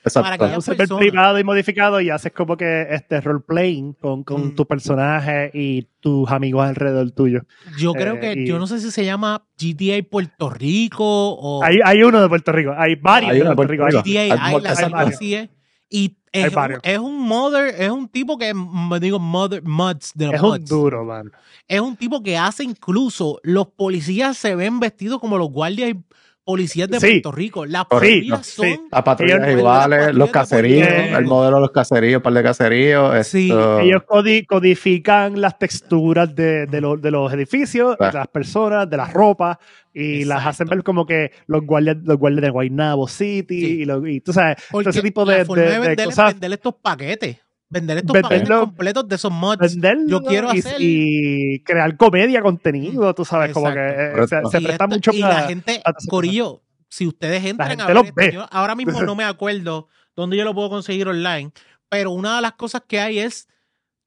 Exacto. 0.02 0.38
Para 0.38 0.56
un 0.56 0.62
server 0.62 0.88
privado 0.88 1.40
y 1.40 1.44
modificado 1.44 2.00
y 2.00 2.10
haces 2.10 2.32
como 2.32 2.56
que 2.56 2.88
este 2.90 3.20
role-playing 3.20 3.94
con, 3.94 4.24
con 4.24 4.48
Mm. 4.48 4.56
tu 4.56 4.66
personaje 4.66 5.52
y 5.54 5.88
tus 6.00 6.30
amigos 6.32 6.66
alrededor 6.66 7.12
tuyo. 7.12 7.42
Yo 7.78 7.92
creo 7.94 8.16
Eh, 8.16 8.20
que, 8.20 8.34
y- 8.42 8.48
yo 8.48 8.58
no 8.60 8.66
sé 8.66 8.80
si 8.80 8.92
se 8.92 9.04
llama 9.04 9.44
GTA 9.58 10.02
Puerto 10.10 10.50
Rico 10.50 11.04
o 11.06 11.62
Hay, 11.64 11.80
hay 11.84 12.02
uno 12.02 12.22
de 12.22 12.30
Puerto 12.30 12.52
Rico, 12.54 12.74
hay 12.78 12.96
varios 12.96 13.32
Hay 13.34 13.40
de 13.40 13.44
Puerto 13.56 13.64
Rico. 13.74 13.84
Puerto 13.84 14.02
Rico. 14.04 14.10
GTA 14.10 14.22
Hay- 14.46 14.56
Island, 14.56 14.96
algo 14.96 14.98
así 15.10 15.36
es. 15.36 15.50
Y 15.90 16.04
Hay 16.06 16.18
Es 16.32 16.50
un, 16.50 16.54
varios. 16.56 16.80
es 16.84 16.98
un 17.00 17.20
mother, 17.20 17.74
es 17.78 17.90
un 17.90 18.08
tipo 18.08 18.38
que, 18.38 18.54
me 18.54 19.00
digo, 19.00 19.20
mother, 19.20 19.64
muds 19.64 20.12
de 20.16 20.26
los 20.28 20.36
Es 20.36 20.42
un 20.42 20.50
muds. 20.50 20.66
duro, 20.70 21.04
man. 21.06 21.32
Es 21.68 21.80
un 21.82 21.96
tipo 21.96 22.22
que 22.24 22.38
hace 22.38 22.64
incluso, 22.64 23.40
los 23.44 23.68
policías 23.68 24.38
se 24.38 24.56
ven 24.56 24.80
vestidos 24.80 25.20
como 25.20 25.38
los 25.38 25.50
guardias 25.50 25.90
y 25.92 26.00
policías 26.44 26.90
de 26.90 27.00
Sí. 27.00 27.08
Puerto 27.08 27.32
Rico. 27.32 27.66
Las 27.68 27.86
patrullas 27.86 28.46
Sí. 28.48 28.54
son... 28.56 28.88
Las 28.92 29.04
patrullas 29.04 29.40
Ellos- 29.48 29.60
iguales, 29.60 30.00
las 30.08 30.16
los 30.16 30.30
caseríos, 30.32 30.88
el 30.88 31.26
modelo 31.26 31.58
de 31.58 31.62
los 31.62 31.72
caseríos, 31.72 32.24
par 32.24 32.34
de 32.34 32.42
caseríos. 32.44 33.16
Esto- 33.16 33.80
Ellos 33.82 34.02
codi- 34.08 34.48
codifican 34.48 35.40
las 35.40 35.60
texturas 35.60 36.34
de, 36.34 36.66
de 36.66 36.82
lo- 36.82 36.98
de 36.98 37.12
los 37.12 37.32
edificios, 37.34 37.96
Claro. 37.98 38.14
de 38.14 38.18
las 38.20 38.28
personas, 38.30 38.90
de 38.90 38.98
las 38.98 39.14
ropas, 39.14 39.58
y 40.02 40.26
las 40.26 40.46
hacen 40.46 40.68
ver 40.68 40.84
como 40.84 41.06
que 41.06 41.32
los 41.48 41.66
guardias, 41.66 41.98
los 42.04 42.18
guardias 42.18 42.42
de 42.44 42.50
Guaynabo 42.50 43.08
City, 43.08 43.60
Sí. 43.60 43.66
y, 43.82 43.86
lo- 43.86 44.06
y 44.08 44.22
tú 44.22 44.34
sabes, 44.34 44.58
todo 44.72 44.82
ese 44.90 45.02
tipo 45.02 45.26
la 45.26 45.38
de, 45.38 45.46
forma 45.46 45.64
de- 45.64 46.04
cosas. 46.06 46.34
vender 46.34 46.54
estos 46.54 46.76
paquetes. 46.82 47.38
Vender 47.72 47.98
estos 48.00 48.16
Venderlo- 48.16 48.30
paquetes 48.30 48.50
completos 48.50 49.08
de 49.08 49.16
esos 49.16 49.32
mods. 49.32 49.78
Yo 50.08 50.22
quiero 50.24 50.54
y, 50.56 50.60
hacer- 50.60 50.78
y 50.80 51.62
crear 51.64 51.96
comedia, 51.98 52.42
contenido, 52.42 53.14
tú 53.14 53.24
sabes, 53.26 53.52
como 53.54 53.72
que 53.72 53.80
eh, 53.80 54.12
se, 54.28 54.38
se 54.50 54.58
presta 54.62 54.72
esta- 54.72 54.88
mucho 54.88 55.12
y 55.14 55.22
para... 55.22 55.34
la 55.42 55.48
gente, 55.48 55.82
Corillo, 56.10 56.64
si 56.90 57.06
ustedes 57.06 57.46
entran 57.46 57.70
gente 57.70 57.84
a 57.84 57.86
ver 57.88 57.96
los 57.96 58.06
esto, 58.06 58.16
ve. 58.16 58.32
yo 58.34 58.46
ahora 58.50 58.74
mismo 58.74 59.04
no 59.04 59.16
me 59.16 59.24
acuerdo 59.24 59.88
dónde 60.16 60.36
yo 60.36 60.46
lo 60.46 60.56
puedo 60.56 60.70
conseguir 60.72 61.08
online, 61.08 61.52
pero 61.90 62.10
una 62.10 62.38
de 62.38 62.42
las 62.42 62.54
cosas 62.54 62.82
que 62.88 63.00
hay 63.00 63.20
es, 63.20 63.48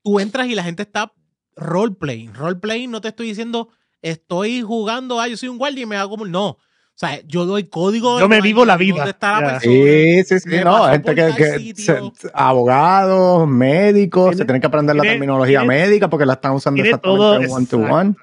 tú 0.02 0.18
entras 0.18 0.48
y 0.48 0.56
la 0.56 0.64
gente 0.64 0.82
está 0.82 1.12
roleplaying. 1.54 2.34
Roleplaying 2.34 2.90
no 2.90 3.00
te 3.00 3.08
estoy 3.08 3.28
diciendo, 3.28 3.68
estoy 4.02 4.62
jugando, 4.62 5.18
ah, 5.20 5.28
yo 5.28 5.36
soy 5.36 5.48
un 5.48 5.58
guardia 5.58 5.82
y 5.82 5.86
me 5.86 5.96
hago 5.96 6.10
como... 6.10 6.26
No, 6.26 6.48
o 6.48 6.58
sea, 6.94 7.20
yo 7.26 7.46
doy 7.46 7.64
código. 7.64 8.20
Yo 8.20 8.28
me 8.28 8.40
vivo 8.42 8.64
la 8.66 8.76
vida. 8.76 8.96
¿Dónde 8.96 9.10
está 9.12 9.40
la 9.40 9.40
Ya. 9.40 9.52
persona? 9.58 9.74
Sí, 9.74 10.24
sí, 10.24 10.40
sí, 10.40 10.56
no, 10.62 10.84
gente 10.88 11.14
que, 11.14 11.72
se- 11.74 12.00
abogados, 12.34 13.48
médicos, 13.48 14.30
se 14.30 14.36
Tiene- 14.36 14.46
tienen 14.46 14.60
que 14.60 14.66
aprender 14.66 14.96
la 14.96 15.02
terminología 15.02 15.60
tiene- 15.60 15.74
médica 15.74 16.08
porque 16.10 16.26
la 16.26 16.34
están 16.34 16.52
usando 16.52 16.82
exactamente 16.82 17.48
one 17.50 17.66
to 17.66 17.78
one. 17.78 18.14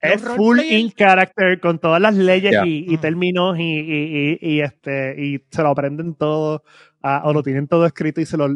Es 0.00 0.22
full 0.22 0.60
in 0.60 0.90
character 0.92 1.58
con 1.60 1.78
todas 1.80 2.00
las 2.00 2.14
leyes 2.14 2.52
Yeah. 2.52 2.64
y, 2.66 2.86
y 2.88 2.96
Mm. 2.96 3.00
términos 3.00 3.58
y, 3.58 3.62
y, 3.62 4.38
y, 4.40 4.54
y, 4.54 4.60
este 4.60 5.14
y 5.20 5.44
se 5.50 5.62
lo 5.62 5.70
aprenden 5.70 6.14
todo 6.14 6.62
ah, 7.02 7.22
o 7.24 7.32
lo 7.32 7.42
tienen 7.42 7.66
todo 7.68 7.86
escrito 7.86 8.20
y 8.20 8.26
se 8.26 8.36
lo 8.36 8.48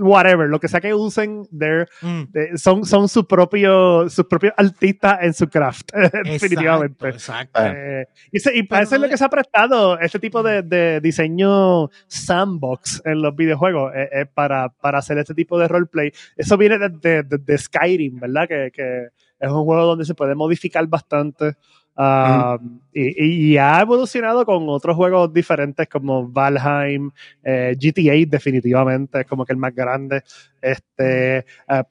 whatever 0.00 0.48
lo 0.48 0.60
que 0.60 0.68
sea 0.68 0.80
que 0.80 0.94
usen 0.94 1.42
they're- 1.52 1.86
Mm, 2.02 2.22
eh, 2.34 2.56
son 2.56 2.84
son 2.84 3.08
sus 3.08 3.26
propios 3.26 4.12
sus 4.12 4.26
propios 4.26 4.52
artistas 4.56 5.18
en 5.22 5.34
su 5.34 5.48
craft 5.48 5.90
definitivamente 6.24 7.08
Exacto. 7.08 7.60
Eh, 7.64 8.06
y, 8.32 8.38
se- 8.38 8.56
y 8.56 8.62
para 8.62 8.82
eso 8.82 8.94
es 8.96 9.00
lo 9.00 9.08
que 9.08 9.16
se 9.16 9.24
ha 9.24 9.28
prestado 9.28 9.98
este 9.98 10.18
tipo 10.18 10.42
de, 10.42 10.62
de 10.62 11.00
diseño 11.00 11.88
sandbox 12.06 13.02
en 13.04 13.22
los 13.22 13.34
videojuegos 13.34 13.92
eh, 13.94 14.08
eh, 14.12 14.26
para, 14.26 14.68
para 14.68 14.98
hacer 14.98 15.18
este 15.18 15.34
tipo 15.34 15.58
de 15.58 15.66
roleplay. 15.68 16.12
Eso 16.36 16.56
viene 16.56 16.78
de- 16.78 17.22
de 17.24 17.58
Skyrim, 17.58 18.20
¿verdad? 18.20 18.46
Que, 18.48 18.70
que 18.72 19.08
es 19.40 19.50
un 19.50 19.64
juego 19.64 19.84
donde 19.86 20.04
se 20.04 20.14
puede 20.14 20.34
modificar 20.34 20.86
bastante. 20.86 21.56
Ah, 21.98 22.56
y, 22.94 23.52
y 23.52 23.58
ha 23.58 23.80
evolucionado 23.80 24.46
con 24.46 24.68
otros 24.68 24.96
juegos 24.96 25.32
diferentes 25.32 25.86
como 25.88 26.26
Valheim, 26.28 27.10
eh, 27.44 27.76
GTA 27.78 28.14
definitivamente 28.26 29.20
es 29.20 29.26
como 29.26 29.44
que 29.44 29.52
el 29.52 29.58
más 29.58 29.74
grande. 29.74 30.22
Este, 30.62 31.38
eh, 31.38 31.44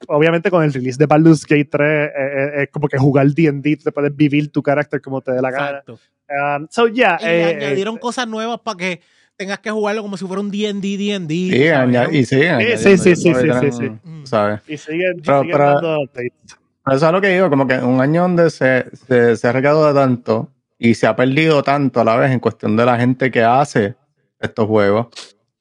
obviamente 0.08 0.50
con 0.50 0.64
el 0.64 0.72
release 0.72 0.98
de 0.98 1.06
Baldur's 1.06 1.44
Gate 1.46 1.68
3 1.70 1.80
eh, 1.80 2.10
eh, 2.16 2.62
es 2.64 2.68
como 2.70 2.88
que 2.88 2.98
jugar 2.98 3.26
D&D, 3.28 3.76
te 3.76 3.92
puedes 3.92 4.14
vivir 4.16 4.50
tu 4.50 4.62
carácter 4.62 5.00
como 5.00 5.20
te 5.20 5.32
dé 5.32 5.40
la 5.40 5.50
gana. 5.50 5.68
exacto. 5.78 5.98
Um, 6.30 6.66
so 6.70 6.88
yeah, 6.88 7.16
Y 7.22 7.24
eh, 7.24 7.40
eh, 7.50 7.56
añadieron 7.56 7.96
cosas 7.96 8.28
nuevas 8.28 8.60
para 8.60 8.76
que 8.76 9.00
tengas 9.36 9.60
que 9.60 9.70
jugarlo 9.70 10.02
como 10.02 10.16
si 10.16 10.26
fuera 10.26 10.40
un 10.42 10.50
D&D, 10.50 10.96
D&D. 10.98 11.28
Sí, 11.28 12.16
y 12.18 12.24
siguen. 12.26 12.60
Sí, 12.76 12.98
sí, 12.98 13.16
sí, 13.16 13.16
sí, 13.16 13.34
sí, 13.34 13.72
sí. 13.72 13.90
¿sabes? 14.24 14.60
y 14.68 14.76
siguen, 14.76 15.22
Pero- 15.24 15.40
siguen 15.42 15.56
pero- 15.56 15.72
dando 15.74 16.00
updates. 16.02 16.58
Eso 16.92 17.06
es 17.06 17.12
lo 17.12 17.20
que 17.20 17.28
digo, 17.28 17.50
como 17.50 17.66
que 17.66 17.78
un 17.78 18.00
año 18.00 18.22
donde 18.22 18.50
se, 18.50 18.86
se, 18.96 19.36
se 19.36 19.48
ha 19.48 19.52
recaudado 19.52 19.94
tanto 19.94 20.52
y 20.78 20.94
se 20.94 21.06
ha 21.06 21.16
perdido 21.16 21.62
tanto 21.62 22.00
a 22.00 22.04
la 22.04 22.16
vez 22.16 22.30
en 22.30 22.40
cuestión 22.40 22.76
de 22.76 22.84
la 22.84 22.98
gente 22.98 23.30
que 23.30 23.42
hace 23.42 23.96
estos 24.38 24.66
juegos. 24.66 25.08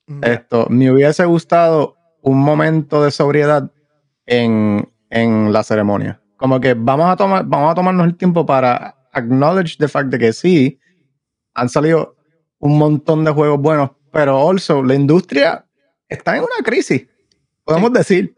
Mm. 0.05 0.23
Esto, 0.23 0.67
me 0.69 0.91
hubiese 0.91 1.25
gustado 1.25 1.95
un 2.21 2.39
momento 2.39 3.03
de 3.03 3.11
sobriedad 3.11 3.71
en, 4.25 4.87
en 5.09 5.51
la 5.51 5.63
ceremonia. 5.63 6.21
Como 6.37 6.59
que 6.59 6.75
vamos 6.75 7.09
a 7.09 7.15
tomar, 7.15 7.45
vamos 7.45 7.71
a 7.71 7.75
tomarnos 7.75 8.05
el 8.05 8.15
tiempo 8.15 8.45
para 8.45 8.95
acknowledge 9.11 9.77
the 9.77 9.87
fact 9.87 10.09
de 10.09 10.19
que 10.19 10.33
sí, 10.33 10.79
han 11.53 11.69
salido 11.69 12.15
un 12.59 12.77
montón 12.77 13.23
de 13.23 13.31
juegos 13.31 13.59
buenos, 13.59 13.91
pero 14.11 14.37
also 14.37 14.83
la 14.83 14.93
industria 14.93 15.65
está 16.07 16.37
en 16.37 16.43
una 16.43 16.63
crisis, 16.63 17.07
podemos 17.63 17.91
decir. 17.91 18.35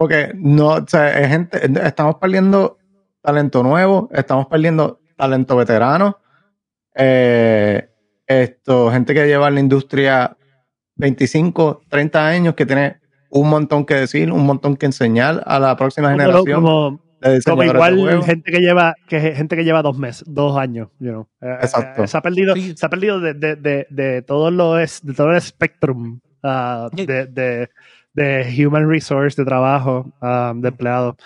Porque 0.00 0.32
no, 0.34 0.68
o 0.76 0.84
sea, 0.86 1.20
es 1.20 1.28
gente, 1.28 1.60
estamos 1.86 2.14
perdiendo 2.14 2.78
talento 3.20 3.62
nuevo, 3.62 4.08
estamos 4.14 4.46
perdiendo 4.46 4.98
talento 5.14 5.56
veterano. 5.56 6.16
Eh, 6.94 7.86
esto, 8.26 8.90
gente 8.90 9.12
que 9.12 9.26
lleva 9.26 9.48
en 9.48 9.54
la 9.56 9.60
industria 9.60 10.38
25, 10.94 11.82
30 11.90 12.26
años, 12.26 12.54
que 12.54 12.64
tiene 12.64 12.98
un 13.28 13.50
montón 13.50 13.84
que 13.84 13.92
decir, 13.96 14.32
un 14.32 14.46
montón 14.46 14.78
que 14.78 14.86
enseñar 14.86 15.42
a 15.44 15.58
la 15.58 15.76
próxima 15.76 16.12
Como, 16.12 16.18
generación 16.22 16.62
como, 16.62 17.00
de 17.20 17.42
como 17.42 17.62
igual 17.64 18.22
gente 18.24 18.52
que 18.52 18.60
lleva 18.60 18.94
que 19.06 19.20
gente 19.34 19.54
que 19.54 19.64
lleva 19.64 19.82
dos 19.82 19.98
meses, 19.98 20.24
dos 20.26 20.56
años, 20.56 20.88
you 20.98 21.10
know. 21.10 21.28
Eh, 21.42 21.58
Exacto. 21.60 22.04
eh, 22.04 22.08
se 22.08 22.16
ha 22.16 22.22
perdido, 22.22 22.54
Sí. 22.54 22.74
se 22.74 22.86
ha 22.86 22.88
perdido 22.88 23.20
de, 23.20 23.34
de, 23.34 23.56
de, 23.56 23.86
de 23.90 24.22
todo 24.22 24.50
lo 24.50 24.78
es, 24.78 25.02
de 25.04 25.12
todo 25.12 25.30
el 25.32 25.42
spectrum 25.42 26.20
Sí. 26.96 27.04
de, 27.04 27.68
de, 28.12 28.46
human 28.66 28.88
resource, 28.88 29.40
de 29.40 29.44
trabajo, 29.46 30.10
ah, 30.20 30.52
de 30.54 30.68
empleados. 30.68 31.16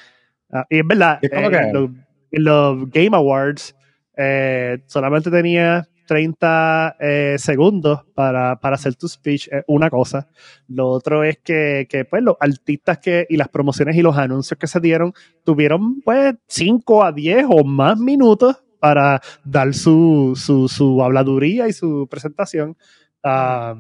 Ah, 0.52 0.66
y 0.70 0.78
es 0.80 0.86
verdad, 0.86 1.18
Y 1.22 1.26
eh, 1.26 1.30
que- 1.30 1.36
en, 1.56 1.72
los, 1.72 1.90
en 2.30 2.44
los 2.44 2.90
Game 2.90 3.16
Awards 3.16 3.74
eh, 4.16 4.78
solamente 4.86 5.30
tenía 5.30 5.86
30 6.06 6.96
eh, 7.00 7.36
segundos 7.38 8.04
para, 8.14 8.56
para 8.60 8.74
hacer 8.76 8.94
tu 8.94 9.08
speech, 9.08 9.48
es 9.50 9.64
una 9.66 9.88
cosa. 9.88 10.28
Lo 10.68 10.88
otro 10.88 11.24
es 11.24 11.38
que, 11.38 11.86
que, 11.88 12.04
pues, 12.04 12.22
los 12.22 12.36
artistas 12.40 12.98
que, 12.98 13.26
y 13.28 13.36
las 13.38 13.48
promociones 13.48 13.96
y 13.96 14.02
los 14.02 14.16
anuncios 14.16 14.58
que 14.58 14.66
se 14.66 14.80
dieron 14.80 15.12
tuvieron, 15.44 16.00
pues, 16.02 16.34
5 16.46 17.04
a 17.04 17.10
10 17.12 17.46
o 17.48 17.64
más 17.64 17.98
minutos 17.98 18.62
para 18.78 19.22
dar 19.44 19.72
su, 19.72 20.34
su, 20.36 20.68
su 20.68 21.02
habladuría 21.02 21.68
y 21.68 21.72
su 21.72 22.06
presentación. 22.10 22.76
Ah, 23.22 23.74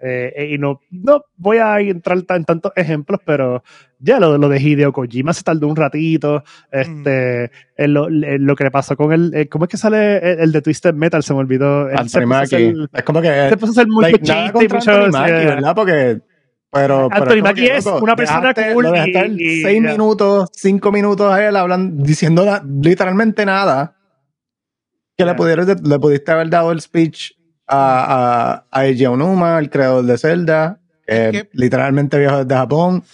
eh, 0.00 0.50
y 0.52 0.58
no, 0.58 0.80
no 0.90 1.22
voy 1.36 1.58
a 1.58 1.80
entrar 1.80 2.18
en 2.28 2.44
tantos 2.44 2.72
ejemplos, 2.76 3.20
pero 3.24 3.62
ya 3.98 4.20
lo, 4.20 4.38
lo 4.38 4.48
de 4.48 4.60
Hideo 4.60 4.92
Kojima 4.92 5.32
se 5.32 5.42
tardó 5.42 5.66
un 5.68 5.76
ratito. 5.76 6.44
Este, 6.70 7.50
en 7.76 7.94
lo, 7.94 8.08
en 8.08 8.46
lo 8.46 8.54
que 8.54 8.64
le 8.64 8.70
pasó 8.70 8.96
con 8.96 9.12
el, 9.12 9.34
eh, 9.34 9.48
¿cómo 9.48 9.64
es 9.64 9.70
que 9.70 9.76
sale 9.76 10.18
el, 10.18 10.40
el 10.40 10.52
de 10.52 10.62
Twisted 10.62 10.94
Metal? 10.94 11.22
Se 11.22 11.32
me 11.34 11.40
olvidó. 11.40 11.88
Anthony 11.88 12.88
Es 12.92 13.02
como 13.02 13.20
que 13.20 13.48
se 13.48 13.56
puso 13.56 13.70
a 13.70 13.72
hacer 13.72 13.86
mucho 13.88 14.02
like, 14.02 14.18
chiste 14.22 14.64
y 14.64 14.68
mucho. 14.68 14.90
Anthony 14.92 15.10
Mackie, 15.12 15.32
eh, 15.32 15.44
¿verdad? 15.46 15.74
Porque 15.74 16.20
pero, 16.70 17.08
pero 17.08 17.22
Anthony 17.24 17.42
Mackie 17.42 17.66
es 17.66 17.84
loco, 17.86 18.04
una 18.04 18.14
persona 18.14 18.52
dejaste- 18.52 18.74
cool 18.74 18.84
lo 18.84 18.92
dejaste 18.92 19.10
y- 19.10 19.14
estar 19.16 19.30
y- 19.40 19.62
seis 19.62 19.82
ya. 19.82 19.90
minutos, 19.92 20.50
cinco 20.52 20.92
minutos 20.92 21.32
a 21.32 21.48
él 21.48 21.56
hablando, 21.56 22.04
diciendo 22.04 22.44
na- 22.44 22.62
literalmente 22.82 23.44
nada. 23.46 23.96
Que 25.16 25.24
le, 25.24 25.32
Ya. 25.32 25.36
pudieras, 25.36 25.82
le 25.82 25.98
pudiste 25.98 26.30
haber 26.30 26.48
dado 26.50 26.70
el 26.70 26.80
speech 26.80 27.32
a, 27.68 28.64
a, 28.72 28.80
a 28.80 28.86
Eiji 28.86 29.06
Onuma, 29.06 29.58
el 29.58 29.70
creador 29.70 30.04
de 30.04 30.18
Zelda, 30.18 30.80
que 31.06 31.26
Es 31.26 31.32
que- 31.32 31.48
literalmente 31.52 32.18
viajó 32.18 32.44
desde 32.44 32.54
Japón, 32.58 32.94
Lo 32.96 33.00
que 33.00 33.06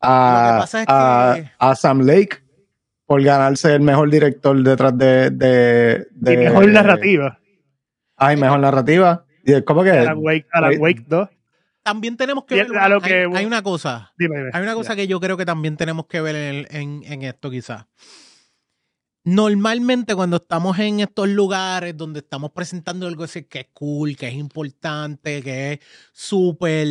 a, 0.00 0.56
pasa 0.60 0.80
es 0.82 0.86
a, 0.88 1.32
que- 1.36 1.50
a 1.58 1.74
Sam 1.76 2.00
Lake 2.00 2.38
por 3.06 3.22
ganarse 3.22 3.74
el 3.74 3.80
mejor 3.82 4.08
director 4.10 4.56
detrás 4.62 4.96
de... 4.96 5.30
de, 5.30 6.06
de 6.12 6.32
y 6.34 6.36
mejor 6.36 6.68
narrativa. 6.68 7.38
Ay, 8.16 8.36
mejor 8.36 8.60
narrativa. 8.60 9.24
Y 9.44 9.52
es 9.52 9.62
como 9.62 9.82
que... 9.82 9.90
Alan 9.90 10.18
Wake, 10.18 10.46
Alan 10.52 10.70
Ay, 10.70 10.76
Wake 10.78 11.04
2. 11.08 11.28
También 11.82 12.16
tenemos 12.16 12.44
que 12.44 12.54
ver. 12.56 12.76
a 12.78 12.88
lo 12.88 12.96
hay- 12.96 13.00
que- 13.02 13.28
hay, 13.34 13.46
una 13.46 13.62
cosa. 13.62 14.12
Dime, 14.18 14.36
dime. 14.38 14.50
Hay 14.52 14.62
una 14.62 14.74
cosa 14.74 14.94
que 14.94 15.06
yo 15.08 15.18
creo 15.18 15.36
que 15.36 15.46
también 15.46 15.76
tenemos 15.76 16.06
que 16.06 16.20
ver 16.20 16.66
en- 16.70 17.02
en 17.04 17.22
esto, 17.22 17.50
quizás. 17.50 17.86
Normalmente, 19.22 20.14
cuando 20.14 20.38
estamos 20.38 20.78
en 20.78 21.00
estos 21.00 21.28
lugares 21.28 21.94
donde 21.96 22.20
estamos 22.20 22.52
presentando 22.52 23.06
algo 23.06 23.26
que 23.26 23.58
es 23.60 23.66
cool, 23.74 24.16
que 24.16 24.28
es 24.28 24.34
importante, 24.34 25.42
que 25.42 25.72
es 25.74 25.80
súper 26.12 26.86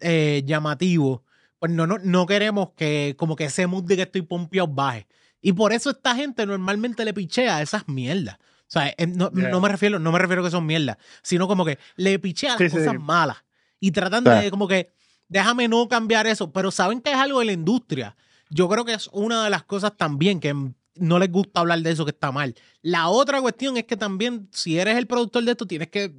eh, 0.00 0.42
llamativo, 0.46 1.24
pues 1.58 1.72
no, 1.72 1.86
no, 1.86 1.98
no 1.98 2.26
queremos 2.26 2.70
que 2.76 3.14
como 3.18 3.34
que 3.34 3.46
ese 3.46 3.66
mood 3.66 3.84
de 3.84 3.96
que 3.96 4.02
estoy 4.02 4.22
pompeado 4.22 4.68
baje. 4.68 5.06
Y 5.40 5.52
por 5.52 5.72
eso 5.72 5.90
esta 5.90 6.14
gente 6.14 6.46
normalmente 6.46 7.04
le 7.04 7.12
pichea 7.12 7.60
esas 7.60 7.88
mierdas. 7.88 8.36
O 8.36 8.70
sea, 8.74 8.94
eh, 8.96 9.06
no, 9.06 9.30
Yeah. 9.32 9.48
no 9.50 9.60
me 9.60 9.68
refiero, 9.68 9.98
no 9.98 10.12
me 10.12 10.18
refiero 10.20 10.44
que 10.44 10.50
son 10.50 10.64
mierdas, 10.66 10.96
sino 11.22 11.48
como 11.48 11.64
que 11.64 11.78
le 11.96 12.18
pichea 12.20 12.50
las 12.50 12.58
Sí, 12.58 12.70
cosas 12.70 12.92
sí. 12.92 12.98
malas. 12.98 13.38
Y 13.80 13.90
tratan 13.90 14.24
Sí. 14.24 14.30
de 14.30 14.50
como 14.50 14.68
que 14.68 14.92
déjame 15.28 15.66
no 15.68 15.88
cambiar 15.88 16.26
eso, 16.28 16.52
pero 16.52 16.70
saben 16.70 17.00
que 17.00 17.10
es 17.10 17.16
algo 17.16 17.40
de 17.40 17.46
la 17.46 17.52
industria. 17.52 18.16
Yo 18.48 18.68
creo 18.68 18.84
que 18.84 18.94
es 18.94 19.08
una 19.12 19.42
de 19.44 19.50
las 19.50 19.64
cosas 19.64 19.96
también 19.96 20.38
que 20.38 20.54
no 20.96 21.18
les 21.18 21.30
gusta 21.30 21.60
hablar 21.60 21.80
de 21.80 21.90
eso 21.90 22.04
que 22.04 22.10
está 22.12 22.30
mal. 22.32 22.54
La 22.82 23.08
otra 23.08 23.40
cuestión 23.40 23.76
es 23.76 23.84
que 23.84 23.96
también, 23.96 24.48
si 24.52 24.78
eres 24.78 24.96
el 24.96 25.06
productor 25.06 25.44
de 25.44 25.50
esto, 25.52 25.66
tienes 25.66 25.88
que 25.88 26.12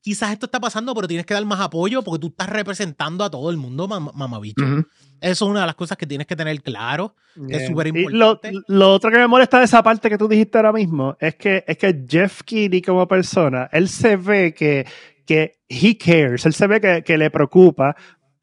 quizás 0.00 0.30
esto 0.32 0.46
está 0.46 0.60
pasando, 0.60 0.94
pero 0.94 1.08
tienes 1.08 1.26
que 1.26 1.34
dar 1.34 1.44
más 1.44 1.60
apoyo 1.60 2.02
porque 2.02 2.20
tú 2.20 2.26
estás 2.28 2.48
representando 2.48 3.24
a 3.24 3.30
todo 3.30 3.50
el 3.50 3.56
mundo, 3.56 3.88
mam- 3.88 4.12
mamabicho. 4.14 4.64
Eso 5.20 5.44
es 5.46 5.50
una 5.50 5.60
de 5.62 5.66
las 5.66 5.74
cosas 5.74 5.96
que 5.98 6.06
tienes 6.06 6.26
que 6.28 6.36
tener 6.36 6.62
claro. 6.62 7.16
que 7.48 7.56
es 7.56 7.66
súper 7.66 7.88
Y 7.88 7.92
lo, 8.04 8.30
importante. 8.32 8.52
lo 8.68 8.92
otro 8.92 9.10
que 9.10 9.18
me 9.18 9.26
molesta 9.26 9.58
de 9.58 9.64
esa 9.64 9.82
parte 9.82 10.08
que 10.08 10.18
tú 10.18 10.28
dijiste 10.28 10.58
ahora 10.58 10.72
mismo 10.72 11.16
es 11.18 11.34
que, 11.34 11.64
es 11.66 11.76
que 11.78 12.04
Jeff 12.08 12.42
Keighley 12.44 12.82
como 12.82 13.08
persona, 13.08 13.68
él 13.72 13.88
se 13.88 14.16
ve 14.16 14.54
que, 14.54 14.86
que 15.24 15.58
he 15.68 15.98
cares, 15.98 16.46
él 16.46 16.52
se 16.52 16.66
ve 16.68 16.80
que, 16.80 17.02
que 17.02 17.18
le 17.18 17.30
preocupa 17.30 17.96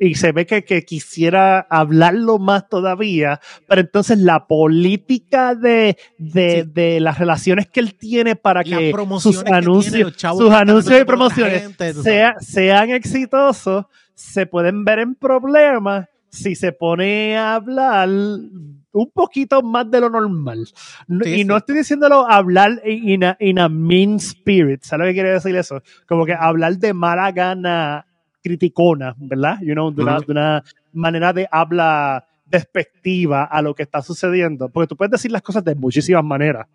y 0.05 0.15
se 0.15 0.31
ve 0.31 0.45
que, 0.45 0.63
que 0.63 0.84
quisiera 0.84 1.59
hablarlo 1.69 2.39
más 2.39 2.67
todavía, 2.69 3.39
pero 3.67 3.81
entonces 3.81 4.17
la 4.19 4.47
política 4.47 5.55
de, 5.55 5.97
de, 6.17 6.63
Sí. 6.65 6.71
de 6.73 6.99
las 6.99 7.17
relaciones 7.19 7.67
que 7.67 7.80
él 7.80 7.95
tiene 7.95 8.35
para 8.35 8.63
que 8.63 8.91
sus 9.19 9.43
que 9.43 9.53
anuncios, 9.53 10.13
sus 10.17 10.51
anuncios 10.51 11.01
y 11.01 11.05
promociones 11.05 11.61
gente, 11.63 11.93
sea- 11.93 12.35
sean 12.39 12.89
exitosos, 12.89 13.85
se 14.13 14.45
pueden 14.45 14.84
ver 14.85 14.99
en 14.99 15.15
problemas 15.15 16.07
si 16.30 16.55
se 16.55 16.71
pone 16.71 17.38
a 17.38 17.55
hablar 17.55 18.09
un 18.09 19.09
poquito 19.13 19.61
más 19.61 19.89
de 19.89 19.99
lo 20.01 20.09
normal. 20.09 20.65
Sí, 20.67 21.30
y 21.30 21.35
sí. 21.38 21.45
no 21.45 21.57
estoy 21.57 21.77
diciéndolo 21.77 22.30
hablar 22.30 22.81
in 22.85 23.23
a, 23.23 23.38
in 23.39 23.59
a 23.59 23.69
mean 23.69 24.15
spirit. 24.15 24.81
¿Sabes 24.84 25.05
lo 25.05 25.09
que 25.09 25.13
quiere 25.15 25.31
decir 25.31 25.55
eso? 25.55 25.81
Como 26.07 26.25
que 26.25 26.34
hablar 26.34 26.77
de 26.77 26.93
mala 26.93 27.31
gana 27.31 28.05
criticona, 28.44 29.15
¿verdad? 29.18 29.57
You 29.61 29.74
know, 29.74 29.91
de, 29.91 30.03
una, 30.03 30.20
de 30.20 30.32
una 30.32 30.64
manera 30.91 31.34
de 31.34 31.48
habla 31.52 32.26
despectiva 32.45 33.45
a 33.45 33.61
lo 33.61 33.74
que 33.74 33.84
está 33.84 34.02
sucediendo. 34.02 34.70
Porque 34.70 34.88
tú 34.88 34.95
puedes 34.95 35.11
decir 35.11 35.32
las 35.32 35.41
cosas 35.41 35.64
de 35.64 35.76
muchísimas 35.76 36.24
maneras. 36.24 36.68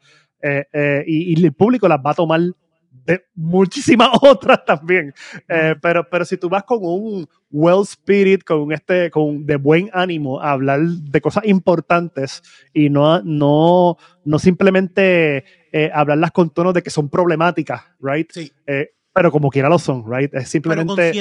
eh, 0.43 0.65
eh, 0.73 1.05
y, 1.07 1.33
y 1.41 1.45
el 1.45 1.53
público 1.53 1.87
las 1.89 1.99
va 1.99 2.11
a 2.11 2.15
tomar 2.15 2.41
de 3.09 3.25
muchísimas 3.35 4.11
otras 4.23 4.65
también. 4.65 5.15
Eh, 5.49 5.75
pero, 5.81 6.09
pero 6.11 6.25
si 6.25 6.37
tú 6.37 6.49
vas 6.49 6.65
con 6.65 6.79
un 6.83 7.27
well 7.51 7.83
spirit, 7.83 8.45
con 8.45 8.61
un 8.61 8.73
este, 8.73 9.11
con 9.11 9.47
de 9.47 9.57
buen 9.57 9.89
ánimo 9.93 10.41
a 10.41 10.51
hablar 10.51 10.81
de 10.81 11.21
cosas 11.21 11.45
importantes 11.47 12.43
y 12.75 12.91
no, 12.91 13.23
no, 13.23 13.97
no 14.25 14.39
simplemente 14.39 15.45
eh, 15.73 15.91
hablarlas 15.93 16.33
con 16.33 16.51
tonos 16.51 16.75
de 16.75 16.83
que 16.83 16.91
son 16.91 17.09
problemáticas, 17.09 17.83
right? 18.01 18.31
Sí, 18.31 18.53
Eh, 18.67 18.91
pero 19.19 19.33
como 19.33 19.51
quiera 19.51 19.69
lo 19.69 19.79
son, 19.79 20.05
right? 20.11 20.27
Es 20.27 20.31
pero 20.31 20.47
simplemente 20.47 21.13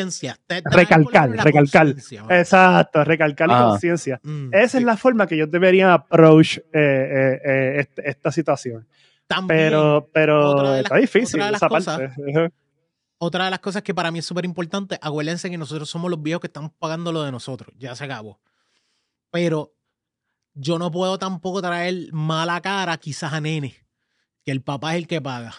recalcar, 0.65 1.30
recalcar. 1.32 1.88
exacto, 2.30 3.03
recalcar 3.03 3.48
la 3.48 3.60
Ah. 3.60 3.69
conciencia. 3.72 4.19
Mm, 4.24 4.53
Esa 4.53 4.68
sí. 4.69 4.78
es 4.78 4.84
la 4.84 4.98
forma 4.98 5.28
que 5.28 5.38
yo 5.38 5.48
debería 5.48 5.94
approach 5.94 6.57
eh, 6.57 6.64
eh, 6.74 7.80
eh, 7.80 7.88
esta 8.06 8.32
situación. 8.32 8.88
También, 9.28 9.60
Pero, 9.60 10.10
pero 10.14 10.64
las- 10.64 10.80
está 10.84 10.95
difícil 10.98 11.36
otra 11.41 11.45
de 11.48 11.52
las 11.52 11.60
esa 11.60 11.68
cosas- 11.69 11.98
parte. 11.99 12.52
Otra 13.19 13.45
de 13.45 13.49
las 13.52 13.60
cosas 13.60 13.82
que 13.82 13.94
para 13.95 14.11
mí 14.11 14.19
es 14.19 14.26
súper 14.26 14.45
importante, 14.45 14.98
acuérdense 15.02 15.49
que 15.49 15.57
nosotros 15.57 15.90
somos 15.90 16.10
los 16.11 16.22
viejos 16.22 16.40
que 16.40 16.48
estamos 16.48 16.72
pagando 16.80 17.11
lo 17.11 17.24
de 17.24 17.32
nosotros. 17.32 17.74
Ya 17.78 17.95
se 17.95 18.03
acabó. 18.06 18.40
Pero 19.32 19.74
yo 20.53 20.80
no 20.80 20.91
puedo 20.91 21.18
tampoco 21.19 21.61
traer 21.61 22.14
mala 22.14 22.61
cara 22.61 22.95
quizás 22.98 23.34
a 23.34 23.41
nene, 23.41 23.76
que 24.45 24.52
el 24.52 24.61
papá 24.61 24.94
es 24.95 24.99
el 25.02 25.07
que 25.07 25.19
paga. 25.22 25.53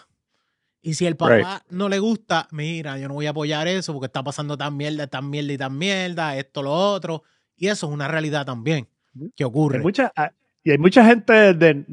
Y 0.89 0.95
si 0.95 1.05
el 1.05 1.17
papá 1.17 1.37
Right. 1.37 1.47
no 1.71 1.91
le 1.91 1.99
gusta, 1.99 2.49
mira, 2.51 2.97
yo 2.97 3.09
no 3.09 3.15
voy 3.15 3.27
a 3.27 3.31
apoyar 3.31 3.69
eso 3.69 3.93
porque 3.93 4.07
está 4.07 4.23
pasando 4.23 4.57
tan 4.57 4.75
mierda, 4.75 5.07
tan 5.07 5.29
mierda 5.29 5.53
y 5.53 5.59
tan 5.59 5.77
mierda, 5.77 6.35
esto, 6.35 6.63
lo 6.63 6.73
otro. 6.73 7.25
Y 7.59 7.67
eso 7.67 7.89
es 7.89 7.93
una 7.93 8.09
realidad 8.09 8.47
también 8.47 8.89
que 9.37 9.45
ocurre. 9.45 9.77
Hay 9.79 9.83
mucha, 9.83 10.11
ah, 10.17 10.31
y 10.65 10.71
hay 10.71 10.79
mucha 10.79 11.05
gente 11.05 11.53
de 11.53 11.85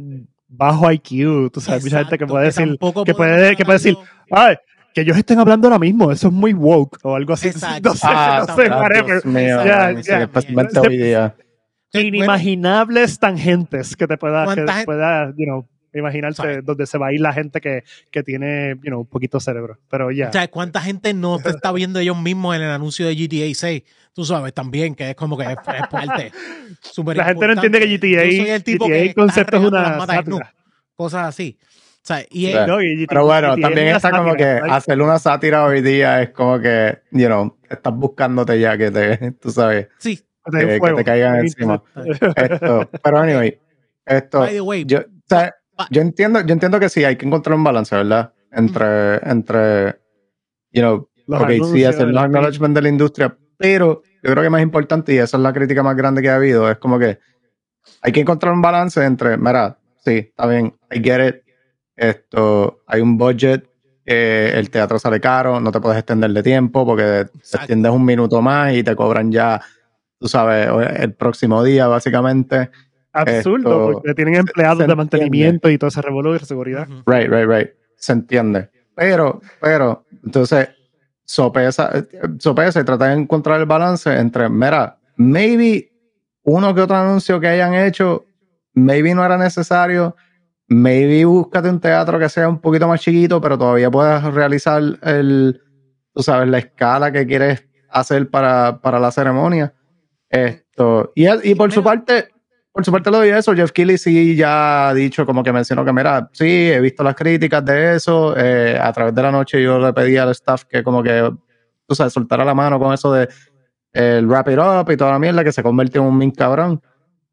bajo 0.47 0.89
IQ, 0.89 1.51
tú 1.51 1.59
sabes, 1.59 1.83
mucha 1.83 1.97
gente 1.97 2.17
que 2.17 2.23
Exacto, 2.23 2.33
puede 2.33 2.45
decir, 2.45 2.67
tampoco 2.67 3.03
que 3.03 3.13
puede, 3.13 3.55
que 3.57 3.65
puede 3.65 3.79
decir, 3.79 3.97
ay, 4.31 4.55
que 4.93 5.01
ellos 5.01 5.17
estén 5.17 5.39
hablando 5.39 5.67
ahora 5.67 5.79
mismo, 5.79 6.09
eso 6.09 6.27
es 6.27 6.33
muy 6.33 6.53
woke 6.53 6.97
o 7.03 7.15
algo 7.15 7.33
así. 7.33 7.47
Exacto. 7.49 7.89
No 7.89 7.95
sé, 7.95 8.07
Ah, 8.09 8.45
no 8.47 8.55
sé, 8.55 8.69
whatever. 8.69 9.25
Mío. 9.25 9.59
Inimaginables 11.93 13.19
tangentes 13.19 13.95
que 13.95 14.07
te 14.07 14.17
pueda, 14.17 14.41
que 14.43 14.55
¿Cuánta 14.55 14.73
gente- 14.73 14.85
pueda, 14.85 15.27
you 15.37 15.45
know, 15.45 15.67
imaginarte 15.99 16.35
¿Sabes? 16.37 16.65
donde 16.65 16.85
se 16.85 16.97
va 16.97 17.07
a 17.07 17.13
ir 17.13 17.21
la 17.21 17.33
gente 17.33 17.61
que, 17.61 17.83
que 18.11 18.23
tiene, 18.23 18.75
you 18.83 18.89
know, 18.89 18.99
un 19.01 19.07
poquito 19.07 19.39
cerebro. 19.39 19.79
Pero 19.89 20.11
ya. 20.11 20.29
O 20.29 20.31
sea, 20.31 20.47
¿cuánta 20.49 20.81
gente 20.81 21.13
no 21.13 21.39
te 21.39 21.49
está 21.49 21.71
viendo 21.71 21.99
ellos 21.99 22.17
mismos 22.19 22.55
en 22.55 22.61
el 22.63 22.69
anuncio 22.71 23.07
de 23.07 23.15
GTA 23.15 23.53
6? 23.53 23.83
Tú 24.13 24.23
sabes, 24.25 24.53
también, 24.53 24.95
que 24.95 25.09
es 25.09 25.15
como 25.15 25.37
que 25.37 25.43
es, 25.43 25.49
es 25.51 25.87
parte. 25.89 26.31
súper 26.81 27.17
la 27.17 27.25
gente 27.25 27.47
no 27.47 27.53
entiende 27.53 27.79
que 27.79 27.97
GTA, 27.97 28.25
Yo 28.25 28.31
soy 28.43 28.49
el 28.49 28.63
tipo 28.63 28.85
GTA 28.85 28.93
que 28.93 29.13
concepto 29.13 29.57
es 29.57 29.63
una 29.63 30.05
sátira. 30.05 30.53
Cosas 30.95 31.27
así. 31.27 31.57
O 31.61 32.07
sea, 32.07 32.23
y 32.29 32.53
No, 32.67 32.81
y 32.81 32.97
GTA 32.97 33.07
Pero 33.09 33.25
bueno, 33.25 33.57
también 33.57 33.87
está 33.87 34.11
como 34.11 34.35
que 34.35 34.43
sátira, 34.43 34.61
right? 34.63 34.73
hacer 34.73 35.01
una 35.01 35.19
sátira 35.19 35.65
hoy 35.65 35.81
día 35.81 36.21
es 36.21 36.29
como 36.29 36.59
que, 36.59 36.99
you 37.11 37.25
know, 37.25 37.57
estás 37.67 37.93
buscándote 37.95 38.59
ya 38.59 38.77
que 38.77 38.91
te, 38.91 39.31
tú 39.41 39.49
sabes, 39.49 39.87
sí. 39.97 40.21
Que- 40.51 40.79
que 40.79 40.93
te 40.93 41.03
caigan 41.03 41.35
En 41.37 41.41
encima. 41.41 41.81
esto. 42.35 42.87
Pero 43.03 43.17
anyway, 43.17 43.57
esto, 44.05 44.41
By 44.41 44.53
the 44.53 44.61
way, 44.61 44.85
yo, 44.85 44.99
o 44.99 45.03
sea, 45.27 45.55
yo 45.89 46.01
entiendo, 46.01 46.41
yo 46.41 46.53
entiendo 46.53 46.79
que 46.79 46.89
sí, 46.89 47.03
hay 47.03 47.15
que 47.15 47.25
encontrar 47.25 47.55
un 47.55 47.63
balance, 47.63 47.95
¿verdad? 47.95 48.33
Entre, 48.51 49.15
entre, 49.29 49.99
you 50.71 50.81
know, 50.81 51.09
Los 51.27 51.41
ok, 51.41 51.49
sí, 51.73 51.83
hacer 51.83 52.07
los 52.07 52.23
acknowledgement 52.23 52.75
de 52.75 52.81
la 52.81 52.89
industria, 52.89 53.37
pero 53.57 54.01
yo 54.23 54.31
creo 54.31 54.43
que 54.43 54.49
más 54.49 54.61
importante, 54.61 55.13
y 55.13 55.17
esa 55.17 55.37
es 55.37 55.43
la 55.43 55.53
crítica 55.53 55.83
más 55.83 55.95
grande 55.95 56.21
que 56.21 56.29
ha 56.29 56.35
habido, 56.35 56.69
es 56.69 56.77
como 56.77 56.97
que 56.99 57.19
hay 58.01 58.11
que 58.11 58.21
encontrar 58.21 58.53
un 58.53 58.61
balance 58.61 59.03
entre, 59.03 59.37
mira, 59.37 59.77
sí, 60.03 60.17
está 60.29 60.47
bien, 60.47 60.75
I 60.91 60.99
get 61.03 61.27
it, 61.27 61.35
esto, 61.95 62.81
hay 62.87 63.01
un 63.01 63.17
budget, 63.17 63.67
eh, 64.05 64.53
el 64.55 64.69
teatro 64.69 64.99
sale 64.99 65.19
caro, 65.19 65.59
no 65.59 65.71
te 65.71 65.79
puedes 65.79 65.97
extender 65.97 66.31
de 66.31 66.43
tiempo 66.43 66.85
porque 66.85 67.25
te 67.31 67.57
extiendes 67.57 67.91
un 67.91 68.05
minuto 68.05 68.41
más 68.41 68.73
y 68.73 68.83
te 68.83 68.95
cobran 68.95 69.31
ya, 69.31 69.59
tú 70.19 70.27
sabes, 70.27 70.69
el 70.97 71.13
próximo 71.13 71.63
día, 71.63 71.87
básicamente. 71.87 72.69
Absurdo, 73.15 73.69
Esto- 73.69 73.91
porque 73.93 74.13
tienen 74.13 74.35
empleados 74.35 74.79
de 74.79 74.95
mantenimiento 74.95 75.69
y 75.69 75.77
todo 75.77 75.87
ese 75.87 76.01
revolú 76.01 76.33
de 76.33 76.39
seguridad. 76.39 76.87
Right, 77.05 77.29
right, 77.29 77.47
right. 77.49 77.69
Se 77.95 78.13
entiende. 78.13 78.69
Pero, 78.95 79.41
pero, 79.61 80.05
entonces, 80.23 80.69
sopesa, 81.23 81.91
sopesa 82.39 82.79
y 82.81 82.83
trata 82.83 83.07
de 83.07 83.13
encontrar 83.13 83.59
el 83.59 83.65
balance 83.65 84.13
entre, 84.17 84.49
mira, 84.49 84.97
maybe 85.15 85.91
uno 86.43 86.73
que 86.75 86.81
otro 86.81 86.95
anuncio 86.95 87.39
que 87.39 87.47
hayan 87.47 87.73
hecho, 87.73 88.25
maybe 88.73 89.13
no 89.15 89.25
era 89.25 89.37
necesario, 89.37 90.15
maybe 90.67 91.25
búscate 91.25 91.69
un 91.69 91.79
teatro 91.79 92.19
que 92.19 92.29
sea 92.29 92.47
un 92.49 92.59
poquito 92.59 92.87
más 92.87 93.01
chiquito, 93.01 93.41
pero 93.41 93.57
todavía 93.57 93.89
puedas 93.89 94.23
realizar 94.33 94.81
el, 95.01 95.61
tú 96.13 96.21
sabes, 96.21 96.47
la 96.49 96.59
escala 96.59 97.11
que 97.11 97.25
quieres 97.25 97.65
hacer 97.89 98.29
para, 98.29 98.79
para 98.81 98.99
la 98.99 99.11
ceremonia. 99.11 99.73
Esto, 100.29 101.11
y, 101.15 101.27
y 101.49 101.55
por 101.55 101.71
su 101.71 101.83
parte, 101.83 102.29
por 102.75 102.83
su 102.83 102.91
parte 102.91 103.09
lo 103.09 103.19
doy 103.19 103.29
eso, 103.29 103.55
Jeff 103.55 103.71
Keighley 103.71 103.97
sí 103.97 104.35
ya 104.35 104.89
ha 104.89 104.93
dicho, 104.93 105.25
como 105.25 105.41
que 105.43 105.53
mencionó 105.53 105.85
que, 105.85 105.93
mira, 105.93 106.29
sí, 106.33 106.45
he 106.45 106.81
visto 106.81 107.05
las 107.05 107.15
críticas 107.15 107.63
de 107.63 107.95
eso, 107.95 108.35
eh, 108.35 108.77
a 108.77 108.91
través 108.91 109.15
de 109.15 109.21
la 109.21 109.31
noche 109.31 109.63
yo 109.63 109.79
le 109.79 109.93
pedí 109.93 110.17
al 110.17 110.31
staff 110.31 110.65
que 110.65 110.83
como 110.83 111.01
que, 111.01 111.33
tú 111.87 111.95
sabes, 111.95 112.11
soltara 112.11 112.43
la 112.43 112.53
mano 112.53 112.77
con 112.77 112.93
eso 112.93 113.13
de 113.13 113.29
el 113.93 114.27
wrap 114.27 114.49
it 114.49 114.59
up 114.59 114.91
y 114.91 114.97
toda 114.97 115.11
la 115.11 115.19
mierda 115.19 115.41
que 115.41 115.53
se 115.53 115.63
convirtió 115.63 116.01
en 116.01 116.07
un 116.09 116.17
min 116.17 116.31
cabrón. 116.31 116.81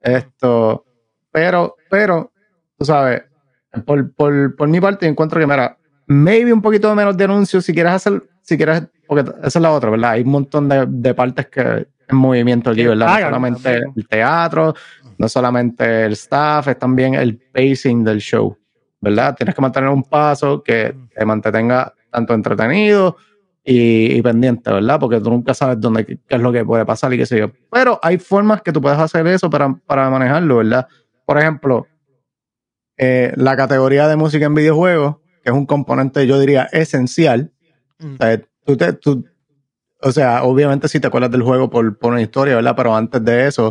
Esto, 0.00 0.84
pero, 1.32 1.74
pero, 1.90 2.30
tú 2.78 2.84
sabes, 2.84 3.24
por, 3.84 4.14
por, 4.14 4.54
por 4.54 4.68
mi 4.68 4.80
parte 4.80 5.08
encuentro 5.08 5.40
que, 5.40 5.46
mira, 5.48 5.76
maybe 6.06 6.52
un 6.52 6.62
poquito 6.62 6.94
menos 6.94 7.16
de 7.16 7.24
anuncios 7.24 7.64
si 7.64 7.74
quieres 7.74 7.94
hacer, 7.94 8.22
si 8.42 8.56
quieres, 8.56 8.84
porque 9.08 9.28
esa 9.42 9.58
es 9.58 9.60
la 9.60 9.72
otra, 9.72 9.90
¿verdad? 9.90 10.12
Hay 10.12 10.22
un 10.22 10.30
montón 10.30 10.68
de, 10.68 10.86
de 10.86 11.14
partes 11.14 11.48
que 11.48 11.88
en 12.12 12.18
movimiento 12.18 12.70
aquí, 12.70 12.84
¿verdad? 12.84 13.20
no 13.20 13.26
solamente 13.26 13.80
el 13.96 14.08
teatro, 14.08 14.74
no 15.22 15.28
solamente 15.28 16.04
el 16.06 16.12
staff, 16.14 16.66
es 16.66 16.78
también 16.80 17.14
el 17.14 17.38
pacing 17.38 18.02
del 18.02 18.18
show, 18.18 18.58
¿verdad? 19.00 19.36
Tienes 19.36 19.54
que 19.54 19.62
mantener 19.62 19.88
un 19.88 20.02
paso 20.02 20.64
que 20.64 20.92
te 21.16 21.24
mantenga 21.24 21.94
tanto 22.10 22.34
entretenido 22.34 23.16
y, 23.64 24.14
y 24.16 24.20
pendiente, 24.20 24.72
¿verdad? 24.72 24.98
Porque 24.98 25.20
tú 25.20 25.30
nunca 25.30 25.54
sabes 25.54 25.80
dónde, 25.80 26.04
qué 26.04 26.18
es 26.28 26.40
lo 26.40 26.50
que 26.50 26.64
puede 26.64 26.84
pasar 26.84 27.14
y 27.14 27.18
qué 27.18 27.26
sé 27.26 27.38
yo. 27.38 27.52
Pero 27.70 28.00
hay 28.02 28.18
formas 28.18 28.62
que 28.62 28.72
tú 28.72 28.80
puedes 28.82 28.98
hacer 28.98 29.24
eso 29.28 29.48
para, 29.48 29.72
para 29.86 30.10
manejarlo, 30.10 30.56
¿verdad? 30.56 30.88
Por 31.24 31.38
ejemplo, 31.38 31.86
eh, 32.96 33.32
la 33.36 33.56
categoría 33.56 34.08
de 34.08 34.16
música 34.16 34.46
en 34.46 34.54
videojuegos, 34.56 35.18
que 35.44 35.50
es 35.50 35.54
un 35.54 35.66
componente, 35.66 36.26
yo 36.26 36.40
diría, 36.40 36.64
esencial. 36.72 37.52
Mm. 38.00 38.14
O 38.14 38.16
sea, 38.18 38.40
tú 38.64 38.76
te- 38.76 38.92
tú- 38.94 39.24
o 40.02 40.12
sea, 40.12 40.42
obviamente 40.44 40.88
si 40.88 41.00
te 41.00 41.06
acuerdas 41.06 41.30
del 41.30 41.42
juego 41.42 41.70
por, 41.70 41.96
por 41.98 42.12
una 42.12 42.20
historia, 42.22 42.56
¿verdad? 42.56 42.74
Pero 42.76 42.94
antes 42.94 43.24
de 43.24 43.46
eso, 43.46 43.70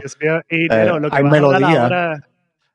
Eh, 0.50 0.66
pero 0.70 1.00
lo 1.00 1.10
que 1.10 1.18
hay 1.18 1.24
vas 1.24 1.34
a 1.34 1.38
hablar 1.38 1.60
melodía. 1.62 1.84
ahora, 1.84 2.28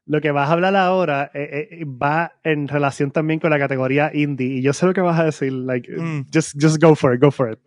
lo 0.06 0.20
que 0.20 0.30
vas 0.30 0.48
a 0.48 0.52
hablar 0.52 0.76
ahora 0.76 1.30
eh, 1.34 1.68
eh, 1.80 1.84
va 1.84 2.32
en 2.44 2.68
relación 2.68 3.10
también 3.10 3.40
con 3.40 3.50
la 3.50 3.58
categoría 3.58 4.10
indie. 4.14 4.58
Y 4.58 4.62
yo 4.62 4.72
sé 4.72 4.86
lo 4.86 4.94
que 4.94 5.00
vas 5.00 5.18
a 5.18 5.24
decir. 5.24 5.52
Like, 5.52 5.90
Mm. 5.90 6.26
just, 6.32 6.54
just 6.60 6.80
go 6.82 6.94
for 6.94 7.14
it, 7.14 7.20
go 7.20 7.30
for 7.30 7.50
it. 7.52 7.58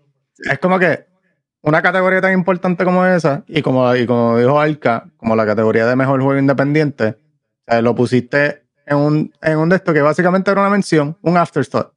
es 0.50 0.58
como 0.60 0.80
que 0.80 1.06
una 1.62 1.82
categoría 1.82 2.22
tan 2.22 2.32
importante 2.34 2.86
como 2.86 3.06
esa, 3.06 3.44
y 3.48 3.62
como, 3.62 3.94
y 3.96 4.06
como 4.06 4.38
dijo 4.38 4.58
Alka, 4.62 5.10
como 5.18 5.36
la 5.36 5.46
categoría 5.46 5.86
de 5.86 5.96
mejor 5.98 6.22
juego 6.22 6.40
independiente, 6.40 7.18
lo 7.82 7.94
pusiste 7.94 8.64
en 8.86 8.98
un, 8.98 9.34
en 9.42 9.58
un 9.58 9.68
de 9.70 9.76
esto 9.76 9.94
que 9.94 10.02
básicamente 10.02 10.50
era 10.50 10.62
una 10.62 10.70
mención, 10.70 11.18
un 11.22 11.36
afterthought. 11.38 11.90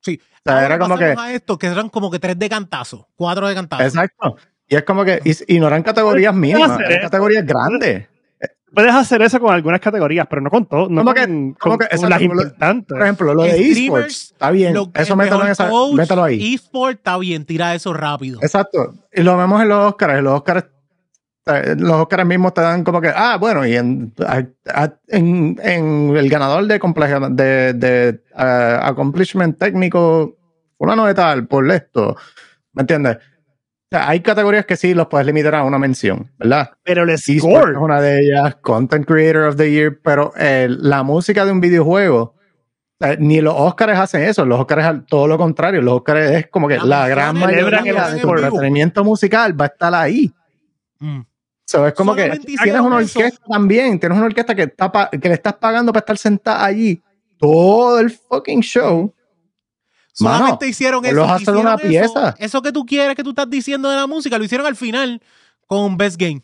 Sí. 0.00 0.20
O 0.46 0.50
sea, 0.50 0.64
era 0.64 0.78
como 0.78 0.96
que. 0.96 1.14
a 1.16 1.32
esto, 1.32 1.58
que 1.58 1.66
eran 1.66 1.88
como 1.88 2.10
que 2.10 2.18
tres 2.18 2.38
de 2.38 2.48
cantazo, 2.48 3.08
cuatro 3.16 3.48
de 3.48 3.54
cantazo. 3.54 3.82
Exacto. 3.82 4.36
Y 4.68 4.76
es 4.76 4.82
como 4.84 5.04
que. 5.04 5.20
Y, 5.24 5.56
y 5.56 5.60
no 5.60 5.66
eran 5.66 5.82
categorías 5.82 6.34
mínimas, 6.34 6.70
hacer 6.70 6.90
eran 6.92 7.02
categorías 7.02 7.44
grandes. 7.46 8.08
Puedes 8.74 8.94
hacer 8.94 9.22
eso 9.22 9.40
con 9.40 9.52
algunas 9.54 9.80
categorías, 9.80 10.26
pero 10.28 10.42
no 10.42 10.50
con 10.50 10.66
todo. 10.66 10.90
No 10.90 11.00
¿Cómo 11.02 11.14
con, 11.14 11.54
que- 11.54 11.58
con- 11.58 11.78
que- 11.78 12.08
las 12.08 12.20
importantes. 12.20 12.86
Por 12.94 13.02
ejemplo, 13.02 13.32
lo 13.34 13.42
de 13.44 13.58
esports. 13.70 14.32
Está 14.32 14.50
bien. 14.50 14.74
Lo- 14.74 14.90
eso 14.94 15.14
el 15.14 15.18
mételo, 15.18 15.44
en 15.46 15.50
esa, 15.52 15.70
coach, 15.70 15.94
mételo 15.94 16.22
ahí. 16.24 16.54
eSport 16.54 16.96
está 16.98 17.16
bien, 17.16 17.46
tira 17.46 17.74
eso 17.74 17.94
rápido. 17.94 18.38
Exacto. 18.42 18.94
Y 19.12 19.22
lo 19.22 19.38
vemos 19.38 19.62
en 19.62 19.68
los 19.68 19.86
Oscars. 19.92 20.22
Los 20.22 20.34
Oscars, 20.34 20.66
los 21.78 21.92
Oscars 21.92 22.26
mismos 22.26 22.54
te 22.54 22.60
dan 22.60 22.84
como 22.84 23.00
que, 23.00 23.12
ah, 23.14 23.36
bueno, 23.38 23.66
y 23.66 23.76
en, 23.76 24.12
a- 24.26 24.44
a- 24.72 24.94
en, 25.08 25.58
en 25.62 26.16
el 26.16 26.28
ganador 26.28 26.66
de, 26.66 26.78
compleja- 26.78 27.28
de, 27.30 27.72
de 27.74 28.20
accomplishment 28.34 29.58
técnico, 29.58 30.36
fulano 30.76 31.06
de 31.06 31.14
tal, 31.14 31.46
por 31.46 31.70
esto. 31.70 32.16
¿Me 32.72 32.82
entiendes? 32.82 33.16
O 33.16 33.96
sea, 33.96 34.08
hay 34.10 34.20
categorías 34.20 34.66
que 34.66 34.76
sí 34.76 34.92
los 34.92 35.06
puedes 35.06 35.26
limitar 35.26 35.54
a 35.54 35.64
una 35.64 35.78
mención, 35.78 36.30
¿verdad? 36.38 36.70
Pero 36.84 37.04
el 37.04 37.16
score. 37.18 37.72
es 37.72 37.78
una 37.78 38.00
de 38.00 38.20
ellas, 38.20 38.56
Content 38.56 39.06
Creator 39.06 39.44
of 39.48 39.56
the 39.56 39.70
Year, 39.70 39.98
pero 40.02 40.32
eh, 40.36 40.66
la 40.68 41.02
música 41.02 41.46
de 41.46 41.52
un 41.52 41.60
videojuego, 41.60 42.34
eh, 43.00 43.16
ni 43.18 43.40
los 43.40 43.54
Oscars 43.56 43.98
hacen 43.98 44.22
eso, 44.24 44.44
los 44.44 44.60
Oscars 44.60 45.06
todo 45.06 45.26
lo 45.26 45.38
contrario, 45.38 45.80
los 45.80 45.94
Oscars 45.94 46.30
es 46.32 46.46
como 46.48 46.68
que 46.68 46.76
La 46.76 46.84
la, 46.84 47.08
gran 47.08 47.38
mayoría 47.38 47.78
el 47.78 47.84
de 48.12 48.16
eSport. 48.18 48.42
entretenimiento 48.44 49.04
musical 49.04 49.58
va 49.58 49.64
a 49.64 49.68
estar 49.68 49.94
ahí. 49.94 50.30
Mm. 51.00 51.20
So, 51.70 51.86
es 51.86 51.92
como 51.92 52.14
que 52.14 52.22
tienes 52.30 52.48
hicieron 52.48 52.86
una 52.86 53.00
eso. 53.02 53.18
orquesta 53.18 53.44
también, 53.46 54.00
tienes 54.00 54.16
una 54.16 54.26
orquesta 54.26 54.54
que, 54.54 54.62
está 54.62 54.90
pa- 54.90 55.10
que 55.10 55.28
le 55.28 55.34
estás 55.34 55.52
pagando 55.56 55.92
para 55.92 56.00
estar 56.00 56.16
sentada 56.16 56.64
allí 56.64 57.02
todo 57.36 58.00
el 58.00 58.10
fucking 58.10 58.60
show. 58.62 59.14
Solamente 60.14 60.64
Mano, 60.64 60.70
hicieron 60.70 61.04
eso. 61.04 61.24
a 61.24 61.34
hacer 61.34 61.54
una 61.56 61.74
hicieron 61.74 62.04
eso- 62.04 62.14
pieza. 62.14 62.34
Eso, 62.38 62.62
que 62.62 62.72
tú 62.72 62.86
quieres, 62.86 63.14
que 63.14 63.22
tú 63.22 63.30
estás 63.30 63.50
diciendo 63.50 63.90
de 63.90 63.96
la 63.96 64.06
música, 64.06 64.38
lo 64.38 64.44
hicieron 64.44 64.66
al 64.66 64.76
final 64.76 65.20
con 65.66 65.98
Best 65.98 66.18
Game. 66.18 66.40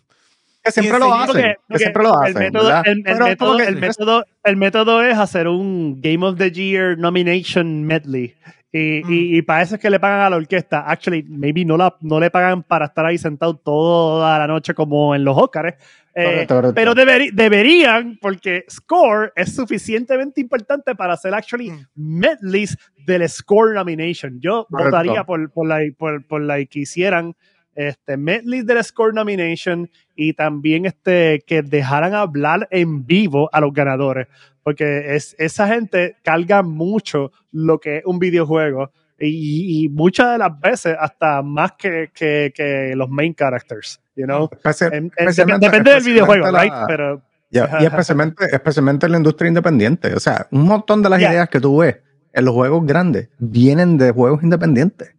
Que 0.62 0.70
siempre 0.72 0.98
lo 0.98 1.12
hacen, 1.14 1.26
Porque- 1.26 1.42
que 1.42 1.54
porque 1.68 1.78
siempre 1.82 2.02
lo 2.02 2.18
hacen, 2.20 2.36
el 2.36 2.42
método, 2.44 2.64
¿verdad? 2.64 2.82
el, 2.86 2.92
el 2.98 3.02
Pero 3.02 3.24
método, 3.24 3.48
como 3.48 3.58
que- 3.58 3.64
el 3.68 3.76
método- 3.80 4.24
el 4.44 4.56
método 4.56 5.02
es 5.02 5.18
hacer 5.18 5.48
un 5.48 6.00
Game 6.02 6.24
of 6.26 6.36
the 6.36 6.50
Year 6.50 6.98
nomination 6.98 7.82
medley. 7.84 8.34
Y, 8.76 9.02
Mm. 9.04 9.12
y, 9.12 9.38
y 9.38 9.42
para 9.42 9.62
eso 9.62 9.76
es 9.76 9.80
que 9.80 9.88
le 9.88 10.00
pagan 10.00 10.22
a 10.22 10.30
la 10.30 10.36
orquesta. 10.36 10.80
Actually, 10.80 11.22
maybe 11.22 11.64
no, 11.64 11.76
la, 11.76 11.94
no 12.00 12.18
le 12.18 12.28
pagan 12.28 12.64
para 12.64 12.86
estar 12.86 13.06
ahí 13.06 13.16
sentado 13.18 13.54
toda 13.56 14.36
la 14.36 14.48
noche 14.48 14.74
como 14.74 15.14
en 15.14 15.22
los 15.22 15.38
Óscares. 15.38 15.74
Eh, 16.16 16.44
pero 16.74 16.92
deberi- 16.94 17.30
deberían, 17.32 18.18
porque 18.20 18.64
score 18.68 19.32
es 19.36 19.54
suficientemente 19.54 20.40
importante 20.40 20.94
para 20.96 21.14
hacer 21.14 21.32
actually 21.34 21.70
Mm. 21.70 21.86
medleys 21.94 22.76
del 23.06 23.28
score 23.28 23.74
nomination. 23.74 24.40
Yo 24.40 24.66
Correcto. 24.68 24.90
votaría 24.90 25.22
por, 25.24 25.50
por, 25.52 25.68
la, 25.68 25.78
por, 25.96 26.26
por 26.26 26.40
la 26.42 26.64
que 26.64 26.80
hicieran 26.80 27.34
este, 27.74 28.16
medleys 28.16 28.66
del 28.66 28.82
score 28.84 29.12
nomination 29.14 29.90
y 30.16 30.32
también 30.34 30.86
este, 30.86 31.42
que 31.46 31.62
dejaran 31.62 32.14
hablar 32.14 32.68
en 32.70 33.04
vivo 33.06 33.48
a 33.52 33.60
los 33.60 33.72
ganadores. 33.72 34.28
Porque 34.62 35.14
es, 35.14 35.34
esa 35.38 35.68
gente 35.68 36.16
carga 36.22 36.62
mucho 36.62 37.32
lo 37.52 37.78
que 37.78 37.98
es 37.98 38.04
un 38.06 38.18
videojuego. 38.18 38.90
Y, 39.18 39.84
y 39.84 39.88
muchas 39.90 40.32
de 40.32 40.38
las 40.38 40.58
veces 40.60 40.96
hasta 40.98 41.40
más 41.42 41.72
que, 41.78 42.10
que, 42.12 42.52
que 42.54 42.92
los 42.96 43.08
main 43.08 43.32
characters, 43.32 44.00
you 44.16 44.24
know? 44.24 44.48
Especi- 44.48 44.86
En- 44.88 44.94
en- 45.04 45.12
especialmente- 45.16 45.66
depende 45.66 45.90
del 45.92 46.02
videojuego, 46.02 46.46
especialmente 46.46 46.74
right? 46.74 46.80
la- 46.80 46.86
Pero 46.86 47.22
Ya, 47.50 47.78
y 47.80 47.84
especialmente, 47.84 48.44
especialmente 48.52 49.06
en 49.06 49.12
la 49.12 49.18
industria 49.18 49.48
independiente. 49.48 50.14
O 50.14 50.20
sea, 50.20 50.48
un 50.50 50.62
montón 50.64 51.02
de 51.02 51.10
las 51.10 51.20
Ya. 51.20 51.30
ideas 51.30 51.48
que 51.48 51.60
tú 51.60 51.78
ves 51.78 51.98
en 52.32 52.44
los 52.44 52.54
juegos 52.54 52.84
grandes 52.84 53.28
vienen 53.38 53.96
de 53.98 54.10
juegos 54.10 54.42
independientes. 54.42 55.14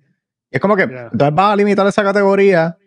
Es 0.55 0.61
como 0.61 0.75
que 0.77 0.83
entonces 0.83 1.35
vas 1.35 1.51
a 1.51 1.55
limitar 1.57 1.85
esa 1.85 2.01
categoría 2.03 2.77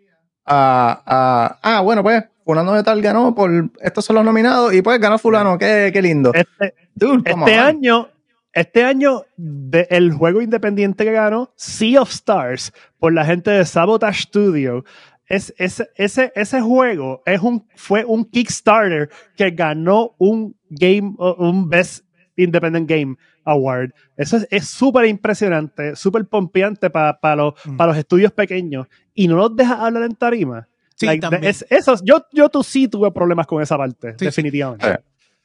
a, 0.47 1.03
a- 1.07 1.59
ah, 1.77 1.81
bueno, 1.83 2.03
pues 2.03 2.25
fulano 2.45 2.73
de 2.73 2.83
tal 2.83 3.03
ganó 3.03 3.35
por 3.35 3.51
estos 3.81 4.05
son 4.07 4.17
los 4.17 4.25
nominados 4.25 4.73
y 4.73 4.81
pues 4.81 4.99
ganó 4.99 5.19
fulano, 5.19 5.59
qué, 5.59 5.91
qué 5.93 6.01
lindo. 6.01 6.33
este, 6.33 6.75
Dude, 6.95 7.31
Este 7.31 7.55
año, 7.59 8.09
este 8.55 8.85
año, 8.85 9.25
de- 9.37 9.87
el 9.91 10.13
juego 10.13 10.41
independiente 10.41 11.05
que 11.05 11.13
ganó, 11.13 11.53
Sea 11.57 12.01
of 12.01 12.11
Stars, 12.11 12.73
por 12.99 13.13
la 13.13 13.25
gente 13.27 13.51
de 13.51 13.67
Sabotage 13.67 14.23
Studio, 14.23 14.85
es, 15.27 15.53
es- 15.59 15.87
ese, 15.97 16.33
ese 16.35 16.61
juego 16.63 17.23
es 17.27 17.43
un, 17.43 17.67
fue 17.77 18.05
un 18.07 18.25
Kickstarter 18.25 19.11
que 19.37 19.51
ganó 19.51 20.15
un 20.17 20.57
game, 20.71 21.15
un 21.19 21.69
Best 21.69 22.07
Independent 22.37 22.89
Game 22.89 23.17
Award. 23.51 23.91
Eso 24.17 24.37
es- 24.37 24.47
es 24.51 24.69
súper 24.69 25.07
impresionante, 25.07 25.97
súper 25.97 26.27
pompeante 26.27 26.91
para 26.91 27.37
los, 27.37 27.55
Mm. 27.65 27.77
para 27.77 27.89
los 27.93 27.99
estudios 27.99 28.33
pequeños. 28.33 28.87
Y 29.15 29.29
no 29.29 29.37
los 29.37 29.55
deja 29.57 29.85
hablar 29.85 30.03
en 30.05 30.15
tarima. 30.15 30.69
Sí, 30.97 31.07
Like, 31.07 31.21
también. 31.21 31.45
es- 31.45 31.65
esos- 31.71 32.03
yo, 32.05 32.27
yo 32.33 32.49
tú 32.49 32.63
sí 32.63 32.89
tuve 32.89 33.11
problemas 33.13 33.47
con 33.47 33.63
esa 33.63 33.77
parte, 33.77 34.15
sí. 34.19 34.25
definitivamente. 34.25 34.87
Sí. 34.87 34.99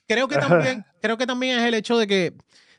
Creo 0.07 0.27
que 0.27 0.37
también, 0.37 0.83
creo 1.01 1.17
que 1.17 1.27
también 1.27 1.59
es 1.59 1.65
el 1.65 1.73
hecho 1.75 1.97
de 1.97 2.07
que 2.07 2.33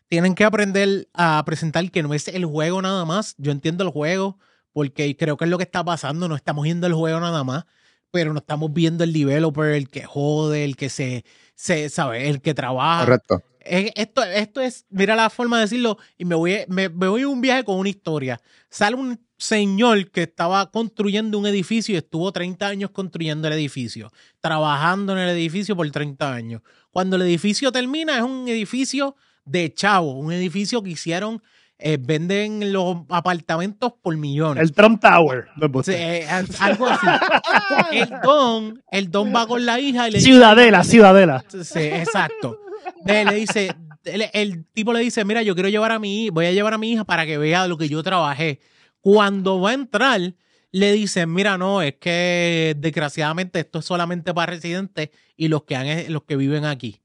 tienen 0.09 0.35
que 0.35 0.45
aprender 0.45 1.09
a 1.15 1.43
presentar 1.47 1.91
que 1.91 2.03
no 2.03 2.13
es 2.15 2.29
el 2.29 2.45
juego 2.45 2.83
nada 2.83 3.05
más. 3.05 3.35
Yo 3.39 3.53
entiendo 3.53 3.83
el 3.85 3.91
juego, 3.91 4.39
porque 4.73 5.17
creo 5.17 5.37
que 5.37 5.45
es 5.45 5.51
lo 5.51 5.57
que 5.57 5.65
está 5.65 5.85
pasando. 5.85 6.29
No 6.29 6.35
estamos 6.37 6.65
viendo 6.65 6.87
el 6.87 6.95
juego 6.95 7.21
nada 7.21 7.45
más, 7.45 7.65
pero 8.11 8.33
no 8.33 8.41
estamos 8.41 8.73
viendo 8.73 9.05
el 9.05 9.13
developer, 9.13 9.71
el 9.73 9.89
que 9.89 10.03
jode, 10.05 10.65
el 10.65 10.77
que 10.77 10.89
se, 10.89 11.25
se 11.55 11.89
sabe, 11.89 12.29
el 12.29 12.41
que 12.43 12.55
trabaja. 12.55 13.05
Correcto. 13.05 13.43
Es- 13.65 13.93
esto, 13.95 14.23
esto 14.23 14.61
es, 14.61 14.87
mira 14.91 15.17
la 15.17 15.31
forma 15.31 15.57
de 15.59 15.63
decirlo, 15.65 15.99
y 16.19 16.25
me 16.25 16.35
voy, 16.35 16.59
me, 16.69 16.89
me 16.89 17.09
voy 17.09 17.23
a 17.23 17.29
un 17.29 17.41
viaje 17.41 17.65
con 17.65 17.79
una 17.79 17.89
historia. 17.89 18.41
Sale 18.69 18.97
un 18.97 19.21
señor 19.37 20.11
que 20.11 20.23
estaba 20.23 20.71
construyendo 20.71 21.39
un 21.39 21.47
edificio 21.47 21.95
y 21.95 21.99
estuvo 21.99 22.31
30 22.33 22.67
años 22.67 22.91
construyendo 22.91 23.49
el 23.49 23.55
edificio, 23.55 24.13
trabajando 24.41 25.13
en 25.15 25.19
el 25.21 25.31
edificio 25.31 25.77
por 25.77 25.91
30 25.91 26.33
años. 26.33 26.63
Cuando 26.91 27.17
el 27.17 27.23
edificio 27.23 27.73
termina, 27.73 28.17
es 28.17 28.23
un 28.23 28.47
edificio 28.49 29.17
de 29.45 29.73
chavo, 29.75 30.13
un 30.19 30.33
edificio 30.33 30.83
que 30.83 30.91
hicieron, 30.91 31.43
eh, 31.79 31.99
venden 32.01 32.73
los 32.73 32.99
apartamentos 33.09 33.93
por 34.01 34.17
millones. 34.17 34.63
El 34.63 34.73
Trump 34.73 35.01
Tower. 35.03 35.47
Sí, 35.85 35.93
eh, 35.95 36.27
al- 36.29 36.47
algo 36.61 36.87
así. 36.87 37.07
el 37.93 38.11
don, 38.23 38.83
el 38.91 39.11
don 39.11 39.35
va 39.35 39.47
con 39.47 39.67
la 39.67 39.81
hija 39.81 40.09
y 40.09 40.13
le 40.13 40.19
dice, 40.19 40.31
Ciudadela, 40.31 40.85
Ciudadela. 40.85 41.45
Sí, 41.49 41.81
exacto. 41.81 42.59
De- 43.05 43.25
le 43.25 43.35
dice, 43.35 43.75
el, 44.05 44.25
el 44.33 44.65
tipo 44.73 44.93
le 44.93 45.01
dice, 45.01 45.25
mira, 45.25 45.43
yo 45.43 45.55
quiero 45.55 45.69
llevar 45.69 45.93
a 45.93 45.99
mi, 45.99 46.31
voy 46.31 46.47
a 46.47 46.53
llevar 46.53 46.75
a 46.75 46.79
mi 46.79 46.93
hija 46.93 47.05
para 47.05 47.27
que 47.27 47.39
vea 47.39 47.67
lo 47.69 47.77
que 47.79 47.89
yo 47.89 48.03
trabajé. 48.03 48.61
Cuando 49.01 49.61
va 49.61 49.71
a 49.71 49.75
entrar, 49.75 50.35
le 50.71 50.93
dicen, 50.93 51.33
mira, 51.33 51.57
no, 51.59 51.83
es 51.83 51.95
que 51.97 52.75
desgraciadamente 52.79 53.61
esto 53.61 53.79
es 53.81 53.85
solamente 53.85 54.33
para 54.35 54.53
residentes 54.53 55.11
y 55.37 55.49
los 55.49 55.65
que 55.65 55.77
han, 55.77 56.13
los 56.13 56.23
que 56.25 56.37
viven 56.37 56.65
aquí. 56.65 57.01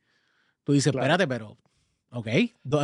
Tú 0.63 0.73
dices, 0.73 0.91
Claro. 0.91 1.05
espérate, 1.05 1.27
pero, 1.27 1.57
ok, 2.11 2.27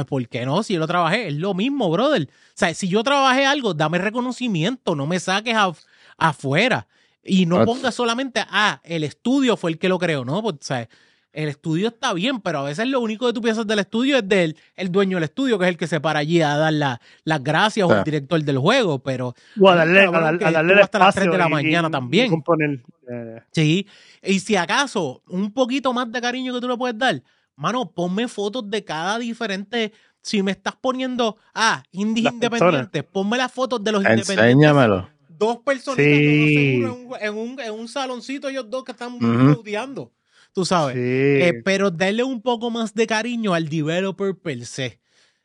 ¿por 0.08 0.28
qué 0.28 0.46
no? 0.46 0.64
Si 0.64 0.74
yo 0.74 0.80
lo 0.80 0.88
trabajé, 0.88 1.28
es 1.28 1.34
lo 1.36 1.54
mismo, 1.54 1.90
brother. 1.90 2.24
O 2.30 2.52
sea, 2.56 2.74
si 2.74 2.88
yo 2.88 3.04
trabajé 3.04 3.46
algo, 3.46 3.74
dame 3.74 3.98
reconocimiento, 3.98 4.96
no 4.96 5.08
me 5.08 5.20
saques 5.20 5.56
af- 5.56 5.84
afuera. 6.18 6.88
Y 7.24 7.46
no 7.48 7.60
Ah. 7.62 7.66
pongas 7.66 7.96
solamente, 7.96 8.44
ah, 8.48 8.82
el 8.84 9.04
estudio 9.04 9.58
fue 9.58 9.72
el 9.72 9.80
que 9.80 9.90
lo 9.90 9.98
creó, 9.98 10.26
¿no? 10.26 10.42
Pues, 10.44 10.56
o 10.56 10.60
sea, 10.62 10.88
el 11.36 11.50
estudio 11.50 11.90
está 11.90 12.14
bien, 12.14 12.40
pero 12.40 12.60
a 12.60 12.64
veces 12.64 12.88
lo 12.88 13.00
único 13.02 13.28
que 13.28 13.34
tú 13.34 13.42
piensas 13.42 13.68
del 13.68 13.80
estudio 13.80 14.18
es 14.18 14.28
del 14.28 14.56
el 14.76 14.92
dueño 14.92 15.18
del 15.18 15.26
estudio, 15.26 15.60
que 15.60 15.66
es 15.66 15.70
el 15.70 15.78
que 15.78 15.86
se 15.88 16.00
para 16.00 16.20
allí 16.20 16.42
a 16.42 16.56
dar 16.58 16.74
la- 16.74 17.02
las 17.26 17.44
gracias 17.44 17.88
o 17.88 17.92
el 17.92 18.00
Ah. 18.00 18.04
director 18.04 18.42
del 18.42 18.58
juego, 18.58 19.00
pero 19.00 19.36
O 19.60 19.70
a 19.70 19.76
darle, 19.76 20.00
a 20.06 20.08
a 20.08 20.52
darle 20.52 20.82
hasta 20.82 20.98
las 21.00 21.10
espacio 21.10 21.22
3 21.24 21.32
de 21.32 21.38
la 21.38 21.48
y- 21.48 21.52
mañana 21.52 21.88
y- 21.90 21.92
también. 21.92 22.26
y 22.28 22.30
componer. 22.30 22.84
Eh, 23.12 23.42
sí. 23.52 23.86
Y 24.24 24.40
si 24.40 24.56
acaso 24.56 25.22
un 25.28 25.52
poquito 25.52 25.92
más 25.94 26.12
de 26.12 26.22
cariño 26.22 26.54
que 26.54 26.62
tú 26.62 26.68
le 26.70 26.78
puedes 26.78 26.98
dar, 26.98 27.22
mano, 27.56 27.92
ponme 27.92 28.28
fotos 28.28 28.70
de 28.70 28.84
cada 28.84 29.20
diferente. 29.20 29.92
Si 30.22 30.42
me 30.42 30.52
estás 30.52 30.74
poniendo, 30.82 31.38
ah, 31.54 31.84
indies 31.92 32.24
Las 32.24 32.34
independientes, 32.34 33.04
ponme 33.04 33.38
las 33.38 33.52
fotos 33.52 33.84
de 33.84 33.92
los 33.92 34.02
independientes. 34.02 34.40
Enséñamelo. 34.46 35.08
Dos 35.30 35.58
personas 35.58 35.98
Sí. 36.04 36.76
en, 36.82 36.86
un, 36.90 37.10
en, 37.20 37.34
un, 37.36 37.60
en 37.60 37.74
un 37.74 37.88
saloncito, 37.90 38.48
ellos 38.48 38.70
dos 38.70 38.84
que 38.86 38.94
están 38.94 39.14
Ujú. 39.16 39.52
estudiando. 39.52 40.12
Tú 40.56 40.66
sabes. 40.66 40.96
sí. 40.96 41.02
Eh, 41.02 41.62
pero 41.64 41.92
darle 41.92 42.24
un 42.24 42.42
poco 42.42 42.72
más 42.72 42.94
de 42.96 43.06
cariño 43.06 43.54
al 43.54 43.70
developer 43.70 44.36
per 44.36 44.66
se. 44.66 45.00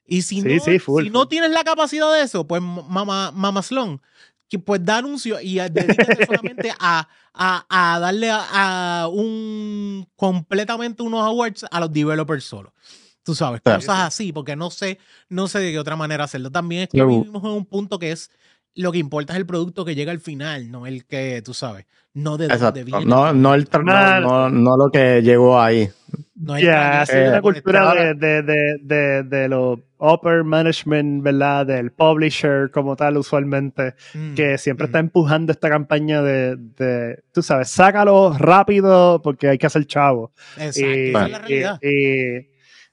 Y 0.06 0.22
si, 0.22 0.40
Sí, 0.40 0.54
no, 0.56 0.64
sí, 0.64 0.78
full, 0.78 1.04
si 1.04 1.10
no 1.10 1.28
tienes 1.28 1.50
la 1.50 1.62
capacidad 1.64 2.10
de 2.14 2.22
eso, 2.22 2.46
pues 2.46 2.62
mamá, 2.62 3.30
mamaslón, 3.32 4.00
que 4.48 4.58
pues 4.58 4.84
da 4.84 4.98
anuncio 4.98 5.40
y 5.40 5.58
a- 5.58 5.68
dedícate 5.68 6.26
solamente 6.26 6.72
a, 6.80 7.06
a, 7.34 7.66
a 7.94 7.98
darle 8.00 8.30
a, 8.30 9.02
a 9.02 9.08
un 9.08 10.08
completamente 10.16 11.02
unos 11.02 11.22
awards 11.24 11.64
a 11.70 11.80
los 11.80 11.92
developers 11.92 12.44
solo. 12.44 12.72
Tú 13.22 13.34
sabes, 13.34 13.60
cosas 13.60 14.00
así, 14.00 14.32
porque 14.32 14.56
no 14.56 14.70
sé, 14.70 14.98
no 15.28 15.46
sé 15.46 15.58
de 15.60 15.72
qué 15.72 15.78
otra 15.78 15.94
manera 15.94 16.24
hacerlo. 16.24 16.50
También 16.50 16.82
es 16.82 16.88
que 16.88 16.96
Luego- 16.98 17.18
vivimos 17.20 17.44
en 17.44 17.50
un 17.50 17.66
punto 17.66 17.98
que 17.98 18.12
es 18.12 18.30
lo 18.74 18.92
que 18.92 18.98
importa 18.98 19.32
es 19.34 19.38
el 19.38 19.46
producto 19.46 19.84
que 19.84 19.94
llega 19.94 20.12
al 20.12 20.20
final, 20.20 20.70
no 20.70 20.86
el 20.86 21.04
que, 21.06 21.42
tú 21.42 21.54
sabes, 21.54 21.86
no 22.14 22.36
de 22.36 22.48
dónde 22.48 22.80
Exacto. 22.80 22.84
viene. 22.84 23.04
No, 23.04 23.32
no, 23.32 23.54
el 23.54 23.68
no, 23.84 24.20
no, 24.20 24.50
no 24.50 24.76
lo 24.76 24.90
que 24.90 25.22
llegó 25.22 25.60
ahí. 25.60 25.88
No 26.34 26.54
hay 26.54 26.64
Ya, 26.64 27.04
tradición 27.04 27.22
sí, 27.24 27.28
una 27.28 27.42
cultura 27.42 27.94
de, 27.94 28.14
de, 28.14 28.42
de, 28.42 28.78
de, 28.82 29.22
de 29.24 29.48
los 29.48 29.78
upper 29.98 30.42
management, 30.42 31.22
¿verdad? 31.22 31.66
Del 31.66 31.92
publisher 31.92 32.70
como 32.70 32.96
tal, 32.96 33.16
usualmente, 33.18 33.94
Mm, 34.14 34.34
que 34.34 34.56
siempre 34.58 34.86
mm. 34.86 34.88
está 34.88 34.98
empujando 34.98 35.52
esta 35.52 35.68
campaña 35.68 36.22
de, 36.22 36.56
de, 36.56 37.22
tú 37.32 37.42
sabes, 37.42 37.68
sácalo 37.68 38.32
rápido 38.38 39.20
porque 39.22 39.48
hay 39.48 39.58
que 39.58 39.66
hacer 39.66 39.86
chavo. 39.86 40.32
Exacto, 40.56 40.80
Y, 40.80 41.10
esa 41.10 41.26
es 41.26 41.30
la 41.30 41.38
realidad. 41.38 41.78
y- 41.82 42.38
y, 42.38 42.49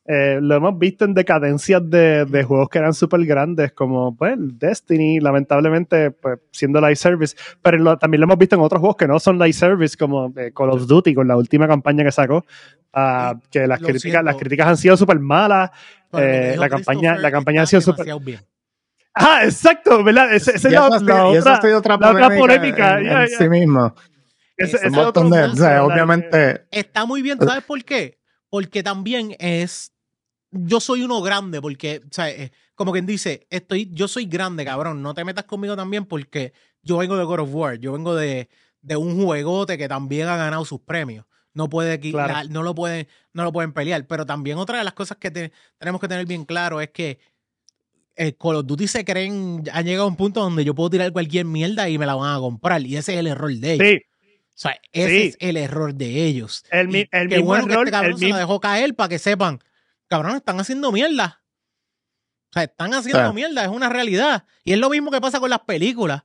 eh, 0.07 0.39
lo 0.41 0.55
hemos 0.55 0.79
visto 0.79 1.03
en 1.05 1.13
decadencias 1.13 1.81
de, 1.89 2.23
de 2.25 2.43
juegos 2.43 2.69
que 2.69 2.77
eran 2.79 2.93
súper 2.93 3.25
grandes, 3.25 3.73
como 3.73 4.15
pues, 4.15 4.35
Destiny, 4.39 5.19
lamentablemente, 5.19 6.11
pues, 6.11 6.39
siendo 6.51 6.79
live 6.79 6.95
service, 6.95 7.35
pero 7.61 7.77
lo- 7.77 7.97
también 7.97 8.21
lo 8.21 8.25
hemos 8.25 8.37
visto 8.37 8.55
en 8.55 8.61
otros 8.61 8.79
juegos 8.79 8.95
que 8.95 9.07
no 9.07 9.19
son 9.19 9.37
live 9.37 9.51
service, 9.53 9.97
como 9.97 10.33
eh, 10.37 10.51
Call 10.55 10.69
of 10.69 10.87
Duty, 10.87 11.13
con 11.13 11.27
la 11.27 11.35
última 11.35 11.67
campaña 11.67 12.03
que 12.05 12.11
sacó, 12.11 12.45
ah, 12.93 13.35
que 13.51 13.67
las 13.67 13.81
Lo 13.81 13.87
críticas, 13.87 14.01
siento. 14.11 14.23
las 14.23 14.35
críticas 14.37 14.67
han 14.67 14.77
sido 14.77 14.95
súper 14.97 15.19
malas. 15.19 15.71
Eh, 16.13 16.55
la 16.57 16.69
campaña- 16.69 17.17
la 17.17 17.29
campaña 17.31 17.61
ha 17.63 17.65
sido 17.65 17.81
súper-. 17.81 18.07
Ah, 19.13 19.41
exacto, 19.43 20.03
¿verdad? 20.03 20.33
Esa 20.33 20.51
es 20.51 20.63
la, 20.63 20.71
la 20.71 21.25
otra. 21.25 21.59
otra 21.75 21.97
la 21.97 22.09
otra 22.11 22.27
polémica, 22.29 22.37
polémica, 22.39 22.99
en, 22.99 23.05
ya, 23.05 23.23
en 23.23 23.29
ya. 23.29 23.37
sí 23.37 23.49
mismo. 23.49 23.95
Ese- 24.55 24.77
ese 24.77 24.87
es 24.87 24.97
otro 24.97 25.23
de, 25.29 25.79
o 25.79 25.85
obviamente, 25.85 26.61
Está 26.71 27.05
muy 27.05 27.21
bien, 27.21 27.37
¿sabes 27.39 27.63
por 27.63 27.83
qué? 27.83 28.17
Porque 28.49 28.81
también 28.83 29.35
es. 29.39 29.91
Yo 30.65 30.79
soy 30.79 31.03
uno 31.03 31.21
grande, 31.21 31.61
porque, 31.61 32.01
o 32.03 32.07
sea, 32.13 32.29
eh, 32.29 32.51
como 32.75 32.91
quien 32.91 33.05
dice, 33.05 33.47
estoy, 33.49 33.89
yo 33.93 34.07
soy 34.07 34.25
grande, 34.25 34.63
cabrón. 34.65 35.01
No 35.01 35.13
te 35.13 35.23
metas 35.25 35.45
conmigo 35.45 35.75
también 35.75 36.05
porque 36.05 36.53
yo 36.83 36.97
vengo 36.97 37.17
de 37.17 37.23
God 37.23 37.39
of 37.41 37.49
War. 37.53 37.77
Yo 37.79 37.91
vengo 37.93 38.15
de, 38.15 38.49
de 38.81 38.95
un 38.97 39.23
juegote 39.23 39.77
que 39.77 39.87
también 39.87 40.27
ha 40.27 40.37
ganado 40.37 40.63
sus 40.65 40.79
premios. 40.81 41.25
No 41.53 41.69
puede 41.69 41.99
Claro. 41.99 42.33
la- 42.33 42.43
no 42.43 42.61
lo 42.63 42.75
pueden, 42.75 43.07
no 43.33 43.43
lo 43.43 43.51
pueden 43.51 43.73
pelear. 43.73 44.05
Pero 44.05 44.25
también 44.25 44.57
otra 44.59 44.77
de 44.77 44.83
las 44.83 44.93
cosas 44.93 45.17
que 45.17 45.31
te- 45.31 45.51
tenemos 45.79 45.99
que 45.99 46.07
tener 46.07 46.25
bien 46.27 46.45
claro 46.45 46.81
es 46.81 46.89
que 46.91 47.17
eh, 48.15 48.33
Call 48.35 48.55
of 48.57 48.65
Duty 48.65 48.87
se 48.87 49.05
creen, 49.05 49.63
han 49.71 49.85
llegado 49.85 50.05
a 50.05 50.07
un 50.09 50.15
punto 50.15 50.41
donde 50.41 50.63
yo 50.65 50.73
puedo 50.73 50.89
tirar 50.89 51.11
cualquier 51.11 51.45
mierda 51.45 51.87
y 51.89 51.97
me 51.99 52.05
la 52.07 52.15
van 52.15 52.35
a 52.35 52.39
comprar. 52.39 52.81
Y 52.81 52.95
ese 52.97 53.13
es 53.13 53.19
el 53.19 53.27
error 53.27 53.51
de 53.53 53.73
ellos. 53.73 53.87
Sí, 53.87 53.97
O 54.49 54.59
sea, 54.59 54.79
ese 54.91 55.09
Sí. 55.09 55.27
es 55.27 55.37
el 55.39 55.57
error 55.57 55.93
de 55.93 56.25
ellos. 56.25 56.63
El 56.71 56.87
mi- 56.87 56.99
Y 56.99 57.01
el 57.11 57.29
qué 57.29 57.35
mismo 57.37 57.45
bueno 57.45 57.67
que 57.67 57.73
este 57.73 57.91
cabrón 57.91 58.11
el 58.13 58.17
se 58.17 58.23
la 58.23 58.27
mismo- 58.27 58.39
dejó 58.39 58.59
caer 58.59 58.95
para 58.95 59.09
que 59.09 59.19
sepan, 59.19 59.59
cabrón, 60.07 60.35
están 60.35 60.59
haciendo 60.59 60.91
mierda. 60.91 61.41
O 62.49 62.53
sea, 62.53 62.63
están 62.63 62.93
haciendo 62.93 63.19
Claro. 63.19 63.33
mierda, 63.33 63.63
es 63.63 63.69
una 63.69 63.89
realidad. 63.89 64.45
Y 64.63 64.73
es 64.73 64.79
lo 64.79 64.89
mismo 64.89 65.11
que 65.11 65.19
pasa 65.21 65.39
con 65.39 65.49
las 65.49 65.59
películas. 65.61 66.23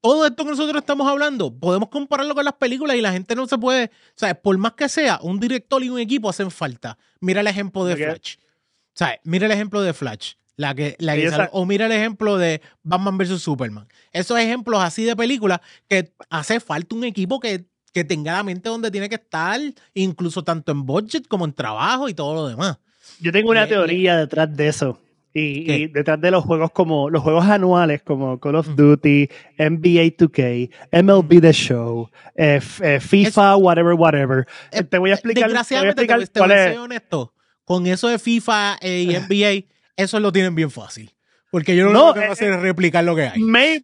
Todo 0.00 0.24
esto 0.26 0.44
que 0.44 0.50
nosotros 0.50 0.80
estamos 0.80 1.08
hablando, 1.08 1.52
podemos 1.58 1.88
compararlo 1.88 2.34
con 2.34 2.44
las 2.44 2.54
películas 2.54 2.96
y 2.96 3.00
la 3.00 3.10
gente 3.12 3.34
no 3.34 3.46
se 3.48 3.58
puede, 3.58 3.86
o 3.86 4.12
sea, 4.14 4.40
por 4.40 4.56
más 4.56 4.74
que 4.74 4.88
sea, 4.88 5.18
un 5.22 5.40
director 5.40 5.82
y 5.82 5.90
un 5.90 5.98
equipo 5.98 6.30
hacen 6.30 6.52
falta. 6.52 6.96
Mira 7.20 7.40
el 7.40 7.48
ejemplo 7.48 7.84
de. 7.84 7.96
Flash. 7.96 8.36
O 8.38 8.98
sea, 8.98 9.18
mira 9.24 9.46
el 9.46 9.52
ejemplo 9.52 9.82
de 9.82 9.92
Flash. 9.92 10.34
La 10.54 10.74
que, 10.74 10.96
la 10.98 11.14
que 11.14 11.22
Y 11.22 11.24
esa- 11.26 11.36
sale- 11.36 11.50
o 11.52 11.64
mira 11.66 11.86
el 11.86 11.92
ejemplo 11.92 12.36
de 12.36 12.60
Batman 12.82 13.16
vs. 13.18 13.40
Superman. 13.42 13.86
Esos 14.12 14.38
ejemplos 14.38 14.80
así 14.82 15.04
de 15.04 15.14
películas 15.16 15.60
que 15.88 16.12
hace 16.30 16.58
falta 16.60 16.94
un 16.96 17.04
equipo 17.04 17.38
que, 17.38 17.64
que 17.92 18.02
tenga 18.04 18.32
la 18.32 18.42
mente 18.42 18.68
donde 18.68 18.90
tiene 18.90 19.08
que 19.08 19.14
estar, 19.16 19.60
incluso 19.94 20.42
tanto 20.42 20.72
en 20.72 20.84
budget 20.84 21.26
como 21.28 21.44
en 21.44 21.52
trabajo 21.52 22.08
y 22.08 22.14
todo 22.14 22.34
lo 22.34 22.48
demás. 22.48 22.78
Yo 23.20 23.32
tengo 23.32 23.50
una 23.50 23.66
teoría 23.66 24.16
detrás 24.16 24.54
de 24.56 24.68
eso. 24.68 25.00
Y, 25.34 25.88
detrás 25.88 26.20
de 26.20 26.30
los 26.30 26.42
juegos 26.42 26.72
como 26.72 27.10
los 27.10 27.22
juegos 27.22 27.46
anuales 27.46 28.02
como 28.02 28.40
Call 28.40 28.56
of. 28.56 28.74
Duty, 28.74 29.28
NBA 29.58 30.16
2K, 30.16 30.70
MLB 30.90 31.40
The 31.40 31.52
Show, 31.52 32.10
eh, 32.34 32.60
eh, 32.82 32.98
FIFA, 32.98 33.56
whatever, 33.56 33.92
whatever. 33.92 34.46
Eh, 34.72 34.82
te 34.82 34.98
voy 34.98 35.10
a 35.10 35.14
explicar, 35.14 35.48
te 35.48 35.52
voy 35.52 35.56
a 35.56 35.62
Desgraciadamente, 35.62 36.06
te, 36.06 36.12
explicar 36.12 36.28
te 36.28 36.40
voy 36.40 36.52
a 36.52 36.64
ser 36.70 36.78
honesto. 36.78 37.34
Con 37.64 37.86
eso 37.86 38.08
de 38.08 38.18
FIFA 38.18 38.78
y 38.80 39.08
NBA, 39.08 39.68
eso 39.96 40.18
lo 40.18 40.32
tienen 40.32 40.54
bien 40.54 40.70
fácil. 40.70 41.12
Porque 41.50 41.76
yo 41.76 41.86
no, 41.86 41.92
No, 41.92 42.06
lo 42.08 42.14
que 42.14 42.20
voy 42.20 42.28
a 42.28 42.32
hacer 42.32 42.52
es 42.52 42.60
replicar 42.60 43.04
lo 43.04 43.14
que 43.14 43.28
hay. 43.28 43.40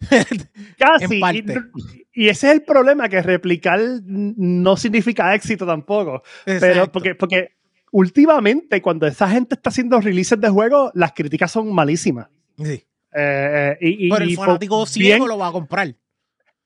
Casi. 0.78 1.14
En 1.14 1.20
parte. 1.20 1.56
Y, 2.14 2.24
y 2.24 2.28
ese 2.28 2.48
es 2.48 2.54
el 2.54 2.62
problema, 2.62 3.08
que 3.08 3.22
replicar 3.22 3.80
no 4.04 4.76
significa 4.76 5.34
éxito 5.34 5.66
tampoco. 5.66 6.22
Pero 6.44 6.90
porque, 6.90 7.14
porque 7.14 7.52
últimamente, 7.98 8.82
cuando 8.82 9.06
esa 9.06 9.28
gente 9.28 9.54
está 9.54 9.70
haciendo 9.70 10.00
releases 10.00 10.40
de 10.40 10.48
juegos, 10.48 10.90
las 10.94 11.12
críticas 11.12 11.50
son 11.52 11.72
malísimas. 11.72 12.26
Sí. 12.58 12.64
Eh, 12.64 12.82
eh, 13.16 13.78
y, 13.80 14.06
y- 14.06 14.10
Pero 14.10 14.24
el 14.24 14.36
fanático 14.36 14.78
bien- 14.78 14.88
ciego 14.88 15.26
lo 15.28 15.38
va 15.38 15.48
a 15.48 15.52
comprar. 15.52 15.94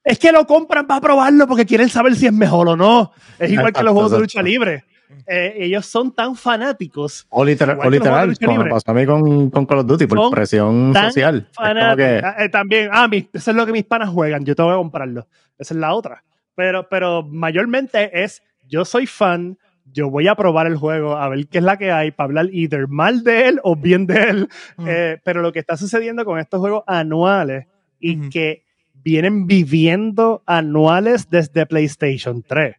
Es 0.02 0.18
que 0.18 0.32
lo 0.32 0.46
compran 0.46 0.86
para 0.86 1.02
probarlo 1.02 1.46
porque 1.46 1.66
quieren 1.66 1.90
saber 1.90 2.14
si 2.16 2.26
es 2.26 2.32
mejor 2.32 2.66
o 2.68 2.76
no. 2.76 3.12
Es 3.38 3.52
igual 3.52 3.74
que 3.74 3.82
los 3.82 3.92
juegos 3.92 4.12
de 4.12 4.18
lucha 4.20 4.42
libre. 4.42 4.84
Eh, 5.26 5.54
ellos 5.58 5.84
son 5.86 6.12
tan 6.14 6.34
fanáticos, 6.36 7.26
o 7.30 7.42
literal, 7.44 7.78
o 7.82 7.90
literal 7.90 8.36
como 8.38 8.62
me 8.62 8.70
pasó 8.70 8.90
a 8.90 8.94
mí 8.94 9.06
con, 9.06 9.50
con 9.50 9.64
Call 9.66 9.78
of 9.80 9.86
Duty, 9.86 10.06
por 10.06 10.18
Son 10.18 10.30
presión 10.30 10.92
tan 10.94 11.06
social. 11.12 11.48
Que, 11.96 12.20
Ah, 12.22 12.34
eh, 12.38 12.48
también, 12.50 12.88
ah, 12.92 13.08
mis- 13.08 13.26
eso 13.32 13.50
es 13.50 13.56
lo 13.56 13.64
que 13.66 13.72
mis 13.72 13.84
panas 13.84 14.10
juegan, 14.10 14.44
yo 14.44 14.54
tengo 14.54 14.70
que 14.70 14.76
comprarlo. 14.76 15.26
Esa 15.58 15.74
es 15.74 15.80
la 15.80 15.94
otra. 15.94 16.24
Pero, 16.54 16.88
pero 16.90 17.22
mayormente 17.22 18.22
es, 18.22 18.42
yo 18.66 18.84
soy 18.84 19.06
fan, 19.06 19.56
yo 19.92 20.10
voy 20.10 20.28
a 20.28 20.34
probar 20.34 20.66
el 20.66 20.76
juego, 20.76 21.16
a 21.16 21.28
ver 21.28 21.46
qué 21.48 21.58
es 21.58 21.64
la 21.64 21.76
que 21.76 21.90
hay, 21.90 22.10
para 22.10 22.26
hablar 22.26 22.48
either 22.52 22.88
mal 22.88 23.22
de 23.22 23.48
él 23.48 23.60
o 23.62 23.76
bien 23.76 24.06
de 24.06 24.22
él. 24.22 24.48
Mm. 24.76 24.84
Eh, 24.88 25.20
pero 25.24 25.42
lo 25.42 25.52
que 25.52 25.58
está 25.58 25.76
sucediendo 25.76 26.24
con 26.24 26.38
estos 26.38 26.60
juegos 26.60 26.84
anuales 26.86 27.66
y 28.00 28.28
que 28.30 28.64
vienen 29.02 29.46
viviendo 29.46 30.42
anuales 30.46 31.28
desde 31.30 31.66
PlayStation 31.66 32.42
3. 32.42 32.76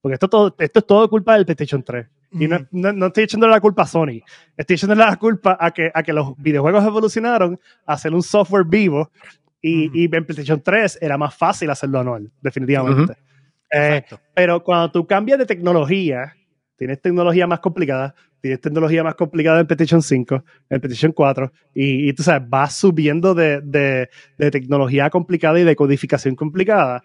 Porque 0.00 0.14
esto, 0.14 0.28
todo, 0.28 0.54
esto 0.58 0.78
es 0.78 0.86
todo 0.86 1.08
culpa 1.08 1.34
del 1.34 1.46
PlayStation 1.46 1.82
3. 1.82 2.06
Y 2.32 2.48
no, 2.48 2.58
no, 2.72 2.92
no 2.92 3.06
estoy 3.06 3.24
echándole 3.24 3.52
la 3.52 3.60
culpa 3.60 3.82
a 3.82 3.86
Sony. 3.86 4.20
Estoy 4.56 4.74
echándole 4.74 5.04
la 5.04 5.16
culpa 5.16 5.56
a 5.58 5.70
que, 5.70 5.90
a 5.94 6.02
que 6.02 6.12
los 6.12 6.36
videojuegos 6.36 6.84
evolucionaron 6.84 7.58
a 7.86 7.92
hacer 7.92 8.12
un 8.12 8.22
software 8.22 8.64
vivo. 8.66 9.10
Y, 9.62 9.90
y 9.98 10.04
en 10.04 10.24
PlayStation 10.26 10.60
3 10.60 10.98
era 11.00 11.16
más 11.16 11.34
fácil 11.34 11.70
hacerlo 11.70 12.00
anual, 12.00 12.30
definitivamente. 12.42 13.16
Eh, 13.74 14.04
pero 14.34 14.62
cuando 14.62 14.90
tú 14.90 15.06
cambias 15.06 15.38
de 15.38 15.46
tecnología, 15.46 16.34
tienes 16.76 17.00
tecnología 17.00 17.46
más 17.46 17.60
complicada, 17.60 18.14
tienes 18.40 18.60
tecnología 18.60 19.02
más 19.02 19.14
complicada 19.14 19.60
en 19.60 19.66
PlayStation 19.66 20.02
5, 20.02 20.44
en 20.70 20.80
PlayStation 20.80 21.12
4, 21.12 21.50
y, 21.74 22.08
y 22.08 22.12
tú 22.12 22.22
sabes, 22.22 22.48
vas 22.48 22.74
subiendo 22.74 23.34
de, 23.34 23.60
de- 23.62 24.08
de 24.38 24.50
tecnología 24.50 25.08
complicada 25.10 25.58
y 25.58 25.64
de 25.64 25.74
codificación 25.76 26.34
complicada. 26.36 27.02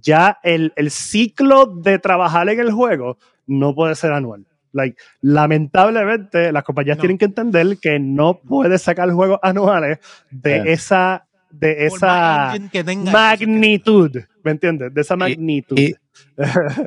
Ya 0.00 0.38
el, 0.42 0.72
el 0.76 0.90
ciclo 0.90 1.66
de 1.66 1.98
trabajar 1.98 2.48
en 2.48 2.60
el 2.60 2.70
juego 2.72 3.18
no 3.46 3.74
puede 3.74 3.94
ser 3.94 4.12
anual. 4.12 4.46
Like, 4.72 4.96
lamentablemente, 5.20 6.52
las 6.52 6.62
compañías 6.64 6.96
No. 6.96 7.00
tienen 7.02 7.18
que 7.18 7.24
entender 7.24 7.78
que 7.80 7.98
no 7.98 8.40
puedes 8.40 8.82
sacar 8.82 9.10
juegos 9.10 9.38
anuales 9.42 9.98
de 10.30 10.56
Eh. 10.58 10.62
esa, 10.72 11.26
de 11.50 11.86
esa 11.86 12.54
magnitud, 13.12 14.16
¿me 14.44 14.52
entiendes? 14.52 14.94
De 14.94 15.00
esa 15.00 15.16
magnitud. 15.16 15.78
y- 15.78 15.94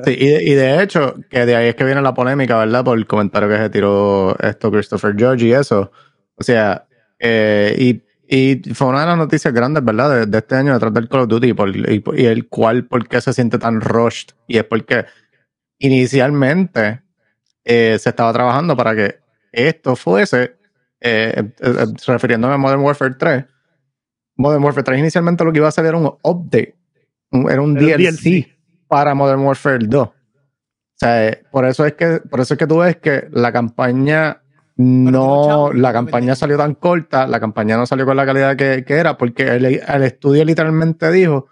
sí, 0.04 0.16
y, 0.18 0.26
de, 0.28 0.44
y 0.44 0.54
de 0.54 0.82
hecho, 0.82 1.14
que 1.30 1.46
de 1.46 1.56
ahí 1.56 1.68
es 1.68 1.74
que 1.74 1.84
viene 1.84 2.02
la 2.02 2.14
polémica, 2.14 2.58
¿verdad? 2.58 2.84
Por 2.84 2.98
el 2.98 3.06
comentario 3.06 3.48
que 3.48 3.56
se 3.56 3.70
tiró 3.70 4.36
esto 4.40 4.70
Christopher 4.70 5.14
George 5.16 5.46
y 5.46 5.52
eso. 5.52 5.90
O 6.36 6.42
sea, 6.42 6.86
eh, 7.18 7.74
y, 7.78 8.02
y 8.28 8.74
fue 8.74 8.88
una 8.88 9.00
de 9.00 9.06
las 9.06 9.18
noticias 9.18 9.52
grandes, 9.54 9.84
¿verdad? 9.84 10.10
De, 10.20 10.26
de 10.26 10.38
este 10.38 10.54
año 10.56 10.72
detrás 10.72 10.92
del 10.94 11.08
Call 11.08 11.20
of 11.22 11.28
Duty 11.28 11.48
y, 11.48 11.52
por- 11.52 11.76
y, 11.76 12.02
y 12.16 12.24
el 12.26 12.48
cual, 12.48 12.86
por 12.86 13.06
qué 13.08 13.20
se 13.20 13.32
siente 13.32 13.58
tan 13.58 13.80
rushed. 13.80 14.28
Y 14.48 14.58
es 14.58 14.64
porque 14.64 15.04
inicialmente 15.78 17.02
eh, 17.64 17.96
se 17.98 18.08
estaba 18.10 18.32
trabajando 18.32 18.76
para 18.76 18.94
que 18.94 19.18
esto 19.52 19.94
fuese, 19.96 20.56
eh, 21.00 21.52
refiriéndome 22.06 22.54
a 22.54 22.58
Modern 22.58 22.80
Warfare 22.80 23.14
3, 23.18 23.44
Modern 24.36 24.64
Warfare 24.64 24.84
3 24.84 24.98
inicialmente 24.98 25.44
lo 25.44 25.52
que 25.52 25.58
iba 25.58 25.66
a 25.66 25.68
hacer 25.68 25.86
era 25.86 25.96
un 25.96 26.06
update, 26.22 26.74
era 27.30 27.40
un 27.40 27.50
Era 27.50 27.62
un 27.62 27.74
DLC, 27.74 27.96
DLC. 27.98 28.53
Para 28.88 29.14
Modern 29.14 29.40
Warfare 29.40 29.86
2. 29.86 30.06
O 30.06 30.12
sea, 30.96 31.28
eh, 31.28 31.42
por 31.50 31.64
eso 31.64 31.84
es 31.84 31.94
que, 31.94 32.20
por 32.20 32.40
eso 32.40 32.54
es 32.54 32.58
que 32.58 32.66
tú 32.66 32.78
ves 32.78 32.96
que 32.96 33.28
la 33.32 33.52
campaña 33.52 34.42
no, 34.76 35.72
la 35.72 35.92
campaña 35.92 36.34
salió 36.34 36.56
tan 36.56 36.74
corta, 36.74 37.26
la 37.26 37.38
campaña 37.38 37.76
no 37.76 37.86
salió 37.86 38.04
con 38.06 38.16
la 38.16 38.26
calidad 38.26 38.56
que, 38.56 38.84
que 38.84 38.94
era, 38.94 39.16
porque 39.16 39.42
el, 39.44 39.64
el 39.64 40.02
estudio 40.02 40.44
literalmente 40.44 41.10
dijo, 41.10 41.46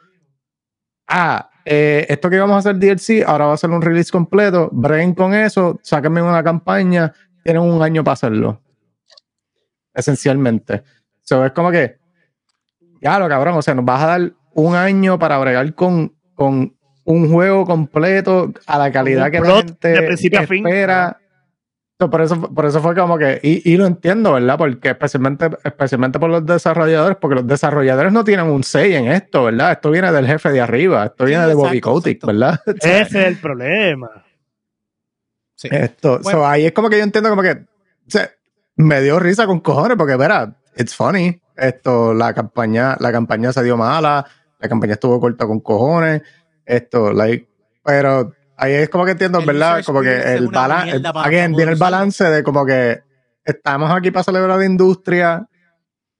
ah, 1.08 1.50
eh, 1.64 2.06
esto 2.08 2.28
que 2.28 2.36
íbamos 2.36 2.56
a 2.56 2.58
hacer 2.58 2.76
DLC, 2.76 3.24
ahora 3.24 3.46
va 3.46 3.54
a 3.54 3.56
ser 3.56 3.70
un 3.70 3.82
release 3.82 4.10
completo, 4.10 4.68
breguen 4.72 5.14
con 5.14 5.34
eso, 5.34 5.78
sáquenme 5.82 6.22
una 6.22 6.42
campaña, 6.42 7.12
tienen 7.44 7.62
un 7.62 7.82
año 7.82 8.02
para 8.02 8.14
hacerlo. 8.14 8.60
Esencialmente. 9.94 10.82
So, 11.22 11.44
es 11.44 11.52
como 11.52 11.70
que, 11.70 11.98
ya 13.00 13.18
lo 13.18 13.28
cabrón, 13.28 13.56
o 13.56 13.62
sea, 13.62 13.74
nos 13.74 13.84
vas 13.84 14.02
a 14.02 14.06
dar 14.06 14.32
un 14.54 14.74
año 14.74 15.18
para 15.18 15.38
bregar 15.38 15.74
con, 15.74 16.16
con 16.34 16.76
un 17.04 17.30
juego 17.30 17.64
completo 17.64 18.52
a 18.66 18.78
la 18.78 18.92
calidad 18.92 19.26
un 19.26 19.30
que 19.32 19.40
la 19.40 19.54
gente 19.56 19.88
de 19.88 20.02
principio 20.02 20.40
a 20.40 20.46
fin. 20.46 20.66
espera. 20.66 21.18
So, 22.00 22.10
por, 22.10 22.20
eso, 22.20 22.40
por 22.52 22.66
eso 22.66 22.80
fue 22.82 22.96
como 22.96 23.16
que, 23.16 23.38
y, 23.44 23.70
y 23.72 23.76
lo 23.76 23.86
entiendo, 23.86 24.32
¿verdad? 24.32 24.58
Porque 24.58 24.88
especialmente, 24.90 25.48
especialmente 25.62 26.18
por 26.18 26.30
los 26.30 26.44
desarrolladores, 26.44 27.16
porque 27.20 27.36
los 27.36 27.46
desarrolladores 27.46 28.12
no 28.12 28.24
tienen 28.24 28.46
un 28.46 28.64
say 28.64 28.94
en 28.94 29.06
esto, 29.06 29.44
¿verdad? 29.44 29.72
Esto 29.72 29.90
viene 29.92 30.10
del 30.10 30.26
jefe 30.26 30.50
de 30.50 30.60
arriba, 30.60 31.04
esto 31.04 31.24
Sí, 31.24 31.30
viene 31.30 31.46
de 31.46 31.54
Bobby 31.54 31.78
exacto, 31.78 31.92
Kotick, 31.92 32.16
exacto. 32.16 32.26
¿verdad? 32.26 32.60
Ese 32.80 33.00
es 33.02 33.14
el 33.14 33.36
problema. 33.36 34.10
Sí. 35.54 35.68
Esto, 35.70 36.18
Bueno. 36.22 36.40
so, 36.40 36.46
ahí 36.46 36.66
es 36.66 36.72
como 36.72 36.90
que 36.90 36.98
yo 36.98 37.04
entiendo 37.04 37.30
como 37.30 37.42
que, 37.42 37.50
o 37.52 38.08
sea, 38.10 38.28
me 38.74 39.00
dio 39.00 39.20
risa 39.20 39.46
con 39.46 39.60
cojones 39.60 39.96
porque, 39.96 40.16
verá, 40.16 40.56
it's 40.76 40.96
funny. 40.96 41.40
Esto, 41.56 42.14
la 42.14 42.34
campaña, 42.34 42.96
la 42.98 43.12
campaña 43.12 43.52
se 43.52 43.62
dio 43.62 43.76
mala, 43.76 44.26
la 44.58 44.68
campaña 44.68 44.94
estuvo 44.94 45.20
corta 45.20 45.46
con 45.46 45.60
cojones. 45.60 46.22
Esto, 46.64 47.12
like, 47.12 47.48
pero 47.84 48.32
ahí 48.56 48.72
es 48.74 48.88
como 48.88 49.04
que 49.04 49.12
entiendo, 49.12 49.40
El 49.40 49.46
¿verdad? 49.46 49.82
Como 49.84 50.00
que 50.02 50.34
el 50.34 50.48
balance, 50.48 51.00
poder 51.00 51.50
viene 51.50 51.72
el 51.72 51.78
balance 51.78 52.24
de 52.24 52.42
como 52.42 52.64
que 52.64 53.00
estamos 53.44 53.90
aquí 53.90 54.10
para 54.10 54.22
celebrar 54.24 54.58
la 54.58 54.64
industria 54.64 55.46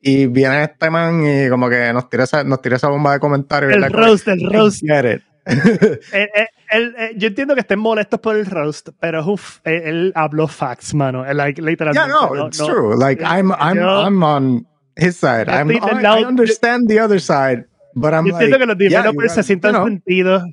y 0.00 0.26
viene 0.26 0.64
este 0.64 0.90
man 0.90 1.22
y 1.24 1.48
como 1.48 1.68
que 1.68 1.92
nos 1.92 2.10
tira 2.10 2.24
esa, 2.24 2.42
nos 2.42 2.60
tira 2.60 2.76
esa 2.76 2.88
bomba 2.88 3.12
de 3.12 3.20
comentarios. 3.20 3.72
El 3.72 3.90
roast, 3.92 4.26
el 4.28 4.52
roast. 4.52 4.82
I 4.82 4.86
get 4.88 5.04
it. 5.16 5.22
Eh, 6.12 6.28
eh, 6.34 6.46
él, 6.70 6.94
eh, 6.96 7.12
yo 7.16 7.28
entiendo 7.28 7.54
que 7.54 7.60
estén 7.60 7.78
molestos 7.78 8.20
por 8.20 8.36
el 8.36 8.46
roast, 8.46 8.90
pero 9.00 9.24
uf, 9.26 9.58
él, 9.64 9.82
él 9.84 10.12
habló 10.14 10.46
facts, 10.46 10.94
mano. 10.94 11.26
Él, 11.26 11.36
like, 11.36 11.60
Yeah, 11.60 11.68
literalmente. 11.70 12.08
no, 12.08 12.46
it's 12.46 12.58
true. 12.58 12.96
Like 12.96 13.22
I'm, 13.22 13.52
I'm, 13.52 13.76
Yo- 13.76 14.06
I'm 14.06 14.22
on 14.22 14.66
his 14.96 15.16
side. 15.16 15.48
I'm, 15.48 15.70
I, 15.70 16.20
I 16.20 16.24
understand 16.24 16.88
the 16.88 17.00
other 17.00 17.20
side, 17.20 17.66
but 17.94 18.14
I'm 18.14 18.26
Yo 18.26 18.32
like, 18.32 18.44
entiendo 18.44 18.58
que 18.58 18.66
los 18.66 18.78
yeah, 18.78 19.02
developers 19.02 19.32
you 19.32 19.34
se 19.34 19.42
sientan 19.42 19.72
you 19.72 19.78
know, 19.78 19.88
sentidos. 19.88 20.44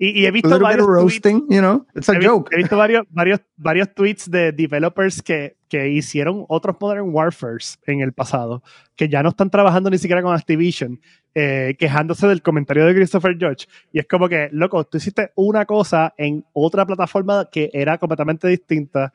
Y, 0.00 0.20
y 0.20 0.26
he 0.26 0.30
visto 0.30 0.60
varios 0.60 0.86
of 0.86 0.94
tweets 0.94 1.02
roasting, 1.02 1.46
you 1.50 1.60
know, 1.60 1.84
it's 1.92 2.08
a 2.08 2.14
he, 2.14 2.24
joke. 2.24 2.50
he 2.52 2.58
visto 2.58 2.76
varios, 2.76 3.04
varios, 3.10 3.40
varios 3.56 3.92
tweets 3.94 4.30
de 4.30 4.52
developers 4.52 5.20
que, 5.20 5.56
que 5.68 5.88
hicieron 5.88 6.44
otros 6.48 6.76
Modern 6.80 7.12
Warfares 7.12 7.80
en 7.84 8.00
el 8.00 8.12
pasado, 8.12 8.62
que 8.94 9.08
ya 9.08 9.24
no 9.24 9.30
están 9.30 9.50
trabajando 9.50 9.90
ni 9.90 9.98
siquiera 9.98 10.22
con 10.22 10.32
Activision, 10.32 11.00
eh, 11.34 11.74
quejándose 11.80 12.28
del 12.28 12.42
comentario 12.42 12.86
de 12.86 12.94
Christopher 12.94 13.36
Judge. 13.40 13.66
Y 13.92 13.98
es 13.98 14.06
como 14.06 14.28
que, 14.28 14.48
loco, 14.52 14.84
tú 14.84 14.98
hiciste 14.98 15.32
una 15.34 15.66
cosa 15.66 16.14
en 16.16 16.44
otra 16.52 16.86
plataforma 16.86 17.48
que 17.50 17.68
era 17.72 17.98
completamente 17.98 18.46
distinta, 18.46 19.12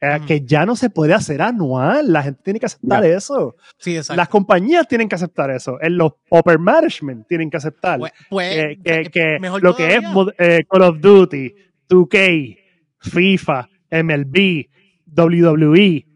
eh, 0.00 0.20
que 0.26 0.42
ya 0.42 0.66
no 0.66 0.76
se 0.76 0.90
puede 0.90 1.14
hacer 1.14 1.40
anual. 1.40 2.12
La 2.12 2.22
gente 2.22 2.40
tiene 2.44 2.60
que 2.60 2.66
aceptar 2.66 3.04
eso. 3.04 3.56
Sí, 3.78 3.96
exacto. 3.96 4.16
Las 4.18 4.28
compañías 4.28 4.86
tienen 4.86 5.08
que 5.08 5.14
aceptar 5.14 5.50
eso. 5.50 5.78
En 5.80 5.96
los 5.96 6.12
upper 6.30 6.58
management 6.58 7.26
tienen 7.26 7.48
que 7.50 7.56
aceptar 7.56 7.98
Pues, 7.98 8.12
pues, 8.28 8.54
que, 8.54 8.78
que- 9.04 9.10
que 9.10 9.38
mejor 9.40 9.62
lo 9.62 9.74
que 9.74 9.94
es 9.96 10.02
eh, 10.38 10.64
Call 10.68 10.82
of 10.82 11.00
Duty, 11.00 11.54
2K, 11.88 12.58
FIFA, 12.98 13.68
MLB, 13.90 14.68
WWE, 15.16 16.06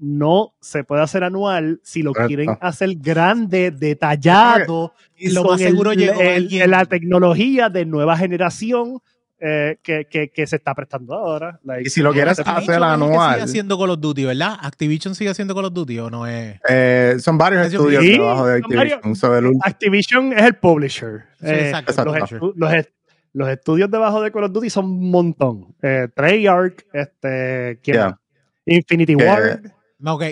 no 0.00 0.54
se 0.60 0.84
puede 0.84 1.02
hacer 1.02 1.24
anual 1.24 1.80
si 1.82 2.02
lo 2.02 2.12
Correcto. 2.12 2.28
quieren 2.28 2.58
hacer 2.60 2.90
grande, 2.96 3.70
detallado, 3.70 4.92
Y 5.16 5.30
lo 5.32 5.44
más 5.44 5.60
seguro 5.60 5.92
el- 5.92 5.98
llegó 5.98 6.20
el- 6.20 6.70
la 6.70 6.84
tecnología 6.84 7.68
de 7.70 7.86
nueva 7.86 8.16
generación 8.16 9.00
eh, 9.46 9.78
que, 9.82 10.06
que- 10.06 10.30
que 10.30 10.46
se 10.46 10.56
está 10.56 10.74
prestando 10.74 11.14
ahora. 11.14 11.60
Like, 11.64 11.86
Y 11.86 11.90
si 11.90 12.00
lo 12.00 12.12
quieres 12.14 12.38
Activision 12.38 12.62
hacer 12.62 12.78
que 12.78 12.84
anual. 13.04 13.32
sigue 13.34 13.42
haciendo 13.44 13.78
Call 13.78 13.90
of 13.90 14.00
Duty, 14.00 14.24
¿verdad? 14.24 14.56
Activision 14.62 15.14
sigue 15.14 15.28
haciendo 15.30 15.54
Call 15.54 15.66
of 15.66 15.74
Duty 15.74 15.98
o 15.98 16.08
no 16.08 16.26
es. 16.26 16.58
Eh, 16.68 17.16
son 17.18 17.36
varios 17.36 17.68
Sí, 17.68 17.76
estudios 17.76 18.02
sí, 18.02 18.12
debajo 18.12 18.46
de 18.46 18.60
son 18.62 18.70
varios- 18.74 18.94
Activision. 18.96 19.16
So, 19.16 19.36
el 19.36 19.44
ul- 19.46 19.58
Activision 19.62 20.32
es 20.32 20.42
el 20.44 20.54
publisher. 20.56 21.24
Sí, 21.40 21.46
Eh, 21.46 21.66
exacto, 21.68 22.04
los, 22.04 22.16
exacto. 22.16 22.36
estu- 22.36 22.52
los 22.56 22.72
est- 22.72 22.90
los 23.34 23.48
estudios 23.48 23.90
debajo 23.90 24.22
de 24.22 24.32
Call 24.32 24.44
of 24.44 24.52
Duty 24.52 24.70
son 24.70 24.86
un 24.86 25.10
montón. 25.10 25.74
Eh, 25.82 26.08
Treyarch, 26.14 26.86
este, 26.92 27.80
¿quién 27.82 27.96
Yeah. 27.96 28.20
Infinity 28.64 29.14
Que- 29.16 29.24
Ward. 29.26 29.60
No, 29.98 30.14
ok. 30.14 30.22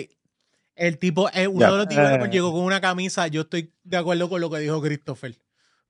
El 0.75 0.97
tipo, 0.97 1.29
eh, 1.35 1.47
uno 1.47 1.71
de 1.71 1.77
los 1.77 1.87
developers 1.87 2.29
Eh. 2.29 2.31
llegó 2.31 2.51
con 2.51 2.63
una 2.63 2.81
camisa. 2.81 3.27
Yo 3.27 3.41
estoy 3.41 3.71
de 3.83 3.97
acuerdo 3.97 4.27
con 4.27 4.41
lo 4.41 4.49
que 4.49 4.57
dijo 4.57 4.81
Christopher. 4.81 5.35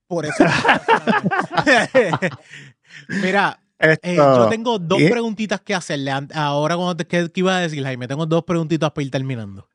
Por 0.08 0.26
eso. 0.26 0.44
Mira, 3.08 3.60
eh, 3.80 4.16
yo 4.16 4.48
tengo 4.50 4.80
dos 4.80 5.02
preguntitas 5.10 5.62
que 5.62 5.76
hacerle. 5.76 6.12
Ahora, 6.34 6.76
cuando 6.76 6.96
te, 6.96 7.06
¿qué, 7.06 7.30
iba 7.36 7.58
a 7.58 7.60
decir, 7.62 7.84
Jaime? 7.84 8.08
Tengo 8.08 8.26
dos 8.26 8.44
preguntitas 8.44 8.92
para 8.92 9.04
ir 9.04 9.12
terminando. 9.12 9.68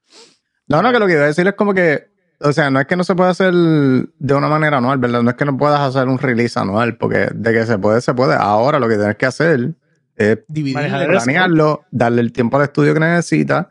No, 0.66 0.82
no, 0.82 0.92
que 0.92 0.98
lo 0.98 1.06
que 1.06 1.12
iba 1.12 1.22
a 1.22 1.26
decir 1.26 1.46
es 1.46 1.54
como 1.54 1.74
que, 1.74 2.08
o 2.40 2.52
sea, 2.52 2.70
no 2.70 2.80
es 2.80 2.86
que 2.86 2.96
no 2.96 3.04
se 3.04 3.14
pueda 3.14 3.30
hacer 3.30 3.52
de 3.52 4.34
una 4.34 4.48
manera 4.48 4.78
anual, 4.78 4.98
¿verdad? 4.98 5.22
No 5.22 5.30
es 5.30 5.36
que 5.36 5.44
no 5.44 5.56
puedas 5.56 5.80
hacer 5.80 6.08
un 6.08 6.18
release 6.18 6.58
anual, 6.58 6.96
porque 6.96 7.28
de 7.34 7.52
que 7.52 7.66
se 7.66 7.78
puede, 7.78 8.00
se 8.00 8.14
puede. 8.14 8.34
Ahora 8.34 8.78
lo 8.78 8.88
que 8.88 8.96
tienes 8.96 9.16
que 9.16 9.26
hacer 9.26 9.74
es 10.16 10.38
Dividirle. 10.48 11.06
Planearlo, 11.06 11.84
darle 11.90 12.20
el 12.22 12.32
tiempo 12.32 12.56
al 12.56 12.64
estudio 12.64 12.94
que 12.94 13.00
necesita 13.00 13.70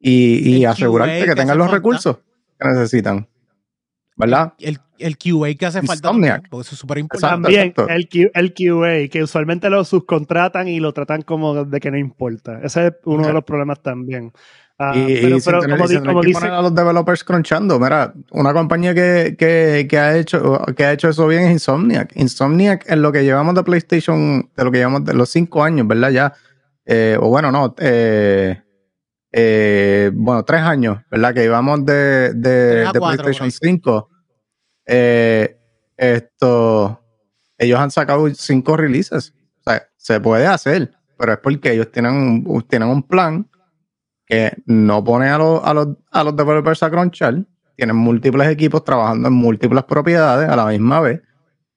y, 0.00 0.64
asegurarte 0.64 1.20
que 1.20 1.26
que 1.26 1.34
tengan 1.34 1.58
los 1.58 1.66
falta. 1.66 1.76
recursos 1.76 2.16
que 2.58 2.68
necesitan. 2.68 3.28
¿Verdad? 4.16 4.52
El, 4.58 4.78
el 4.98 5.16
QA 5.16 5.54
que 5.58 5.66
hace 5.66 5.80
falta 5.82 6.08
Insomniac. 6.08 6.48
porque 6.50 6.66
eso 6.66 6.74
es 6.74 6.78
súper 6.78 6.98
importante. 6.98 7.42
También 7.44 7.68
exacto. 7.68 7.88
el, 7.88 8.08
Q- 8.08 8.30
el 8.34 8.52
QA, 8.54 9.08
que 9.10 9.22
usualmente 9.22 9.70
lo 9.70 9.84
subcontratan 9.84 10.68
y 10.68 10.80
lo 10.80 10.92
tratan 10.92 11.22
como 11.22 11.64
de 11.64 11.80
que 11.80 11.90
no 11.90 11.96
importa. 11.98 12.60
Ese 12.62 12.88
es 12.88 12.92
uno 13.04 13.26
de 13.26 13.32
los 13.32 13.42
problemas 13.44 13.80
también. 13.82 14.32
Ah, 14.78 14.92
y, 14.96 15.20
pero 15.22 15.36
y 15.36 15.40
pero 15.40 15.60
tener- 15.60 15.78
como, 15.78 16.04
como 16.06 16.20
que 16.22 16.26
dice, 16.28 16.40
poner 16.40 16.54
a 16.54 16.62
los 16.62 16.74
developers 16.74 17.24
crunchando. 17.24 17.78
Mira, 17.78 18.12
una 18.32 18.52
compañía 18.52 18.94
que, 18.94 19.36
que, 19.38 19.86
que 19.88 19.98
ha 19.98 20.16
hecho, 20.16 20.60
que 20.76 20.84
ha 20.84 20.92
hecho 20.92 21.08
eso 21.08 21.26
bien 21.28 21.42
es 21.44 21.52
Insomniac. 21.52 22.12
Insomniac 22.16 22.84
en 22.90 23.00
lo 23.02 23.12
que 23.12 23.22
llevamos 23.24 23.54
de 23.54 23.62
PlayStation, 23.64 24.50
de 24.56 24.64
lo 24.64 24.70
que 24.72 24.78
llevamos 24.78 25.04
de 25.04 25.14
los 25.14 25.30
cinco 25.30 25.62
años, 25.62 25.86
¿verdad? 25.86 26.10
Ya. 26.10 26.32
eh, 26.84 27.16
o 27.20 27.28
bueno, 27.28 27.52
no. 27.52 27.74
Eh, 27.78 28.60
eh, 29.32 30.10
bueno, 30.12 30.44
tres 30.44 30.60
años, 30.60 30.98
¿verdad? 31.10 31.32
Que 31.32 31.40
llevamos 31.40 31.86
de, 31.86 32.34
de, 32.34 32.70
Tres 32.72 32.88
a 32.88 32.92
de 32.92 32.98
cuatro, 32.98 33.24
PlayStation 33.24 33.50
por 33.50 33.66
ahí. 33.66 33.70
5. 33.72 34.08
Eh, 34.86 35.58
esto. 35.96 37.00
Ellos 37.56 37.80
han 37.80 37.90
sacado 37.90 38.28
cinco 38.34 38.76
releases. 38.76 39.34
O 39.60 39.70
sea, 39.70 39.82
se 39.96 40.20
puede 40.20 40.46
hacer, 40.46 40.92
pero 41.16 41.32
es 41.32 41.38
porque 41.38 41.72
ellos 41.72 41.90
tienen 41.90 42.44
un, 42.46 42.62
tienen 42.68 42.88
un 42.88 43.02
plan 43.04 43.48
que 44.26 44.52
no 44.66 45.02
pone 45.02 45.28
a, 45.28 45.38
los 45.38 45.64
a, 45.64 45.72
los, 45.72 45.88
a 46.10 46.24
los 46.24 46.36
developers 46.36 46.82
a 46.82 46.90
crunchar. 46.90 47.46
Tienen 47.76 47.96
múltiples 47.96 48.48
equipos 48.48 48.84
trabajando 48.84 49.28
en 49.28 49.34
múltiples 49.34 49.84
propiedades 49.84 50.48
a 50.48 50.56
la 50.56 50.66
misma 50.66 51.00
vez. 51.00 51.22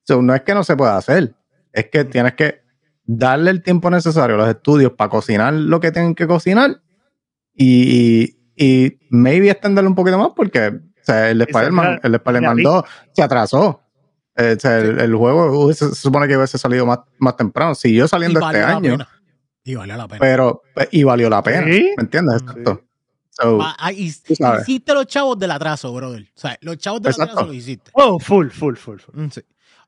So, 0.03 0.21
no 0.21 0.35
es 0.35 0.41
que 0.41 0.53
no 0.53 0.63
se 0.63 0.75
pueda 0.75 0.97
hacer, 0.97 1.33
es 1.71 1.89
que 1.89 2.03
tienes 2.03 2.33
que 2.33 2.61
darle 3.05 3.49
el 3.49 3.63
tiempo 3.63 3.89
necesario 3.89 4.35
a 4.35 4.39
los 4.39 4.49
estudios 4.49 4.91
para 4.91 5.09
cocinar 5.09 5.53
lo 5.53 5.79
que 5.79 5.91
tienen 5.91 6.13
que 6.13 6.27
cocinar 6.27 6.81
y, 7.55 8.37
y, 8.55 8.97
maybe 9.09 9.49
extenderlo 9.49 9.89
un 9.89 9.95
poquito 9.95 10.17
más 10.17 10.29
porque 10.35 10.67
o 10.67 11.03
sea, 11.05 11.29
el 11.29 11.41
Spider-Man 11.41 11.97
tra- 11.97 11.99
el 12.03 12.11
de 12.11 12.17
Spider-Man 12.17 12.57
2 12.63 12.83
se 13.13 13.23
atrasó. 13.23 13.81
Eh, 14.37 14.55
o 14.57 14.59
sea, 14.59 14.79
el, 14.79 14.99
el 14.99 15.15
juego 15.15 15.65
hubiese- 15.65 15.89
se 15.89 15.95
supone 15.95 16.27
que 16.27 16.35
hubiese 16.35 16.57
salido 16.57 16.85
más, 16.85 16.99
más 17.19 17.37
temprano. 17.37 17.73
Siguió 17.75 18.05
Y 18.05 18.07
saliendo 18.07 18.39
este 18.39 18.45
valió 18.45 18.61
la 18.67 18.75
año, 18.75 18.91
pena. 18.91 19.09
Y 19.63 19.75
valió 19.75 19.95
la 19.97 20.07
pena. 20.07 20.19
pero 20.19 20.61
y 20.91 21.03
valió 21.03 21.29
la 21.29 21.41
pena. 21.43 21.63
Sí. 21.71 21.93
¿Me 21.97 22.03
entiendes? 22.03 22.41
Sí. 22.41 22.45
Exacto. 22.47 22.81
So, 23.29 23.57
Va- 23.57 23.75
ah, 23.79 23.91
y- 23.91 24.09
sabes. 24.11 24.61
hiciste 24.63 24.93
los 24.93 25.05
chavos 25.07 25.37
del 25.39 25.51
atraso, 25.51 25.93
brother. 25.93 26.23
O 26.35 26.39
sea, 26.39 26.57
los 26.61 26.77
chavos 26.77 27.01
del 27.01 27.11
Exacto. 27.11 27.31
atraso 27.33 27.47
lo 27.47 27.53
hiciste. 27.53 27.91
Oh, 27.93 28.19
full, 28.19 28.49
full, 28.49 28.75
full, 28.75 28.97
full. 28.99 29.15
Mm, 29.25 29.29
sí. 29.29 29.41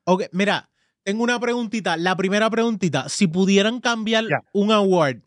Ok, 0.04 0.24
mira, 0.32 0.68
tengo 1.02 1.22
una 1.24 1.38
preguntita. 1.40 1.96
La 1.96 2.16
primera 2.16 2.48
preguntita, 2.50 3.08
si 3.08 3.26
pudieran 3.26 3.80
cambiar 3.80 4.24
un 4.52 4.70
award 4.72 5.18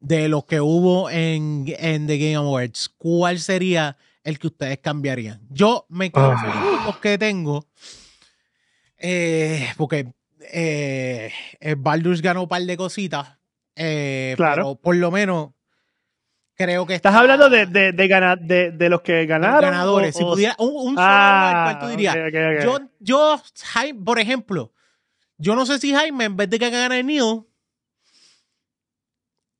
de 0.00 0.28
los 0.28 0.44
que 0.44 0.60
hubo 0.60 1.10
en, 1.10 1.64
en 1.78 2.06
The 2.06 2.18
Game 2.18 2.36
Awards, 2.36 2.88
¿cuál 2.98 3.38
sería 3.38 3.96
el 4.22 4.38
que 4.38 4.46
ustedes 4.48 4.78
cambiarían? 4.78 5.40
Yo 5.50 5.86
me 5.88 6.10
quedo 6.12 6.32
Ah. 6.32 6.38
feliz 6.38 6.54
con 6.54 6.84
los 6.84 6.98
que 6.98 7.18
tengo, 7.18 7.66
eh, 8.96 9.68
porque 9.76 10.12
eh, 10.52 11.32
eh, 11.60 11.74
Baldur's 11.76 12.22
ganó 12.22 12.42
un 12.42 12.48
par 12.48 12.62
de 12.62 12.76
cositas, 12.76 13.36
eh, 13.76 14.34
Claro. 14.36 14.54
pero 14.54 14.74
por 14.76 14.96
lo 14.96 15.10
menos 15.10 15.50
creo 16.54 16.86
que 16.86 16.94
¿Estás 16.94 17.10
está- 17.12 17.20
hablando 17.20 17.48
de, 17.48 17.66
de, 17.66 17.92
de, 17.92 18.08
gana- 18.08 18.36
de, 18.36 18.70
de 18.72 18.88
los 18.88 19.00
que 19.02 19.26
ganaron? 19.26 19.60
ganadores. 19.60 20.14
o- 20.16 20.18
si 20.18 20.24
pudiera, 20.24 20.54
un, 20.58 20.68
un 20.74 20.94
solo 20.96 21.06
Ah, 21.08 21.50
award, 21.62 21.64
¿cuál 21.64 21.78
tú 21.80 21.88
dirías? 21.96 22.16
ok, 22.16 22.22
ok, 22.28 22.34
ok. 22.34 22.64
Yo, 22.64 22.88
yo, 23.00 23.42
Jaime, 23.64 24.00
por 24.04 24.18
ejemplo, 24.18 24.72
yo 25.38 25.54
no 25.54 25.66
sé 25.66 25.78
si 25.78 25.92
Jaime, 25.92 26.24
en 26.24 26.36
vez 26.36 26.48
de 26.50 26.58
que 26.58 26.70
gane 26.70 27.02
Neil, 27.02 27.42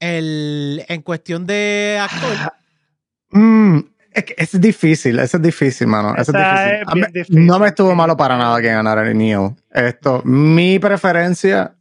el, 0.01 0.85
en 0.89 1.03
cuestión 1.03 1.47
de 1.47 1.99
actor, 2.01 2.53
Mm, 3.31 3.81
es, 4.13 4.25
que 4.25 4.35
es 4.39 4.59
difícil, 4.61 5.19
eso 5.19 5.37
es 5.37 5.43
difícil, 5.43 5.87
mano. 5.87 6.15
Eso 6.17 6.33
es 6.35 6.39
difícil. 6.39 6.73
es 6.81 6.89
A 6.89 6.95
mí- 6.95 7.01
bien 7.03 7.13
difícil, 7.13 7.47
no 7.47 7.59
me 7.59 7.69
estuvo 7.69 7.95
malo 7.95 8.17
para 8.17 8.39
nada 8.39 8.59
que 8.63 8.69
ganara 8.69 9.07
el 9.07 9.19
Neo. 9.19 9.55
Esto, 9.71 10.23
mi 10.25 10.79
preferencia 10.79 11.75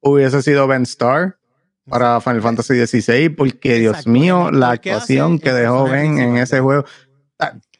hubiese 0.00 0.40
sido 0.42 0.66
Ben 0.66 0.82
Starr 0.84 1.36
para 1.88 2.20
Final 2.22 2.40
Fantasy 2.40 2.86
XVI, 2.86 3.28
porque 3.28 3.74
Dios 3.78 4.06
mío, 4.06 4.50
la 4.50 4.70
actuación 4.70 5.38
que 5.38 5.52
dejó 5.52 5.84
Ben 5.84 6.18
en 6.18 6.36
ese 6.38 6.60
juego. 6.60 6.84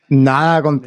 Nada 0.08 0.62
con. 0.62 0.86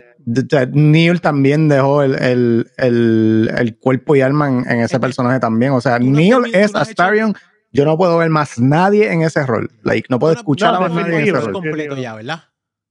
Neil 0.73 1.21
también 1.21 1.67
dejó 1.69 2.03
el, 2.03 2.13
el, 2.21 2.71
el, 2.77 3.51
el 3.57 3.77
cuerpo 3.80 4.15
y 4.15 4.21
alma 4.21 4.47
en, 4.47 4.69
en 4.69 4.81
ese 4.81 4.99
personaje 4.99 5.39
también. 5.39 5.71
O 5.71 5.81
sea, 5.81 5.97
Neil 5.97 6.45
es 6.53 6.69
hecho- 6.69 6.77
Astarion. 6.77 7.35
Yo 7.71 7.85
no 7.85 7.97
puedo 7.97 8.17
ver 8.17 8.29
más 8.29 8.59
nadie 8.59 9.11
en 9.11 9.21
ese 9.21 9.45
rol. 9.45 9.69
Like, 9.83 10.07
no 10.09 10.17
puedo 10.19 10.33
Tú 10.33 10.37
no- 10.37 10.41
escuchar 10.41 10.71
no, 10.73 10.77
a 10.77 10.81
más 10.81 10.91
nadie 10.93 11.17
en 11.17 11.23
ese 11.23 11.31
rol. 11.39 11.53
completo 11.53 11.95
ya, 11.97 12.15
¿verdad? 12.15 12.43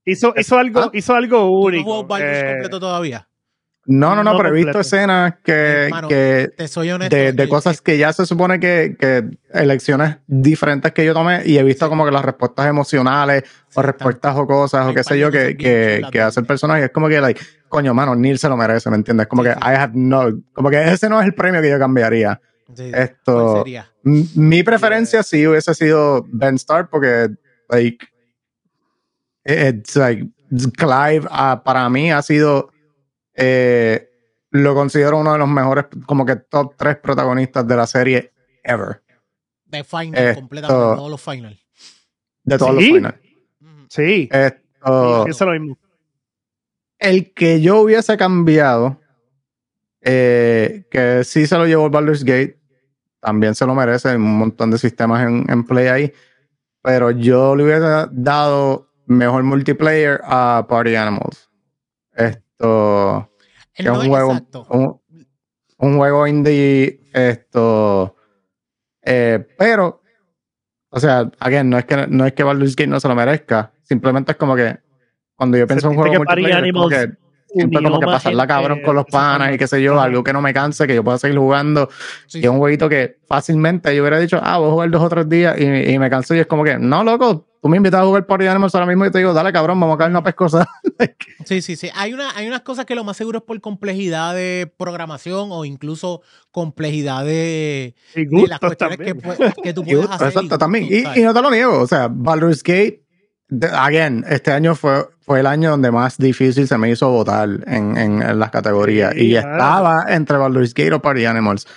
Hizo, 0.05 0.33
hizo 0.37 0.57
algo, 0.57 0.79
Ah. 0.81 0.89
hizo 0.93 1.13
algo 1.13 1.37
¿Tú 1.39 1.43
no 1.45 1.51
único. 1.59 1.83
jugó 1.83 2.03
Baldur's 2.07 2.37
eh, 2.37 2.45
completo 2.51 2.79
todavía? 2.79 3.25
No, 3.85 4.15
no, 4.15 4.23
no, 4.23 4.33
No 4.33 4.37
pero 4.37 4.49
he 4.49 4.63
visto 4.63 4.79
escenas 4.81 5.35
que, 5.43 5.85
Hermano, 5.85 6.07
que 6.07 6.51
Te 6.55 6.67
soy 6.67 6.91
honesto. 6.91 7.15
de, 7.15 7.49
cosas 7.49 7.81
que 7.81 7.97
ya 7.97 8.13
se 8.13 8.25
supone 8.27 8.59
que, 8.59 8.95
que 8.99 9.23
elecciones 9.51 10.17
diferentes 10.27 10.91
que 10.91 11.03
yo 11.05 11.13
tomé 11.13 11.41
y 11.45 11.57
he 11.57 11.63
visto 11.63 11.89
como 11.89 12.05
que 12.05 12.11
las 12.11 12.23
respuestas 12.23 12.67
emocionales 12.67 13.43
o 13.73 13.81
respuestas 13.81 14.35
o 14.37 14.45
cosas 14.45 14.87
o 14.87 14.93
qué 14.93 15.03
sé 15.03 15.17
yo 15.17 15.31
que, 15.31 15.57
que, 15.57 16.03
que 16.11 16.21
hace 16.21 16.39
el 16.39 16.45
personaje. 16.45 16.85
Es 16.85 16.91
como 16.91 17.07
que, 17.09 17.19
like, 17.19 17.41
coño, 17.67 17.93
mano, 17.95 18.15
Neil 18.15 18.37
se 18.37 18.47
lo 18.47 18.55
merece, 18.57 18.89
¿me 18.91 18.95
entiendes? 18.97 19.25
Como 19.27 19.43
Sí, 19.43 19.49
que 19.49 19.55
sí. 19.55 19.59
I 19.61 19.75
have 19.75 19.93
no, 19.95 20.39
como 20.53 20.69
que 20.69 20.83
ese 20.91 21.09
no 21.09 21.19
es 21.19 21.25
el 21.25 21.33
premio 21.33 21.59
que 21.61 21.69
yo 21.71 21.79
cambiaría. 21.79 22.39
Sí, 22.75 22.91
Esto, 22.93 23.63
Mi 24.03 24.63
preferencia 24.63 25.23
sí 25.23 25.45
hubiese 25.47 25.73
sido 25.73 26.25
Ben 26.27 26.55
Starr 26.55 26.89
porque, 26.89 27.29
like, 27.69 28.05
it's 29.45 29.95
like, 29.95 30.27
Clive 30.77 31.27
ah, 31.29 31.61
para 31.63 31.89
mí 31.89 32.11
ha 32.11 32.21
sido, 32.21 32.71
eh, 33.35 34.09
lo 34.51 34.73
considero 34.75 35.19
uno 35.19 35.33
de 35.33 35.39
los 35.39 35.47
mejores, 35.47 35.85
como 36.05 36.25
que 36.25 36.35
top 36.37 36.73
tres 36.75 36.97
protagonistas 36.97 37.67
de 37.67 37.75
la 37.75 37.85
serie 37.87 38.33
ever, 38.63 39.01
De 39.65 39.83
final, 39.83 40.15
esto- 40.15 40.39
completamente, 40.41 40.95
todos 40.95 41.11
los 41.11 41.21
final. 41.21 41.59
de 42.43 42.57
todos 42.57 42.83
¿Sí? 42.83 42.99
los. 42.99 43.13
Sí. 43.89 44.29
Esto, 44.31 45.45
lo 45.45 45.51
mismo. 45.59 45.77
el 46.99 47.33
que 47.33 47.61
yo 47.61 47.81
hubiese 47.81 48.17
cambiado, 48.17 48.99
eh, 50.01 50.85
que 50.91 51.23
sí 51.23 51.45
se 51.47 51.57
lo 51.57 51.65
llevó 51.65 51.89
Baldur's 51.89 52.23
Gate, 52.23 52.58
también 53.19 53.55
se 53.55 53.65
lo 53.65 53.75
merece, 53.75 54.09
hay 54.09 54.15
un 54.15 54.37
montón 54.37 54.71
de 54.71 54.77
sistemas 54.77 55.27
en, 55.27 55.45
en 55.49 55.63
play 55.65 55.87
ahí, 55.87 56.13
pero 56.81 57.11
yo 57.11 57.55
le 57.55 57.63
hubiese 57.63 58.07
dado 58.11 58.89
mejor 59.05 59.43
multiplayer 59.43 60.21
a 60.23 60.65
Party 60.67 60.95
Animals. 60.95 61.49
Esto, 62.13 63.29
es 63.73 63.87
un 63.87 64.07
juego, 64.07 64.39
un, 64.69 65.01
un 65.77 65.97
juego 65.97 66.27
indie, 66.27 67.01
esto, 67.13 68.15
eh, 69.01 69.47
pero, 69.57 70.01
o 70.89 70.99
sea, 70.99 71.31
again, 71.39 71.69
no 71.69 71.77
es 71.77 71.85
que 71.85 72.07
no 72.07 72.25
es 72.25 72.33
que 72.33 72.43
Baldur's 72.43 72.75
Gate 72.75 72.89
no 72.89 72.99
se 72.99 73.07
lo 73.07 73.15
merezca, 73.15 73.71
simplemente 73.83 74.33
es 74.33 74.37
como 74.37 74.55
que 74.55 74.79
cuando 75.35 75.57
yo 75.57 75.67
pienso 75.67 75.87
en 75.87 75.97
un 75.97 76.03
juego 76.03 76.13
que 76.13 76.25
Party 76.25 76.41
multiplayer, 76.41 76.65
es 76.67 76.73
como 76.73 76.85
Animals 76.85 77.07
que 77.07 77.18
siempre 77.53 77.83
como 77.83 77.99
que 77.99 78.05
pasarla 78.05 78.43
gente 78.43 78.53
cabrón 78.53 78.81
con 78.83 78.95
los 78.95 79.05
panas 79.05 79.53
y 79.53 79.57
qué 79.57 79.67
sé 79.67 79.81
yo, 79.81 79.99
algo 79.99 80.23
que 80.23 80.33
no 80.33 80.41
me 80.41 80.53
canse, 80.53 80.87
que 80.87 80.95
yo 80.95 81.03
pueda 81.03 81.17
seguir 81.17 81.37
jugando. 81.37 81.89
Sí, 82.27 82.39
Y 82.39 82.43
es 82.43 82.49
un 82.49 82.57
jueguito 82.57 82.89
que 82.89 83.17
fácilmente 83.27 83.95
yo 83.95 84.03
hubiera 84.03 84.19
dicho, 84.19 84.39
ah, 84.41 84.57
voy 84.57 84.69
a 84.69 84.71
jugar 84.71 84.89
dos 84.91 85.03
o 85.03 85.09
tres 85.09 85.29
días 85.29 85.59
y, 85.59 85.63
y 85.63 85.99
me 85.99 86.09
canso 86.09 86.35
y 86.35 86.39
es 86.39 86.47
como 86.47 86.63
que, 86.63 86.77
no, 86.77 87.03
loco, 87.03 87.49
tú 87.61 87.69
me 87.69 87.77
invitas 87.77 88.01
a 88.01 88.05
jugar 88.05 88.25
Party 88.25 88.47
Animals 88.47 88.73
ahora 88.75 88.87
mismo 88.87 89.05
y 89.05 89.11
te 89.11 89.19
digo, 89.19 89.33
dale 89.33 89.51
cabrón, 89.51 89.79
vamos 89.79 89.95
a 89.95 89.97
caer 89.97 90.11
una 90.11 90.23
pescosa. 90.23 90.67
Sí, 91.45 91.61
sí, 91.61 91.77
sí. 91.77 91.89
Hay, 91.95 92.13
una, 92.13 92.35
hay 92.35 92.45
unas 92.45 92.61
cosas 92.61 92.85
que 92.85 92.93
lo 92.93 93.05
más 93.05 93.15
seguro 93.15 93.39
es 93.39 93.43
por 93.45 93.59
complejidad 93.61 94.35
de 94.35 94.71
programación 94.77 95.47
o 95.51 95.63
incluso 95.63 96.21
complejidad 96.51 97.23
de, 97.23 97.95
Y 98.15 98.25
de 98.25 98.47
las 98.47 98.59
cuestiones 98.59 98.97
que, 98.97 99.15
que 99.63 99.73
tú 99.73 99.83
puedes 99.85 100.09
hacer. 100.09 100.27
Exacto, 100.27 100.55
y 100.55 100.57
también. 100.57 100.87
Y, 100.89 101.19
y 101.19 101.23
no 101.23 101.33
te 101.33 101.41
lo 101.41 101.49
niego, 101.49 101.79
o 101.79 101.87
sea, 101.87 102.09
Baldur's 102.11 102.61
Gate, 102.61 103.03
again, 103.73 104.23
este 104.29 104.51
año 104.51 104.75
fue, 104.75 105.05
fue 105.21 105.39
el 105.39 105.47
año 105.47 105.71
donde 105.71 105.91
más 105.91 106.17
difícil 106.17 106.67
se 106.67 106.77
me 106.77 106.89
hizo 106.91 107.09
votar 107.09 107.49
en, 107.67 107.97
en- 107.97 108.21
en 108.21 108.39
las 108.39 108.51
categorías. 108.51 109.13
Sí, 109.13 109.27
y 109.27 109.31
claro. 109.31 109.51
estaba 109.51 110.05
entre 110.09 110.37
Baldur's 110.37 110.73
Gate 110.73 110.93
o 110.93 111.01
Party 111.01 111.25
Animals. 111.25 111.67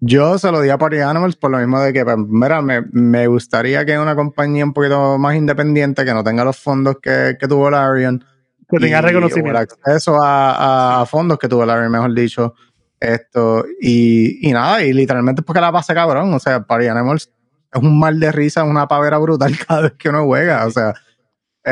Yo 0.00 0.38
se 0.38 0.52
lo 0.52 0.60
di 0.60 0.70
a 0.70 0.78
Party 0.78 0.98
Animals 1.00 1.34
por 1.36 1.50
lo 1.50 1.58
mismo 1.58 1.80
de 1.80 1.92
que, 1.92 2.04
pues, 2.04 2.16
mira, 2.18 2.62
me, 2.62 2.82
me 2.92 3.26
gustaría 3.26 3.84
que 3.84 3.98
una 3.98 4.14
compañía 4.14 4.64
un 4.64 4.72
poquito 4.72 5.18
más 5.18 5.34
independiente, 5.34 6.04
que 6.04 6.14
no 6.14 6.22
tenga 6.22 6.44
los 6.44 6.56
fondos 6.58 6.96
que, 7.02 7.36
que 7.38 7.48
tuvo 7.48 7.68
Larian. 7.68 8.24
Que 8.70 8.78
tenga 8.78 9.00
reconocimiento. 9.00 9.58
el 9.58 9.64
acceso 9.64 10.22
a, 10.22 11.00
a- 11.00 11.06
fondos 11.06 11.38
que 11.38 11.48
tuvo 11.48 11.66
Larry, 11.66 11.88
mejor 11.90 12.14
dicho. 12.14 12.54
Esto, 13.00 13.64
y, 13.80 14.48
y 14.48 14.52
nada, 14.52 14.82
y 14.84 14.92
literalmente 14.92 15.40
es 15.40 15.44
porque 15.44 15.60
la 15.60 15.72
pasa 15.72 15.94
cabrón. 15.94 16.32
O 16.34 16.38
sea, 16.38 16.62
Party 16.64 16.86
Animals 16.88 17.30
es 17.72 17.82
un 17.82 17.98
mal 17.98 18.18
de 18.20 18.30
risa, 18.32 18.64
una 18.64 18.86
pavera 18.88 19.18
brutal 19.18 19.52
cada 19.66 19.82
vez 19.82 19.92
que 19.98 20.08
uno 20.10 20.24
juega. 20.26 20.66
O 20.66 20.70
sea, 20.70 20.94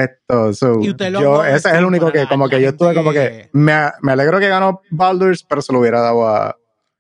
esto, 0.04 0.52
so, 0.52 0.80
Y 0.80 0.90
usted 0.90 1.10
lo 1.10 1.20
yo, 1.20 1.44
ese 1.44 1.68
es 1.70 1.74
el 1.74 1.84
único 1.84 2.10
que, 2.12 2.26
como 2.26 2.48
que 2.48 2.60
yo 2.60 2.68
estuve 2.70 2.94
como 2.94 3.12
que, 3.12 3.48
me, 3.52 3.74
me 4.02 4.12
alegro 4.12 4.38
que 4.38 4.48
ganó 4.48 4.80
Baldur's, 4.90 5.44
pero 5.44 5.62
se 5.62 5.72
lo 5.72 5.80
hubiera 5.80 6.00
dado 6.00 6.26
a, 6.28 6.56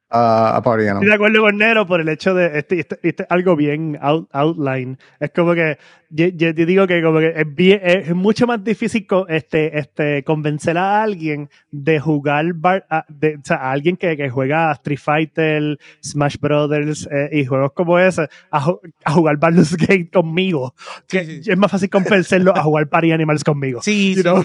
a, 0.08 0.56
a 0.56 0.62
Party 0.62 0.86
Estoy 0.86 1.06
de 1.08 1.14
acuerdo 1.14 1.40
con 1.40 1.58
Nero 1.58 1.86
por 1.86 2.00
el 2.00 2.08
hecho 2.08 2.34
de 2.34 2.58
este, 2.58 2.80
este, 2.80 2.98
este- 3.02 3.26
algo 3.28 3.56
bien 3.56 3.98
out- 4.00 4.28
outline. 4.32 4.98
Es 5.20 5.30
como 5.32 5.54
que 5.54 5.78
yo, 6.10 6.26
yo 6.28 6.54
te 6.54 6.66
digo 6.66 6.86
que 6.86 7.02
como 7.02 7.18
que 7.20 7.32
es, 7.36 7.54
bien- 7.54 7.80
es 7.82 8.14
mucho 8.14 8.46
más 8.46 8.62
difícil 8.62 9.06
co- 9.06 9.26
este, 9.28 9.78
este, 9.78 10.22
convencer 10.24 10.78
a 10.78 11.02
alguien 11.02 11.48
de 11.70 11.98
jugar 12.00 12.44
bar- 12.54 12.86
a, 12.90 13.04
de- 13.08 13.36
o 13.36 13.40
sea, 13.44 13.56
a 13.56 13.72
alguien 13.72 13.96
que, 13.96 14.16
que 14.16 14.28
juega 14.30 14.70
Street 14.72 14.98
Fighter, 14.98 15.78
Smash 16.02 16.36
Brothers 16.40 17.08
eh, 17.10 17.28
y 17.32 17.44
juegos 17.44 17.72
como 17.72 17.98
ese 17.98 18.28
a, 18.50 18.66
a 19.04 19.12
jugar 19.12 19.36
Baldur's 19.38 19.76
Gate 19.76 20.10
conmigo. 20.12 20.74
Que 21.08 21.24
Sí, 21.24 21.42
sí. 21.42 21.50
Es 21.50 21.58
más 21.58 21.70
fácil 21.70 21.90
convencerlo 21.90 22.56
a 22.56 22.62
jugar 22.62 22.88
Party 22.88 23.12
Animals 23.12 23.42
conmigo. 23.44 23.82
Sí, 23.82 24.14
You 24.14 24.16
sí, 24.16 24.22
know? 24.22 24.44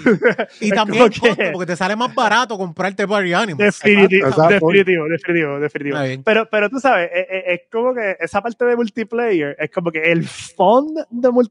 Y 0.59 0.69
también 0.71 1.03
como 1.03 1.09
que- 1.11 1.19
costo, 1.29 1.43
porque 1.53 1.65
te 1.67 1.75
sale 1.75 1.95
más 1.95 2.13
barato 2.15 2.57
comprarte 2.57 3.07
Party 3.07 3.33
Animals. 3.33 3.79
Definitivo, 3.81 4.27
definitivo, 4.49 5.05
definitivo, 5.07 5.59
definitivo. 5.59 5.97
Pero, 6.25 6.47
pero 6.49 6.69
tú 6.69 6.79
sabes, 6.79 7.09
es, 7.13 7.25
es- 7.29 7.43
es 7.47 7.61
como 7.71 7.93
que 7.93 8.15
esa 8.19 8.41
parte 8.41 8.65
de 8.65 8.75
multiplayer, 8.75 9.55
es 9.59 9.69
como 9.71 9.91
que 9.91 9.99
el 10.11 10.23
fun 10.27 10.95
de 11.09 11.29
multiplayer, 11.29 11.51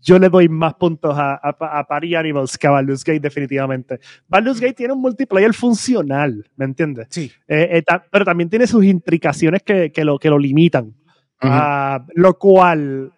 yo 0.00 0.18
le 0.18 0.28
doy 0.28 0.48
más 0.48 0.74
puntos 0.74 1.14
a, 1.18 1.34
a, 1.34 1.78
a 1.78 1.84
Party 1.86 2.14
Animals 2.14 2.56
que 2.56 2.66
a 2.66 2.70
Baldur's 2.70 3.02
Gate, 3.04 3.20
definitivamente. 3.20 3.98
Baldur's 4.28 4.60
Gate 4.60 4.74
tiene 4.74 4.92
un 4.92 5.00
multiplayer 5.00 5.52
funcional, 5.52 6.48
¿me 6.56 6.64
entiendes? 6.64 7.08
Sí. 7.10 7.30
Eh, 7.48 7.68
eh, 7.72 7.82
ta- 7.82 8.04
pero 8.10 8.24
también 8.24 8.48
tiene 8.48 8.66
sus 8.66 8.84
intricaciones 8.84 9.62
que, 9.62 9.90
que, 9.90 10.04
lo, 10.04 10.18
que 10.18 10.30
lo 10.30 10.38
limitan. 10.38 10.94
Ah, 11.40 12.04
lo 12.14 12.38
cual, 12.38 13.12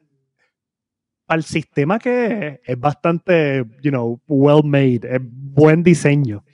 para 1.27 1.39
el 1.39 1.45
sistema 1.45 1.99
que 1.99 2.49
es, 2.49 2.61
es 2.65 2.81
bastante, 2.81 3.65
you 3.83 3.91
know, 3.91 4.21
well 4.27 4.63
made, 4.65 5.01
es 5.05 5.21
buen 5.23 5.83
diseño. 5.83 6.45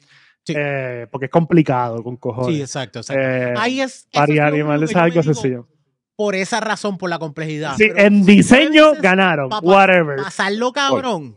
Sí. 0.45 0.55
Eh, 0.57 1.07
porque 1.11 1.27
es 1.27 1.31
complicado 1.33 2.05
con 2.05 2.17
cojones. 2.19 2.55
Sí, 2.55 2.61
exacto. 2.61 3.01
exacto. 3.01 3.61
Ahí 3.61 3.81
es. 3.81 4.01
eso 4.01 4.09
Party 4.13 4.39
Animals 4.39 4.91
es 4.91 4.97
algo 4.97 5.21
digo, 5.23 5.35
sencillo. 5.35 5.69
Por 6.17 6.35
esa 6.35 6.61
razón, 6.61 6.97
por 6.99 7.11
la 7.11 7.19
complejidad. 7.19 7.77
Sí, 7.77 7.89
Pero 7.89 8.07
en 8.07 8.25
diseño 8.25 8.95
ganaron, 9.01 9.51
pa- 9.51 9.61
pa- 9.61 9.67
whatever. 9.67 10.17
Pasarlo 10.17 10.73
cabrón. 10.73 11.37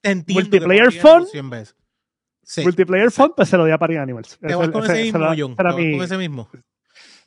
Te 0.00 0.12
entiendo. 0.12 0.42
Multiplayer 0.42 0.92
fun. 0.92 1.26
100 1.26 1.50
veces. 1.50 1.76
Sí. 2.42 2.62
Multiplayer 2.62 3.10
fun, 3.10 3.32
pues 3.36 3.48
se 3.48 3.56
lo 3.56 3.64
di 3.64 3.72
a 3.72 3.78
Party 3.78 3.96
Animals. 3.96 4.38
Te 4.40 4.54
vas 4.54 4.68
con 4.70 4.84
ese- 4.84 5.02
mismo, 5.02 5.26
John. 5.36 5.56
Te 5.56 5.62
vas 5.62 5.76
mi- 5.76 5.92
con 5.96 6.04
ese 6.04 6.16
mismo. 6.18 6.48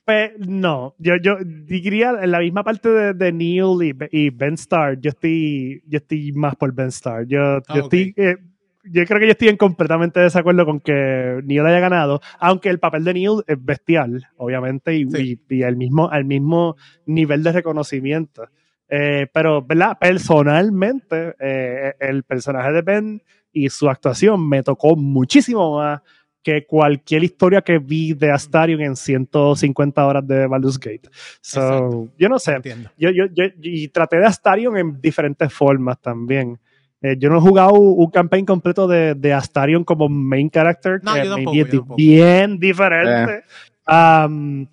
Pues, 0.05 0.31
no, 0.37 0.95
yo, 0.97 1.13
yo 1.21 1.37
diría 1.43 2.11
en 2.21 2.31
la 2.31 2.39
misma 2.39 2.61
parte 2.63 2.89
de, 2.89 3.13
de 3.13 3.31
Neil 3.31 3.81
y, 3.83 3.93
Be- 3.93 4.09
y 4.11 4.29
Ben 4.31 4.55
Starr, 4.55 4.99
yo 4.99 5.09
estoy, 5.11 5.81
yo 5.87 5.97
estoy 5.99 6.33
más 6.33 6.55
por 6.57 6.73
Ben 6.73 6.87
Starr. 6.87 7.25
Yo, 7.25 7.39
Ah, 7.39 7.63
yo 7.75 7.81
estoy, 7.83 8.13
eh, 8.17 8.35
yo 8.83 9.05
creo 9.05 9.19
que 9.19 9.25
yo 9.27 9.31
estoy 9.31 9.47
en 9.49 9.57
completamente 9.57 10.19
desacuerdo 10.19 10.65
con 10.65 10.79
que 10.79 11.41
Neil 11.45 11.65
haya 11.65 11.79
ganado, 11.79 12.21
aunque 12.39 12.69
el 12.69 12.79
papel 12.79 13.03
de 13.03 13.13
Neil 13.13 13.43
es 13.47 13.57
bestial, 13.63 14.27
obviamente, 14.37 14.95
y, 14.95 15.09
Sí. 15.09 15.39
y, 15.49 15.55
y 15.55 15.63
al 15.63 15.75
mismo, 15.77 16.09
al 16.09 16.25
mismo 16.25 16.75
nivel 17.05 17.43
de 17.43 17.51
reconocimiento. 17.53 18.47
Eh, 18.89 19.27
pero, 19.33 19.61
¿verdad? 19.65 19.97
Personalmente, 19.99 21.35
eh, 21.39 21.93
el 21.99 22.23
personaje 22.23 22.71
de 22.71 22.81
Ben 22.81 23.21
y 23.51 23.69
su 23.69 23.89
actuación 23.89 24.47
me 24.47 24.63
tocó 24.63 24.95
muchísimo 24.95 25.77
más 25.77 26.01
que 26.43 26.65
cualquier 26.65 27.23
historia 27.23 27.61
que 27.61 27.79
vi 27.79 28.13
de 28.13 28.29
Astarion 28.29 28.81
en 28.81 28.95
150 28.97 30.05
horas 30.05 30.27
de 30.27 30.45
Baldur's 30.45 30.77
Gate. 30.77 31.09
So, 31.39 31.61
Exacto. 31.61 32.07
yo 32.19 32.29
no 32.29 32.37
sé. 32.37 32.51
Entiendo. 32.55 32.89
Yo, 32.97 33.09
yo, 33.11 33.25
yo, 33.33 33.45
y 33.61 33.87
traté 33.87 34.17
de 34.17 34.25
Astarion 34.25 34.75
en 34.77 34.99
diferentes 34.99 35.53
formas 35.53 36.01
también. 36.01 36.59
Eh, 37.03 37.17
yo 37.19 37.29
no 37.29 37.37
he 37.37 37.41
jugado 37.41 37.73
un 37.73 38.09
campaign 38.09 38.45
completo 38.45 38.87
de, 38.87 39.13
de 39.13 39.33
Astarion 39.33 39.83
como 39.83 40.07
main 40.09 40.49
character, 40.49 40.99
No, 41.03 41.13
que 41.13 41.25
yo 41.25 41.35
tampoco, 41.35 41.51
es 41.57 41.57
yo 41.65 41.67
tampoco. 41.79 41.95
bien 41.97 42.57
diferente. 42.59 43.43
Um, 43.85 44.65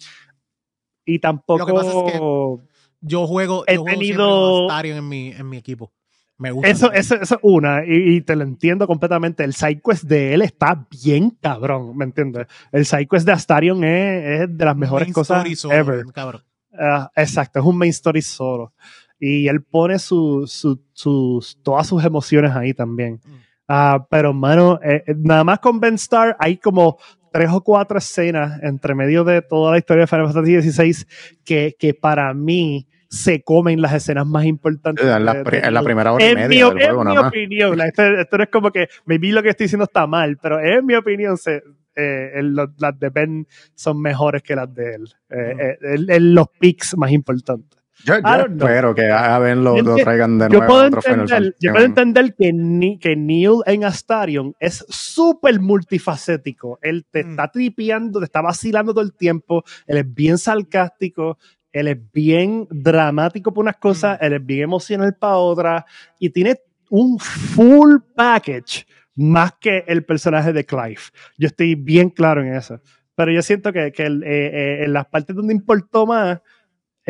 y 1.05 1.19
tampoco... 1.19 1.59
Lo 1.59 1.67
que 1.67 1.73
pasa 1.73 1.91
es 2.07 2.21
Yo 3.01 3.27
juego, 3.27 3.65
He 3.67 3.75
yo 3.75 3.81
juego 3.83 3.99
tenido- 3.99 4.63
Astarion 4.71 4.99
en 4.99 5.09
mi, 5.09 5.29
en 5.33 5.49
mi 5.49 5.57
equipo. 5.57 5.93
Me 6.39 6.53
gusta. 6.53 6.71
Eso, 6.71 6.93
eso, 6.93 7.17
eso 7.17 7.35
es 7.35 7.41
una, 7.43 7.85
y, 7.85 8.15
y 8.17 8.21
te 8.23 8.35
lo 8.35 8.45
entiendo 8.45 8.87
completamente. 8.87 9.45
El 9.45 9.53
sidequest 9.53 10.05
de 10.05 10.33
él 10.33 10.41
está 10.41 10.87
bien 10.91 11.31
cabrón, 11.39 11.95
¿me 11.97 12.05
entiendes? 12.07 12.47
El 12.73 12.87
sidequest 12.87 13.27
de 13.27 13.33
Astarion 13.33 13.85
es, 13.85 14.41
es 14.43 14.57
de 14.57 14.65
las 14.65 14.75
mejores 14.77 15.09
Main 15.09 15.13
cosas 15.13 15.39
story 15.39 15.55
solo, 15.57 15.75
ever. 15.75 16.07
cabrón. 16.15 16.43
Ah, 16.79 17.11
exacto, 17.15 17.59
es 17.59 17.65
un 17.67 17.77
main 17.77 17.91
story 17.91 18.23
solo. 18.23 18.73
Y 19.21 19.47
él 19.49 19.63
pone 19.63 19.99
su, 19.99 20.45
su- 20.47 20.83
sus, 20.93 21.59
todas 21.63 21.87
sus 21.87 22.03
emociones 22.05 22.53
ahí 22.57 22.73
también. 22.75 23.21
Mm. 23.25 23.35
Ah, 23.69 24.07
pero, 24.11 24.33
mano, 24.33 24.81
eh, 24.83 25.05
eh, 25.07 25.15
nada 25.17 25.45
más 25.45 25.59
con 25.61 25.79
Ben 25.79 25.95
Starr 25.95 26.35
hay 26.41 26.57
como 26.57 26.97
tres 27.33 27.51
o 27.53 27.61
cuatro 27.63 27.99
escenas 27.99 28.61
entre 28.65 28.95
medio 28.97 29.23
de 29.23 29.43
toda 29.43 29.71
la 29.73 29.79
historia 29.79 30.01
de 30.03 30.07
Final 30.09 30.33
Fantasy 30.33 30.61
XVI 30.73 31.05
que, 31.45 31.77
que 31.79 31.95
para 31.95 32.35
mí 32.35 32.89
se 33.09 33.43
comen 33.43 33.81
las 33.83 33.93
escenas 33.93 34.27
más 34.27 34.45
importantes. 34.47 35.05
En 35.05 35.25
la, 35.25 35.35
de- 35.35 35.59
en 35.59 35.75
la 35.75 35.83
primera 35.83 36.13
hora 36.13 36.25
y 36.25 36.29
en 36.29 36.35
media 36.37 36.49
mi, 36.49 36.57
del 36.75 36.81
en 36.83 36.87
juego, 36.89 37.05
mi 37.05 37.11
nada 37.11 37.21
más. 37.23 37.29
opinión, 37.31 37.77
la- 37.79 37.87
esto, 37.89 38.03
esto 38.03 38.37
no 38.39 38.43
es 38.45 38.51
como 38.51 38.71
que 38.73 38.89
maybe 39.05 39.29
lo 39.33 39.43
que 39.43 39.51
estoy 39.51 39.65
diciendo 39.65 39.85
está 39.85 40.07
mal, 40.07 40.39
pero 40.43 40.59
en 40.61 40.85
mi 40.87 40.95
opinión 40.95 41.37
se, 41.37 41.63
eh, 41.95 42.31
el- 42.35 42.55
las 42.55 42.99
de 42.99 43.11
Ben 43.11 43.47
son 43.75 44.01
mejores 44.01 44.43
que 44.43 44.57
las 44.57 44.73
de 44.75 44.95
él. 44.95 45.05
Eh, 45.29 45.57
eh, 45.61 45.79
el- 45.83 46.11
el- 46.11 46.35
los 46.35 46.47
picks 46.59 46.97
más 46.97 47.11
importantes. 47.13 47.80
Yo, 48.05 48.15
yo 48.15 48.19
I 48.21 48.23
don't 48.23 48.47
know. 48.57 48.67
espero 48.69 48.95
que 48.95 49.11
a 49.11 49.39
ver 49.39 49.57
lo, 49.57 49.77
Yo 49.77 49.83
lo 49.83 49.97
traigan 49.97 50.39
de 50.39 50.45
Yo 50.51 50.59
nuevo 50.59 50.67
puedo, 50.67 50.87
otro 50.87 51.03
Final 51.03 51.21
entender, 51.21 51.55
yo 51.61 51.73
puedo 51.73 51.85
entender 51.85 52.35
que, 52.35 52.53
Ni- 52.53 52.99
que 52.99 53.17
Neil 53.17 53.59
en 53.67 53.85
Astarion 53.85 54.55
es 54.59 54.85
súper 54.89 55.61
multifacético. 55.61 56.79
Él 56.83 57.05
te 57.11 57.25
Mm. 57.25 57.31
está 57.31 57.49
tripeando, 57.51 58.19
te 58.21 58.25
está 58.25 58.41
vacilando 58.41 58.93
todo 58.95 59.05
el 59.05 59.13
tiempo. 59.15 59.65
Él 59.87 59.99
es 59.99 60.15
bien 60.15 60.39
sarcástico. 60.39 61.39
Él 61.73 61.89
es 61.89 61.99
bien 62.13 62.67
dramático 62.71 63.53
por 63.55 63.63
unas 63.63 63.77
cosas. 63.77 64.19
Mm. 64.21 64.25
Él 64.25 64.33
es 64.35 64.47
bien 64.47 64.63
emocional 64.63 65.15
para 65.19 65.37
otras. 65.37 65.85
Y 66.19 66.31
tiene 66.31 66.61
un 66.89 67.19
full 67.19 67.97
package 68.17 68.87
más 69.17 69.53
que 69.61 69.85
el 69.87 70.05
personaje 70.05 70.53
de 70.53 70.65
Clive. 70.65 71.01
Yo 71.39 71.47
estoy 71.49 71.75
bien 71.75 72.11
claro 72.11 72.43
en 72.43 72.55
eso. 72.55 72.81
Pero 73.15 73.31
yo 73.33 73.43
siento 73.43 73.73
que, 73.73 73.93
que 73.93 74.05
el- 74.07 74.23
eh, 74.23 74.47
eh, 74.81 74.85
en 74.85 74.93
las 74.95 75.07
partes 75.07 75.37
donde 75.37 75.53
importó 75.53 76.07
más, 76.07 76.41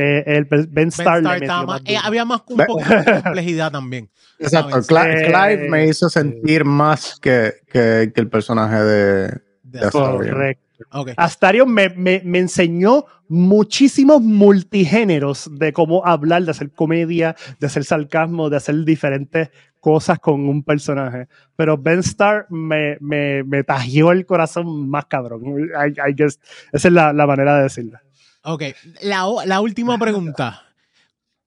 eh, 0.01 0.25
el 0.27 0.45
Ben 0.47 0.69
Ben 0.71 0.89
Starr 0.89 1.23
más- 1.23 1.83
eh, 1.85 1.97
había 2.03 2.25
más 2.25 2.43
un 2.49 2.57
poquito 2.59 2.89
de 3.05 3.23
complejidad 3.23 3.71
también. 3.73 4.09
Exacto, 4.39 4.83
¿sabes? 4.83 4.89
Cli- 4.89 5.21
Eh, 5.21 5.25
Clive 5.27 5.69
me 5.69 5.87
hizo 5.87 6.09
sentir 6.09 6.65
más 6.65 7.19
que, 7.21 7.53
que, 7.71 8.11
que 8.15 8.21
el 8.21 8.29
personaje 8.29 8.77
de, 8.83 9.41
De- 9.63 9.79
Astarion. 9.81 10.17
Correcto. 10.31 10.65
Ok. 10.93 11.11
Astarion 11.17 11.71
me, 11.71 11.91
me- 11.91 12.23
me 12.25 12.39
enseñó 12.39 13.05
muchísimos 13.29 14.23
multigéneros 14.23 15.51
de 15.59 15.73
cómo 15.73 16.07
hablar, 16.07 16.43
de 16.45 16.51
hacer 16.53 16.71
comedia, 16.71 17.37
de 17.59 17.67
hacer 17.67 17.85
sarcasmo, 17.85 18.49
de 18.49 18.57
hacer 18.57 18.83
diferentes 18.85 19.51
cosas 19.79 20.19
con 20.19 20.49
un 20.49 20.63
personaje. 20.63 21.27
Pero 21.57 21.77
Ben 21.77 21.99
Starr 22.01 22.47
me, 22.51 22.97
me, 23.01 23.43
me 23.45 23.63
tajió 23.65 24.13
el 24.13 24.25
corazón 24.25 24.89
más 24.89 25.05
cabrón. 25.07 25.43
I- 25.45 26.11
I 26.11 26.15
guess 26.15 26.39
esa 26.73 26.89
es 26.89 26.95
la, 26.95 27.13
la 27.13 27.27
manera 27.27 27.57
de 27.59 27.65
decirlo. 27.65 27.99
Ok, 28.43 28.63
la, 29.03 29.27
la 29.45 29.61
última 29.61 29.99
pregunta. 29.99 30.63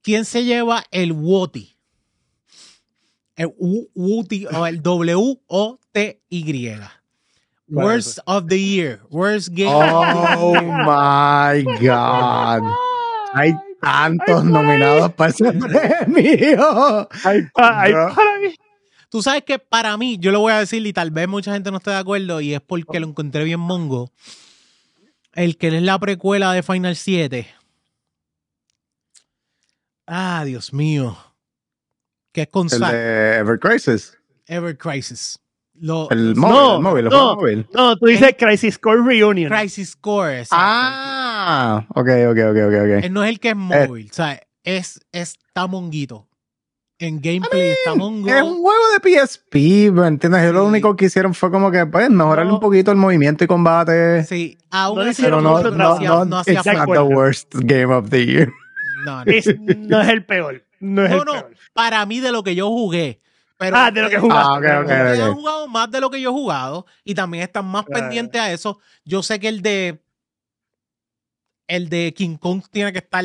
¿Quién 0.02 0.26
se 0.26 0.44
lleva 0.44 0.84
el 0.92 1.12
WOTI? 1.14 1.76
El 3.36 3.54
WOTI 3.58 4.48
o 4.48 4.68
el 4.68 4.82
W-O-T-Y. 4.84 6.76
¿Cuál 6.76 7.86
es 8.00 8.18
Worst 8.18 8.20
of 8.26 8.46
the 8.48 8.60
Year. 8.60 9.00
Worst 9.10 9.50
Game. 9.52 9.72
Oh 9.74 10.54
my 10.62 11.64
God. 11.80 12.62
Hay 13.34 13.54
tantos 13.82 14.44
nominados 14.46 15.14
para 15.14 15.32
ese 15.32 15.52
premio. 15.54 17.10
Ay, 17.24 17.42
pa- 17.54 17.82
ay, 17.82 17.94
Bro. 17.94 18.14
para 18.14 18.40
mí. 18.40 18.56
Tú 19.10 19.22
sabes 19.24 19.44
que 19.44 19.58
para 19.58 19.96
mí, 19.98 20.18
yo 20.20 20.32
lo 20.32 20.40
voy 20.42 20.52
a 20.54 20.60
decir 20.60 20.86
y 20.86 20.94
tal 20.94 21.10
vez 21.12 21.28
mucha 21.28 21.54
gente 21.54 21.72
no 21.72 21.78
esté 21.78 21.92
de 21.92 21.98
acuerdo 21.98 22.42
y 22.42 22.54
es 22.54 22.62
porque 22.62 23.00
lo 23.00 23.08
encontré 23.08 23.44
bien 23.44 23.60
mongo. 23.60 24.12
El 25.34 25.58
que 25.58 25.68
es 25.76 25.82
la 25.82 25.98
precuela 26.00 26.54
de 26.54 26.64
Final 26.64 26.96
7. 26.96 27.48
Ah, 30.08 30.44
Dios 30.46 30.74
mío. 30.74 31.18
Que 32.32 32.44
es 32.44 32.48
con 32.50 32.68
El 32.72 32.80
Zack. 32.80 32.92
de 32.92 33.38
Ever 33.38 33.60
Crisis. 33.60 34.18
Ever 34.48 34.78
Crisis. 34.78 35.40
Lo, 35.76 36.10
El 36.12 36.36
móvil, 36.36 36.54
No, 36.56 36.76
el 36.76 36.82
móvil, 36.82 37.06
el 37.06 37.12
no. 37.12 37.36
móvil. 37.36 37.68
No, 37.74 37.98
tú 37.98 38.06
dices 38.06 38.36
Crisis 38.38 38.78
Core 38.78 39.02
Reunion. 39.04 39.52
Crisis 39.52 39.96
Core. 39.96 40.40
exacto. 40.42 40.56
Ah, 40.60 41.86
ok, 41.90 41.96
ok, 42.30 42.38
ok, 42.52 42.58
ok. 42.68 43.04
Él 43.06 43.14
no 43.14 43.24
es 43.24 43.30
el 43.30 43.40
que 43.40 43.50
es 43.50 43.56
móvil, 43.56 44.10
o 44.12 44.14
sea, 44.14 44.40
es, 44.64 45.00
está 45.12 45.66
monguito. 45.68 46.28
En 47.06 47.20
gameplay 47.22 47.72
está 47.72 47.96
mongo. 47.96 48.30
Es 48.30 48.42
un 48.42 48.62
juego 48.62 48.82
de 48.94 49.00
PSP, 49.26 49.92
¿me 49.92 50.08
entiendes? 50.08 50.42
Yo 50.46 50.54
lo 50.54 50.62
Sí. 50.62 50.68
único 50.70 50.96
que 50.96 51.06
hicieron 51.06 51.34
fue 51.34 51.52
como 51.52 51.70
que, 51.70 51.86
pues, 51.86 52.10
mejorarle 52.10 52.50
No. 52.50 52.56
un 52.56 52.62
poquito 52.62 52.92
el 52.92 52.98
movimiento 52.98 53.44
y 53.44 53.48
combate. 53.48 54.24
Sí, 54.24 54.58
aún 54.72 54.96
No 54.96 55.02
así 55.02 55.12
hicieron 55.12 55.40
Pero 55.44 55.62
no, 55.62 55.70
no, 55.72 55.72
no, 55.78 55.94
hacía, 55.96 56.10
no, 56.26 56.38
hacía 56.38 56.64
falta. 56.64 56.94
the 56.94 57.00
worst 57.02 57.54
game 57.56 57.94
of 57.94 58.10
the 58.10 58.26
year. 58.26 58.50
No, 59.06 59.18
no. 59.26 59.32
Es- 59.32 59.60
no 59.60 60.02
es 60.02 60.08
el 60.10 60.26
peor. 60.26 60.64
No 60.80 61.04
es 61.04 61.10
No, 61.12 61.18
el 61.20 61.26
no, 61.26 61.32
peor. 61.34 61.52
para 61.74 62.06
mí 62.06 62.22
de 62.22 62.32
lo 62.32 62.42
que 62.44 62.56
yo 62.56 62.70
jugué. 62.70 63.20
Pero 63.58 63.76
Ah, 63.78 63.92
de 63.92 64.02
lo 64.02 64.10
que 64.10 64.18
jugaste. 64.20 64.50
Ah, 64.50 64.80
ok, 64.80 64.84
ok, 64.86 64.90
ustedes 64.92 65.20
han 65.20 65.34
jugado 65.36 65.68
más 65.68 65.92
de 65.92 66.00
lo 66.02 66.10
que 66.10 66.22
yo 66.22 66.30
he 66.30 66.34
jugado 66.34 66.86
y 67.04 67.14
también 67.16 67.44
están 67.44 67.66
más 67.66 67.86
Claro. 67.86 68.02
pendientes 68.02 68.40
a 68.42 68.52
eso. 68.52 68.80
Yo 69.04 69.22
sé 69.24 69.40
que 69.42 69.50
el 69.50 69.62
de 69.62 70.00
el 71.68 71.90
de 71.90 72.14
King 72.16 72.38
Kong 72.38 72.62
tiene 72.72 72.92
que 72.92 73.00
estar. 73.00 73.24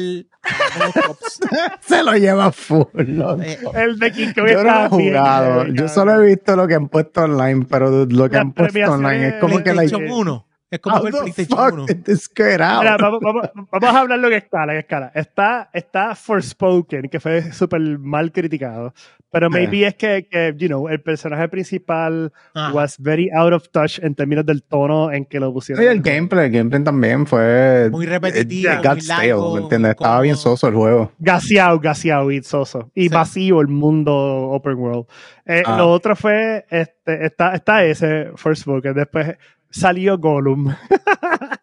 Se 1.80 2.02
lo 2.02 2.12
lleva 2.16 2.52
full. 2.52 2.84
loco. 2.94 3.42
Eh, 3.42 3.59
El 3.74 3.98
de 3.98 4.12
King 4.12 4.32
Kong 4.34 4.48
Yo 4.48 4.64
no 4.64 4.70
he 4.70 4.88
bien, 4.88 4.88
jugado. 5.14 5.62
eh, 5.62 5.70
Yo 5.74 5.88
solo 5.88 6.14
he 6.22 6.26
visto 6.26 6.56
lo 6.56 6.66
que 6.66 6.74
han 6.74 6.88
puesto 6.88 7.22
online, 7.22 7.66
pero 7.68 8.06
lo 8.06 8.28
que 8.28 8.36
Las 8.36 8.42
han 8.44 8.52
puesto 8.52 8.92
online 8.92 9.28
es 9.28 9.34
como 9.40 9.62
que 9.62 9.74
la. 9.74 9.82
1. 9.82 10.44
Es 10.70 10.80
como 10.80 10.98
el 10.98 11.05
the 11.05 11.10
PlayStation 11.20 11.59
fuck 11.59 11.72
1. 11.72 11.86
did 11.86 12.02
this 12.05 12.28
get 12.36 12.60
out? 12.60 12.80
Mira, 12.82 12.98
vamos, 12.98 13.20
vamos- 13.22 13.48
vamos 13.72 13.88
a 13.94 14.00
hablar 14.00 14.18
lo 14.18 14.28
que 14.28 14.36
escala, 14.36 14.74
que 14.74 14.80
escala. 14.80 15.10
Está, 15.14 15.70
está 15.72 16.14
Forspoken, 16.14 17.09
que 17.09 17.20
fue 17.20 17.52
súper 17.52 17.80
mal 17.98 18.30
criticado. 18.32 18.92
Pero 19.30 19.50
maybe 19.50 19.86
es 19.86 19.94
que, 19.94 20.26
que, 20.26 20.55
you 20.56 20.68
know, 20.68 20.88
el 20.88 21.02
personaje 21.02 21.48
principal 21.48 22.32
Ajá. 22.55 22.72
was 22.72 22.96
very 22.98 23.28
out 23.30 23.52
of 23.52 23.68
touch 23.70 23.98
en 24.02 24.14
términos 24.14 24.46
del 24.46 24.62
tono 24.62 25.12
en 25.12 25.26
que 25.26 25.38
lo 25.38 25.52
pusieron. 25.52 25.84
Y 25.84 25.86
el 25.86 26.00
gameplay, 26.00 26.46
el 26.46 26.52
gameplay 26.52 26.82
también 26.82 27.26
fue. 27.26 27.88
Muy 27.90 28.06
repetitivo, 28.06 28.72
it 28.72 28.78
got 28.78 28.92
muy 28.94 29.00
stale, 29.02 29.28
largo, 29.28 29.55
¿me 29.56 29.60
entiendes? 29.62 29.90
Estaba 29.90 30.09
incómodo. 30.14 30.22
bien 30.22 30.36
soso 30.36 30.68
el 30.68 30.74
juego. 30.74 31.12
Gaseado, 31.18 31.78
gaseado 31.78 32.30
y 32.30 32.42
soso. 32.42 32.90
Y 32.94 33.02
Sí. 33.02 33.09
vacío 33.10 33.60
el 33.60 33.68
mundo 33.68 34.14
open 34.14 34.76
world. 34.76 35.06
Eh, 35.44 35.62
Ah. 35.66 35.76
Lo 35.76 35.90
otro 35.90 36.16
fue, 36.16 36.64
este, 36.70 37.26
está, 37.26 37.55
está 37.55 37.84
ese 37.84 38.30
Forspoken. 38.34 38.94
Después 38.94 39.36
salió 39.70 40.16
Gollum. 40.16 40.74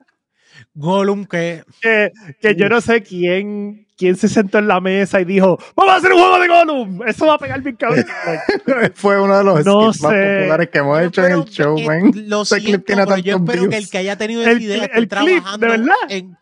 Gollum 0.73 1.25
que 1.25 1.63
que, 1.81 2.11
que 2.41 2.55
yo 2.55 2.69
no 2.69 2.81
sé 2.81 3.01
quién, 3.01 3.84
quién 3.97 4.15
se 4.15 4.27
sentó 4.27 4.57
en 4.59 4.67
la 4.67 4.79
mesa 4.81 5.21
y 5.21 5.25
dijo, 5.25 5.57
vamos 5.75 5.93
a 5.93 5.97
hacer 5.97 6.11
un 6.13 6.19
juego 6.19 6.39
de 6.39 6.47
Gollum. 6.47 7.03
Eso 7.07 7.25
va 7.27 7.35
a 7.35 7.37
pegar 7.37 7.61
bien 7.61 7.75
cabrón. 7.75 8.05
fue 8.95 9.21
uno 9.21 9.37
de 9.37 9.43
los 9.43 9.65
No 9.65 9.91
skits 9.93 10.03
más 10.03 10.13
populares 10.13 10.69
que 10.69 10.77
hemos 10.79 10.99
Yo 10.99 11.05
hecho 11.07 11.25
en 11.25 11.31
el 11.33 11.45
show, 11.45 11.79
man. 11.81 12.11
Lo 12.27 12.41
Ese 12.43 12.55
clip 12.57 12.65
siento, 12.67 12.85
tiene 12.85 13.03
pero 13.05 13.17
yo 13.17 13.35
espero 13.37 13.69
que 13.69 13.77
el 13.77 13.89
que 13.89 13.97
haya 13.97 14.17
tenido 14.17 14.41
El 14.43 14.49
esa 14.49 14.61
idea 14.61 14.77
cli- 14.77 14.83
esté 14.85 14.97
el 14.99 15.07
clip, 15.07 15.25
de 15.29 15.35
trabajando 15.37 15.67
verdad. 15.67 15.95
en 16.09 16.37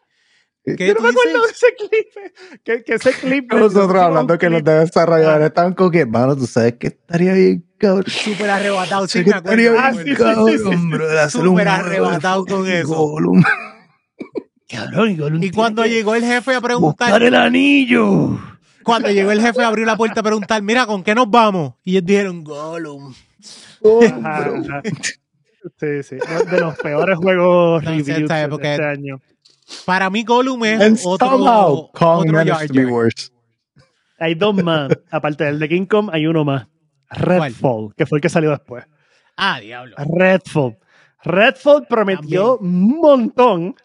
¿Qué 0.65 0.88
Yo 0.88 0.93
no 0.93 1.01
me 1.01 1.09
acuerdo 1.09 1.41
de 1.41 1.51
ese 1.51 1.67
clip. 1.77 2.61
Que, 2.63 2.84
que 2.85 2.93
ese 2.93 3.11
clip. 3.11 3.51
Nosotros 3.53 4.01
hablando 4.01 4.38
que 4.38 4.49
los 4.49 4.63
de 4.63 4.80
desarrolladores 4.80 5.47
estaban 5.47 5.73
como 5.73 5.91
que, 5.91 6.05
mano, 6.05 6.38
tú 6.38 6.47
sabes 6.47 6.75
que 6.80 6.88
estaría 6.88 7.34
bien, 7.34 7.65
cabrón. 7.77 8.05
súper 8.07 8.49
arrebatado, 8.49 9.05
sí, 9.09 9.25
me 9.25 9.34
acuerdo. 9.34 9.61
estaría 9.61 9.71
Ah, 9.88 9.91
bien, 9.91 10.15
cabrón, 10.15 10.89
bro, 10.89 11.30
Súper 11.30 11.67
arrebatado 11.67 12.45
con 12.45 12.65
eso. 12.65 13.13
Cabrón, 14.73 15.43
Y 15.43 15.51
cuando 15.51 15.85
llegó 15.85 16.15
el 16.15 16.23
jefe 16.23 16.51
a 16.55 16.59
Buscar 16.59 16.61
preguntar, 16.63 17.23
el 17.23 17.35
anillo. 17.35 18.39
cuando 18.83 19.09
llegó 19.09 19.31
el 19.31 19.41
jefe 19.41 19.61
a 19.63 19.67
abrir 19.67 19.85
la 19.85 19.95
puerta 19.95 20.19
a 20.21 20.23
preguntar, 20.23 20.61
mira, 20.61 20.85
¿con 20.85 21.03
qué 21.03 21.13
nos 21.15 21.29
vamos? 21.29 21.73
Y 21.83 21.91
ellos 21.91 22.05
dijeron, 22.05 22.43
Gollum. 22.43 23.13
Ajá, 24.01 24.51
ajá. 24.59 24.81
Sí, 25.79 26.03
sí. 26.03 26.15
Uno 26.29 26.51
De 26.51 26.59
los 26.59 26.75
peores 26.77 27.17
juegos 27.17 27.83
No, 27.83 27.89
reviews 27.89 28.09
esta 28.09 28.35
de 28.37 28.43
época- 28.43 28.71
este 28.73 28.85
año. 28.85 29.21
Para 29.85 30.09
mí 30.09 30.23
Gollum 30.23 30.63
es 30.65 30.81
And 30.81 30.99
otro, 31.05 31.29
somehow, 31.29 31.91
Kong 31.93 32.19
otro 32.27 32.33
Jar 32.45 32.67
Jar. 32.67 33.09
Hay 34.19 34.35
dos 34.35 34.55
más. 34.63 34.89
Aparte 35.11 35.45
del 35.45 35.59
de 35.59 35.69
King 35.69 35.85
Kong, 35.85 36.09
hay 36.11 36.27
uno 36.27 36.43
más. 36.43 36.67
Redfall, 37.09 37.93
que 37.95 38.05
fue 38.05 38.17
el 38.17 38.21
que 38.21 38.29
salió 38.29 38.49
después. 38.51 38.83
Ah, 39.37 39.59
diablo. 39.59 39.95
Redfall. 39.97 40.77
Redfall 41.23 41.87
prometió 41.87 42.57
un 42.57 42.99
montón 42.99 43.75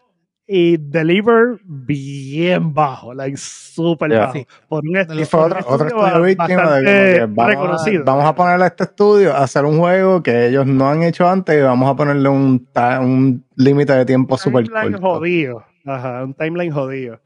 y 0.51 0.77
deliver 0.77 1.59
bien 1.63 2.73
bajo, 2.73 3.13
like 3.13 3.37
súper 3.37 4.09
Yeah. 4.09 4.19
bajo. 4.21 4.33
Sí. 4.33 4.47
Por 4.67 4.83
un 4.83 4.95
Y 5.17 5.21
Y 5.21 5.25
fue 5.25 5.39
otro, 5.41 5.59
estudio 5.59 5.75
otro 5.75 5.87
estudio 5.87 6.21
víctima 6.23 6.71
de 6.79 7.19
vamos, 7.27 7.37
a, 7.45 7.47
reconocido. 7.49 8.03
vamos 8.03 8.25
a 8.25 8.33
ponerle 8.33 8.63
a 8.63 8.67
este 8.69 8.83
estudio 8.85 9.31
a 9.35 9.43
hacer 9.43 9.63
un 9.65 9.77
juego 9.77 10.23
que 10.23 10.47
ellos 10.47 10.65
no 10.65 10.89
han 10.89 11.03
hecho 11.03 11.29
antes 11.29 11.55
y 11.55 11.61
vamos 11.61 11.87
a 11.87 11.95
ponerle 11.95 12.29
un, 12.29 12.65
ta- 12.73 12.99
un 12.99 13.45
límite 13.57 13.93
de 13.93 14.05
tiempo 14.05 14.37
súper 14.37 14.63
timeline 14.65 14.93
corto. 14.93 15.07
jodido. 15.19 15.63
Ajá, 15.85 16.23
un 16.23 16.33
timeline 16.33 16.71
jodido. 16.73 17.19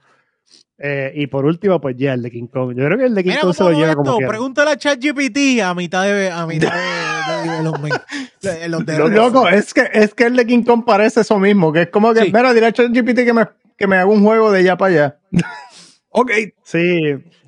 Eh, 0.86 1.14
y 1.16 1.28
por 1.28 1.46
último, 1.46 1.80
pues 1.80 1.96
ya 1.98 2.14
el 2.14 2.22
de 2.22 2.30
King 2.30 2.48
Kong. 2.48 2.76
Yo 2.76 2.84
creo 2.86 2.98
que 2.98 3.06
el 3.06 3.16
de 3.16 3.24
King 3.24 3.30
Mira 3.30 3.42
Kong 3.44 3.54
se 3.54 3.64
lo 3.64 3.72
lleva 3.72 3.96
como 3.96 4.18
que. 4.18 4.28
Pregúntale 4.28 4.72
a 4.72 4.78
ChatGPT 4.78 5.62
a 5.64 5.74
mitad 5.74 6.04
de, 6.04 6.30
a 6.30 6.46
mitad 6.46 6.74
de, 6.74 7.34
de 7.46 7.52
development. 7.52 7.96
De- 8.42 8.68
los 8.68 8.86
de- 8.86 8.98
Loco, 9.10 9.48
es 9.48 9.74
que, 9.74 9.88
es 9.94 10.14
que 10.14 10.26
el 10.26 10.36
de 10.36 10.46
King 10.46 10.64
Kong 10.64 10.84
parece 10.86 11.22
eso 11.22 11.40
mismo, 11.40 11.72
que 11.72 11.84
es 11.84 11.88
como 11.90 12.14
que, 12.14 12.24
Sí. 12.24 12.32
mira, 12.34 12.54
dile 12.54 12.66
a 12.66 12.74
ChatGPT 12.74 13.20
que 13.24 13.32
me, 13.32 13.48
que 13.78 13.88
me 13.88 13.96
haga 13.96 14.08
un 14.08 14.22
juego 14.26 14.52
de 14.52 14.60
allá 14.60 14.76
para 14.76 14.94
allá. 14.94 15.18
ok. 16.10 16.32
Sí, 16.64 17.00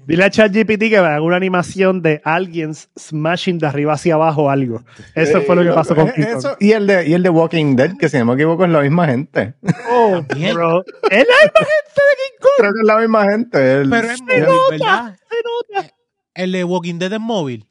dile 0.08 0.24
a 0.26 0.30
ChatGPT 0.30 0.80
que 0.90 1.00
me 1.02 1.08
haga 1.08 1.22
una 1.22 1.36
animación 1.38 2.02
de 2.02 2.22
aliens 2.24 2.90
smashing 2.98 3.58
de 3.60 3.68
arriba 3.68 3.94
hacia 3.94 4.16
abajo 4.16 4.50
algo. 4.50 4.84
Eso 5.14 5.42
fue 5.42 5.56
lo 5.56 5.64
que 5.64 5.72
pasó 5.72 5.96
con 5.96 6.08
Eh, 6.10 6.14
eso, 6.18 6.56
y, 6.60 6.72
el 6.72 6.88
de, 6.88 7.08
y 7.08 7.14
el 7.14 7.24
de 7.24 7.30
Walking 7.30 7.76
Dead, 7.76 7.98
que 7.98 8.10
si 8.10 8.18
no 8.18 8.26
me 8.26 8.34
equivoco 8.34 8.66
es 8.66 8.72
la 8.72 8.82
misma 8.82 9.08
gente. 9.08 9.54
Oh, 9.92 10.22
bro. 10.54 10.84
Es 11.12 11.28
la 11.28 11.36
misma 11.44 11.62
gente 11.62 12.02
de 12.02 12.16
King 12.22 12.38
Kong. 12.42 12.52
Creo 12.58 12.74
que 12.74 12.80
es 12.82 12.88
la 12.88 12.98
misma 12.98 13.24
gente. 13.32 13.74
el- 13.82 13.90
Pero 13.90 14.08
es 14.12 14.22
móvil, 14.22 14.40
¿verdad? 14.72 15.16
Se 15.30 15.78
nota. 15.82 15.94
El 16.34 16.52
de 16.52 16.64
Walking 16.64 17.00
Dead 17.00 17.14
es 17.14 17.20
móvil. 17.20 17.66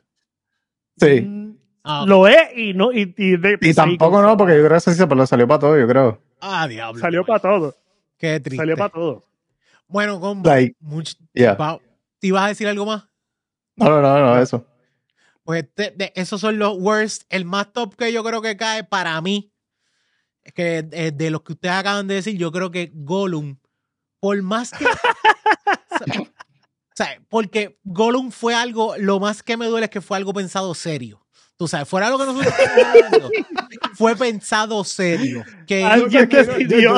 sí. 0.97 1.20
Mm, 1.23 1.44
Ah, 1.86 2.05
Lo 2.09 2.27
es 2.27 2.39
y 2.56 2.73
no. 2.73 2.93
Y, 2.93 3.15
y, 3.19 3.36
de- 3.36 3.59
Y 3.61 3.66
sí, 3.66 3.74
tampoco 3.74 4.12
con- 4.12 4.23
no, 4.24 4.39
porque 4.39 4.55
yo 4.56 4.65
creo 4.65 4.81
que 4.81 4.81
se 4.81 5.06
lo 5.06 5.27
salió 5.27 5.47
para 5.47 5.59
todo, 5.61 5.78
yo 5.78 5.86
creo. 5.86 6.19
ah, 6.40 6.66
diablo. 6.66 6.98
Salió 6.98 7.27
para 7.27 7.40
todo. 7.40 7.74
Qué 8.16 8.40
triste. 8.40 8.56
Salió 8.56 8.74
para 8.74 8.89
todo. 8.89 9.27
Bueno, 9.86 10.19
combo. 10.19 10.48
Like, 10.48 10.74
much- 10.81 11.15
yeah. 11.35 11.59
¿Te 12.24 12.28
ibas 12.28 12.44
a 12.44 12.48
decir 12.48 12.66
algo 12.66 12.86
más? 12.86 13.06
No, 13.76 13.84
no, 13.90 14.01
no, 14.01 14.18
no, 14.18 14.40
eso. 14.40 14.66
Pues 15.42 15.66
te- 15.74 15.90
de- 15.90 16.10
esos 16.16 16.40
son 16.40 16.59
los 16.59 16.74
worst. 16.78 17.24
El 17.28 17.44
más 17.44 17.70
top 17.74 17.96
que 17.96 18.10
yo 18.14 18.24
creo 18.24 18.40
que 18.40 18.56
cae 18.56 18.82
para 18.82 19.20
mí, 19.20 19.52
es 20.42 20.55
que 20.55 20.88
eh, 20.90 21.12
de 21.12 21.30
los 21.30 21.42
que 21.42 21.52
ustedes 21.52 21.74
acaban 21.74 22.09
de 22.09 22.14
decir, 22.14 22.38
yo 22.38 22.51
creo 22.51 22.70
que 22.70 22.90
Gollum, 22.94 23.59
por 24.20 24.40
más 24.40 24.70
que. 24.70 24.86
o 26.22 26.26
sea, 26.94 27.20
porque 27.28 27.78
Gollum 27.84 28.30
fue 28.30 28.55
algo, 28.55 28.96
lo 28.96 29.20
más 29.20 29.42
que 29.42 29.59
me 29.59 29.66
duele 29.66 29.84
es 29.84 29.90
que 29.90 30.01
fue 30.01 30.16
algo 30.16 30.32
pensado 30.32 30.74
serio. 30.74 31.23
Tú 31.56 31.68
sabes, 31.68 31.89
fuera 31.89 32.10
lo 32.10 32.18
que 32.18 32.24
nosotros 32.26 32.52
estamos 32.59 32.85
hablando, 33.05 33.31
fue 33.94 34.16
pensado 34.16 34.82
serio. 34.82 35.44
Que 35.66 35.85
Alguien 35.85 36.28
decidió 36.28 36.94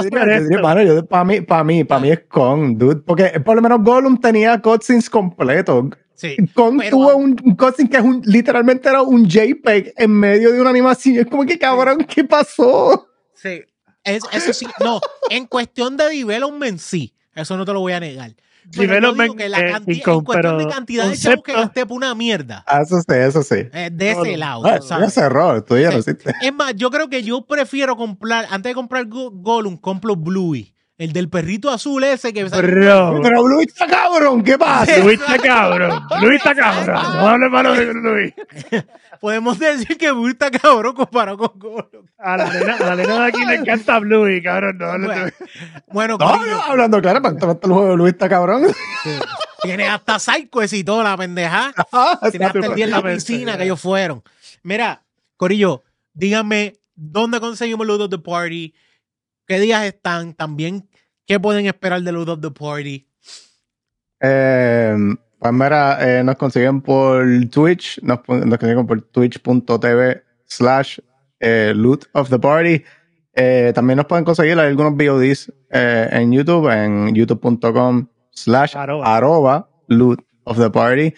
para 1.08 1.24
mí, 1.24 1.40
para 1.42 1.62
mí, 1.64 1.84
para 1.84 2.00
mí 2.00 2.10
es 2.10 2.20
Kong, 2.28 2.76
dude. 2.78 2.96
Porque 3.02 3.38
por 3.40 3.56
lo 3.56 3.62
menos 3.62 3.80
Gollum 3.82 4.16
tenía 4.18 4.60
cutscenes 4.62 5.10
completos. 5.10 5.90
sí, 6.14 6.36
Kong 6.54 6.76
Pero- 6.78 6.90
tuvo 6.90 7.16
un, 7.16 7.36
un 7.44 7.54
cutscene 7.54 7.90
que 7.90 7.98
es 7.98 8.02
un, 8.02 8.22
literalmente 8.24 8.88
era 8.88 9.02
un 9.02 9.26
JPEG 9.28 9.92
en 9.96 10.10
medio 10.12 10.50
de 10.52 10.60
una 10.60 10.70
animación. 10.70 11.16
Es 11.18 11.26
como 11.26 11.44
que 11.44 11.58
cabrón, 11.58 11.98
¿qué 12.08 12.24
pasó? 12.24 13.08
Sí. 13.34 13.62
Es- 14.04 14.24
eso 14.32 14.52
sí, 14.54 14.66
no, 14.82 15.00
en 15.28 15.46
cuestión 15.46 15.96
de 15.98 16.04
development 16.08 16.78
sí, 16.78 17.12
eso 17.34 17.56
no 17.58 17.64
te 17.66 17.72
lo 17.74 17.80
voy 17.80 17.92
a 17.92 18.00
negar. 18.00 18.32
Pero 18.74 19.12
digo 19.14 19.34
que 19.36 19.48
la 19.48 19.60
eh, 19.60 19.72
canti- 19.72 20.02
King 20.02 20.10
en 20.12 20.20
cuestión 20.24 20.58
de 20.58 20.66
cantidad 20.66 21.08
de 21.08 21.16
chavos 21.16 21.42
que 21.44 21.52
gasté 21.52 21.86
por 21.86 21.96
una 21.96 22.14
mierda, 22.14 22.64
Ah, 22.66 22.82
Eso 22.82 22.96
sí, 23.00 23.14
eso 23.14 23.42
sí. 23.42 23.56
eh, 23.72 23.90
de 23.92 24.14
No, 24.14 24.22
ese 24.22 24.32
no. 24.32 24.38
lado, 24.38 24.66
Ah, 24.66 24.76
tú 24.78 24.82
ya 24.84 24.88
¿sabes? 24.88 25.12
cerró, 25.14 25.56
esto 25.56 25.78
ya 25.78 25.90
no 25.90 26.02
Sí. 26.02 26.10
existe. 26.10 26.34
Es 26.42 26.52
más, 26.54 26.74
yo 26.74 26.90
creo 26.90 27.08
que 27.08 27.22
yo 27.22 27.44
prefiero 27.46 27.96
comprar, 27.96 28.46
antes 28.50 28.70
de 28.70 28.74
comprar 28.74 29.06
Go- 29.06 29.30
Gollum, 29.30 29.76
compro 29.76 30.16
Bluey, 30.16 30.74
el 30.98 31.12
del 31.12 31.28
perrito 31.28 31.70
azul 31.70 32.02
ese 32.04 32.32
que 32.32 32.44
Bro. 32.44 33.20
Pero 33.22 33.42
Blue 33.42 33.60
está 33.60 33.86
cabrón, 33.86 34.42
¿qué 34.42 34.56
pasa? 34.58 34.98
Luis 35.04 35.20
está 35.20 35.38
cabrón. 35.38 36.02
Luis 36.22 36.38
está 36.38 36.54
cabrón. 36.54 36.94
No 36.94 37.28
hables 37.28 37.50
malo 37.50 37.74
de 37.74 37.92
Luis. 37.94 38.32
Podemos 39.20 39.58
decir 39.58 39.96
que 39.98 40.10
Bluey 40.12 40.32
está 40.32 40.50
cabrón 40.50 40.94
comparado 40.94 41.36
con 41.38 41.58
Gollum. 41.58 42.06
A 42.18 42.36
la 42.36 42.52
nena, 42.52 42.76
a 42.76 42.84
la 42.84 42.96
nena 42.96 43.20
de 43.20 43.26
aquí 43.26 43.44
le 43.44 43.54
encanta 43.56 43.98
Bluey, 43.98 44.42
cabrón. 44.42 44.78
No 44.78 44.92
de 44.92 45.32
Bueno, 45.88 46.16
bueno, 46.18 46.46
No, 46.46 46.62
hablando 46.62 47.00
claro, 47.02 47.20
para 47.22 47.34
el 47.34 47.58
juego 47.60 47.90
de 47.90 47.96
Luis 47.96 48.12
está 48.12 48.28
cabrón. 48.28 48.64
tiene 49.62 49.88
hasta 49.88 50.18
Psycho 50.18 50.62
y 50.72 50.84
todo, 50.84 51.02
la 51.02 51.16
pendeja. 51.16 51.72
Ah, 51.92 52.18
Tiene 52.30 52.46
hasta 52.46 52.58
el 52.66 52.74
día 52.74 52.84
en 52.86 52.90
la 52.90 53.02
piscina 53.02 53.56
que 53.56 53.64
ellos 53.64 53.80
fueron. 53.80 54.22
Mira, 54.62 55.02
Corillo, 55.36 55.82
díganme 56.14 56.74
dónde 56.94 57.40
conseguimos 57.40 57.86
Loot 57.86 58.02
of 58.02 58.10
the 58.10 58.18
Party, 58.18 58.74
qué 59.46 59.60
días 59.60 59.84
están, 59.84 60.34
también 60.34 60.88
qué 61.26 61.40
pueden 61.40 61.66
esperar 61.66 62.02
de 62.02 62.12
Loot 62.12 62.28
of 62.28 62.40
the 62.40 62.50
Party. 62.50 63.08
Eh, 64.20 64.96
pues 65.38 65.52
mira, 65.52 65.98
eh, 66.00 66.24
nos 66.24 66.36
consiguen 66.36 66.80
por 66.80 67.26
Twitch, 67.50 68.00
nos, 68.02 68.20
nos 68.28 68.58
consiguen 68.58 68.86
por 68.86 69.02
twitch.tv 69.02 70.22
slash 70.46 70.98
eh, 71.40 71.72
loot 71.74 72.06
of 72.12 72.30
the 72.30 72.38
party. 72.38 72.84
Eh, 73.34 73.72
también 73.74 73.98
nos 73.98 74.06
pueden 74.06 74.24
conseguir 74.24 74.58
hay 74.58 74.68
algunos 74.68 74.96
VODs 74.96 75.52
eh, 75.70 76.08
en 76.10 76.32
YouTube, 76.32 76.70
en 76.70 77.14
youtube.com 77.14 78.08
slash 78.30 78.74
arroba 78.76 79.68
loot 79.88 80.20
of 80.44 80.58
the 80.58 80.70
party. 80.70 81.12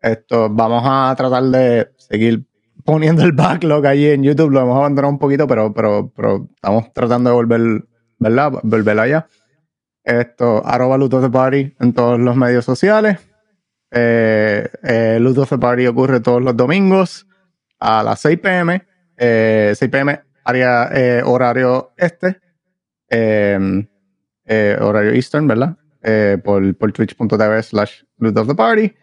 Esto, 0.00 0.48
vamos 0.48 0.82
a 0.86 1.14
tratar 1.16 1.42
de 1.44 1.88
seguir 1.96 2.45
poniendo 2.86 3.22
el 3.24 3.32
backlog 3.32 3.86
allí 3.86 4.08
en 4.08 4.22
YouTube, 4.22 4.50
lo 4.50 4.60
hemos 4.60 4.76
abandonado 4.78 5.12
un 5.12 5.18
poquito, 5.18 5.46
pero, 5.46 5.74
pero, 5.74 6.10
pero 6.16 6.48
estamos 6.54 6.92
tratando 6.94 7.30
de 7.30 7.36
volver, 7.36 7.84
¿verdad? 8.18 8.52
Volver 8.62 8.98
allá. 8.98 9.28
Esto, 10.04 10.64
arroba 10.64 10.96
Loot 10.96 11.14
of 11.14 11.24
the 11.24 11.30
Party 11.30 11.74
en 11.80 11.92
todos 11.92 12.18
los 12.18 12.36
medios 12.36 12.64
sociales. 12.64 13.18
Eh, 13.90 14.66
eh, 14.84 15.34
the 15.48 15.58
Party 15.58 15.86
ocurre 15.86 16.20
todos 16.20 16.40
los 16.40 16.56
domingos 16.56 17.26
a 17.80 18.02
las 18.02 18.20
6 18.20 18.38
pm. 18.38 18.86
Eh, 19.18 19.72
6 19.76 19.90
pm, 19.90 20.20
área, 20.44 20.88
eh, 20.92 21.22
horario 21.24 21.92
este. 21.96 22.40
Eh, 23.10 23.86
eh, 24.44 24.78
horario 24.80 25.12
Eastern, 25.12 25.48
¿verdad? 25.48 25.76
Por, 26.44 26.76
por 26.76 26.92
twitch.tv 26.92 27.62
slash 27.64 28.02
Loot 28.18 28.38
of 28.38 28.46
the 28.46 28.54
Party. 28.54 28.94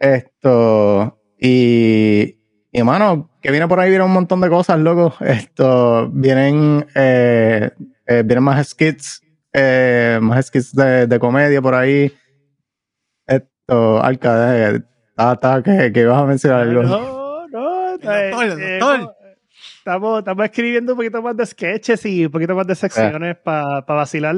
Esto, 0.00 1.20
y, 1.38 2.39
y 2.72 2.82
mano, 2.82 3.30
que 3.40 3.50
viene 3.50 3.66
por 3.66 3.80
ahí, 3.80 3.90
viene 3.90 4.04
un 4.04 4.12
montón 4.12 4.40
de 4.40 4.48
cosas, 4.48 4.78
loco. 4.78 5.14
Esto, 5.20 6.08
vienen, 6.12 6.86
eh, 6.94 7.70
eh, 8.06 8.22
vienen 8.24 8.44
más 8.44 8.68
skits, 8.68 9.22
eh, 9.52 10.18
más 10.22 10.46
skits 10.46 10.74
de, 10.74 11.06
de 11.06 11.18
comedia 11.18 11.60
por 11.60 11.74
ahí. 11.74 12.12
Esto, 13.26 14.02
Alca, 14.02 14.74
eh, 14.74 14.80
ta, 15.16 15.62
que, 15.64 15.92
que 15.92 16.00
ibas 16.00 16.22
a 16.22 16.26
mencionar 16.26 16.60
algo. 16.60 16.82
No, 16.82 17.46
no. 17.48 17.94
El 17.94 18.00
doctor, 18.30 18.60
eh. 18.60 19.06
Estamos, 19.78 20.18
estamos 20.20 20.44
escribiendo 20.44 20.92
un 20.92 20.98
poquito 20.98 21.22
más 21.22 21.36
de 21.36 21.46
sketches 21.46 22.06
y 22.06 22.26
un 22.26 22.30
poquito 22.30 22.54
más 22.54 22.66
de 22.66 22.74
secciones 22.74 23.36
para 23.38 23.80
vacilar. 23.80 24.36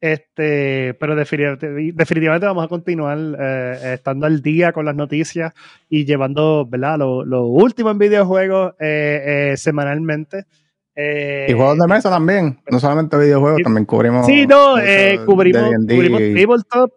Este, 0.00 0.94
pero 0.94 1.14
definitivamente, 1.14 1.92
definitivamente 1.94 2.46
vamos 2.46 2.64
a 2.64 2.68
continuar 2.68 3.18
eh, 3.38 3.92
estando 3.94 4.26
al 4.26 4.40
día 4.40 4.72
con 4.72 4.86
las 4.86 4.96
noticias 4.96 5.52
y 5.90 6.06
llevando 6.06 6.66
¿verdad? 6.66 6.98
Lo, 6.98 7.22
lo 7.24 7.46
último 7.48 7.90
en 7.90 7.98
videojuegos 7.98 8.74
eh, 8.80 9.50
eh, 9.52 9.56
semanalmente. 9.58 10.46
Y 10.96 11.52
juegos 11.52 11.78
de 11.78 11.86
mesa 11.86 12.10
también, 12.10 12.60
no 12.70 12.78
solamente 12.78 13.16
videojuegos, 13.16 13.62
también 13.62 13.86
cubrimos. 13.86 14.26
Sí, 14.26 14.46
no, 14.46 14.78
eh, 14.78 15.20
cubrimos, 15.24 15.70
cubrimos 15.88 16.66
tabletop, 16.66 16.92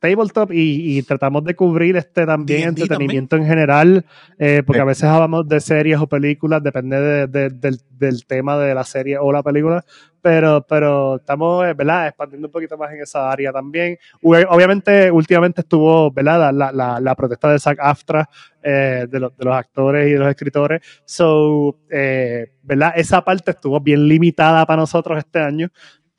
tabletop 0.00 0.52
y, 0.52 0.98
y 0.98 1.02
tratamos 1.02 1.44
de 1.44 1.54
cubrir 1.54 1.96
este 1.96 2.24
también 2.26 2.70
entretenimiento 2.70 3.36
en 3.36 3.44
general, 3.46 4.04
eh, 4.38 4.62
porque 4.64 4.78
Sí. 4.78 4.82
a 4.82 4.84
veces 4.86 5.04
hablamos 5.04 5.46
de 5.48 5.60
series 5.60 5.98
o 6.00 6.06
películas, 6.06 6.62
depende 6.62 6.98
de- 7.00 7.26
de- 7.26 7.50
del, 7.50 7.78
del 7.90 8.24
tema 8.26 8.58
de 8.58 8.74
la 8.74 8.84
serie 8.84 9.18
o 9.18 9.30
la 9.32 9.42
película, 9.42 9.84
pero, 10.22 10.64
pero 10.68 11.16
estamos, 11.16 11.66
eh, 11.66 11.72
¿verdad?, 11.74 12.08
expandiendo 12.08 12.48
un 12.48 12.52
poquito 12.52 12.76
más 12.76 12.92
en 12.92 13.00
esa 13.02 13.30
área 13.30 13.52
también. 13.52 13.96
Obviamente, 14.22 15.10
últimamente 15.10 15.62
estuvo, 15.62 16.10
¿verdad?, 16.10 16.52
la, 16.52 16.72
la, 16.72 17.00
la 17.00 17.14
protesta 17.14 17.50
de 17.50 17.58
SAG-AFTRA 17.58 18.28
eh, 18.62 19.06
de, 19.08 19.20
los, 19.20 19.34
de 19.36 19.44
los 19.46 19.54
actores 19.54 20.08
y 20.08 20.12
de 20.12 20.18
los 20.18 20.28
escritores, 20.28 20.82
so, 21.06 21.76
eh, 21.90 22.52
¿verdad?, 22.62 22.92
esa 22.96 23.22
parte 23.24 23.52
estuvo 23.52 23.80
bien 23.80 24.06
limitada 24.06 24.64
para 24.66 24.80
nosotros 24.82 25.18
este 25.18 25.38
año, 25.38 25.68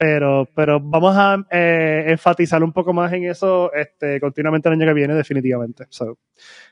pero, 0.02 0.50
pero 0.56 0.80
vamos 0.80 1.16
a 1.16 1.46
eh, 1.52 2.06
enfatizar 2.08 2.64
un 2.64 2.74
poco 2.74 2.92
más 2.92 3.14
en 3.14 3.26
eso 3.26 3.72
este, 3.72 4.20
continuamente 4.20 4.68
el 4.68 4.74
año 4.74 4.88
que 4.88 4.94
viene, 4.96 5.14
definitivamente. 5.14 5.86
So, 5.90 6.18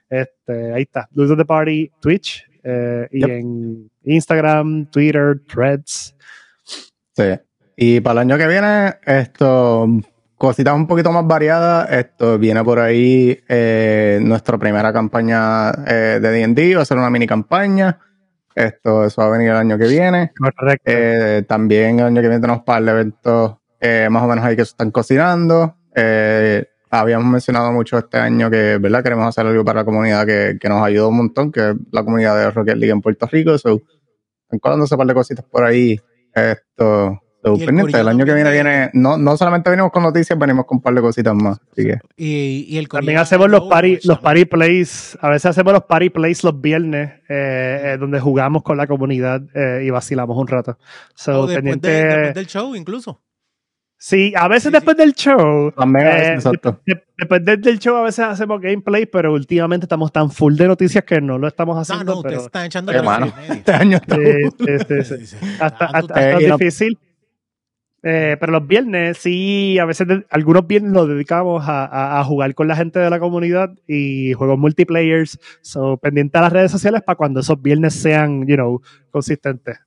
este, 0.09 0.73
ahí 0.73 0.81
está. 0.81 1.07
Of 1.15 1.37
the 1.37 1.45
Party, 1.45 1.91
Twitch, 1.99 2.43
eh, 2.63 3.07
y 3.11 3.19
Yep. 3.19 3.29
en 3.29 3.91
Instagram, 4.05 4.87
Twitter, 4.87 5.41
Threads. 5.47 6.15
Sí. 7.15 7.23
Y 7.77 7.99
para 8.01 8.23
el 8.23 8.31
año 8.31 8.37
que 8.39 8.47
viene, 8.47 8.95
esto, 9.05 9.87
cositas 10.33 10.73
un 10.73 10.87
poquito 10.87 11.11
más 11.11 11.27
variadas. 11.27 11.87
Esto 11.91 12.39
viene 12.39 12.63
por 12.63 12.79
ahí 12.79 13.39
eh, 13.47 14.17
nuestra 14.23 14.57
primera 14.57 14.91
campaña 14.91 15.69
eh, 15.85 16.19
de 16.19 16.47
DD, 16.47 16.77
va 16.77 16.81
a 16.81 16.85
ser 16.85 16.97
una 16.97 17.11
mini 17.11 17.27
campaña. 17.27 17.99
Esto, 18.59 19.05
eso 19.05 19.21
va 19.21 19.27
a 19.29 19.31
venir 19.31 19.51
el 19.51 19.55
año 19.55 19.77
que 19.77 19.87
viene. 19.87 20.33
Correcto. 20.37 20.83
Eh, 20.85 21.45
también 21.47 21.99
el 21.99 22.07
año 22.07 22.21
que 22.21 22.27
viene 22.27 22.41
tenemos 22.41 22.63
par 22.63 22.83
de 22.83 22.91
eventos 22.91 23.55
eh, 23.79 24.09
más 24.11 24.21
o 24.23 24.27
menos 24.27 24.43
ahí 24.43 24.57
que 24.57 24.65
se 24.65 24.71
están 24.71 24.91
cocinando. 24.91 25.77
Eh, 25.95 26.65
habíamos 26.91 27.31
mencionado 27.31 27.71
mucho 27.71 27.97
este 27.97 28.17
año 28.17 28.49
que, 28.49 28.77
¿verdad? 28.77 29.01
Queremos 29.01 29.27
hacer 29.27 29.47
algo 29.47 29.63
para 29.63 29.79
la 29.79 29.85
comunidad 29.85 30.25
que, 30.25 30.57
que 30.59 30.67
nos 30.67 30.83
ayudó 30.83 31.07
un 31.07 31.15
montón, 31.15 31.53
que 31.53 31.69
es 31.69 31.75
la 31.91 32.03
comunidad 32.03 32.35
de 32.37 32.51
Rocket 32.51 32.75
League 32.75 32.91
en 32.91 32.99
Puerto 32.99 33.27
Rico. 33.31 33.57
So, 33.57 33.81
están 34.43 34.59
colándose 34.59 34.93
un 34.93 34.97
par 34.97 35.07
de 35.07 35.13
cositas 35.13 35.45
por 35.45 35.63
ahí. 35.63 35.97
Esto, 36.33 37.17
so, 37.43 37.57
pendiente. 37.57 37.99
El, 37.99 38.07
año 38.07 38.25
que 38.25 38.33
viene 38.33 38.51
viene, 38.51 38.89
no, 38.93 39.17
no 39.17 39.37
solamente 39.37 39.69
venimos 39.69 39.91
con 39.91 40.03
noticias, 40.03 40.37
venimos 40.37 40.65
con 40.65 40.77
un 40.77 40.81
par 40.81 40.93
de 40.93 41.01
cositas 41.01 41.33
más. 41.35 41.59
Así 41.71 41.83
que, 41.85 41.99
Y, 42.17 42.65
y 42.67 42.77
el 42.77 42.87
También 42.87 43.17
hacemos 43.17 43.49
los 43.49 43.61
party, 43.69 43.99
los 44.03 44.19
party 44.19 44.45
plays, 44.45 45.17
a 45.21 45.29
veces 45.29 45.45
hacemos 45.47 45.73
los 45.73 45.83
party 45.83 46.09
plays 46.09 46.43
los 46.43 46.59
viernes, 46.59 47.11
eh, 47.29 47.81
eh, 47.93 47.97
donde 47.99 48.19
jugamos 48.19 48.63
con 48.63 48.77
la 48.77 48.87
comunidad 48.87 49.41
eh, 49.55 49.83
y 49.85 49.89
vacilamos 49.89 50.37
un 50.37 50.47
rato. 50.47 50.77
So, 51.15 51.41
O 51.41 51.47
después, 51.47 51.81
de- 51.81 51.89
después 52.05 52.33
del 52.35 52.47
show, 52.47 52.75
incluso. 52.75 53.21
Sí, 54.01 54.31
a 54.33 54.47
veces 54.47 54.63
Sí, 54.63 54.71
después 54.71 54.95
del 54.95 55.13
show. 55.13 55.73
también, 55.73 56.07
a 56.07 56.09
veces, 56.11 56.29
eh, 56.29 56.33
exacto. 56.35 56.79
de- 56.85 57.03
después 57.17 57.43
del, 57.43 57.79
show 57.79 57.97
a 57.97 58.03
veces 58.03 58.19
hacemos 58.25 58.61
gameplay, 58.61 59.05
pero 59.05 59.33
últimamente 59.33 59.83
estamos 59.85 60.09
tan 60.13 60.31
full 60.31 60.55
de 60.55 60.67
noticias 60.69 61.03
que 61.03 61.19
no 61.19 61.37
lo 61.37 61.49
estamos 61.49 61.75
No, 61.75 61.81
haciendo. 61.81 62.13
no, 62.13 62.17
ustedes 62.19 62.35
pero, 62.35 62.45
están 62.45 62.65
echando 62.65 63.03
mano, 63.03 63.25
medio. 63.35 63.53
este 63.55 63.71
año 63.73 63.97
está- 63.97 64.15
Sí, 64.15 65.25
sí. 65.25 65.35
hasta, 65.59 65.59
Ah, 65.59 65.65
hasta- 65.65 65.85
estás- 65.85 66.03
hasta 66.05 66.29
Eh, 66.39 66.47
no- 66.47 66.57
difícil. 66.57 66.97
Eh, 68.01 68.37
pero 68.39 68.53
los 68.53 68.65
viernes 68.65 69.17
sí, 69.17 69.77
a 69.77 69.85
veces 69.85 70.07
algunos 70.29 70.65
viernes 70.65 70.93
los 70.93 71.07
dedicamos 71.07 71.63
a, 71.67 72.23
jugar 72.25 72.55
con 72.55 72.67
la 72.67 72.75
gente 72.75 72.99
de 72.99 73.09
la 73.09 73.19
comunidad 73.19 73.71
y 73.87 74.33
juegos 74.33 74.57
multiplayers. 74.57 75.39
So, 75.61 75.97
pendiente 75.97 76.37
a 76.37 76.41
las 76.41 76.53
redes 76.53 76.71
sociales 76.71 77.01
para 77.01 77.17
cuando 77.17 77.41
esos 77.41 77.61
viernes 77.61 77.93
sean, 77.93 78.45
you 78.47 78.55
know, 78.55 78.81
consistentes. 79.11 79.77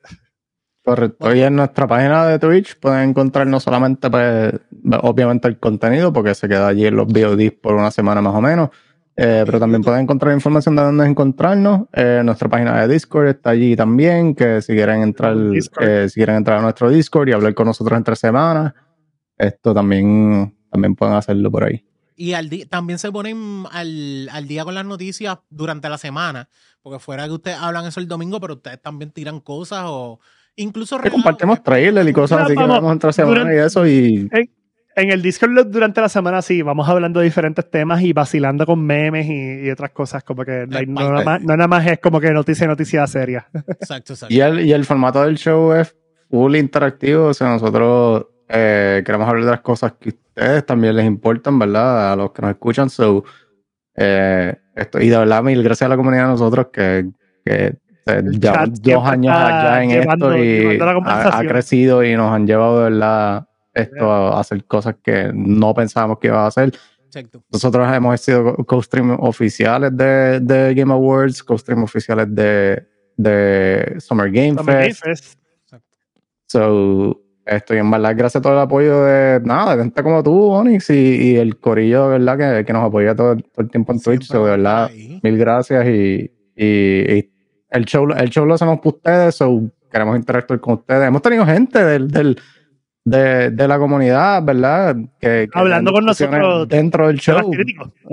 Correcto. 0.85 1.29
Hoy 1.29 1.41
en 1.41 1.55
nuestra 1.55 1.87
página 1.87 2.27
de 2.27 2.41
Twitch 2.41 2.77
pueden 2.79 3.11
encontrar 3.11 3.47
no 3.47 3.61
solamente, 3.61 4.11
pues, 4.11 4.53
obviamente 5.01 5.47
el 5.47 5.59
contenido, 5.59 6.13
porque 6.13 6.35
se 6.35 6.49
queda 6.49 6.69
allí 6.69 6.87
en 6.87 6.97
los 6.97 7.07
VODs 7.07 7.53
por 7.53 7.75
una 7.75 7.93
semana 7.93 8.21
más 8.21 8.35
o 8.35 8.41
menos, 8.41 8.71
eh, 9.17 9.43
pero 9.45 9.61
también 9.61 9.83
pueden 9.83 10.03
encontrar 10.03 10.33
información 10.33 10.77
de 10.77 10.83
dónde 10.83 11.07
encontrarnos. 11.07 11.89
Eh, 11.93 12.23
nuestra 12.25 12.49
página 12.49 12.81
de 12.81 12.93
Discord 12.93 13.29
está 13.29 13.51
allí 13.51 13.77
también, 13.77 14.35
que 14.35 14.63
si 14.63 14.73
quieren 14.73 15.03
entrar, 15.03 15.37
eh, 15.81 16.09
si 16.09 16.15
quieren 16.15 16.37
entrar 16.37 16.59
a 16.59 16.63
nuestro 16.63 16.89
Discord 16.89 17.29
y 17.29 17.33
hablar 17.33 17.55
con 17.55 17.67
nosotros 17.67 17.97
entre 17.97 18.17
semanas, 18.17 18.73
esto 19.37 19.75
también, 19.75 20.57
también 20.71 20.95
pueden 20.95 21.15
hacerlo 21.15 21.51
por 21.51 21.65
ahí. 21.65 21.85
Y 22.17 22.35
al 22.35 22.49
también 22.69 22.99
se 22.99 23.11
ponen 23.11 23.65
al, 23.71 24.29
al, 24.31 24.47
día 24.47 24.65
con 24.65 24.75
las 24.75 24.85
noticias 24.85 25.39
durante 25.51 25.89
la 25.89 25.99
semana, 25.99 26.49
porque 26.83 26.99
fuera 26.99 27.25
que 27.27 27.33
ustedes 27.33 27.57
hablan 27.59 27.87
eso 27.87 28.01
el 28.01 28.09
domingo, 28.09 28.41
pero 28.41 28.55
ustedes 28.55 28.81
también 28.81 29.11
tiran 29.11 29.41
cosas 29.41 29.85
o 29.87 30.21
Incluso 30.57 30.99
compartimos 31.11 31.63
trailers 31.63 32.09
y 32.09 32.13
cosas 32.13 32.43
así 32.43 32.55
que 32.55 32.63
vamos 32.63 32.93
entre 32.93 33.13
semana 33.13 33.55
y 33.55 33.59
eso 33.59 33.87
y... 33.87 34.29
En, 34.95 35.11
el 35.11 35.23
Discord 35.23 35.67
durante 35.67 36.01
la 36.01 36.09
semana 36.09 36.43
sí, 36.43 36.63
vamos 36.63 36.89
hablando 36.89 37.21
de 37.21 37.25
diferentes 37.25 37.69
temas 37.71 38.03
y 38.03 38.13
vacilando 38.13 38.67
con 38.67 38.85
memes 38.85 39.27
y, 39.29 39.71
otras 39.71 39.91
cosas, 39.91 40.25
como 40.25 40.45
que 40.45 40.67
no, 40.67 41.23
nada 41.23 41.69
más, 41.69 41.87
es 41.87 41.99
como 41.99 42.21
que 42.21 42.31
noticia 42.31 42.67
noticia 42.67 43.07
seria. 43.07 43.47
Exacto, 43.69 44.13
exacto. 44.15 44.35
Y 44.35 44.41
el, 44.41 44.61
y 44.61 44.73
el 44.73 44.85
formato 44.85 45.23
del 45.23 45.37
show 45.37 45.73
es 45.73 45.97
full 46.31 46.57
interactivo, 46.57 47.27
o 47.27 47.35
sea, 47.35 47.49
nosotros 47.49 48.27
eh, 48.49 49.03
queremos 49.05 49.29
hablar 49.29 49.45
de 49.45 49.51
las 49.51 49.61
cosas 49.61 49.95
que 49.99 50.11
a 50.11 50.13
ustedes 50.13 50.67
también 50.67 50.97
les 50.97 51.07
importan, 51.07 51.59
¿verdad? 51.59 52.13
A 52.13 52.17
los 52.17 52.33
que 52.33 52.43
nos 52.43 52.51
escuchan, 52.51 52.91
so, 52.91 53.25
eh, 53.97 54.55
esto, 54.75 55.01
y 55.01 55.09
de 55.09 55.19
verdad, 55.19 55.43
mil 55.43 55.63
gracias 55.63 55.87
a 55.87 55.91
la 55.91 55.97
comunidad 55.97 56.25
de 56.25 56.31
nosotros 56.31 56.69
que, 56.73 57.11
que 57.45 57.77
ya 58.07 58.65
dos 58.67 59.07
años 59.07 59.35
allá 59.35 59.83
en 59.83 59.91
esto 59.91 60.37
y 60.37 60.79
ha, 60.81 61.41
crecido 61.47 62.03
y 62.03 62.17
nos 62.17 62.33
han 62.33 62.47
llevado 62.47 62.79
de 62.79 62.91
verdad 62.91 63.47
esto 63.75 64.11
a 64.11 64.41
hacer 64.41 64.65
cosas 64.65 64.97
que 65.03 65.31
no 65.35 65.75
pensábamos 65.75 66.19
que 66.19 66.29
iba 66.29 66.45
a 66.45 66.47
hacer. 66.47 66.73
Nosotros 67.53 67.95
hemos 67.95 68.21
sido 68.21 68.57
co-stream 68.57 69.19
oficiales 69.21 69.95
de, 69.97 70.41
de, 70.41 70.75
Game 70.75 70.93
Awards, 70.93 71.43
co-stream 71.43 71.83
oficiales 71.83 72.35
de, 72.35 72.87
de 73.17 73.97
Summer 73.99 74.31
Game 74.31 74.57
Fest. 74.65 75.39
So, 76.47 77.21
estoy 77.45 77.79
en 77.79 77.91
verdad 77.91 78.15
gracias 78.17 78.41
a 78.41 78.43
todo 78.43 78.53
el 78.55 78.59
apoyo 78.61 79.05
de 79.05 79.41
nada, 79.41 79.77
de 79.77 79.83
gente 79.83 80.03
como 80.03 80.23
tú, 80.23 80.51
Onyx, 80.51 80.91
y, 80.91 81.37
el 81.37 81.59
corillo, 81.59 82.09
¿verdad? 82.09 82.59
Que, 82.59 82.65
que 82.65 82.73
nos 82.73 82.85
apoya 82.85 83.15
todo, 83.15 83.33
el 83.33 83.71
tiempo 83.71 83.93
en 83.93 84.01
Twitch. 84.01 84.29
de 84.31 84.39
verdad, 84.39 84.91
mil 85.23 85.39
gracias 85.39 85.87
y, 85.87 86.31
y 86.57 87.31
el 87.71 87.85
show, 87.87 88.09
el 88.17 88.29
show 88.31 88.47
lo 88.47 88.55
hacemos 88.55 88.81
por 88.81 88.95
ustedes, 88.95 89.35
so 89.35 89.71
queremos 89.91 90.17
interactuar 90.17 90.61
con 90.61 90.75
ustedes. 90.75 91.09
Hemos 91.09 91.23
tenido 91.23 91.45
gente 91.47 91.83
del, 91.85 92.09
del 92.09 92.41
de, 93.05 93.51
de, 93.51 93.69
la 93.69 93.79
comunidad, 93.79 94.43
¿verdad? 94.43 94.97
Que, 95.21 95.49
Hablando 95.53 95.93
con 95.93 96.05
nosotros 96.05 96.69
dentro 96.69 97.09
del 97.09 97.19
show. 97.19 97.51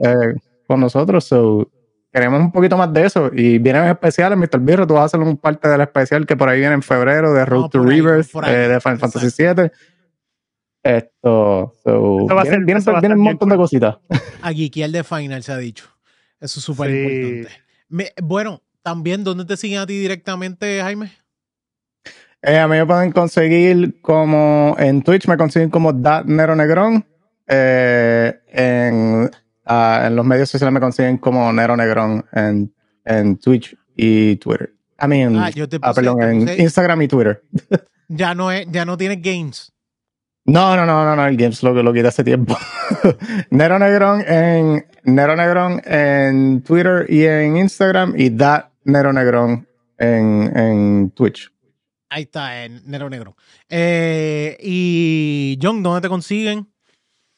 Eh, 0.03 0.35
con 0.67 0.79
nosotros, 0.79 1.25
so 1.25 1.69
queremos 2.11 2.39
un 2.39 2.51
poquito 2.51 2.77
más 2.77 2.91
de 2.93 3.05
eso. 3.05 3.31
Y 3.33 3.59
vienen 3.59 3.85
especiales, 3.85 4.37
Mr. 4.37 4.59
Birro, 4.59 4.87
tú 4.87 4.95
vas 4.95 5.03
a 5.03 5.05
hacer 5.05 5.19
un 5.19 5.37
parte 5.37 5.67
del 5.67 5.81
especial 5.81 6.25
que 6.25 6.35
por 6.35 6.49
ahí 6.49 6.59
viene 6.59 6.75
en 6.75 6.81
febrero 6.81 7.33
de 7.33 7.45
Road 7.45 7.69
to 7.69 7.83
Rivers, 7.83 8.29
eh, 8.47 8.51
de 8.51 8.79
Final 8.79 8.99
Fantasy 8.99 9.43
VII. 9.43 9.71
Esto, 10.81 11.75
so, 11.83 12.27
vienen, 12.41 12.65
vienen, 12.65 13.13
un 13.13 13.23
montón 13.23 13.49
de 13.49 13.57
cositas. 13.57 13.97
Aquí, 14.41 14.69
que 14.69 14.83
el 14.83 14.91
de 14.91 15.03
Final 15.03 15.43
se 15.43 15.51
ha 15.51 15.57
dicho. 15.57 15.85
Eso 16.39 16.59
es 16.59 16.65
súper 16.65 16.89
importante. 16.89 18.13
bueno, 18.23 18.63
también, 18.81 19.23
¿dónde 19.23 19.43
te 19.45 19.57
siguen 19.57 19.79
a 19.79 19.85
ti 19.85 19.99
directamente, 19.99 20.81
Jaime? 20.81 21.11
Eh, 22.41 22.57
a 22.57 22.67
mí 22.67 22.77
me 22.77 22.85
pueden 22.85 23.11
conseguir 23.11 23.99
como 24.01 24.75
en 24.79 25.01
Twitch, 25.01 25.27
me 25.27 25.37
consiguen 25.37 25.69
como 25.69 25.91
Nero 25.91 26.55
Negrón. 26.55 27.05
Eh, 27.47 28.33
en, 28.47 29.29
ah, 29.65 30.03
en, 30.05 30.15
los 30.15 30.25
medios 30.25 30.49
sociales 30.49 30.73
me 30.73 30.79
consiguen 30.79 31.17
como 31.17 31.51
Nero 31.51 31.75
Negrón 31.75 32.25
en, 32.31 32.73
en 33.03 33.37
Twitch 33.37 33.75
y 33.95 34.37
Twitter. 34.37 34.73
I 35.01 35.07
mean, 35.07 35.35
ah, 35.37 35.49
ah 35.81 35.93
perdón, 35.93 36.21
en 36.21 36.61
Instagram 36.61 37.01
y 37.01 37.07
Twitter. 37.07 37.43
ya 38.07 38.33
no 38.35 38.51
es, 38.51 38.67
ya 38.69 38.85
no 38.85 38.97
tienes 38.97 39.21
games. 39.21 39.73
No, 40.45 40.75
no, 40.75 40.85
no, 40.85 41.05
no, 41.05 41.15
no, 41.15 41.27
el 41.27 41.37
Games 41.37 41.61
lo, 41.61 41.73
lo 41.83 41.93
quita 41.93 42.07
hace 42.07 42.23
tiempo. 42.23 42.57
Nero 43.51 43.77
Negrón 43.77 44.23
en 44.25 44.85
Nero 45.03 45.35
Negrón 45.35 45.81
en 45.85 46.63
Twitter 46.63 47.05
y 47.07 47.25
en 47.25 47.57
Instagram 47.57 48.15
y 48.17 48.31
That 48.31 48.69
Nero 48.83 49.13
Negrón 49.13 49.67
en, 49.99 50.57
en 50.57 51.11
Twitch. 51.11 51.51
Ahí 52.09 52.23
está, 52.23 52.65
en 52.65 52.81
Nero 52.85 53.09
Negrón. 53.09 53.35
Eh, 53.69 54.57
y 54.61 55.59
John, 55.61 55.83
¿dónde 55.83 56.01
te 56.01 56.09
consiguen? 56.09 56.67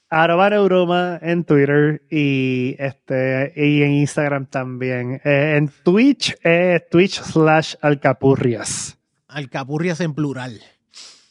Arroba 0.10 0.50
Neuroma 0.50 1.20
en 1.22 1.46
Twitter 1.46 2.04
y 2.10 2.76
este 2.80 3.54
y 3.56 3.82
en 3.82 3.92
Instagram 3.94 4.46
también. 4.46 5.22
Eh, 5.24 5.56
en 5.58 5.70
Twitch 5.84 6.36
es 6.44 6.88
Twitch 6.90 7.22
slash 7.22 7.76
Alcapurrias. 7.82 8.98
Alcapurrias 9.28 10.02
en 10.02 10.14
plural. 10.14 10.62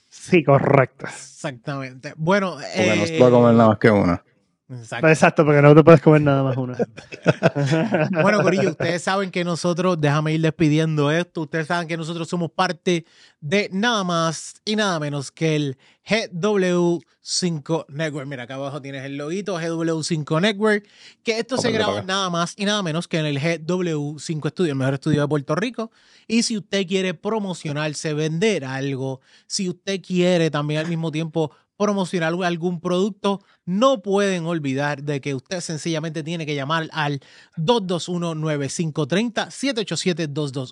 Sí, 0.08 0.44
correcto. 0.44 1.06
Exactamente. 1.06 2.14
Bueno, 2.16 2.52
Porque 2.52 2.96
no 2.96 3.06
se 3.06 3.18
puede 3.18 3.30
comer 3.30 3.54
nada 3.54 3.68
más 3.70 3.78
que 3.78 3.90
una. 3.90 4.22
Exacto. 4.70 5.44
porque 5.44 5.60
no 5.60 5.74
te 5.74 5.82
puedes 5.82 6.00
comer 6.00 6.22
nada 6.22 6.44
más 6.44 6.56
uno. 6.56 6.74
bueno, 8.22 8.40
Corillo, 8.42 8.70
ustedes 8.70 9.02
saben 9.02 9.30
que 9.30 9.42
nosotros, 9.42 10.00
déjame 10.00 10.34
ir 10.34 10.40
despidiendo 10.42 11.10
esto, 11.10 11.42
ustedes 11.42 11.66
saben 11.66 11.88
que 11.88 11.96
nosotros 11.96 12.28
somos 12.28 12.52
parte 12.52 13.04
de 13.40 13.68
nada 13.72 14.04
más 14.04 14.60
y 14.64 14.76
nada 14.76 15.00
menos 15.00 15.32
que 15.32 15.56
el 15.56 15.78
GW5 16.06 17.86
Network. 17.88 18.28
Mira, 18.28 18.44
acá 18.44 18.54
abajo 18.54 18.80
tienes 18.80 19.04
el 19.04 19.16
loguito 19.16 19.58
GW5 19.60 20.40
Network, 20.40 20.86
que 21.24 21.38
esto 21.38 21.56
se 21.56 21.72
graba 21.72 22.02
nada 22.02 22.30
más 22.30 22.54
y 22.56 22.64
nada 22.64 22.82
menos 22.82 23.08
que 23.08 23.18
en 23.18 23.26
el 23.26 23.40
GW5 23.40 24.50
Studio, 24.50 24.72
el 24.72 24.78
mejor 24.78 24.94
estudio 24.94 25.22
de 25.22 25.28
Puerto 25.28 25.56
Rico. 25.56 25.90
Y 26.28 26.44
si 26.44 26.56
usted 26.56 26.86
quiere 26.86 27.14
promocionarse, 27.14 28.14
vender 28.14 28.64
algo, 28.64 29.20
si 29.48 29.68
usted 29.68 30.00
quiere 30.00 30.50
también 30.50 30.80
al 30.80 30.86
mismo 30.86 31.10
tiempo 31.10 31.50
promocionar 31.80 32.34
algún 32.44 32.78
producto, 32.78 33.40
no 33.64 34.02
pueden 34.02 34.44
olvidar 34.44 35.02
de 35.02 35.22
que 35.22 35.34
usted 35.34 35.62
sencillamente 35.62 36.22
tiene 36.22 36.44
que 36.44 36.54
llamar 36.54 36.90
al 36.92 37.20
221-9530, 37.56 39.48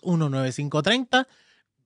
787-221-9530, 0.03 1.27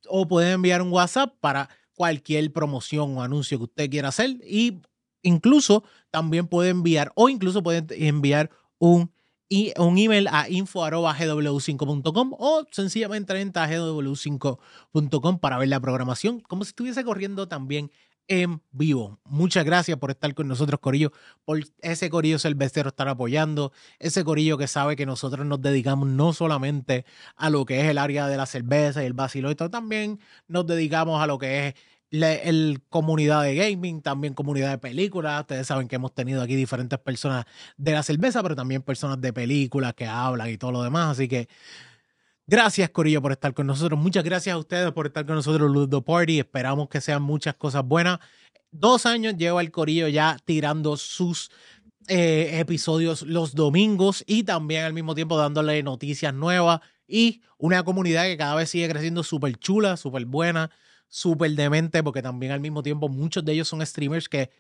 o 0.09 0.27
pueden 0.27 0.55
enviar 0.55 0.83
un 0.83 0.93
WhatsApp 0.93 1.37
para 1.39 1.69
cualquier 1.95 2.53
promoción 2.53 3.17
o 3.17 3.23
anuncio 3.23 3.59
que 3.59 3.65
usted 3.65 3.89
quiera 3.91 4.09
hacer. 4.09 4.39
Y 4.45 4.81
incluso 5.23 5.85
también 6.11 6.49
puede 6.49 6.71
enviar, 6.71 7.13
o 7.15 7.29
incluso 7.29 7.63
pueden 7.63 7.87
enviar 7.91 8.51
un, 8.81 9.13
un 9.79 9.99
email 9.99 10.27
a 10.33 10.49
info.gw5.com 10.49 12.33
o 12.41 12.67
sencillamente 12.73 13.41
entra 13.41 13.63
a 13.63 13.71
gw5.com 13.71 15.39
para 15.39 15.59
ver 15.59 15.69
la 15.69 15.79
programación, 15.79 16.41
como 16.41 16.65
si 16.65 16.71
estuviese 16.71 17.05
corriendo 17.05 17.47
también 17.47 17.93
en 18.33 18.63
vivo. 18.71 19.21
Muchas 19.25 19.63
gracias 19.65 19.99
por 19.99 20.11
estar 20.11 20.35
con 20.35 20.49
nosotros, 20.49 20.81
Corillo, 20.81 21.13
por 21.45 21.61
ese 21.83 22.09
Corillo 22.09 22.39
cervecero 22.39 22.89
estar 22.89 23.07
apoyando, 23.09 23.73
ese 23.99 24.25
Corillo 24.25 24.57
que 24.57 24.69
sabe 24.69 24.97
que 24.97 25.05
nosotros 25.05 25.45
nos 25.45 25.61
dedicamos 25.61 26.09
no 26.09 26.33
solamente 26.33 27.05
a 27.37 27.51
lo 27.51 27.67
que 27.67 27.81
es 27.81 27.89
el 27.89 27.99
área 27.99 28.29
de 28.29 28.39
la 28.39 28.47
cerveza 28.47 29.03
y 29.03 29.07
el 29.07 29.13
vacilo, 29.13 29.55
también 29.55 30.19
nos 30.49 30.67
dedicamos 30.67 31.23
a 31.23 31.27
lo 31.27 31.39
que 31.39 31.69
es 31.69 31.75
la 32.09 32.39
comunidad 32.89 33.43
de 33.43 33.55
gaming, 33.55 34.01
también 34.01 34.33
comunidad 34.33 34.71
de 34.71 34.79
películas. 34.79 35.41
Ustedes 35.41 35.67
saben 35.67 35.89
que 35.89 35.97
hemos 35.97 36.15
tenido 36.15 36.43
aquí 36.43 36.57
diferentes 36.57 36.99
personas 36.99 37.45
de 37.77 37.93
la 37.93 38.03
cerveza, 38.03 38.43
pero 38.43 38.57
también 38.57 38.83
personas 38.83 39.21
de 39.21 39.33
películas 39.33 39.95
que 39.95 40.07
hablan 40.07 40.49
y 40.49 40.57
todo 40.59 40.73
lo 40.73 40.83
demás. 40.83 41.13
Así 41.13 41.29
que 41.29 41.49
Gracias, 42.47 42.91
Corillo, 42.91 43.23
por 43.23 43.33
estar 43.33 43.55
con 43.55 43.67
nosotros. 43.67 43.99
Muchas 43.99 44.25
gracias 44.25 44.55
a 44.55 44.59
ustedes 44.59 44.91
por 44.93 45.07
estar 45.07 45.25
con 45.25 45.37
nosotros, 45.37 45.71
Ludo 45.71 46.03
Party. 46.03 46.41
Esperamos 46.41 46.89
que 46.89 47.01
sean 47.01 47.23
muchas 47.23 47.55
cosas 47.55 47.85
buenas. 47.85 48.19
Dos 48.73 49.07
años 49.07 49.37
lleva 49.37 49.61
el 49.61 49.71
Corillo 49.71 50.09
ya 50.09 50.37
tirando 50.45 50.97
sus 50.97 51.51
eh, 52.09 52.59
episodios 52.59 53.23
los 53.23 53.55
domingos 53.55 54.25
y 54.27 54.43
también 54.43 54.85
al 54.85 54.93
mismo 54.93 55.15
tiempo 55.15 55.37
dándole 55.37 55.83
noticias 55.85 56.35
nuevas 56.35 56.81
y 57.07 57.43
una 57.59 57.85
comunidad 57.85 58.25
que 58.25 58.37
cada 58.37 58.57
vez 58.57 58.71
sigue 58.71 58.89
creciendo 58.89 59.23
súper 59.23 59.57
chula, 59.59 59.97
súper 59.97 60.25
buena, 60.27 60.71
súper 61.09 61.53
demente, 61.53 62.03
porque 62.03 62.23
también 62.23 62.51
al 62.53 62.61
mismo 62.61 62.83
tiempo 62.83 63.09
muchos 63.09 63.45
de 63.45 63.53
ellos 63.53 63.69
son 63.69 63.87
streamers 63.87 64.29
que 64.29 64.51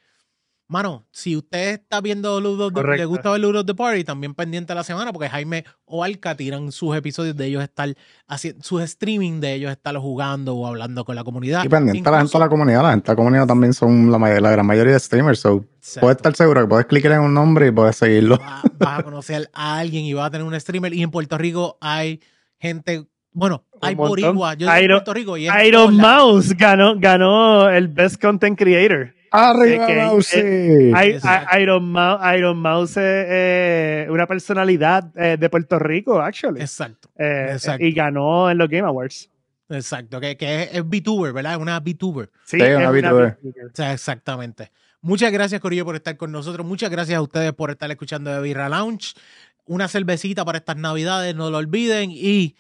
Mano, 0.73 1.05
si 1.11 1.37
usted 1.37 1.75
está 1.75 2.01
viendo 2.01 2.41
Ludo, 2.41 2.69
le 2.71 2.73
Correcto. 2.75 3.09
gusta 3.11 3.31
ver 3.31 3.41
Ludo 3.43 3.63
the 3.63 3.75
Party, 3.75 4.05
también 4.05 4.33
pendiente 4.35 4.75
la 4.75 4.83
semana, 4.83 5.13
porque 5.13 5.29
Jaime 5.29 5.67
o 5.85 6.03
Alca 6.03 6.35
tiran 6.35 6.73
sus 6.73 6.97
episodios 6.97 7.37
de 7.37 7.45
ellos 7.45 7.63
estar 7.63 7.95
haciendo 8.27 8.63
sus 8.65 8.81
streaming 8.81 9.41
de 9.41 9.53
ellos 9.53 9.71
estar 9.71 9.95
jugando 9.99 10.55
o 10.57 10.67
hablando 10.67 11.05
con 11.05 11.15
la 11.15 11.25
comunidad. 11.25 11.63
Y 11.63 11.69
pendiente 11.69 12.09
a 12.09 12.13
la 12.13 12.19
gente 12.21 12.29
Incluso- 12.29 12.39
de 12.39 12.45
la 12.47 12.49
comunidad. 12.49 12.83
La 12.85 12.91
gente 12.93 13.05
de 13.07 13.13
la 13.13 13.17
comunidad 13.17 13.47
también 13.47 13.75
son 13.75 14.11
la, 14.11 14.17
may- 14.19 14.41
la 14.41 14.51
gran 14.51 14.65
mayoría 14.65 14.95
de 14.95 15.01
streamers. 15.01 15.41
So, 15.41 15.67
Exacto. 15.77 16.01
puedes 16.01 16.17
estar 16.17 16.35
seguro 16.35 16.63
que 16.63 16.67
puedes 16.69 16.87
clicar 16.87 17.13
en 17.13 17.21
un 17.21 17.35
nombre 17.35 17.67
y 17.67 17.71
puedes 17.71 17.95
seguirlo. 17.97 18.39
Va- 18.39 18.63
vas 18.79 18.99
a 19.01 19.03
conocer 19.03 19.51
a 19.53 19.77
alguien 19.79 20.07
y 20.07 20.15
vas 20.15 20.29
a 20.29 20.31
tener 20.31 20.47
un 20.47 20.59
streamer. 20.59 20.95
Y 20.95 21.03
en 21.03 21.11
Puerto 21.11 21.37
Rico 21.37 21.77
hay 21.83 22.19
gente, 22.59 23.05
bueno, 23.31 23.65
hay 23.83 23.95
montón. 23.95 24.09
boricua. 24.09 24.55
Yo 24.55 24.69
soy 24.69 24.77
de 24.79 24.85
Iron- 24.85 24.97
Puerto 25.01 25.13
Rico 25.13 25.37
y 25.37 25.49
Iron. 25.67 25.97
Mouse 25.99 26.55
ganó, 26.57 26.95
ganó 26.99 27.69
el 27.69 27.89
Best 27.89 28.19
Content 28.23 28.59
Creator. 28.59 29.13
¡Arriba, 29.33 29.87
que- 29.87 29.95
Mousy! 29.97 30.39
I- 30.39 30.93
Exacto. 31.15 31.57
I- 31.59 31.63
Iron, 31.63 31.85
Mouse, 31.91 32.21
Iron 32.37 32.57
Mouse 32.59 32.91
es 32.99 33.27
eh, 33.29 34.07
una 34.11 34.27
personalidad 34.27 35.11
eh, 35.17 35.37
de 35.39 35.49
Puerto 35.51 35.79
Rico, 35.79 36.21
actually. 36.21 36.61
Exacto, 36.61 37.09
Eh, 37.19 37.49
exacto. 37.53 37.85
y 37.85 37.93
ganó 37.93 38.51
en 38.51 38.59
los 38.59 38.69
Game 38.69 38.87
Awards. 38.87 39.31
exacto. 39.71 40.21
Que, 40.21 40.37
que 40.37 40.63
es, 40.65 40.75
es 40.75 40.83
VTuber, 40.85 41.33
¿verdad? 41.33 41.53
Es 41.55 41.59
una 41.59 41.81
VTuber. 41.81 42.31
Sí, 42.45 42.59
Sí, 42.59 42.63
es 42.63 42.77
una 42.77 42.91
una 42.91 43.11
VTuber. 43.11 43.39
VTuber. 43.43 43.67
O 43.67 43.71
sea, 43.75 43.93
exactamente. 43.93 44.71
Muchas 45.01 45.33
gracias, 45.33 45.61
Corillo, 45.61 45.85
por 45.85 45.97
estar 45.97 46.17
con 46.17 46.31
nosotros. 46.31 46.65
Muchas 46.67 46.91
gracias 46.91 47.17
a 47.19 47.23
ustedes 47.23 47.53
por 47.55 47.71
estar 47.71 47.91
escuchando 47.91 48.31
de 48.33 48.41
Birra 48.41 48.69
Lounge. 48.69 49.15
Una 49.65 49.89
cervecita 49.89 50.45
para 50.45 50.59
estas 50.59 50.77
navidades, 50.77 51.35
no 51.35 51.51
lo 51.51 51.59
olviden. 51.59 52.11
Y, 52.13 52.55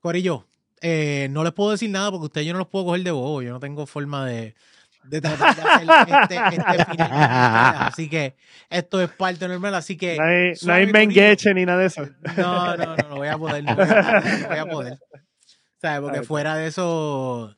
Corillo, 0.00 0.44
eh, 0.82 1.28
no 1.30 1.44
les 1.44 1.52
puedo 1.52 1.70
decir 1.70 1.88
nada 1.90 2.10
porque 2.10 2.26
ustedes 2.26 2.46
yo 2.46 2.52
no 2.52 2.58
los 2.58 2.68
puedo 2.68 2.86
coger 2.86 3.02
de 3.02 3.10
bobo. 3.12 3.42
Yo 3.42 3.52
no 3.52 3.60
tengo 3.60 3.86
forma 3.86 4.26
de, 4.26 4.54
de 5.04 5.20
tratar 5.20 5.56
de 5.56 5.62
hacer 5.62 5.88
este, 6.22 6.36
este 6.36 6.84
final. 6.90 7.10
Así 7.78 8.08
que 8.08 8.36
esto 8.68 9.00
es 9.00 9.10
parte 9.10 9.48
normal. 9.48 9.74
Así 9.74 9.96
que. 9.96 10.16
No 10.16 10.24
hay, 10.24 10.52
no 10.62 10.72
hay 10.72 10.86
mengueche 10.92 11.52
ni 11.54 11.64
nada 11.64 11.80
de 11.80 11.86
eso. 11.86 12.08
No, 12.36 12.76
no, 12.76 12.84
no, 12.84 12.96
no 12.96 13.16
voy 13.16 13.28
a 13.28 13.38
poder. 13.38 13.64
No 13.64 13.74
voy 13.74 13.84
a 13.84 13.86
poder. 13.86 14.40
no 14.42 14.48
voy 14.48 14.58
a 14.58 14.66
poder. 14.66 14.98
¿Sabes? 15.80 16.00
Porque 16.00 16.22
fuera 16.22 16.56
de 16.56 16.66
eso. 16.66 17.56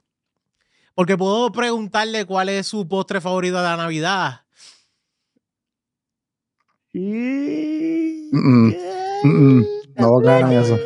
Porque 0.95 1.17
puedo 1.17 1.51
preguntarle 1.53 2.27
cuál 2.27 2.49
es 2.49 2.67
su 2.67 2.87
postre 2.87 3.21
favorito 3.21 3.57
de 3.57 3.63
la 3.63 3.77
Navidad. 3.77 4.43
Y... 6.93 8.29
Mm, 8.33 8.69
mm, 8.69 8.75
mm. 9.25 9.67
No 9.97 10.11
voy 10.11 10.25
a 10.25 10.27
caer 10.27 10.45
en 10.45 10.53
eso. 10.53 10.79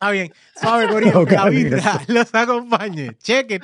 Está 0.00 0.10
bien. 0.12 0.32
Suave, 0.56 0.88
Corillo. 0.88 1.26
No 1.26 1.30
la 1.30 1.48
vibra 1.50 2.00
los 2.08 2.34
acompañe. 2.34 3.18
Cheque. 3.18 3.60